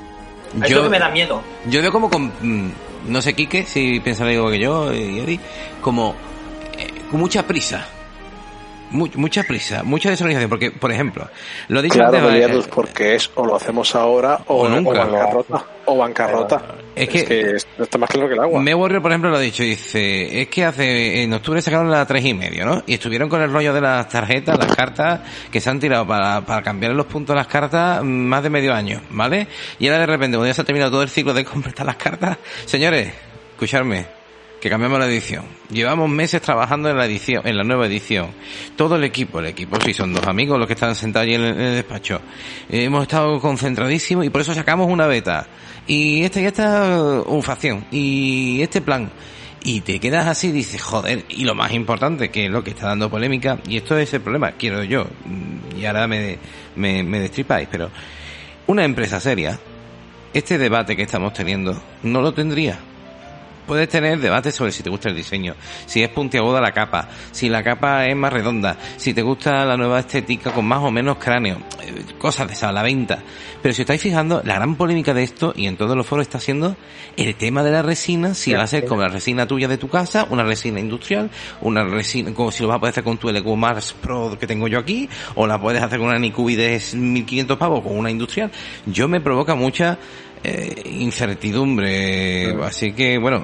Mm. 0.54 0.64
Yo, 0.66 0.84
que 0.84 0.90
me 0.90 1.00
da 1.00 1.10
miedo. 1.10 1.42
Yo 1.68 1.82
veo 1.82 1.92
como 1.92 2.10
con, 2.10 2.32
no 3.08 3.22
sé, 3.22 3.34
Quique, 3.34 3.66
si 3.66 4.00
piensa 4.00 4.30
igual 4.32 4.52
que 4.52 4.60
yo, 4.60 4.94
y 4.94 5.20
Eddie, 5.20 5.40
como 5.82 6.16
eh, 6.78 6.92
con 7.10 7.20
mucha 7.20 7.44
prisa 7.44 7.88
mucha 8.94 9.44
prisa, 9.44 9.84
mucha 9.84 10.10
desorganización, 10.10 10.50
porque, 10.50 10.72
por 10.72 10.92
ejemplo, 10.92 11.28
lo 11.68 11.82
dicho 11.82 11.96
claro, 11.96 12.30
antes, 12.30 12.66
eh, 12.66 12.70
porque 12.74 13.16
es 13.16 13.30
o 13.36 13.46
lo 13.46 13.56
hacemos 13.56 13.96
ahora 13.96 14.40
o, 14.48 14.62
o 14.62 14.70
nunca. 14.70 14.90
O 14.90 14.94
bancarrota. 14.94 15.66
O 15.86 15.98
bancarrota. 15.98 16.62
Es 16.96 17.10
que, 17.10 17.20
es 17.56 17.66
que 17.66 17.84
está 17.84 17.98
más 17.98 18.10
claro 18.10 18.28
que 18.28 18.36
el 18.36 18.40
agua. 18.40 18.62
Me 18.62 18.74
Warrior, 18.74 19.02
por 19.02 19.12
ejemplo, 19.12 19.30
lo 19.32 19.38
ha 19.38 19.40
dicho, 19.40 19.64
dice, 19.64 20.42
es 20.42 20.48
que 20.48 20.64
hace, 20.64 21.24
en 21.24 21.34
octubre 21.34 21.62
sacaron 21.62 21.90
la 21.90 22.06
tres 22.06 22.24
y 22.24 22.34
medio, 22.34 22.66
¿no? 22.66 22.84
Y 22.86 22.94
estuvieron 22.94 23.30
con 23.30 23.42
el 23.42 23.52
rollo 23.52 23.74
de 23.74 23.82
las 23.82 24.08
tarjetas, 24.08 24.58
las 24.58 24.76
cartas, 24.76 25.22
que 25.52 25.60
se 25.60 25.70
han 25.70 25.80
tirado 25.80 26.06
para, 26.06 26.42
para 26.42 26.62
cambiar 26.62 26.94
los 26.94 27.08
puntos 27.08 27.34
de 27.34 27.38
las 27.38 27.48
cartas 27.48 28.04
más 28.04 28.44
de 28.44 28.50
medio 28.50 28.74
año, 28.74 29.02
¿vale? 29.10 29.48
Y 29.80 29.88
ahora 29.88 30.02
de 30.02 30.06
repente, 30.06 30.38
cuando 30.38 30.48
ya 30.48 30.54
se 30.54 30.62
ha 30.62 30.66
terminado 30.66 30.92
todo 30.92 31.04
el 31.04 31.10
ciclo 31.10 31.34
de 31.34 31.44
completar 31.54 31.86
las 31.86 31.98
cartas, 31.98 32.38
señores, 32.66 33.12
escucharme, 33.54 34.23
que 34.64 34.70
cambiamos 34.70 34.98
la 34.98 35.08
edición. 35.08 35.44
Llevamos 35.72 36.10
meses 36.10 36.42
trabajando 36.42 36.90
en 36.90 36.96
la 36.96 37.06
edición, 37.06 37.46
en 37.46 37.58
la 37.58 37.66
nueva 37.66 37.86
edición. 37.86 38.30
Todo 38.78 38.96
el 38.96 39.04
equipo, 39.04 39.40
el 39.40 39.48
equipo, 39.48 39.78
sí, 39.82 39.94
son 39.94 40.14
dos 40.14 40.26
amigos 40.26 40.58
los 40.58 40.68
que 40.68 40.74
están 40.74 40.96
sentados 40.96 41.26
allí 41.26 41.36
en 41.36 41.44
el, 41.44 41.76
despacho. 41.76 42.22
Eh, 42.70 42.86
hemos 42.86 43.02
estado 43.02 43.42
concentradísimos 43.42 44.26
y 44.26 44.30
por 44.30 44.40
eso 44.40 44.54
sacamos 44.54 44.90
una 44.90 45.06
beta. 45.06 45.48
Y 45.86 46.24
esta 46.24 46.40
y 46.40 46.46
esta 46.46 47.24
un 47.26 47.44
facción. 47.44 47.84
Y 47.92 48.62
este 48.62 48.80
plan. 48.80 49.12
Y 49.66 49.82
te 49.82 50.00
quedas 50.00 50.28
así 50.28 50.48
y 50.48 50.52
dices, 50.54 50.82
joder, 50.82 51.26
y 51.28 51.44
lo 51.44 51.56
más 51.56 51.74
importante, 51.74 52.30
que 52.30 52.46
es 52.46 52.50
lo 52.50 52.64
que 52.64 52.70
está 52.70 52.88
dando 52.88 53.10
polémica, 53.10 53.60
y 53.68 53.76
esto 53.76 53.98
es 53.98 54.14
el 54.14 54.22
problema, 54.22 54.54
quiero 54.54 54.82
yo, 54.86 55.08
y 55.78 55.84
ahora 55.86 56.08
me, 56.08 56.38
me, 56.78 57.04
me 57.04 57.20
destripáis, 57.20 57.68
pero 57.70 57.90
una 58.68 58.84
empresa 58.84 59.22
seria, 59.22 59.60
este 60.34 60.58
debate 60.58 60.98
que 60.98 61.04
estamos 61.04 61.34
teniendo, 61.34 61.82
no 62.04 62.22
lo 62.22 62.34
tendría 62.34 62.78
puedes 63.66 63.90
tener 63.90 64.20
debates 64.20 64.56
sobre 64.56 64.72
si 64.72 64.84
te 64.84 64.90
gusta 64.90 65.10
el 65.10 65.16
diseño, 65.16 65.56
si 65.86 66.04
es 66.04 66.10
puntiaguda 66.10 66.62
la 66.62 66.72
capa, 66.72 67.10
si 67.32 67.50
la 67.50 67.64
capa 67.64 68.06
es 68.06 68.16
más 68.16 68.32
redonda, 68.32 68.78
si 68.98 69.14
te 69.14 69.22
gusta 69.22 69.66
la 69.66 69.78
nueva 69.78 70.00
estética 70.00 70.52
con 70.52 70.66
más 70.66 70.80
o 70.80 70.92
menos 70.92 71.18
cráneo, 71.18 71.58
eh, 71.82 72.04
cosas 72.18 72.48
de 72.48 72.54
esa, 72.54 72.72
la 72.72 72.84
venta. 72.84 73.20
Pero 73.62 73.74
si 73.74 73.82
estáis 73.82 74.02
fijando, 74.02 74.42
la 74.44 74.56
gran 74.56 74.76
polémica 74.76 75.14
de 75.14 75.24
esto, 75.24 75.54
y 75.56 75.68
en 75.68 75.78
todos 75.78 75.96
los 75.96 76.06
foros 76.06 76.28
está 76.28 76.40
siendo 76.40 76.76
el 77.16 77.36
tema 77.36 77.64
de 77.64 77.72
la 77.72 77.82
resina, 77.82 78.34
si 78.34 78.54
va 78.54 78.64
a 78.64 78.68
ser 78.68 78.86
como 78.86 79.02
la 79.02 79.08
resina 79.08 79.48
tuya 79.48 79.68
de 79.68 79.78
tu 79.78 79.88
casa, 79.88 80.28
una 80.30 80.44
resina 80.44 80.80
industrial, 80.80 81.30
una 81.62 81.84
resina, 81.84 82.34
como 82.34 82.52
si 82.52 82.64
lo 82.64 82.70
vas 82.70 82.78
a 82.78 82.80
poder 82.80 82.92
hacer 82.92 83.04
con 83.04 83.18
tu 83.18 83.30
LQ 83.30 83.46
Mars 83.56 83.94
Pro 83.94 84.38
que 84.38 84.48
tengo 84.48 84.68
yo 84.68 84.80
aquí, 84.80 85.08
o 85.36 85.48
la 85.48 85.62
puedes 85.62 85.82
hacer 85.82 86.00
con 86.00 86.10
una 86.10 86.20
Nikubi 86.20 86.56
de 86.56 86.82
1500 86.94 87.58
pavos 87.58 87.82
con 87.82 87.98
una 87.98 88.12
industrial. 88.12 88.52
Yo 88.86 89.08
me 89.08 89.22
provoca 89.22 89.56
mucha 89.56 89.98
eh, 90.44 90.84
incertidumbre. 90.86 92.54
Así 92.64 92.94
que, 92.94 93.18
bueno. 93.18 93.44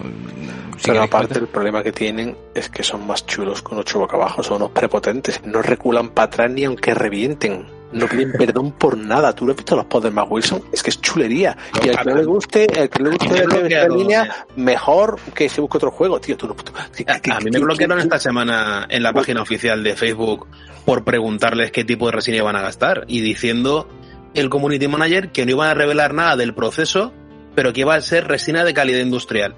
Pero 0.83 1.03
aparte, 1.03 1.39
el 1.39 1.47
problema 1.47 1.83
que 1.83 1.91
tienen 1.91 2.37
es 2.53 2.69
que 2.69 2.83
son 2.83 3.05
más 3.05 3.25
chulos 3.25 3.61
con 3.61 3.77
ocho 3.77 3.99
boca 3.99 4.15
abajo, 4.15 4.43
son 4.43 4.57
unos 4.57 4.71
prepotentes. 4.71 5.41
No 5.45 5.61
reculan 5.61 6.09
para 6.09 6.27
atrás 6.27 6.51
ni 6.51 6.63
aunque 6.65 6.93
revienten. 6.93 7.65
No 7.91 8.07
piden 8.07 8.33
perdón 8.33 8.71
por 8.73 8.97
nada. 8.97 9.33
Tú 9.33 9.45
lo 9.45 9.51
has 9.51 9.57
visto 9.57 9.75
los 9.75 9.85
poderes 9.85 10.13
más 10.13 10.27
Wilson, 10.29 10.63
es 10.71 10.83
que 10.83 10.91
es 10.91 11.01
chulería. 11.01 11.57
y 11.83 11.89
al 11.89 11.97
que 11.97 12.09
no 12.09 12.15
le 12.15 12.25
guste, 12.25 12.81
el 12.81 12.89
que 12.89 13.03
le 13.03 13.09
guste 13.09 13.43
esta 13.43 13.89
línea, 13.89 14.45
mejor 14.55 15.19
que 15.33 15.49
se 15.49 15.59
busque 15.59 15.77
otro 15.77 15.91
juego, 15.91 16.19
tío. 16.19 16.37
Tú, 16.37 16.47
a, 16.47 17.39
mí 17.39 17.49
me 17.51 17.59
bloquearon 17.59 17.99
esta 17.99 18.19
semana 18.19 18.85
en 18.89 19.01
la 19.01 19.11
página 19.11 19.41
oficial 19.41 19.83
de 19.83 19.95
Facebook 19.95 20.47
por 20.85 21.03
preguntarles 21.03 21.71
qué 21.71 21.83
tipo 21.83 22.05
de 22.05 22.11
resina 22.11 22.43
van 22.43 22.55
a 22.57 22.61
gastar 22.61 23.05
y 23.07 23.21
diciendo 23.21 23.87
el 24.33 24.49
community 24.49 24.87
manager 24.87 25.31
que 25.31 25.45
no 25.45 25.51
iban 25.51 25.69
a 25.69 25.73
revelar 25.73 26.13
nada 26.13 26.35
del 26.35 26.53
proceso, 26.53 27.13
pero 27.55 27.73
que 27.73 27.81
iba 27.81 27.95
a 27.95 28.01
ser 28.01 28.27
resina 28.27 28.63
de 28.63 28.73
calidad 28.73 28.99
industrial. 28.99 29.55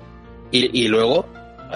Y, 0.53 0.87
luego 0.89 1.27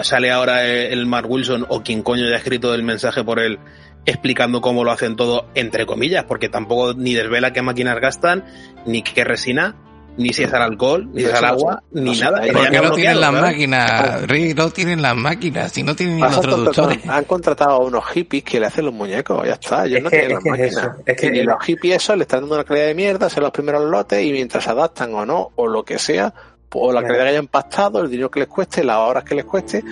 sale 0.02 0.30
ahora 0.30 0.66
el 0.66 1.06
Mark 1.06 1.30
Wilson 1.30 1.64
o 1.70 1.82
quien 1.82 2.02
coño 2.02 2.26
haya 2.26 2.36
escrito 2.36 2.74
el 2.74 2.82
mensaje 2.82 3.24
por 3.24 3.38
él 3.40 3.58
explicando 4.04 4.60
cómo 4.60 4.84
lo 4.84 4.92
hacen 4.92 5.16
todo 5.16 5.48
entre 5.54 5.86
comillas, 5.86 6.24
porque 6.24 6.48
tampoco 6.48 6.94
ni 6.94 7.14
desvela 7.14 7.52
qué 7.52 7.62
máquinas 7.62 7.98
gastan, 8.00 8.44
ni 8.84 9.02
qué 9.02 9.24
resina, 9.24 9.76
ni 10.16 10.32
si 10.32 10.44
es 10.44 10.52
al 10.52 10.62
alcohol, 10.62 11.08
ni 11.12 11.22
si 11.22 11.26
es 11.26 11.34
al 11.34 11.44
agua, 11.44 11.82
ni 11.92 12.18
nada. 12.18 12.42
Porque 12.52 12.80
no 12.80 12.90
tienen 12.92 13.20
las 13.20 13.32
máquinas, 13.32 14.22
Rick, 14.26 14.56
no 14.56 14.70
tienen 14.70 15.02
las 15.02 15.16
máquinas, 15.16 15.72
si 15.72 15.82
no 15.82 15.94
tienen 15.94 16.16
ni 16.16 16.22
los 16.22 16.40
traductores. 16.40 16.98
Han 17.08 17.24
contratado 17.24 17.70
a 17.72 17.78
unos 17.78 18.04
hippies 18.06 18.44
que 18.44 18.60
le 18.60 18.66
hacen 18.66 18.86
los 18.86 18.94
muñecos, 18.94 19.46
ya 19.46 19.54
está, 19.54 19.86
ellos 19.86 20.02
no 20.02 20.10
tienen 20.10 20.34
las 20.34 20.44
máquinas. 20.44 20.90
Es 21.04 21.16
que, 21.16 21.44
los 21.44 21.62
hippies 21.64 21.96
eso 21.96 22.16
le 22.16 22.22
están 22.22 22.40
dando 22.40 22.54
una 22.56 22.64
calidad 22.64 22.86
de 22.86 22.94
mierda, 22.94 23.30
se 23.30 23.40
los 23.40 23.50
primeros 23.50 23.84
lotes 23.84 24.24
y 24.24 24.32
mientras 24.32 24.64
se 24.64 24.70
adaptan 24.70 25.14
o 25.14 25.26
no, 25.26 25.50
o 25.56 25.66
lo 25.66 25.84
que 25.84 25.98
sea, 25.98 26.32
o 26.72 26.92
la 26.92 27.02
calidad 27.02 27.24
que 27.24 27.30
hayan 27.30 27.46
pactado, 27.46 28.00
el 28.00 28.10
dinero 28.10 28.30
que 28.30 28.40
les 28.40 28.48
cueste, 28.48 28.84
las 28.84 28.98
horas 28.98 29.24
que 29.24 29.34
les 29.34 29.44
cueste, 29.44 29.82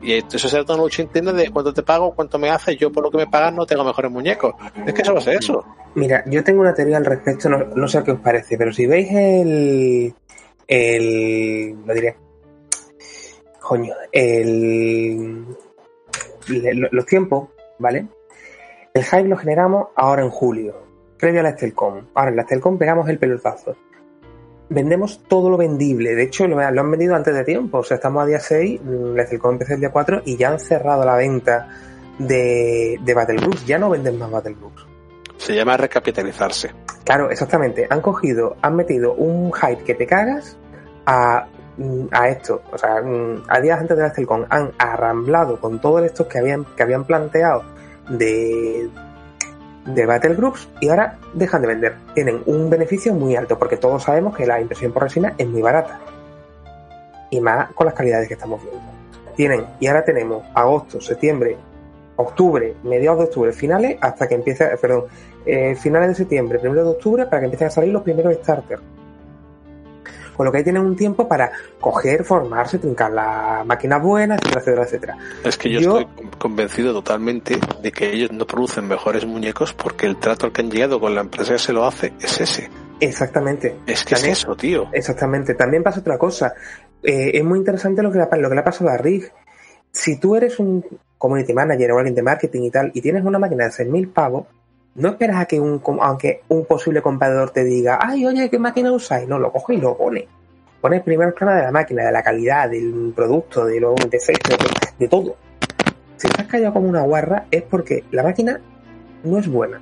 y 0.00 0.14
eso 0.14 0.38
se 0.38 0.56
trata 0.56 0.74
de 0.74 0.78
lucha 0.78 1.02
interna 1.02 1.32
de 1.32 1.50
cuánto 1.50 1.72
te 1.74 1.82
pago, 1.82 2.14
cuánto 2.14 2.38
me 2.38 2.50
haces, 2.50 2.76
yo 2.76 2.92
por 2.92 3.02
lo 3.02 3.10
que 3.10 3.18
me 3.18 3.26
pagas 3.26 3.52
no 3.52 3.66
tengo 3.66 3.84
mejores 3.84 4.10
muñecos. 4.10 4.54
Es 4.86 4.94
que 4.94 5.02
a 5.02 5.20
ser 5.20 5.38
eso. 5.38 5.64
Mira, 5.94 6.22
yo 6.26 6.44
tengo 6.44 6.60
una 6.60 6.74
teoría 6.74 6.98
al 6.98 7.04
respecto, 7.04 7.48
no, 7.48 7.88
sé 7.88 8.02
qué 8.04 8.12
os 8.12 8.20
parece, 8.20 8.56
pero 8.56 8.72
si 8.72 8.86
veis 8.86 9.08
el. 9.10 10.14
el. 10.66 11.76
lo 11.84 11.94
diré. 11.94 12.16
Coño, 13.60 13.94
el. 14.12 15.44
los 16.46 17.06
tiempos, 17.06 17.48
¿vale? 17.78 18.06
El 18.94 19.04
hype 19.04 19.28
lo 19.28 19.36
generamos 19.36 19.88
ahora 19.96 20.22
en 20.22 20.30
julio, 20.30 20.74
previo 21.18 21.40
a 21.40 21.42
la 21.42 21.50
Estelcom. 21.50 22.06
Ahora 22.14 22.30
en 22.30 22.36
la 22.36 22.42
Estelcom 22.42 22.78
pegamos 22.78 23.08
el 23.08 23.18
pelotazo 23.18 23.76
vendemos 24.68 25.22
todo 25.28 25.50
lo 25.50 25.56
vendible. 25.56 26.14
De 26.14 26.24
hecho, 26.24 26.46
lo, 26.46 26.58
han 26.58 26.90
vendido 26.90 27.14
antes 27.14 27.34
de 27.34 27.44
tiempo. 27.44 27.78
O 27.78 27.84
sea, 27.84 27.96
estamos 27.96 28.22
a 28.22 28.26
día 28.26 28.40
6, 28.40 28.80
la 29.14 29.26
Celcom 29.26 29.52
empezó 29.52 29.74
el 29.74 29.80
día 29.80 29.90
4 29.90 30.22
y 30.24 30.36
ya 30.36 30.50
han 30.50 30.60
cerrado 30.60 31.04
la 31.04 31.16
venta 31.16 31.68
de, 32.18 32.98
de 33.02 33.14
Battlegroups. 33.14 33.66
Ya 33.66 33.78
no 33.78 33.90
venden 33.90 34.18
más 34.18 34.30
Battlegroups. 34.30 34.86
Se 35.36 35.54
llama 35.54 35.76
recapitalizarse. 35.76 36.72
Claro, 37.04 37.30
exactamente. 37.30 37.86
Han 37.88 38.00
cogido, 38.00 38.56
han 38.60 38.76
metido 38.76 39.14
un 39.14 39.52
hype 39.52 39.84
que 39.84 39.94
te 39.94 40.06
cagas 40.06 40.56
a, 41.06 41.46
a 42.10 42.28
esto. 42.28 42.62
O 42.72 42.76
sea, 42.78 42.96
a 43.48 43.60
días 43.60 43.80
antes 43.80 43.96
de 43.96 44.02
la 44.02 44.10
Celcom 44.10 44.44
han 44.50 44.72
arramblado 44.78 45.60
con 45.60 45.80
todo 45.80 46.04
esto 46.04 46.28
que 46.28 46.38
habían, 46.38 46.64
que 46.76 46.82
habían 46.82 47.04
planteado 47.04 47.62
de 48.08 48.90
de 49.94 50.06
Battle 50.06 50.34
Groups 50.34 50.68
y 50.80 50.88
ahora 50.88 51.18
dejan 51.34 51.62
de 51.62 51.68
vender. 51.68 51.94
Tienen 52.14 52.42
un 52.46 52.68
beneficio 52.70 53.14
muy 53.14 53.36
alto 53.36 53.58
porque 53.58 53.76
todos 53.76 54.02
sabemos 54.02 54.36
que 54.36 54.46
la 54.46 54.60
impresión 54.60 54.92
por 54.92 55.04
resina 55.04 55.34
es 55.38 55.46
muy 55.46 55.62
barata. 55.62 56.00
Y 57.30 57.40
más 57.40 57.72
con 57.72 57.86
las 57.86 57.94
calidades 57.94 58.28
que 58.28 58.34
estamos 58.34 58.62
viendo. 58.62 58.80
Tienen, 59.36 59.64
y 59.80 59.86
ahora 59.86 60.04
tenemos 60.04 60.44
agosto, 60.54 61.00
septiembre, 61.00 61.56
octubre, 62.16 62.74
mediados 62.82 63.18
de 63.18 63.24
octubre, 63.26 63.52
finales, 63.52 63.96
hasta 64.00 64.26
que 64.26 64.34
empiece, 64.34 64.66
perdón, 64.80 65.04
eh, 65.46 65.76
finales 65.76 66.08
de 66.10 66.14
septiembre, 66.16 66.58
primero 66.58 66.84
de 66.84 66.90
octubre, 66.90 67.26
para 67.26 67.40
que 67.40 67.44
empiecen 67.44 67.68
a 67.68 67.70
salir 67.70 67.92
los 67.92 68.02
primeros 68.02 68.34
starters. 68.34 68.82
Con 70.38 70.46
lo 70.46 70.52
que 70.52 70.58
ahí 70.58 70.64
tienen 70.64 70.82
un 70.82 70.94
tiempo 70.94 71.26
para 71.26 71.50
coger, 71.80 72.22
formarse, 72.22 72.78
trincar 72.78 73.10
las 73.10 73.66
máquinas 73.66 74.00
buenas, 74.00 74.38
etcétera, 74.40 74.84
etcétera, 74.84 74.84
etcétera. 74.84 75.18
Es 75.42 75.58
que 75.58 75.68
yo, 75.68 75.98
estoy 75.98 76.06
convencido 76.38 76.92
totalmente 76.92 77.58
de 77.82 77.90
que 77.90 78.12
ellos 78.12 78.30
no 78.30 78.46
producen 78.46 78.86
mejores 78.86 79.26
muñecos 79.26 79.74
porque 79.74 80.06
el 80.06 80.16
trato 80.16 80.46
al 80.46 80.52
que 80.52 80.62
han 80.62 80.70
llegado 80.70 81.00
con 81.00 81.12
la 81.12 81.22
empresa 81.22 81.54
que 81.54 81.58
se 81.58 81.72
lo 81.72 81.84
hace 81.84 82.12
es 82.20 82.40
ese. 82.40 82.70
Exactamente. 83.00 83.78
Es 83.84 84.04
que 84.04 84.14
es 84.14 84.22
eso, 84.22 84.54
tío. 84.54 84.86
Exactamente. 84.92 85.54
También 85.54 85.82
pasa 85.82 85.98
otra 85.98 86.16
cosa. 86.16 86.54
Eh, 87.02 87.32
es 87.34 87.42
muy 87.42 87.58
interesante 87.58 88.00
lo 88.00 88.12
que, 88.12 88.18
le, 88.18 88.40
lo 88.40 88.48
que 88.48 88.54
le 88.54 88.60
ha 88.60 88.64
pasado 88.64 88.90
a 88.90 88.96
Rig. 88.96 89.32
Si 89.90 90.20
tú 90.20 90.36
eres 90.36 90.60
un 90.60 90.84
community 91.18 91.52
manager 91.52 91.90
o 91.90 91.98
alguien 91.98 92.14
de 92.14 92.22
marketing 92.22 92.62
y 92.62 92.70
tal, 92.70 92.92
y 92.94 93.00
tienes 93.00 93.24
una 93.24 93.40
máquina 93.40 93.64
de 93.64 93.70
6.000 93.70 94.12
pavos, 94.12 94.46
no 94.98 95.10
esperas 95.10 95.36
a 95.36 95.46
que 95.46 95.60
un, 95.60 95.80
aunque 96.00 96.42
un 96.48 96.66
posible 96.66 97.00
comprador 97.00 97.50
te 97.50 97.64
diga, 97.64 97.98
ay, 98.02 98.26
oye, 98.26 98.50
¿qué 98.50 98.58
máquina 98.58 98.92
usáis? 98.92 99.28
No, 99.28 99.38
lo 99.38 99.52
coge 99.52 99.74
y 99.74 99.76
lo 99.78 99.96
pone. 99.96 100.26
Pones 100.80 101.02
primero 101.02 101.28
el 101.28 101.34
plano 101.34 101.56
de 101.56 101.62
la 101.62 101.70
máquina, 101.70 102.04
de 102.04 102.12
la 102.12 102.22
calidad, 102.22 102.68
del 102.68 103.12
producto, 103.14 103.64
de 103.64 103.80
los 103.80 103.96
defectos, 104.10 104.56
de, 104.98 105.08
todo. 105.08 105.36
Si 106.16 106.26
estás 106.26 106.46
callado 106.46 106.74
como 106.74 106.88
una 106.88 107.02
guarra 107.02 107.46
es 107.50 107.62
porque 107.62 108.04
la 108.10 108.24
máquina 108.24 108.60
no 109.22 109.38
es 109.38 109.48
buena. 109.48 109.80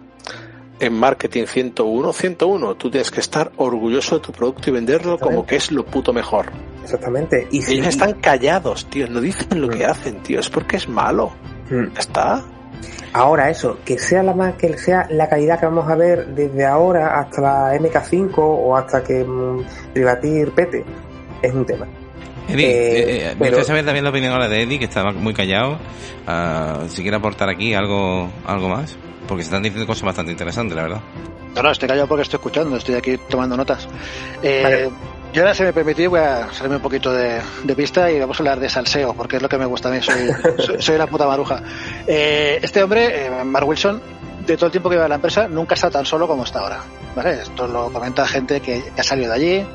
En 0.79 0.93
marketing 0.93 1.47
101, 1.47 2.13
101, 2.13 2.75
tú 2.75 2.91
tienes 2.91 3.11
que 3.11 3.21
estar 3.21 3.51
orgulloso 3.57 4.17
de 4.17 4.21
tu 4.21 4.33
producto 4.33 4.69
y 4.69 4.75
venderlo 4.75 5.19
como 5.19 5.47
que 5.47 5.57
es 5.57 5.73
lo 5.73 5.87
puto 5.87 6.13
mejor. 6.13 6.47
Exactamente. 6.83 7.49
Y 7.51 7.65
Ellos 7.73 7.87
están 7.87 8.13
callados, 8.21 8.85
tío, 8.91 9.09
no 9.09 9.23
dicen 9.23 9.63
lo 9.63 9.71
que 9.71 9.87
mm. 9.87 9.91
hacen, 9.91 10.23
tío, 10.23 10.41
es 10.41 10.51
porque 10.51 10.77
es 10.77 10.87
malo. 10.87 11.33
Mm. 11.71 11.97
¿Está? 11.97 12.45
Ahora 13.17 13.49
eso, 13.49 13.79
que 13.83 13.99
sea 13.99 14.23
la 14.23 14.57
que 14.59 14.77
sea 14.77 15.07
la 15.09 15.27
calidad 15.27 15.59
que 15.59 15.65
vamos 15.65 15.89
a 15.89 15.95
ver 15.95 16.27
desde 16.27 16.67
ahora 16.67 17.19
hasta 17.19 17.41
la 17.41 17.75
MK5 17.79 18.35
o 18.37 18.77
hasta 18.77 19.03
que 19.03 19.25
mmm, 19.25 19.65
Privatir 19.95 20.51
pete, 20.51 20.85
es 21.41 21.55
un 21.55 21.65
tema. 21.65 21.87
Eddie, 22.47 22.67
eh, 22.67 23.27
eh, 23.31 23.37
eh 23.41 23.65
saber 23.65 23.87
también 23.87 24.05
la 24.05 24.11
opinión 24.11 24.35
ahora 24.35 24.49
de 24.49 24.65
Eddie, 24.65 24.79
que 24.79 24.85
estaba 24.85 25.13
muy 25.13 25.33
callado. 25.33 25.79
Uh, 26.29 26.87
si 26.89 27.01
quiere 27.01 27.17
aportar 27.17 27.49
aquí 27.49 27.73
algo, 27.73 28.29
algo 28.45 28.69
más, 28.69 28.99
porque 29.27 29.43
se 29.43 29.49
están 29.49 29.63
diciendo 29.63 29.87
cosas 29.87 30.05
bastante 30.05 30.33
interesantes, 30.33 30.77
la 30.77 30.83
verdad. 30.83 31.01
No, 31.55 31.63
no, 31.63 31.71
estoy 31.71 31.89
callado 31.89 32.07
porque 32.07 32.23
estoy 32.23 32.37
escuchando, 32.37 32.77
estoy 32.77 32.97
aquí 32.97 33.17
tomando 33.31 33.57
notas. 33.57 33.89
Eh, 34.43 34.91
Yo 35.37 35.43
ahora, 35.43 35.53
si 35.53 35.65
me 35.65 35.75
permitís, 35.75 36.09
voy 36.09 36.21
a 36.21 36.51
salirme 36.51 36.77
un 36.77 36.83
poquito 36.83 37.13
de, 37.13 37.43
de, 37.63 37.77
pista 37.77 38.11
y 38.11 38.19
vamos 38.19 38.41
a 38.41 38.43
hablar 38.43 38.59
de 38.59 38.71
salseo, 38.71 39.13
porque 39.13 39.37
es 39.37 39.43
lo 39.43 39.51
que 39.51 39.59
me 39.59 39.67
gusta 39.67 39.91
a 39.91 39.93
mí, 39.93 40.01
soy, 40.01 40.31
soy, 40.65 40.81
soy 40.81 40.95
una 40.95 41.07
puta 41.09 41.27
maruja. 41.27 41.63
Eh, 42.07 42.59
este 42.63 42.83
hombre, 42.83 43.27
eh, 43.27 43.45
Mark 43.45 43.69
Wilson, 43.69 44.01
de 44.47 44.57
todo 44.57 44.65
el 44.65 44.73
tiempo 44.73 44.89
que 44.89 44.95
lleva 44.95 45.09
la 45.09 45.17
empresa, 45.17 45.47
nunca 45.47 45.75
está 45.75 45.91
tan 45.91 46.07
solo 46.07 46.27
como 46.27 46.45
está 46.45 46.61
ahora. 46.61 46.81
¿vale? 47.15 47.43
Esto 47.43 47.67
lo 47.67 47.93
comenta 47.93 48.27
gente 48.27 48.63
que 48.63 48.83
ha 48.97 49.03
salido 49.03 49.29
de 49.29 49.37
allí. 49.37 49.67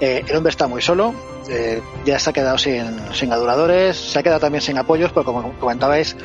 Eh, 0.00 0.24
el 0.26 0.36
hombre 0.36 0.50
está 0.50 0.66
muy 0.66 0.82
solo, 0.82 1.14
eh, 1.48 1.80
ya 2.04 2.18
se 2.18 2.30
ha 2.30 2.32
quedado 2.32 2.58
sin, 2.58 2.84
sin 3.12 3.32
aduladores, 3.32 3.96
se 3.96 4.18
ha 4.18 4.22
quedado 4.24 4.40
también 4.40 4.62
sin 4.62 4.78
apoyos, 4.78 5.12
porque 5.12 5.26
como 5.26 5.52
comentabais, 5.60 6.16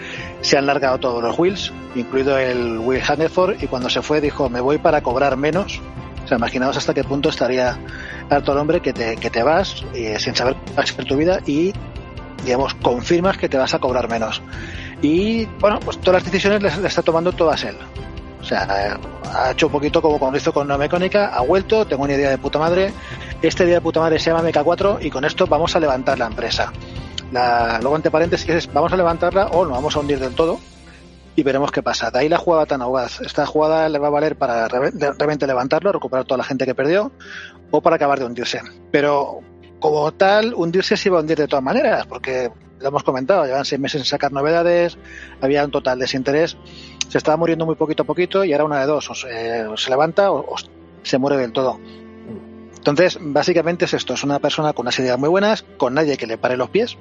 se 0.42 0.58
han 0.58 0.66
largado 0.66 0.98
todos 0.98 1.22
los 1.22 1.38
wheels, 1.38 1.72
incluido 1.94 2.40
el 2.40 2.80
Will 2.80 3.04
Hannaford, 3.08 3.62
y 3.62 3.68
cuando 3.68 3.88
se 3.88 4.02
fue 4.02 4.20
dijo, 4.20 4.50
me 4.50 4.62
voy 4.62 4.80
para 4.80 5.04
cobrar 5.04 5.38
menos. 5.38 5.80
Sea, 6.30 6.38
imaginaos 6.38 6.78
hasta 6.78 6.94
qué 6.94 7.04
punto 7.04 7.30
estaría 7.30 7.76
harto 8.30 8.52
el 8.52 8.60
hombre 8.60 8.82
que 8.82 8.94
te, 8.94 9.18
que 9.18 9.32
te 9.32 9.42
vas 9.42 9.84
eh, 9.96 10.16
sin 10.20 10.36
saber 10.36 10.56
cuál 10.76 10.86
va 10.88 11.04
tu 11.04 11.18
vida 11.18 11.40
y, 11.48 11.74
digamos, 12.46 12.76
confirmas 12.76 13.36
que 13.36 13.50
te 13.50 13.58
vas 13.58 13.74
a 13.74 13.80
cobrar 13.80 14.08
menos. 14.08 14.40
Y, 15.02 15.46
bueno, 15.60 15.80
pues 15.80 15.98
todas 15.98 16.22
las 16.22 16.32
decisiones 16.32 16.62
las, 16.62 16.78
está 16.78 17.02
tomando 17.02 17.32
todas 17.32 17.64
él. 17.64 17.76
O 18.40 18.44
sea, 18.44 19.00
ha 19.34 19.52
hecho 19.52 19.66
un 19.66 19.72
poquito 19.72 20.04
como 20.04 20.20
cuando 20.20 20.38
hizo 20.38 20.54
con 20.54 20.68
una 20.68 20.78
mecánica, 20.78 21.30
ha 21.30 21.42
vuelto, 21.42 21.88
tengo 21.88 22.04
una 22.04 22.14
idea 22.14 22.30
de 22.30 22.38
puta 22.38 22.60
madre, 22.60 22.94
este 23.42 23.66
día 23.66 23.76
de 23.76 23.82
puta 23.82 24.00
madre 24.00 24.20
se 24.20 24.30
llama 24.30 24.48
MK4 24.48 25.00
y 25.02 25.10
con 25.10 25.26
esto 25.26 25.48
vamos 25.48 25.76
a 25.76 25.80
levantar 25.80 26.20
la 26.20 26.28
empresa. 26.28 26.72
La, 27.32 27.80
luego, 27.82 27.96
entre 27.96 28.12
paréntesis, 28.12 28.48
es, 28.50 28.72
vamos 28.72 28.94
a 28.94 28.98
levantarla 28.98 29.48
o 29.48 29.66
nos 29.66 29.74
vamos 29.74 29.96
a 29.96 30.00
hundir 30.00 30.20
del 30.20 30.36
todo. 30.36 30.60
Y 31.36 31.44
veremos 31.44 31.72
qué 31.72 31.82
pasa. 31.84 32.12
De 32.12 32.20
ahí 32.20 32.30
la 32.30 32.38
jugada 32.38 32.66
tan 32.66 32.82
audaz. 32.82 33.22
Esta 33.22 33.46
jugada 33.46 33.88
le 33.90 34.00
va 34.00 34.08
a 34.08 34.12
valer 34.12 34.36
para 34.36 34.68
realmente 34.68 35.48
levantarlo, 35.48 35.92
recuperar 35.92 36.26
toda 36.26 36.38
la 36.38 36.44
gente 36.44 36.66
que 36.66 36.76
perdió 36.76 37.12
o 37.72 37.82
para 37.82 37.96
acabar 37.96 38.20
de 38.20 38.26
hundirse. 38.26 38.62
Pero 38.92 39.42
como 39.80 40.12
tal, 40.14 40.54
hundirse 40.54 40.98
se 40.98 41.10
iba 41.10 41.18
a 41.18 41.22
hundir 41.22 41.38
de 41.38 41.48
todas 41.48 41.64
maneras, 41.64 42.06
porque 42.06 42.52
lo 42.80 42.88
hemos 42.88 43.04
comentado, 43.04 43.46
llevan 43.46 43.66
seis 43.66 43.80
meses 43.80 44.02
en 44.02 44.06
sacar 44.06 44.32
novedades, 44.32 44.98
había 45.42 45.64
un 45.64 45.72
total 45.72 46.00
desinterés, 46.00 46.58
se 47.08 47.18
estaba 47.18 47.38
muriendo 47.38 47.66
muy 47.66 47.76
poquito 47.76 48.04
a 48.04 48.06
poquito 48.06 48.44
y 48.44 48.52
ahora 48.52 48.66
una 48.66 48.80
de 48.82 48.88
dos, 48.88 49.10
o 49.10 49.16
se, 49.16 49.90
levanta 49.90 50.32
o, 50.32 50.56
se 51.04 51.18
muere 51.18 51.38
del 51.38 51.52
todo. 51.52 51.80
Entonces, 52.78 53.18
básicamente 53.22 53.86
es 53.86 53.94
esto, 53.94 54.14
es 54.14 54.24
una 54.24 54.40
persona 54.40 54.74
con 54.74 54.84
unas 54.84 54.98
ideas 55.00 55.20
muy 55.20 55.30
buenas, 55.30 55.64
con 55.78 55.94
nadie 55.94 56.18
que 56.18 56.28
le 56.28 56.38
pare 56.38 56.56
los 56.56 56.70
pies, 56.70 56.98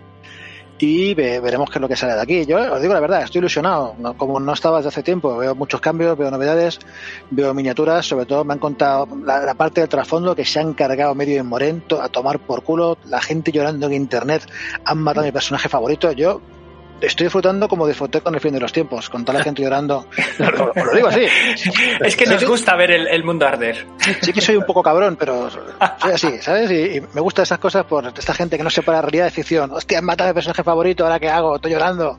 y 0.78 1.14
veremos 1.14 1.70
qué 1.70 1.78
es 1.78 1.80
lo 1.80 1.88
que 1.88 1.96
sale 1.96 2.14
de 2.14 2.20
aquí. 2.20 2.46
Yo 2.46 2.59
os 2.72 2.80
digo 2.80 2.94
la 2.94 3.00
verdad, 3.00 3.22
estoy 3.22 3.40
ilusionado. 3.40 3.94
Como 4.16 4.38
no 4.38 4.52
estaba 4.52 4.78
desde 4.78 4.88
hace 4.88 5.02
tiempo, 5.02 5.36
veo 5.36 5.55
muchos 5.55 5.80
cambios, 5.80 6.16
veo 6.16 6.30
novedades, 6.30 6.78
veo 7.30 7.52
miniaturas. 7.55 8.06
Sobre 8.06 8.26
todo 8.26 8.44
me 8.44 8.55
han 8.55 8.59
contado 8.59 9.09
la, 9.24 9.55
parte 9.55 9.80
del 9.80 9.88
trasfondo 9.88 10.36
que 10.36 10.44
se 10.44 10.60
han 10.60 10.74
cargado 10.74 11.14
medio 11.14 11.40
en 11.40 11.46
Morento 11.46 12.00
a 12.00 12.09
tomar 12.09 12.38
por 12.38 12.62
culo. 12.62 12.98
La 13.06 13.20
gente 13.20 13.50
llorando 13.50 13.86
en 13.86 13.94
internet. 13.94 14.46
Han 14.84 14.98
matado 14.98 15.24
a 15.24 15.26
mi 15.26 15.32
personaje 15.32 15.68
favorito. 15.68 16.12
Yo 16.12 16.40
estoy 17.01 17.27
disfrutando 17.27 17.69
como 17.69 17.87
disfruté 17.87 18.20
con 18.20 18.35
el 18.35 18.41
fin 18.41 18.53
de 18.53 18.61
los 18.61 18.73
tiempos, 18.73 19.09
con 19.09 19.25
toda 19.25 19.39
la 19.39 19.45
gente 19.45 19.62
llorando. 19.62 20.07
Os 20.77 20.85
lo 20.85 20.93
digo 20.95 21.09
así. 21.09 21.27
Es 22.01 22.16
que 22.16 22.27
nos 22.27 22.45
gusta 22.45 22.77
ver 22.77 22.91
el, 22.91 23.25
mundo 23.25 23.47
arder. 23.47 23.87
Sí 24.23 24.33
que 24.33 24.41
soy 24.41 24.57
un 24.57 24.65
poco 24.65 24.83
cabrón, 24.83 25.16
pero 25.19 25.51
soy 25.51 26.12
así, 26.12 26.39
¿sabes? 26.41 26.70
Y, 26.70 27.01
me 27.15 27.20
gustan 27.20 27.43
esas 27.45 27.59
cosas 27.59 27.85
por 27.85 28.07
esta 28.07 28.35
gente 28.35 28.57
que 28.57 28.65
no 28.65 28.70
separa 28.70 29.03
realidad 29.03 29.27
de 29.27 29.31
ficción. 29.31 29.70
Hostia, 29.73 29.99
han 29.99 30.05
matado 30.05 30.31
a 30.31 30.33
mi 30.33 30.35
personaje 30.35 30.62
favorito, 30.62 31.05
¿ahora 31.05 31.19
qué 31.19 31.29
hago? 31.29 31.57
Estoy 31.57 31.73
llorando. 31.73 32.19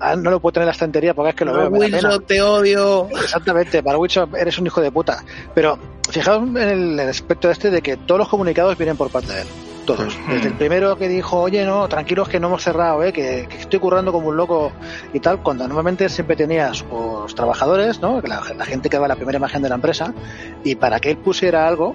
Ah, 0.00 0.16
no 0.16 0.30
lo 0.30 0.40
puedo 0.40 0.54
tener 0.54 0.64
en 0.64 0.68
la 0.68 0.72
estantería 0.72 1.14
porque 1.14 1.30
es 1.30 1.36
que 1.36 1.44
lo 1.44 1.52
veo. 1.52 1.68
Wilson, 1.68 2.24
te 2.24 2.40
odio. 2.42 3.08
Exactamente, 3.22 3.82
para 3.82 3.98
Wilson 3.98 4.30
eres 4.36 4.58
un 4.58 4.66
hijo 4.66 4.80
de 4.80 4.90
puta. 4.90 5.22
Pero 5.54 5.78
fijaos 6.10 6.48
en 6.48 6.98
el 6.98 7.00
aspecto 7.00 7.50
este 7.50 7.70
de 7.70 7.82
que 7.82 7.96
todos 7.96 8.18
los 8.18 8.28
comunicados 8.28 8.76
vienen 8.76 8.96
por 8.96 9.10
parte 9.10 9.32
de 9.32 9.42
él 9.42 9.48
todos. 9.86 10.18
Desde 10.28 10.48
el 10.48 10.54
primero 10.54 10.98
que 10.98 11.08
dijo, 11.08 11.40
oye, 11.40 11.64
no, 11.64 11.88
tranquilos 11.88 12.28
que 12.28 12.38
no 12.38 12.48
hemos 12.48 12.62
cerrado, 12.62 13.02
¿eh? 13.02 13.12
que, 13.12 13.48
estoy 13.58 13.78
currando 13.78 14.12
como 14.12 14.28
un 14.28 14.36
loco 14.36 14.72
y 15.14 15.20
tal, 15.20 15.42
cuando 15.42 15.66
normalmente 15.66 16.08
siempre 16.10 16.36
tenía 16.36 16.72
los 16.90 17.34
trabajadores, 17.34 18.00
¿no? 18.00 18.20
la, 18.20 18.42
gente 18.66 18.90
que 18.90 18.96
daba 18.96 19.08
la 19.08 19.14
primera 19.14 19.38
imagen 19.38 19.62
de 19.62 19.70
la 19.70 19.76
empresa, 19.76 20.12
y 20.62 20.74
para 20.74 21.00
que 21.00 21.12
él 21.12 21.16
pusiera 21.16 21.66
algo, 21.66 21.94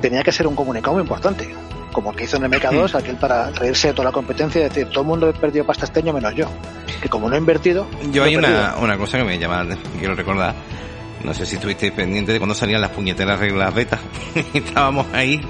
tenía 0.00 0.22
que 0.22 0.32
ser 0.32 0.46
un 0.46 0.54
comunicado 0.54 0.94
muy 0.94 1.02
importante. 1.02 1.52
Como 1.92 2.10
el 2.10 2.16
que 2.16 2.24
hizo 2.24 2.38
en 2.38 2.44
MK2, 2.44 2.94
aquel 2.96 3.16
para 3.16 3.50
reírse 3.50 3.88
de 3.88 3.94
toda 3.94 4.06
la 4.06 4.12
competencia 4.12 4.60
y 4.60 4.64
decir, 4.64 4.88
todo 4.88 5.02
el 5.02 5.06
mundo 5.06 5.28
ha 5.28 5.32
perdido 5.32 5.64
pasta 5.64 5.84
este 5.84 6.00
año 6.00 6.12
menos 6.12 6.34
yo. 6.34 6.46
Que 7.00 7.08
como 7.08 7.28
no 7.28 7.36
he 7.36 7.38
invertido. 7.38 7.86
Yo 8.10 8.24
hay 8.24 8.34
una, 8.34 8.74
una 8.80 8.98
cosa 8.98 9.18
que 9.18 9.24
me 9.24 9.38
llama, 9.38 9.64
quiero 10.00 10.16
recordar 10.16 10.54
no 11.24 11.32
sé 11.34 11.46
si 11.46 11.56
estuvisteis 11.56 11.92
pendiente 11.92 12.32
de 12.32 12.38
cuando 12.38 12.54
salían 12.54 12.80
las 12.80 12.90
puñeteras 12.90 13.40
reglas 13.40 13.74
beta. 13.74 13.98
Estábamos 14.54 15.06
ahí 15.12 15.40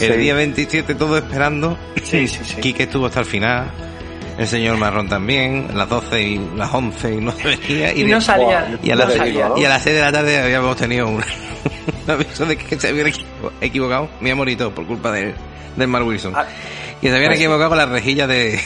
el 0.00 0.20
día 0.20 0.34
27 0.34 0.94
todo 0.94 1.16
esperando. 1.16 1.78
Sí, 2.02 2.28
sí, 2.28 2.40
sí. 2.44 2.56
Quique 2.60 2.84
estuvo 2.84 3.06
hasta 3.06 3.20
el 3.20 3.26
final. 3.26 3.70
El 4.38 4.46
señor 4.46 4.78
Marrón 4.78 5.08
también, 5.08 5.68
las 5.74 5.88
12 5.88 6.22
y 6.22 6.40
las 6.56 6.72
11 6.72 7.14
y 7.14 7.16
no 7.16 7.34
venía. 7.44 7.94
Y, 7.94 8.04
no 8.04 8.20
salía. 8.20 8.78
Y 8.82 8.90
a, 8.90 8.96
las, 8.96 9.14
y 9.56 9.64
a 9.64 9.68
las 9.68 9.82
6 9.82 9.94
de 9.94 10.00
la 10.00 10.12
tarde 10.12 10.38
habíamos 10.38 10.76
tenido 10.76 11.08
un, 11.08 11.22
aviso 12.08 12.46
de 12.46 12.56
que 12.56 12.80
se 12.80 12.88
habían 12.88 13.12
equivocado, 13.60 14.08
mi 14.20 14.30
amorito, 14.30 14.74
por 14.74 14.86
culpa 14.86 15.12
de, 15.12 15.34
del 15.76 15.88
Mark 15.88 16.06
Wilson. 16.06 16.32
Ah, 16.34 16.46
y 17.02 17.08
se 17.08 17.14
habían 17.14 17.30
pues 17.30 17.40
equivocado 17.40 17.68
con 17.68 17.78
la 17.78 17.86
rejilla 17.86 18.26
de, 18.26 18.58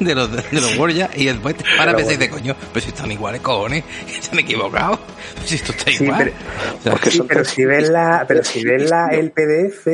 de 0.00 0.14
los, 0.14 0.30
de 0.30 0.42
los 0.52 1.16
y 1.16 1.26
después 1.26 1.56
para 1.76 1.94
pensar 1.94 2.14
y 2.14 2.16
de 2.16 2.30
coño, 2.30 2.56
pero 2.72 2.84
si 2.84 2.90
están 2.90 3.10
iguales, 3.10 3.40
cojones, 3.40 3.84
se 4.20 4.32
han 4.32 4.38
equivocado, 4.38 4.98
si 5.44 5.56
esto 5.56 5.72
está 5.72 5.90
igual. 5.90 6.32
Pero, 7.28 7.44
si 7.44 7.64
ves 7.64 7.90
la, 7.90 8.24
pero 8.26 8.44
si 8.44 8.64
ves 8.64 8.90
la, 8.90 9.08
el 9.08 9.30
PDF, 9.32 9.86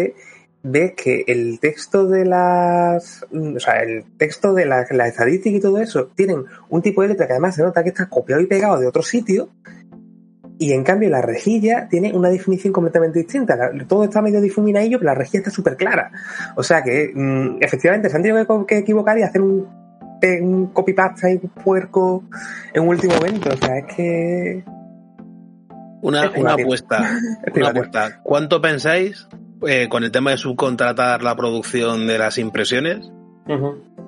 ves 0.63 0.93
que 0.97 1.25
el 1.27 1.59
texto 1.61 2.07
de 2.07 2.25
las, 2.25 3.25
o 3.33 3.61
sea, 3.61 3.81
el 3.81 4.05
texto 4.17 4.53
de 4.55 4.67
la, 4.67 4.87
la 4.91 5.09
estadística 5.09 5.57
y 5.57 5.61
todo 5.61 5.79
eso, 5.79 6.11
tienen 6.15 6.45
un 6.69 6.83
tipo 6.83 7.03
de 7.03 7.09
letra 7.09 7.27
que 7.27 7.33
además 7.33 7.55
se 7.55 7.63
nota 7.63 7.83
que 7.83 7.91
está 7.91 8.09
copiado 8.09 8.43
y 8.43 8.47
pegado 8.47 8.79
de 8.79 8.87
otro 8.87 9.03
sitio, 9.03 9.51
y 10.59 10.73
en 10.73 10.85
cambio 10.85 11.11
la 11.11 11.21
rejilla 11.21 11.89
tiene 11.89 12.13
una 12.13 12.29
definición 12.29 12.73
completamente 12.73 13.19
distinta. 13.19 13.73
Todo 13.89 14.05
está 14.05 14.23
medio 14.23 14.41
difuminadillo, 14.41 14.99
pero 14.99 15.11
la 15.11 15.19
rejilla 15.19 15.41
está 15.41 15.51
súper 15.51 15.77
clara. 15.77 16.13
O 16.55 16.63
sea 16.63 16.85
que 16.85 17.11
mm, 17.13 17.57
efectivamente 17.61 18.09
se 18.09 18.17
han 18.17 18.23
tenido 18.23 18.65
que 18.65 18.79
equivocar 18.79 19.19
y 19.19 19.23
hacer 19.23 19.41
un 19.41 19.82
un 20.41 20.67
copypasta 20.69 21.31
y 21.31 21.35
un 21.35 21.51
puerco 21.51 22.25
en 22.73 22.87
último 22.87 23.15
momento. 23.15 23.51
O 23.53 23.57
sea, 23.57 23.79
es 23.79 23.95
que. 23.95 24.65
Una, 26.03 26.31
una 26.37 26.55
apuesta. 26.55 27.19
una 27.55 27.69
apuesta. 27.69 28.21
¿Cuánto 28.23 28.61
pensáis 28.61 29.29
eh, 29.67 29.89
con 29.89 30.05
el 30.05 30.11
tema 30.11 30.31
de 30.33 30.37
subcontratar 30.37 31.23
la 31.23 31.37
producción 31.37 32.07
de 32.07 32.19
las 32.19 32.39
impresiones? 32.39 33.11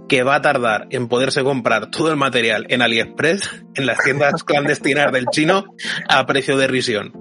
que 0.08 0.22
va 0.22 0.36
a 0.36 0.42
tardar 0.42 0.86
en 0.90 1.08
poderse 1.08 1.42
comprar 1.42 1.90
todo 1.90 2.10
el 2.10 2.16
material 2.16 2.66
en 2.68 2.82
AliExpress, 2.82 3.64
en 3.74 3.86
las 3.86 3.98
tiendas 3.98 4.44
clandestinas 4.44 5.12
del 5.12 5.26
chino, 5.26 5.64
a 6.08 6.26
precio 6.26 6.56
de 6.56 6.66
risión. 6.66 7.12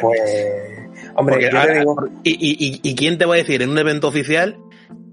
Pues, 0.00 0.20
hombre, 1.14 1.50
y, 2.24 2.80
y, 2.82 2.94
quién 2.94 3.16
te 3.16 3.24
va 3.24 3.34
a 3.34 3.38
decir 3.38 3.62
en 3.62 3.70
un 3.70 3.78
evento 3.78 4.08
oficial 4.08 4.58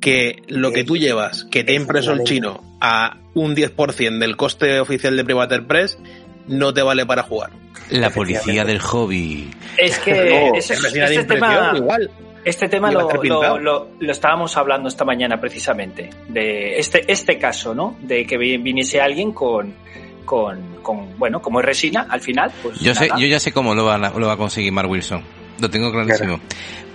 que 0.02 0.44
lo 0.48 0.72
que 0.72 0.84
tú 0.84 0.98
llevas, 0.98 1.46
que 1.46 1.64
te 1.64 1.74
ha 1.74 1.76
impreso 1.76 2.14
el 2.14 2.24
chino 2.24 2.64
a 2.82 3.18
un 3.34 3.56
10% 3.56 4.20
del 4.20 4.38
coste 4.38 4.80
oficial 4.80 5.16
de 5.16 5.26
Private 5.26 5.62
Press, 5.62 5.98
no 6.48 6.74
te 6.74 6.82
vale 6.82 7.06
para 7.06 7.24
jugar. 7.24 7.52
La 7.90 8.10
policía 8.10 8.64
del 8.66 8.80
hobby. 8.80 9.50
Es 9.78 10.00
que 10.00 10.52
este, 10.56 11.24
tema, 11.24 11.74
igual. 11.76 12.10
este 12.46 12.70
tema 12.70 12.92
lo, 12.92 13.08
lo, 13.60 14.12
estábamos 14.12 14.56
hablando 14.58 14.90
esta 14.90 15.06
mañana 15.06 15.40
precisamente, 15.40 16.10
de 16.28 16.78
este, 16.78 17.12
este 17.12 17.38
caso, 17.38 17.74
¿no? 17.74 17.98
De 18.02 18.26
que 18.26 18.38
viniese 18.38 19.02
alguien 19.02 19.32
con, 19.32 19.74
con, 20.26 20.76
con 20.82 21.18
bueno, 21.18 21.42
como 21.42 21.60
es 21.60 21.66
resina, 21.66 22.08
al 22.10 22.22
final, 22.22 22.52
pues 22.62 22.80
Yo, 22.80 22.94
sé, 22.94 23.10
yo 23.18 23.26
ya 23.26 23.40
sé 23.40 23.52
cómo 23.52 23.74
lo 23.74 23.86
va, 23.86 23.98
lo 23.98 24.28
va 24.28 24.34
a 24.34 24.38
conseguir 24.38 24.72
Mark 24.72 24.90
Wilson. 24.90 25.39
Lo 25.60 25.70
tengo 25.70 25.92
clarísimo. 25.92 26.40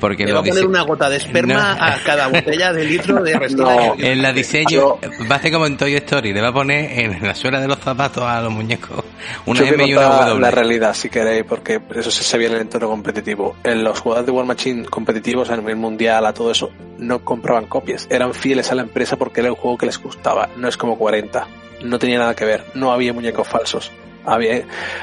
Porque 0.00 0.24
le 0.24 0.32
va 0.32 0.40
a 0.40 0.42
poner 0.42 0.66
una 0.66 0.82
gota 0.82 1.08
de 1.08 1.16
esperma 1.16 1.72
a 1.78 2.02
cada 2.02 2.28
botella 2.28 2.72
de 2.72 2.84
litro 2.84 3.22
de 3.22 3.34
resina. 3.38 3.94
en 3.98 4.22
la 4.22 4.32
diseño 4.32 4.98
va 5.30 5.36
a 5.36 5.38
hacer 5.38 5.52
como 5.52 5.66
en 5.66 5.76
Toy 5.76 5.94
Story, 5.94 6.32
le 6.32 6.42
va 6.42 6.48
a 6.48 6.52
poner 6.52 6.98
en 6.98 7.22
la 7.22 7.34
suela 7.34 7.60
de 7.60 7.68
los 7.68 7.78
zapatos 7.78 8.24
a 8.24 8.40
los 8.42 8.52
muñecos 8.52 9.04
una 9.46 9.60
M 9.66 9.86
y 9.86 9.94
una 9.94 10.08
W. 10.08 10.40
La 10.40 10.50
realidad, 10.50 10.94
si 10.94 11.08
queréis, 11.08 11.44
porque 11.44 11.80
eso 11.94 12.10
se 12.10 12.22
sabía 12.22 12.48
en 12.48 12.54
el 12.54 12.60
entorno 12.62 12.88
competitivo. 12.88 13.56
En 13.64 13.84
los 13.84 14.00
jugadores 14.00 14.26
de 14.26 14.32
War 14.32 14.46
Machine 14.46 14.84
competitivos 14.86 15.50
a 15.50 15.56
nivel 15.56 15.76
mundial, 15.76 16.26
a 16.26 16.32
todo 16.32 16.50
eso, 16.50 16.70
no 16.98 17.24
compraban 17.24 17.66
copias. 17.66 18.06
Eran 18.10 18.34
fieles 18.34 18.70
a 18.70 18.74
la 18.74 18.82
empresa 18.82 19.16
porque 19.16 19.40
era 19.40 19.48
el 19.48 19.54
juego 19.54 19.78
que 19.78 19.86
les 19.86 20.00
gustaba. 20.00 20.48
No 20.56 20.68
es 20.68 20.76
como 20.76 20.98
40. 20.98 21.46
No 21.84 21.98
tenía 21.98 22.18
nada 22.18 22.34
que 22.34 22.44
ver. 22.44 22.64
No 22.74 22.92
había 22.92 23.12
muñecos 23.12 23.46
falsos 23.46 23.90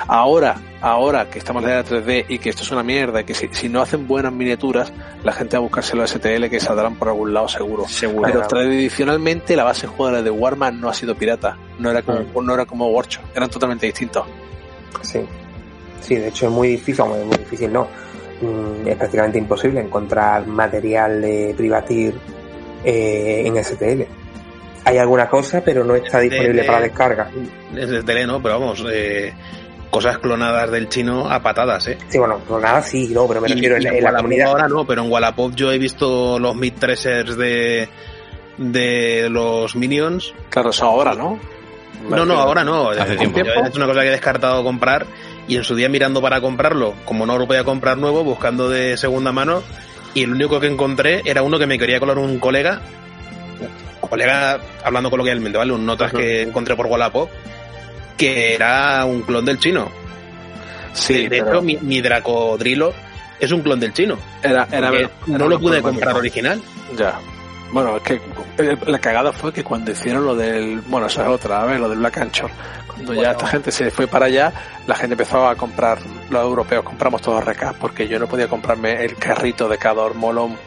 ahora, 0.07 0.56
ahora 0.81 1.30
que 1.30 1.39
estamos 1.39 1.64
en 1.64 1.69
la 1.69 1.84
3D 1.84 2.26
y 2.27 2.39
que 2.39 2.49
esto 2.49 2.64
es 2.64 2.72
una 2.72 2.84
mierda, 2.84 3.22
y 3.22 3.23
que 3.23 3.34
si, 3.34 3.69
no 3.69 3.81
hacen 3.81 4.07
buenas 4.07 4.34
miniaturas, 4.34 4.91
la 5.23 5.31
gente 5.31 5.57
va 5.57 5.60
a 5.60 5.61
buscarse 5.61 5.95
los 5.95 6.10
STL 6.10 6.48
que 6.49 6.60
saldrán 6.60 6.95
por 6.95 7.10
algún 7.10 7.34
lado 7.34 7.48
seguro. 7.48 7.88
seguro 7.88 8.23
Pero 8.31 8.48
tradicionalmente 8.48 9.56
la 9.56 9.64
base 9.64 9.88
jugadora 9.88 10.22
de 10.22 10.30
Warman 10.30 10.80
no 10.80 10.89
ha 10.89 10.93
sido 10.93 11.15
pirata, 11.15 11.57
no 11.80 11.91
era 11.91 12.02
como, 12.02 12.19
mm. 12.19 12.45
no 12.45 12.53
era 12.53 12.65
como 12.65 12.88
Warchop, 12.89 13.23
eran 13.35 13.49
totalmente 13.49 13.85
distintos. 13.85 14.26
Sí, 15.02 15.22
sí, 16.02 16.15
de 16.15 16.27
hecho 16.27 16.48
es 16.48 16.52
muy 16.52 16.69
difícil, 16.69 17.06
muy, 17.06 17.19
muy 17.26 17.38
difícil, 17.38 17.72
no. 17.72 17.88
Mm, 18.41 18.88
es 18.88 18.95
prácticamente 18.95 19.38
imposible 19.38 19.81
encontrar 19.81 20.48
material 20.48 21.22
de 21.22 21.53
privatir 21.56 22.15
eh, 22.84 23.43
en 23.45 23.64
STL 23.64 24.22
hay 24.84 24.98
alguna 24.98 25.28
cosa, 25.30 25.62
pero 25.64 25.84
no 25.84 25.95
está 25.95 26.20
disponible 26.20 26.64
para 26.64 26.82
descarga. 26.82 27.30
Desde 27.74 28.03
tele 28.03 28.26
no, 28.26 28.41
pero 28.41 28.60
vamos, 28.60 28.84
eh, 28.91 29.34
cosas 29.90 30.18
clonadas 30.18 30.72
del 30.72 30.90
chino 30.90 31.30
a 31.30 31.41
patadas, 31.41 31.88
¿eh? 31.88 31.98
Sí, 32.08 32.18
bueno, 32.18 32.40
clonadas 32.40 32.88
sí, 32.88 33.10
no, 33.14 33.28
pero 33.28 33.41
me 33.41 33.48
refiero 33.48 33.78
en, 33.78 34.03
la 34.03 34.16
comunidad. 34.16 34.48
Ahora 34.48 34.68
no, 34.68 34.86
pero 34.86 35.03
en 35.03 35.12
Wallapop 35.12 35.53
yo 35.53 35.72
he 35.72 35.78
visto 35.78 36.40
los 36.40 36.56
mid 36.56 36.74
tracers 36.74 37.38
de, 37.38 37.90
de 38.58 39.30
los 39.30 39.76
Minions. 39.76 40.34
Claro, 40.49 40.70
eso 40.72 40.86
ahora, 40.86 41.14
¿no? 41.14 41.40
No, 42.10 42.26
no, 42.26 42.34
ahora 42.36 42.64
no. 42.64 42.90
Hace 42.90 43.16
tiempo. 43.16 43.40
Es 43.40 43.76
una 43.76 43.86
cosa 43.86 44.02
que 44.02 44.08
he 44.08 44.12
descartado 44.12 44.64
comprar 44.64 45.06
y 45.48 45.58
en 45.58 45.64
su 45.64 45.76
día 45.76 45.90
mirando 45.90 46.22
para 46.22 46.41
comprarlo, 46.41 46.94
como 47.06 47.26
no 47.26 47.38
lo 47.38 47.45
podía 47.45 47.64
comprar 47.64 47.98
nuevo, 47.98 48.24
buscando 48.24 48.70
de 48.70 48.98
segunda 48.98 49.32
mano, 49.32 49.62
y 50.14 50.24
el 50.24 50.32
único 50.32 50.60
que 50.60 50.68
encontré 50.68 51.22
era 51.26 51.44
uno 51.44 51.60
que 51.60 51.68
me 51.68 51.78
quería 51.78 51.99
colar 51.99 52.18
un 52.18 52.40
colega 52.40 52.82
colega, 54.12 54.60
hablando 54.84 55.10
coloquialmente, 55.10 55.58
¿vale? 55.58 55.72
Un 55.72 55.86
notas 55.86 56.12
que 56.12 56.42
encontré 56.42 56.76
por 56.76 56.86
Wallapop, 56.88 57.30
que 58.18 58.54
era 58.54 59.06
un 59.06 59.22
clon 59.22 59.46
del 59.46 59.58
chino. 59.58 59.90
Sí, 60.94 61.30
de 61.30 61.38
hecho, 61.38 61.62
mi, 61.62 62.02
Dracodrilo 62.02 62.94
es 63.40 63.52
un 63.54 63.62
clon 63.62 63.80
del 63.80 63.94
chino. 63.94 64.18
Era, 64.44 64.68
era, 64.70 64.92
no 65.28 65.48
lo 65.48 65.58
pude 65.60 65.82
comprar 65.82 66.16
original. 66.16 66.62
Ya. 66.98 67.20
Bueno, 67.72 67.96
es 67.96 68.04
que 68.04 68.22
la 68.86 69.00
cagada 69.00 69.32
fue 69.32 69.54
que 69.54 69.64
cuando 69.64 69.92
hicieron 69.92 70.26
lo 70.26 70.36
del. 70.36 70.82
Bueno, 70.82 71.08
esa 71.08 71.24
es 71.24 71.30
otra, 71.30 71.64
a 71.64 71.66
ver, 71.66 71.80
lo 71.80 71.88
del 71.88 72.00
Black 72.00 72.18
Anchor. 72.18 72.52
Cuando 72.86 73.14
ya 73.14 73.32
esta 73.32 73.48
gente 73.48 73.72
se 73.72 73.90
fue 73.92 74.08
para 74.08 74.26
allá, 74.26 74.52
la 74.86 74.96
gente 74.96 75.14
empezó 75.14 75.48
a 75.48 75.56
comprar, 75.56 76.00
los 76.30 76.44
europeos 76.44 76.84
compramos 76.84 77.22
todos 77.22 77.44
recas, 77.46 77.74
porque 77.80 78.10
yo 78.10 78.20
no 78.20 78.28
podía 78.28 78.50
comprarme 78.50 79.06
el 79.06 79.16
carrito 79.16 79.70
de 79.70 79.78
Cador 79.78 80.16
Molón, 80.16 80.58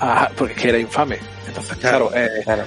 ah, 0.00 0.30
porque 0.34 0.70
era 0.70 0.78
infame. 0.78 1.18
Entonces, 1.46 1.76
claro, 1.76 2.10
eh, 2.14 2.42
Pero 2.46 2.64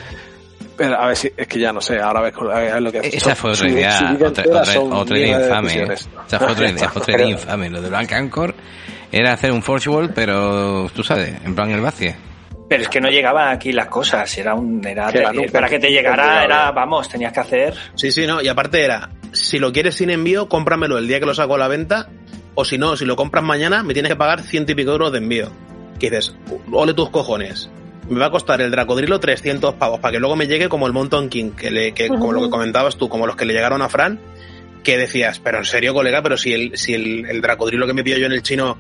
a 0.80 1.08
ver 1.08 1.16
si, 1.16 1.32
es 1.36 1.48
que 1.48 1.60
ya 1.60 1.74
no 1.74 1.82
sé, 1.82 2.00
ahora 2.00 2.22
ves 2.22 2.34
lo 2.82 2.92
que 2.92 3.00
Esa 3.00 3.36
fue 3.36 3.52
otra 3.52 3.70
idea, 3.70 4.18
otra, 4.24 4.44
otra, 4.48 4.80
otra 4.80 5.18
idea 5.18 5.40
infame. 5.40 5.84
Esa 5.94 6.40
fue 6.40 6.52
otra 6.52 6.70
idea, 6.70 6.92
otra 6.94 7.16
idea 7.16 7.28
infame. 7.32 7.70
Lo 7.70 7.82
de 7.82 7.90
Black 7.90 8.12
Anchor 8.14 8.56
era 9.12 9.34
hacer 9.34 9.52
un 9.52 9.64
Forge 9.64 9.90
World, 9.90 10.12
pero 10.14 10.90
tú 10.94 11.04
sabes, 11.04 11.34
en 11.44 11.56
plan 11.56 11.72
el 11.72 11.82
vacío. 11.82 12.14
Pero 12.70 12.84
es 12.84 12.90
que 12.90 13.00
no 13.00 13.10
llegaban 13.10 13.48
aquí 13.48 13.72
las 13.72 13.88
cosas, 13.88 14.38
era 14.38 14.54
un 14.54 14.86
era 14.86 15.10
para 15.52 15.70
que 15.70 15.80
te 15.80 15.90
llegara 15.90 16.44
era 16.44 16.72
vamos, 16.72 17.08
tenías 17.08 17.32
que 17.32 17.40
hacer. 17.40 17.74
Sí, 17.96 18.12
sí, 18.12 18.28
no, 18.28 18.42
y 18.42 18.48
aparte 18.50 18.84
era, 18.84 19.10
si 19.32 19.58
lo 19.58 19.72
quieres 19.72 19.96
sin 19.96 20.10
envío, 20.10 20.50
cómpramelo 20.50 20.98
el 20.98 21.08
día 21.08 21.20
que 21.20 21.26
lo 21.26 21.34
saco 21.34 21.56
a 21.56 21.58
la 21.58 21.70
venta, 21.70 22.10
o 22.56 22.66
si 22.66 22.78
no, 22.78 22.98
si 22.98 23.06
lo 23.06 23.16
compras 23.16 23.44
mañana, 23.44 23.84
me 23.84 23.94
tienes 23.94 24.12
que 24.12 24.18
pagar 24.18 24.42
ciento 24.42 24.74
y 24.74 24.76
pico 24.76 24.92
euros 24.92 25.12
de 25.12 25.20
envío. 25.20 25.50
Que 25.98 26.10
dices, 26.10 26.36
ole 26.72 26.94
tus 26.94 27.10
cojones. 27.10 27.70
Me 28.10 28.20
va 28.20 28.28
a 28.28 28.32
costar 28.32 28.62
el 28.62 28.72
Dracodrilo 28.72 29.20
300 29.20 29.74
pavos 29.76 30.00
para 30.00 30.14
que 30.14 30.20
luego 30.20 30.36
me 30.36 30.48
llegue 30.48 30.70
como 30.70 30.88
el 30.88 30.94
Mountain 30.94 31.30
King, 31.30 31.52
que, 31.52 31.72
le, 31.72 31.94
que 31.94 32.08
como 32.08 32.32
lo 32.32 32.42
que 32.42 32.50
comentabas 32.50 32.98
tú, 32.98 33.10
como 33.10 33.28
los 33.28 33.36
que 33.36 33.46
le 33.46 33.54
llegaron 33.54 33.82
a 33.82 33.90
Fran, 33.90 34.20
que 34.84 34.98
decías, 34.98 35.40
pero 35.40 35.58
en 35.58 35.66
serio, 35.66 35.94
colega, 35.94 36.22
pero 36.22 36.38
si 36.38 36.54
el, 36.54 36.78
si 36.78 36.94
el, 36.94 37.26
el 37.26 37.42
Dracodrilo 37.42 37.86
que 37.86 37.94
me 37.94 38.04
pido 38.04 38.18
yo 38.18 38.28
en 38.28 38.32
el 38.32 38.44
chino 38.44 38.78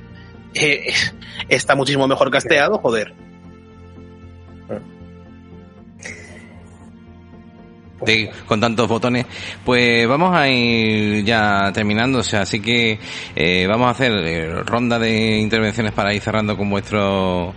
eh, 0.53 0.93
está 1.49 1.75
muchísimo 1.75 2.07
mejor 2.07 2.31
casteado, 2.31 2.77
joder. 2.77 3.13
Con 8.45 8.59
tantos 8.59 8.87
botones. 8.87 9.25
Pues 9.65 10.07
vamos 10.07 10.35
a 10.35 10.47
ir 10.49 11.23
ya 11.23 11.71
terminando, 11.73 12.19
o 12.19 12.23
sea, 12.23 12.41
así 12.41 12.59
que 12.59 12.99
eh, 13.35 13.65
vamos 13.67 13.87
a 13.87 13.91
hacer 13.91 14.11
eh, 14.11 14.63
ronda 14.63 14.99
de 14.99 15.37
intervenciones 15.39 15.93
para 15.93 16.13
ir 16.13 16.21
cerrando 16.21 16.57
con 16.57 16.69
vuestro 16.69 17.53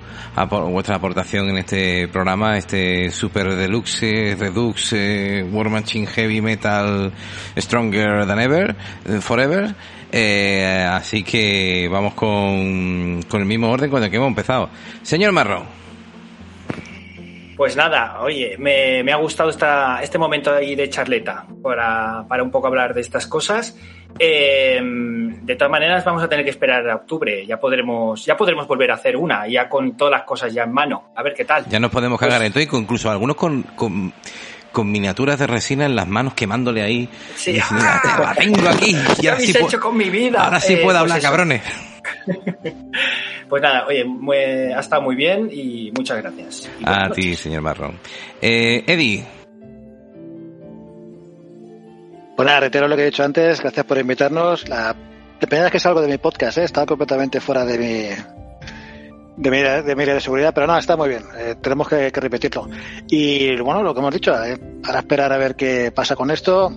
vuestra 0.70 0.96
aportación 0.96 1.50
en 1.50 1.58
este 1.58 2.08
programa, 2.08 2.56
este 2.56 3.10
Super 3.10 3.54
Deluxe, 3.56 4.36
Redux, 4.38 4.92
eh, 4.94 5.46
War 5.50 5.68
Machine 5.68 6.06
Heavy 6.06 6.40
Metal 6.40 7.12
Stronger 7.58 8.26
Than 8.26 8.40
Ever, 8.40 8.76
Forever. 9.20 9.74
así 10.88 11.22
que 11.24 11.88
vamos 11.90 12.14
con, 12.14 13.22
con 13.28 13.40
el 13.40 13.46
mismo 13.46 13.68
orden 13.70 13.90
con 13.90 14.02
el 14.02 14.10
que 14.10 14.16
hemos 14.16 14.28
empezado. 14.28 14.70
Señor 15.02 15.32
Marrón. 15.32 15.80
Pues 17.60 17.76
nada, 17.76 18.22
oye, 18.22 18.56
me, 18.56 19.12
ha 19.12 19.16
gustado 19.16 19.50
esta, 19.50 20.02
este 20.02 20.16
momento 20.16 20.50
ahí 20.50 20.74
de 20.74 20.88
charleta 20.88 21.44
para, 21.62 22.24
para 22.26 22.42
un 22.42 22.50
poco 22.50 22.68
hablar 22.68 22.94
de 22.94 23.02
estas 23.02 23.26
cosas. 23.26 23.76
Eh, 24.18 24.80
de 24.82 25.56
todas 25.56 25.70
maneras, 25.70 26.02
vamos 26.02 26.22
a 26.22 26.28
tener 26.30 26.42
que 26.42 26.52
esperar 26.52 26.88
a 26.88 26.96
octubre. 26.96 27.44
Ya 27.46 27.60
podremos, 27.60 28.24
ya 28.24 28.34
podremos 28.34 28.66
volver 28.66 28.90
a 28.92 28.94
hacer 28.94 29.14
una, 29.14 29.46
ya 29.46 29.68
con 29.68 29.94
todas 29.94 30.10
las 30.10 30.22
cosas 30.22 30.54
ya 30.54 30.62
en 30.62 30.72
mano. 30.72 31.12
A 31.14 31.22
ver 31.22 31.34
qué 31.34 31.44
tal. 31.44 31.66
Ya 31.68 31.78
nos 31.78 31.90
podemos 31.90 32.18
cagar 32.18 32.38
pues, 32.38 32.46
entonces, 32.46 32.80
incluso 32.80 33.10
algunos 33.10 33.36
con, 33.36 33.64
con, 33.76 34.90
miniaturas 34.90 35.38
de 35.38 35.46
resina 35.46 35.84
en 35.84 35.96
las 35.96 36.08
manos 36.08 36.32
quemándole 36.32 36.80
ahí. 36.80 37.10
Sí, 37.36 37.52
la 37.52 38.34
tengo 38.38 38.70
aquí. 38.70 38.96
¿Qué 39.20 39.28
habéis 39.28 39.54
hecho 39.54 39.78
con 39.78 39.98
mi 39.98 40.08
vida? 40.08 40.44
Ahora 40.44 40.60
sí 40.60 40.76
puedo 40.76 40.98
pues 40.98 41.12
hablar, 41.12 41.20
cabrones. 41.20 41.89
pues 43.48 43.62
nada, 43.62 43.86
oye, 43.86 44.04
ha 44.74 44.80
estado 44.80 45.02
muy 45.02 45.16
bien 45.16 45.48
y 45.52 45.92
muchas 45.96 46.22
gracias. 46.22 46.70
a 46.84 47.10
ti, 47.10 47.34
señor 47.34 47.62
Marrón. 47.62 47.98
Eh, 48.40 48.84
Eddie. 48.86 49.24
Pues 52.36 52.46
nada, 52.46 52.60
reitero 52.60 52.88
lo 52.88 52.96
que 52.96 53.02
he 53.02 53.06
dicho 53.06 53.22
antes, 53.22 53.60
gracias 53.60 53.84
por 53.84 53.98
invitarnos. 53.98 54.68
La, 54.68 54.96
primera 55.38 55.64
vez 55.64 55.72
que 55.72 55.80
salgo 55.80 56.00
de 56.00 56.08
mi 56.08 56.18
podcast, 56.18 56.58
¿eh? 56.58 56.64
estaba 56.64 56.86
completamente 56.86 57.40
fuera 57.40 57.64
de 57.64 57.78
mi, 57.78 58.08
de 59.36 59.50
mi, 59.50 59.58
de 59.58 59.96
mi 59.96 60.04
de 60.04 60.20
seguridad, 60.20 60.52
pero 60.54 60.66
no, 60.66 60.78
está 60.78 60.96
muy 60.96 61.08
bien, 61.08 61.22
eh, 61.38 61.56
tenemos 61.60 61.88
que, 61.88 62.10
repetirlo. 62.10 62.68
Y 63.08 63.58
bueno, 63.60 63.82
lo 63.82 63.92
que 63.92 64.00
hemos 64.00 64.14
dicho, 64.14 64.32
eh, 64.42 64.56
para 64.82 65.00
esperar 65.00 65.32
a 65.32 65.38
ver 65.38 65.54
qué 65.54 65.92
pasa 65.92 66.16
con 66.16 66.30
esto, 66.30 66.70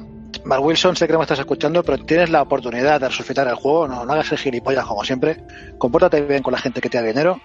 Mark 0.46 0.64
Wilson, 0.64 0.96
sé 0.96 1.08
que 1.08 1.14
no 1.14 1.20
me 1.20 1.24
estás 1.24 1.40
escuchando, 1.40 1.84
pero 1.84 2.04
tienes 2.04 2.30
la 2.30 2.42
oportunidad 2.42 3.00
de 3.00 3.08
resucitar 3.08 3.48
el 3.48 3.56
juego. 3.56 3.88
No, 3.88 4.06
no 4.06 4.14
hagas 4.14 4.32
el 4.32 4.38
gilipollas 4.38 4.86
como 4.86 5.04
siempre. 5.04 5.38
Compórtate 5.78 6.22
bien 6.22 6.44
con 6.44 6.54
la 6.54 6.60
gente 6.60 6.82
que 6.82 6.90
te 6.90 6.98
da 6.98 7.04
dinero 7.04 7.40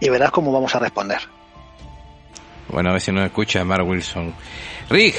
y 0.00 0.08
verás 0.08 0.30
cómo 0.30 0.52
vamos 0.52 0.74
a 0.74 0.78
responder. 0.78 1.18
Bueno, 2.68 2.90
a 2.90 2.92
ver 2.92 3.00
si 3.00 3.12
nos 3.12 3.24
escucha 3.24 3.64
Mark 3.64 3.86
Wilson. 3.86 4.34
Rick. 4.90 5.16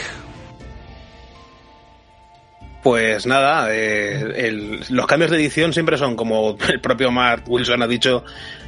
Pues 2.84 3.26
nada, 3.26 3.68
eh, 3.72 4.80
los 4.90 5.06
cambios 5.06 5.32
de 5.32 5.38
edición 5.38 5.74
siempre 5.74 5.98
son, 5.98 6.16
como 6.16 6.56
el 6.70 6.80
propio 6.80 7.12
Mark 7.12 7.44
Wilson 7.48 7.84
ha 7.84 7.88
dicho, 7.88 8.24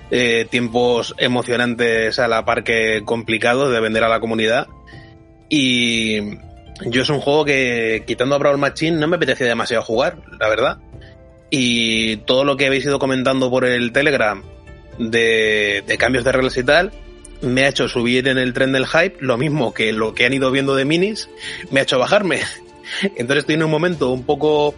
eh, 0.09 0.45
tiempos 0.49 1.15
emocionantes 1.17 2.19
a 2.19 2.27
la 2.27 2.43
par 2.43 2.65
que 2.65 3.03
complicados 3.05 3.71
de 3.71 3.79
vender 3.79 4.03
a 4.03 4.09
la 4.09 4.19
comunidad. 4.19 4.67
Y 5.47 6.19
yo 6.85 7.01
es 7.01 7.09
un 7.09 7.19
juego 7.19 7.45
que, 7.45 8.03
quitando 8.05 8.35
a 8.35 8.37
Brawl 8.37 8.57
Machine, 8.57 8.97
no 8.97 9.07
me 9.07 9.17
apetecía 9.17 9.47
demasiado 9.47 9.83
jugar, 9.83 10.17
la 10.39 10.49
verdad. 10.49 10.77
Y 11.49 12.17
todo 12.17 12.43
lo 12.43 12.57
que 12.57 12.67
habéis 12.67 12.85
ido 12.85 12.99
comentando 12.99 13.49
por 13.49 13.65
el 13.65 13.91
Telegram 13.91 14.43
de, 14.97 15.83
cambios 15.99 16.23
de 16.23 16.31
reglas 16.31 16.57
y 16.57 16.63
tal, 16.63 16.91
me 17.41 17.63
ha 17.63 17.69
hecho 17.69 17.87
subir 17.87 18.27
en 18.27 18.37
el 18.37 18.53
tren 18.53 18.71
del 18.71 18.87
hype, 18.87 19.17
lo 19.19 19.37
mismo 19.37 19.73
que 19.73 19.91
lo 19.91 20.13
que 20.13 20.25
han 20.25 20.33
ido 20.33 20.51
viendo 20.51 20.75
de 20.75 20.85
minis, 20.85 21.29
me 21.69 21.81
ha 21.81 21.83
hecho 21.83 21.99
bajarme. 21.99 22.39
Entonces 23.03 23.39
estoy 23.39 23.55
en 23.55 23.63
un 23.63 23.71
momento 23.71 24.09
un 24.09 24.23
poco 24.23 24.73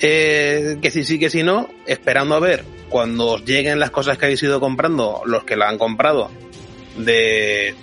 eh, 0.00 0.78
que 0.82 0.90
sí, 0.90 1.04
sí, 1.04 1.18
que 1.18 1.30
sí, 1.30 1.42
no, 1.42 1.68
esperando 1.86 2.34
a 2.34 2.40
ver 2.40 2.64
cuando 2.88 3.38
lleguen 3.38 3.80
las 3.80 3.90
cosas 3.90 4.18
que 4.18 4.26
habéis 4.26 4.42
ido 4.42 4.60
comprando, 4.60 5.22
los 5.24 5.44
que 5.44 5.56
la 5.56 5.68
han 5.68 5.78
comprado, 5.78 6.30
de 6.98 7.74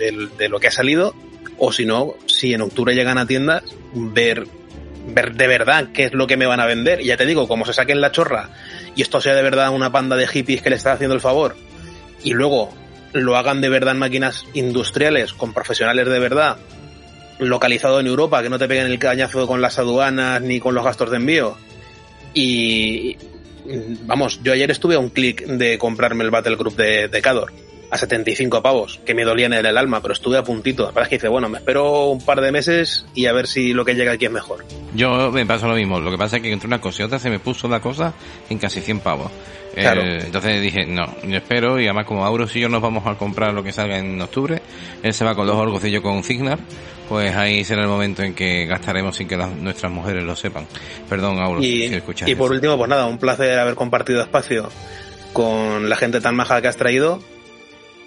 lo 0.49 0.60
que 0.60 0.68
ha 0.68 0.72
salido, 0.72 1.15
o 1.60 1.72
si 1.72 1.86
no, 1.86 2.15
si 2.26 2.53
en 2.53 2.61
octubre 2.61 2.95
llegan 2.95 3.18
a 3.18 3.27
tiendas, 3.27 3.64
ver, 3.94 4.48
ver 5.07 5.36
de 5.36 5.48
verdad 5.48 5.90
qué 5.94 6.06
es 6.06 6.14
lo 6.14 6.26
que 6.26 6.38
me 6.38 6.45
van 6.45 6.60
a 6.60 6.65
vender. 6.65 7.02
Y 7.02 7.06
ya 7.06 7.18
te 7.18 7.26
digo, 7.26 7.48
como 7.48 7.65
se 7.65 7.73
saquen 7.73 8.02
la 8.02 8.11
chorra 8.11 8.49
y 8.95 9.02
esto 9.02 9.22
sea 9.22 9.36
de 9.36 9.44
verdad 9.44 9.72
una 9.72 9.91
panda 9.91 10.15
de 10.15 10.27
hippies 10.27 10.61
que 10.61 10.69
le 10.69 10.77
está 10.77 10.94
haciendo 10.94 11.15
el 11.15 11.22
favor, 11.22 11.56
y 12.23 12.34
luego 12.34 12.73
lo 13.14 13.38
hagan 13.38 13.61
de 13.61 13.69
verdad 13.69 13.94
en 13.94 13.99
máquinas 13.99 14.45
industriales, 14.53 15.34
con 15.34 15.53
profesionales 15.53 16.07
de 16.07 16.19
verdad, 16.19 16.57
localizado 17.40 17.99
en 17.99 18.07
Europa, 18.07 18.41
que 18.41 18.49
no 18.49 18.60
te 18.60 18.68
peguen 18.68 18.88
el 18.88 18.99
cañazo 18.99 19.48
con 19.48 19.61
las 19.61 19.80
aduanas 19.80 20.41
ni 20.41 20.60
con 20.60 20.76
los 20.76 20.84
gastos 20.84 21.11
de 21.11 21.18
envío. 21.18 21.57
Y 22.34 23.18
vamos, 24.03 24.41
yo 24.44 24.53
ayer 24.53 24.69
estuve 24.69 24.95
a 24.95 24.99
un 24.99 25.10
clic 25.10 25.45
de 25.45 25.77
comprarme 25.77 26.23
el 26.23 26.31
Battle 26.31 26.56
Group 26.56 26.76
de, 26.76 27.07
de 27.07 27.22
Cador 27.22 27.52
a 27.91 27.97
75 27.97 28.61
pavos, 28.61 28.99
que 29.05 29.13
me 29.13 29.23
dolían 29.23 29.53
en 29.53 29.65
el 29.65 29.77
alma, 29.77 30.01
pero 30.01 30.13
estuve 30.13 30.37
a 30.37 30.43
puntito. 30.43 30.91
Para 30.91 31.07
que 31.07 31.15
dice, 31.15 31.27
bueno, 31.27 31.49
me 31.49 31.57
espero 31.57 32.07
un 32.07 32.23
par 32.23 32.41
de 32.41 32.51
meses 32.51 33.05
y 33.15 33.25
a 33.25 33.33
ver 33.33 33.47
si 33.47 33.73
lo 33.73 33.85
que 33.85 33.95
llega 33.95 34.11
aquí 34.11 34.25
es 34.25 34.31
mejor. 34.31 34.65
Yo 34.93 35.31
me 35.31 35.45
pasa 35.45 35.67
lo 35.67 35.75
mismo, 35.75 35.99
lo 35.99 36.11
que 36.11 36.17
pasa 36.17 36.37
es 36.37 36.43
que 36.43 36.51
entre 36.51 36.67
una 36.67 36.81
cosa 36.81 37.01
y 37.01 37.05
otra 37.05 37.19
se 37.19 37.29
me 37.29 37.39
puso 37.39 37.67
la 37.67 37.79
cosa 37.79 38.13
en 38.49 38.57
casi 38.57 38.81
100 38.81 38.99
pavos. 38.99 39.31
Eh, 39.75 40.19
entonces 40.25 40.61
dije, 40.61 40.85
no, 40.85 41.05
yo 41.23 41.37
espero 41.37 41.79
y 41.79 41.85
además 41.85 42.05
como 42.05 42.25
Auros 42.25 42.55
y 42.55 42.59
yo 42.59 42.69
nos 42.69 42.81
vamos 42.81 43.05
a 43.05 43.15
comprar 43.15 43.53
lo 43.53 43.63
que 43.63 43.71
salga 43.71 43.97
en 43.97 44.19
octubre, 44.21 44.61
él 45.03 45.13
se 45.13 45.23
va 45.23 45.35
con 45.35 45.47
los 45.47 45.55
orgos 45.55 45.83
y 45.85 45.91
yo 45.91 46.01
con 46.01 46.23
Cignar, 46.23 46.59
pues 47.07 47.35
ahí 47.35 47.63
será 47.63 47.83
el 47.83 47.87
momento 47.87 48.23
en 48.23 48.33
que 48.33 48.65
gastaremos 48.65 49.15
sin 49.15 49.27
que 49.27 49.37
nuestras 49.37 49.91
mujeres 49.91 50.23
lo 50.23 50.35
sepan. 50.35 50.65
Perdón, 51.07 51.39
Auros, 51.39 51.63
y, 51.63 51.87
si 51.87 51.95
escuchas. 51.95 52.27
Y 52.27 52.35
por 52.35 52.51
último, 52.51 52.77
pues 52.77 52.89
nada, 52.89 53.05
un 53.05 53.19
placer 53.19 53.57
haber 53.57 53.75
compartido 53.75 54.21
espacio 54.21 54.69
con 55.33 55.87
la 55.87 55.95
gente 55.95 56.19
tan 56.19 56.35
maja 56.35 56.61
que 56.61 56.67
has 56.67 56.77
traído 56.77 57.19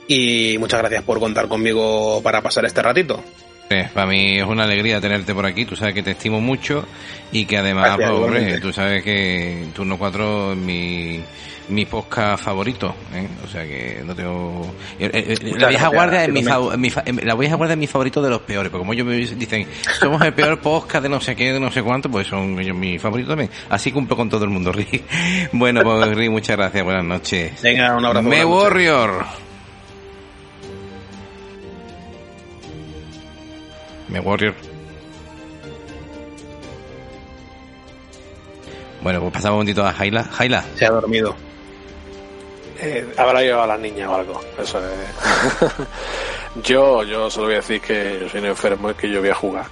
y 0.09 0.57
muchas 0.59 0.81
gracias 0.81 1.03
por 1.03 1.21
contar 1.21 1.49
conmigo 1.49 2.21
para 2.23 2.43
pasar 2.43 2.65
este 2.65 2.83
ratito. 2.83 3.23
para 3.95 4.07
mí 4.07 4.39
es 4.39 4.45
una 4.45 4.65
alegría 4.65 5.01
tenerte 5.01 5.35
por 5.35 5.47
aquí, 5.47 5.65
tú 5.65 5.77
sabes 5.77 5.95
que 5.95 6.03
te 6.03 6.13
estimo 6.13 6.41
mucho 6.41 6.85
y 7.31 7.47
que 7.47 7.57
además, 7.57 7.97
pues, 7.97 8.61
tú 8.61 8.73
sabes 8.73 9.03
que 9.03 9.67
Turno 9.75 9.97
4 9.99 10.53
es 10.53 10.59
mi, 10.59 11.21
mi 11.69 11.87
podcast 11.87 12.45
favorito, 12.45 12.95
¿eh? 13.15 13.27
o 13.45 13.49
sea 13.49 13.65
que 13.65 14.03
no 14.05 14.15
tengo... 14.15 14.75
Eh, 14.99 15.11
eh, 15.13 15.55
la 15.59 15.69
vieja 15.69 15.89
guardia 15.89 16.25
es 16.25 16.31
mi, 16.31 16.43
la 17.23 17.35
vieja 17.35 17.57
guardia 17.57 17.75
es 17.75 17.79
mi 17.79 17.87
favorito 17.87 18.21
de 18.21 18.31
los 18.31 18.43
peores, 18.43 18.71
porque 18.71 18.83
como 18.83 18.93
ellos 18.93 19.07
me 19.07 19.17
dicen, 19.17 19.67
somos 19.99 20.21
el 20.23 20.35
peor 20.35 20.61
podcast 20.61 21.03
de 21.03 21.09
no 21.09 21.21
sé 21.21 21.35
qué, 21.35 21.53
de 21.53 21.61
no 21.61 21.71
sé 21.71 21.83
cuánto, 21.83 22.11
pues 22.11 22.27
son 22.27 22.59
ellos 22.61 22.77
mi 22.77 22.99
favorito 22.99 23.31
también. 23.31 23.51
Así 23.71 23.91
cumplo 23.93 24.17
con 24.17 24.29
todo 24.29 24.45
el 24.45 24.51
mundo, 24.51 24.73
Rick. 24.73 25.05
Bueno, 25.53 25.83
pues 25.83 26.09
Rick, 26.15 26.31
muchas 26.31 26.57
gracias, 26.57 26.85
buenas 26.85 27.05
noches. 27.05 27.63
Venga, 27.63 27.97
un 27.97 28.05
abrazo. 28.05 28.29
Me 28.29 28.45
Warrior. 28.45 29.52
Me 34.13 34.21
Warrior. 34.21 34.55
Bueno, 39.03 39.21
pues 39.21 39.33
pasamos 39.33 39.55
un 39.55 39.59
momentito 39.61 39.87
a 39.87 39.93
Jaila. 39.93 40.25
Jaila. 40.25 40.65
Se 40.77 40.85
ha 40.85 40.91
dormido. 40.91 41.35
Eh, 42.79 43.11
habrá 43.17 43.41
llevado 43.41 43.63
a 43.63 43.67
la 43.69 43.79
niña 43.79 44.11
o 44.11 44.15
algo. 44.15 44.41
Eso 44.59 44.79
es. 44.81 46.63
yo, 46.63 47.03
yo 47.05 47.31
solo 47.31 47.47
voy 47.47 47.55
a 47.55 47.59
decir 47.59 47.81
que 47.81 48.19
yo 48.21 48.29
soy 48.29 48.41
un 48.41 48.47
enfermo 48.47 48.91
y 48.91 48.95
que 48.95 49.11
yo 49.11 49.21
voy 49.21 49.31
a 49.31 49.35
jugar. 49.35 49.67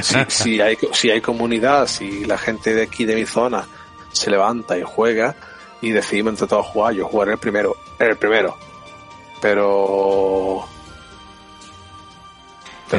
si, 0.28 0.60
hay, 0.60 0.78
si 0.92 1.10
hay 1.10 1.20
comunidad, 1.20 1.86
si 1.86 2.24
la 2.24 2.38
gente 2.38 2.72
de 2.72 2.84
aquí 2.84 3.04
de 3.04 3.14
mi 3.14 3.26
zona 3.26 3.66
se 4.10 4.30
levanta 4.30 4.78
y 4.78 4.82
juega 4.84 5.34
y 5.82 5.90
decidimos 5.90 6.32
entre 6.32 6.46
todos 6.46 6.66
jugar, 6.66 6.94
yo 6.94 7.06
jugaré 7.06 7.32
el 7.32 7.38
primero, 7.38 7.76
el 7.98 8.16
primero. 8.16 8.56
Pero 9.42 10.64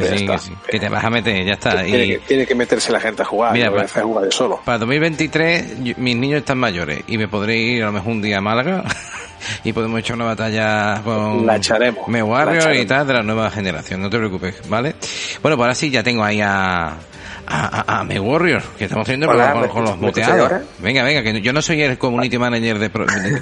que, 0.00 0.78
te 0.78 0.88
vas 0.88 1.04
a 1.04 1.10
meter, 1.10 1.44
ya 1.44 1.52
está. 1.52 1.82
Tiene, 1.82 2.04
y... 2.04 2.08
que, 2.10 2.18
tiene 2.20 2.46
que 2.46 2.54
meterse 2.54 2.92
la 2.92 3.00
gente 3.00 3.22
a 3.22 3.24
jugar, 3.24 3.52
Mira, 3.52 3.70
para, 3.70 3.84
a 3.84 4.02
jugar 4.02 4.24
de 4.24 4.32
solo. 4.32 4.60
Para 4.64 4.78
2023 4.78 5.98
mis 5.98 6.16
niños 6.16 6.40
están 6.40 6.58
mayores 6.58 7.02
y 7.06 7.18
me 7.18 7.28
podré 7.28 7.56
ir 7.56 7.82
a 7.82 7.86
lo 7.86 7.92
mejor 7.92 8.12
un 8.12 8.22
día 8.22 8.38
a 8.38 8.40
Málaga 8.40 8.84
y 9.64 9.72
podemos 9.72 10.00
echar 10.00 10.16
una 10.16 10.26
batalla 10.26 11.00
con 11.02 11.46
la 11.46 11.56
echaremos, 11.56 12.08
Me 12.08 12.22
Warrior 12.22 12.74
y 12.74 12.86
tal 12.86 13.06
de 13.06 13.14
la 13.14 13.22
nueva 13.22 13.50
generación, 13.50 14.00
no 14.00 14.10
te 14.10 14.18
preocupes, 14.18 14.68
¿vale? 14.68 14.94
Bueno, 15.42 15.56
pues 15.56 15.64
ahora 15.66 15.74
sí 15.74 15.90
ya 15.90 16.02
tengo 16.02 16.24
ahí 16.24 16.40
a 16.40 16.96
a, 17.52 18.00
a, 18.00 18.20
Warrior, 18.20 18.62
que 18.78 18.84
estamos 18.84 19.06
teniendo 19.06 19.26
con, 19.68 19.84
los 19.84 19.98
muteados. 19.98 20.62
Venga, 20.78 21.02
venga, 21.02 21.22
que 21.22 21.40
yo 21.40 21.52
no 21.52 21.60
soy 21.60 21.82
el 21.82 21.98
community 21.98 22.38
manager 22.38 22.78
de, 22.78 22.90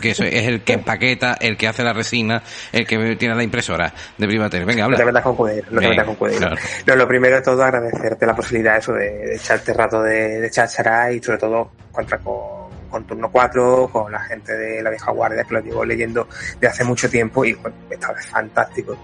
que 0.01 0.11
es 0.11 0.20
el 0.20 0.62
que 0.62 0.74
empaqueta, 0.74 1.35
el 1.41 1.57
que 1.57 1.69
hace 1.69 1.85
la 1.85 1.93
resina, 1.93 2.43
el 2.73 2.87
que 2.87 3.16
tiene 3.16 3.35
la 3.35 3.43
impresora 3.43 3.93
de 4.19 4.27
Privatel. 4.27 4.65
Venga, 4.65 4.85
habla. 4.85 4.97
No 4.97 5.05
te 5.05 5.07
metas 5.07 5.23
con 5.23 5.37
poder, 5.37 5.65
no 5.70 5.81
te 5.81 5.89
metas 5.89 6.07
con 6.07 6.16
poder. 6.16 6.59
No, 6.87 6.97
lo 6.97 7.09
primero 7.09 7.37
de 7.37 7.43
todo 7.43 7.62
agradecerte 7.62 8.27
la 8.27 8.35
posibilidad 8.35 8.78
eso 8.78 8.93
de, 8.93 9.37
echarte 9.37 9.73
rato 9.73 10.03
de, 10.03 10.41
de 10.41 10.51
chachara 10.51 11.12
y 11.12 11.23
sobre 11.23 11.39
todo 11.39 11.70
contra 11.93 12.19
con, 12.19 12.70
con 12.91 13.05
Turno 13.05 13.31
4, 13.31 13.89
con 13.93 14.11
la 14.11 14.20
gente 14.20 14.53
de 14.57 14.82
la 14.82 14.91
vieja 14.91 15.12
guardia 15.12 15.45
que 15.45 15.55
lo 15.55 15.61
llevo 15.61 15.85
leyendo 15.85 16.28
de 16.61 16.66
hace 16.66 16.85
mucho 16.85 17.09
tiempo 17.09 17.45
y 17.45 17.55
bueno, 17.55 17.77
esta 17.89 18.12
vez 18.12 18.27
fantástico. 18.27 18.97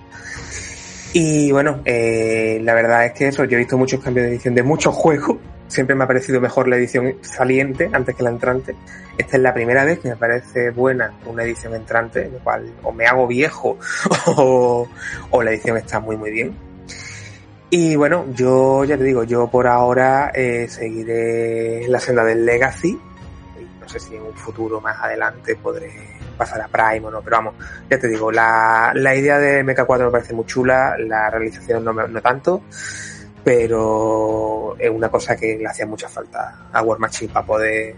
Y 1.19 1.51
bueno, 1.51 1.81
eh, 1.87 2.61
la 2.63 2.75
verdad 2.75 3.07
es 3.07 3.13
que 3.15 3.29
eso, 3.29 3.45
yo 3.45 3.57
he 3.57 3.61
visto 3.61 3.79
muchos 3.79 4.05
cambios 4.05 4.27
de 4.27 4.33
edición 4.33 4.55
de 4.55 4.63
muchos 4.63 4.95
juegos. 4.95 5.39
Siempre 5.67 5.97
me 5.97 6.05
ha 6.05 6.07
parecido 6.07 6.43
mejor 6.43 6.69
la 6.69 6.77
edición 6.77 7.17
saliente 7.23 7.89
antes 7.91 8.15
que 8.15 8.23
la 8.23 8.29
entrante. 8.29 8.77
Esta 9.17 9.39
es 9.39 9.43
la 9.43 9.55
primera 9.55 9.87
vez 9.87 10.01
que 10.01 10.11
me 10.11 10.17
parece 10.17 10.73
buena 10.73 11.15
una 11.25 11.45
edición 11.45 11.75
entrante, 11.75 12.29
lo 12.31 12.39
cual 12.41 12.71
o 12.83 12.93
me 12.93 13.07
hago 13.07 13.27
viejo 13.27 13.79
o, 14.27 14.87
o 15.31 15.43
la 15.43 15.53
edición 15.53 15.79
está 15.79 16.01
muy 16.01 16.19
muy 16.19 16.31
bien. 16.31 16.55
Y 17.71 17.97
bueno, 17.97 18.27
yo 18.35 18.85
ya 18.85 18.99
te 18.99 19.05
digo, 19.05 19.25
yo 19.25 19.49
por 19.49 19.69
ahora 19.69 20.33
eh, 20.35 20.67
seguiré 20.69 21.89
la 21.89 21.99
senda 21.99 22.25
del 22.25 22.45
Legacy. 22.45 23.01
No 23.81 23.89
sé 23.89 24.01
si 24.01 24.17
en 24.17 24.23
un 24.23 24.35
futuro 24.35 24.83
más 24.83 24.99
adelante 25.01 25.57
podré 25.57 26.16
pasar 26.37 26.61
a 26.61 26.69
Prime 26.69 27.07
o 27.07 27.11
no, 27.11 27.23
pero 27.23 27.37
vamos, 27.37 27.55
ya 27.91 27.99
te 27.99 28.09
digo, 28.09 28.31
la, 28.31 28.93
la 28.95 29.15
idea 29.15 29.39
de 29.39 29.65
MK4 29.65 30.05
me 30.05 30.11
parece 30.11 30.35
muy 30.35 30.47
chula, 30.47 30.97
la 30.99 31.31
realización 31.31 31.85
no, 31.85 31.93
no 31.93 32.23
tanto, 32.23 32.63
pero 33.43 34.77
es 34.79 34.91
una 34.91 35.09
cosa 35.09 35.37
que 35.37 35.57
le 35.57 35.67
hacía 35.67 35.87
mucha 35.87 36.09
falta 36.09 36.67
a 36.73 36.83
War 36.83 36.99
Machine 36.99 37.33
para 37.33 37.47
poder, 37.47 37.95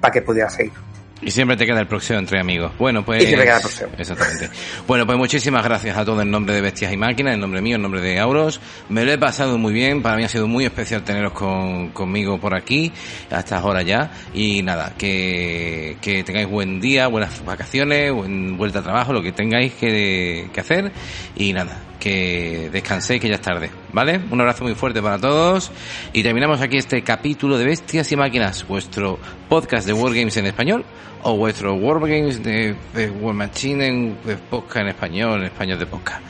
para 0.00 0.12
que 0.12 0.22
pudiera 0.22 0.50
seguir. 0.50 0.72
Y 1.20 1.30
siempre 1.30 1.56
te 1.56 1.66
queda 1.66 1.80
el 1.80 1.86
próximo 1.88 2.18
entre 2.20 2.40
amigos. 2.40 2.72
Bueno, 2.78 3.04
pues. 3.04 3.22
Y 3.22 3.26
siempre 3.26 3.46
queda 3.46 3.56
el 3.56 3.62
próximo. 3.62 3.90
Exactamente. 3.98 4.50
Bueno, 4.86 5.06
pues 5.06 5.18
muchísimas 5.18 5.64
gracias 5.64 5.96
a 5.96 6.04
todos 6.04 6.22
en 6.22 6.30
nombre 6.30 6.54
de 6.54 6.60
Bestias 6.60 6.92
y 6.92 6.96
Máquinas, 6.96 7.34
en 7.34 7.40
nombre 7.40 7.60
mío, 7.60 7.76
en 7.76 7.82
nombre 7.82 8.00
de 8.00 8.18
Auros. 8.20 8.60
Me 8.88 9.04
lo 9.04 9.12
he 9.12 9.18
pasado 9.18 9.58
muy 9.58 9.72
bien. 9.72 10.00
Para 10.00 10.16
mí 10.16 10.24
ha 10.24 10.28
sido 10.28 10.46
muy 10.46 10.64
especial 10.64 11.02
teneros 11.02 11.32
con, 11.32 11.88
conmigo 11.90 12.38
por 12.38 12.54
aquí, 12.54 12.92
a 13.30 13.40
estas 13.40 13.64
horas 13.64 13.84
ya. 13.84 14.12
Y 14.32 14.62
nada, 14.62 14.94
que, 14.96 15.96
que 16.00 16.22
tengáis 16.22 16.48
buen 16.48 16.80
día, 16.80 17.08
buenas 17.08 17.44
vacaciones, 17.44 18.12
buen 18.12 18.56
vuelta 18.56 18.78
a 18.78 18.82
trabajo, 18.82 19.12
lo 19.12 19.22
que 19.22 19.32
tengáis 19.32 19.72
que, 19.74 20.48
que 20.52 20.60
hacer. 20.60 20.92
Y 21.34 21.52
nada, 21.52 21.80
que 21.98 22.70
descanséis, 22.72 23.20
que 23.20 23.28
ya 23.28 23.34
es 23.34 23.40
tarde, 23.40 23.70
¿vale? 23.92 24.20
Un 24.30 24.40
abrazo 24.40 24.64
muy 24.64 24.74
fuerte 24.74 25.02
para 25.02 25.18
todos 25.18 25.70
y 26.12 26.22
terminamos 26.22 26.60
aquí 26.60 26.76
este 26.76 27.02
capítulo 27.02 27.58
de 27.58 27.64
Bestias 27.64 28.10
y 28.12 28.16
Máquinas, 28.16 28.66
vuestro 28.66 29.18
podcast 29.48 29.86
de 29.86 29.92
Wargames 29.92 30.36
en 30.36 30.46
español 30.46 30.84
o 31.22 31.36
vuestro 31.36 31.74
Wargames 31.74 32.42
de, 32.42 32.76
de 32.94 33.10
War 33.10 33.34
Machine 33.34 33.86
en 33.86 34.18
podcast 34.50 34.76
en 34.78 34.88
español, 34.88 35.40
en 35.40 35.46
español 35.46 35.78
de 35.78 35.86
podcast. 35.86 36.22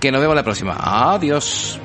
Que 0.00 0.10
nos 0.10 0.20
vemos 0.20 0.34
la 0.34 0.42
próxima. 0.42 0.76
Adiós. 0.78 1.78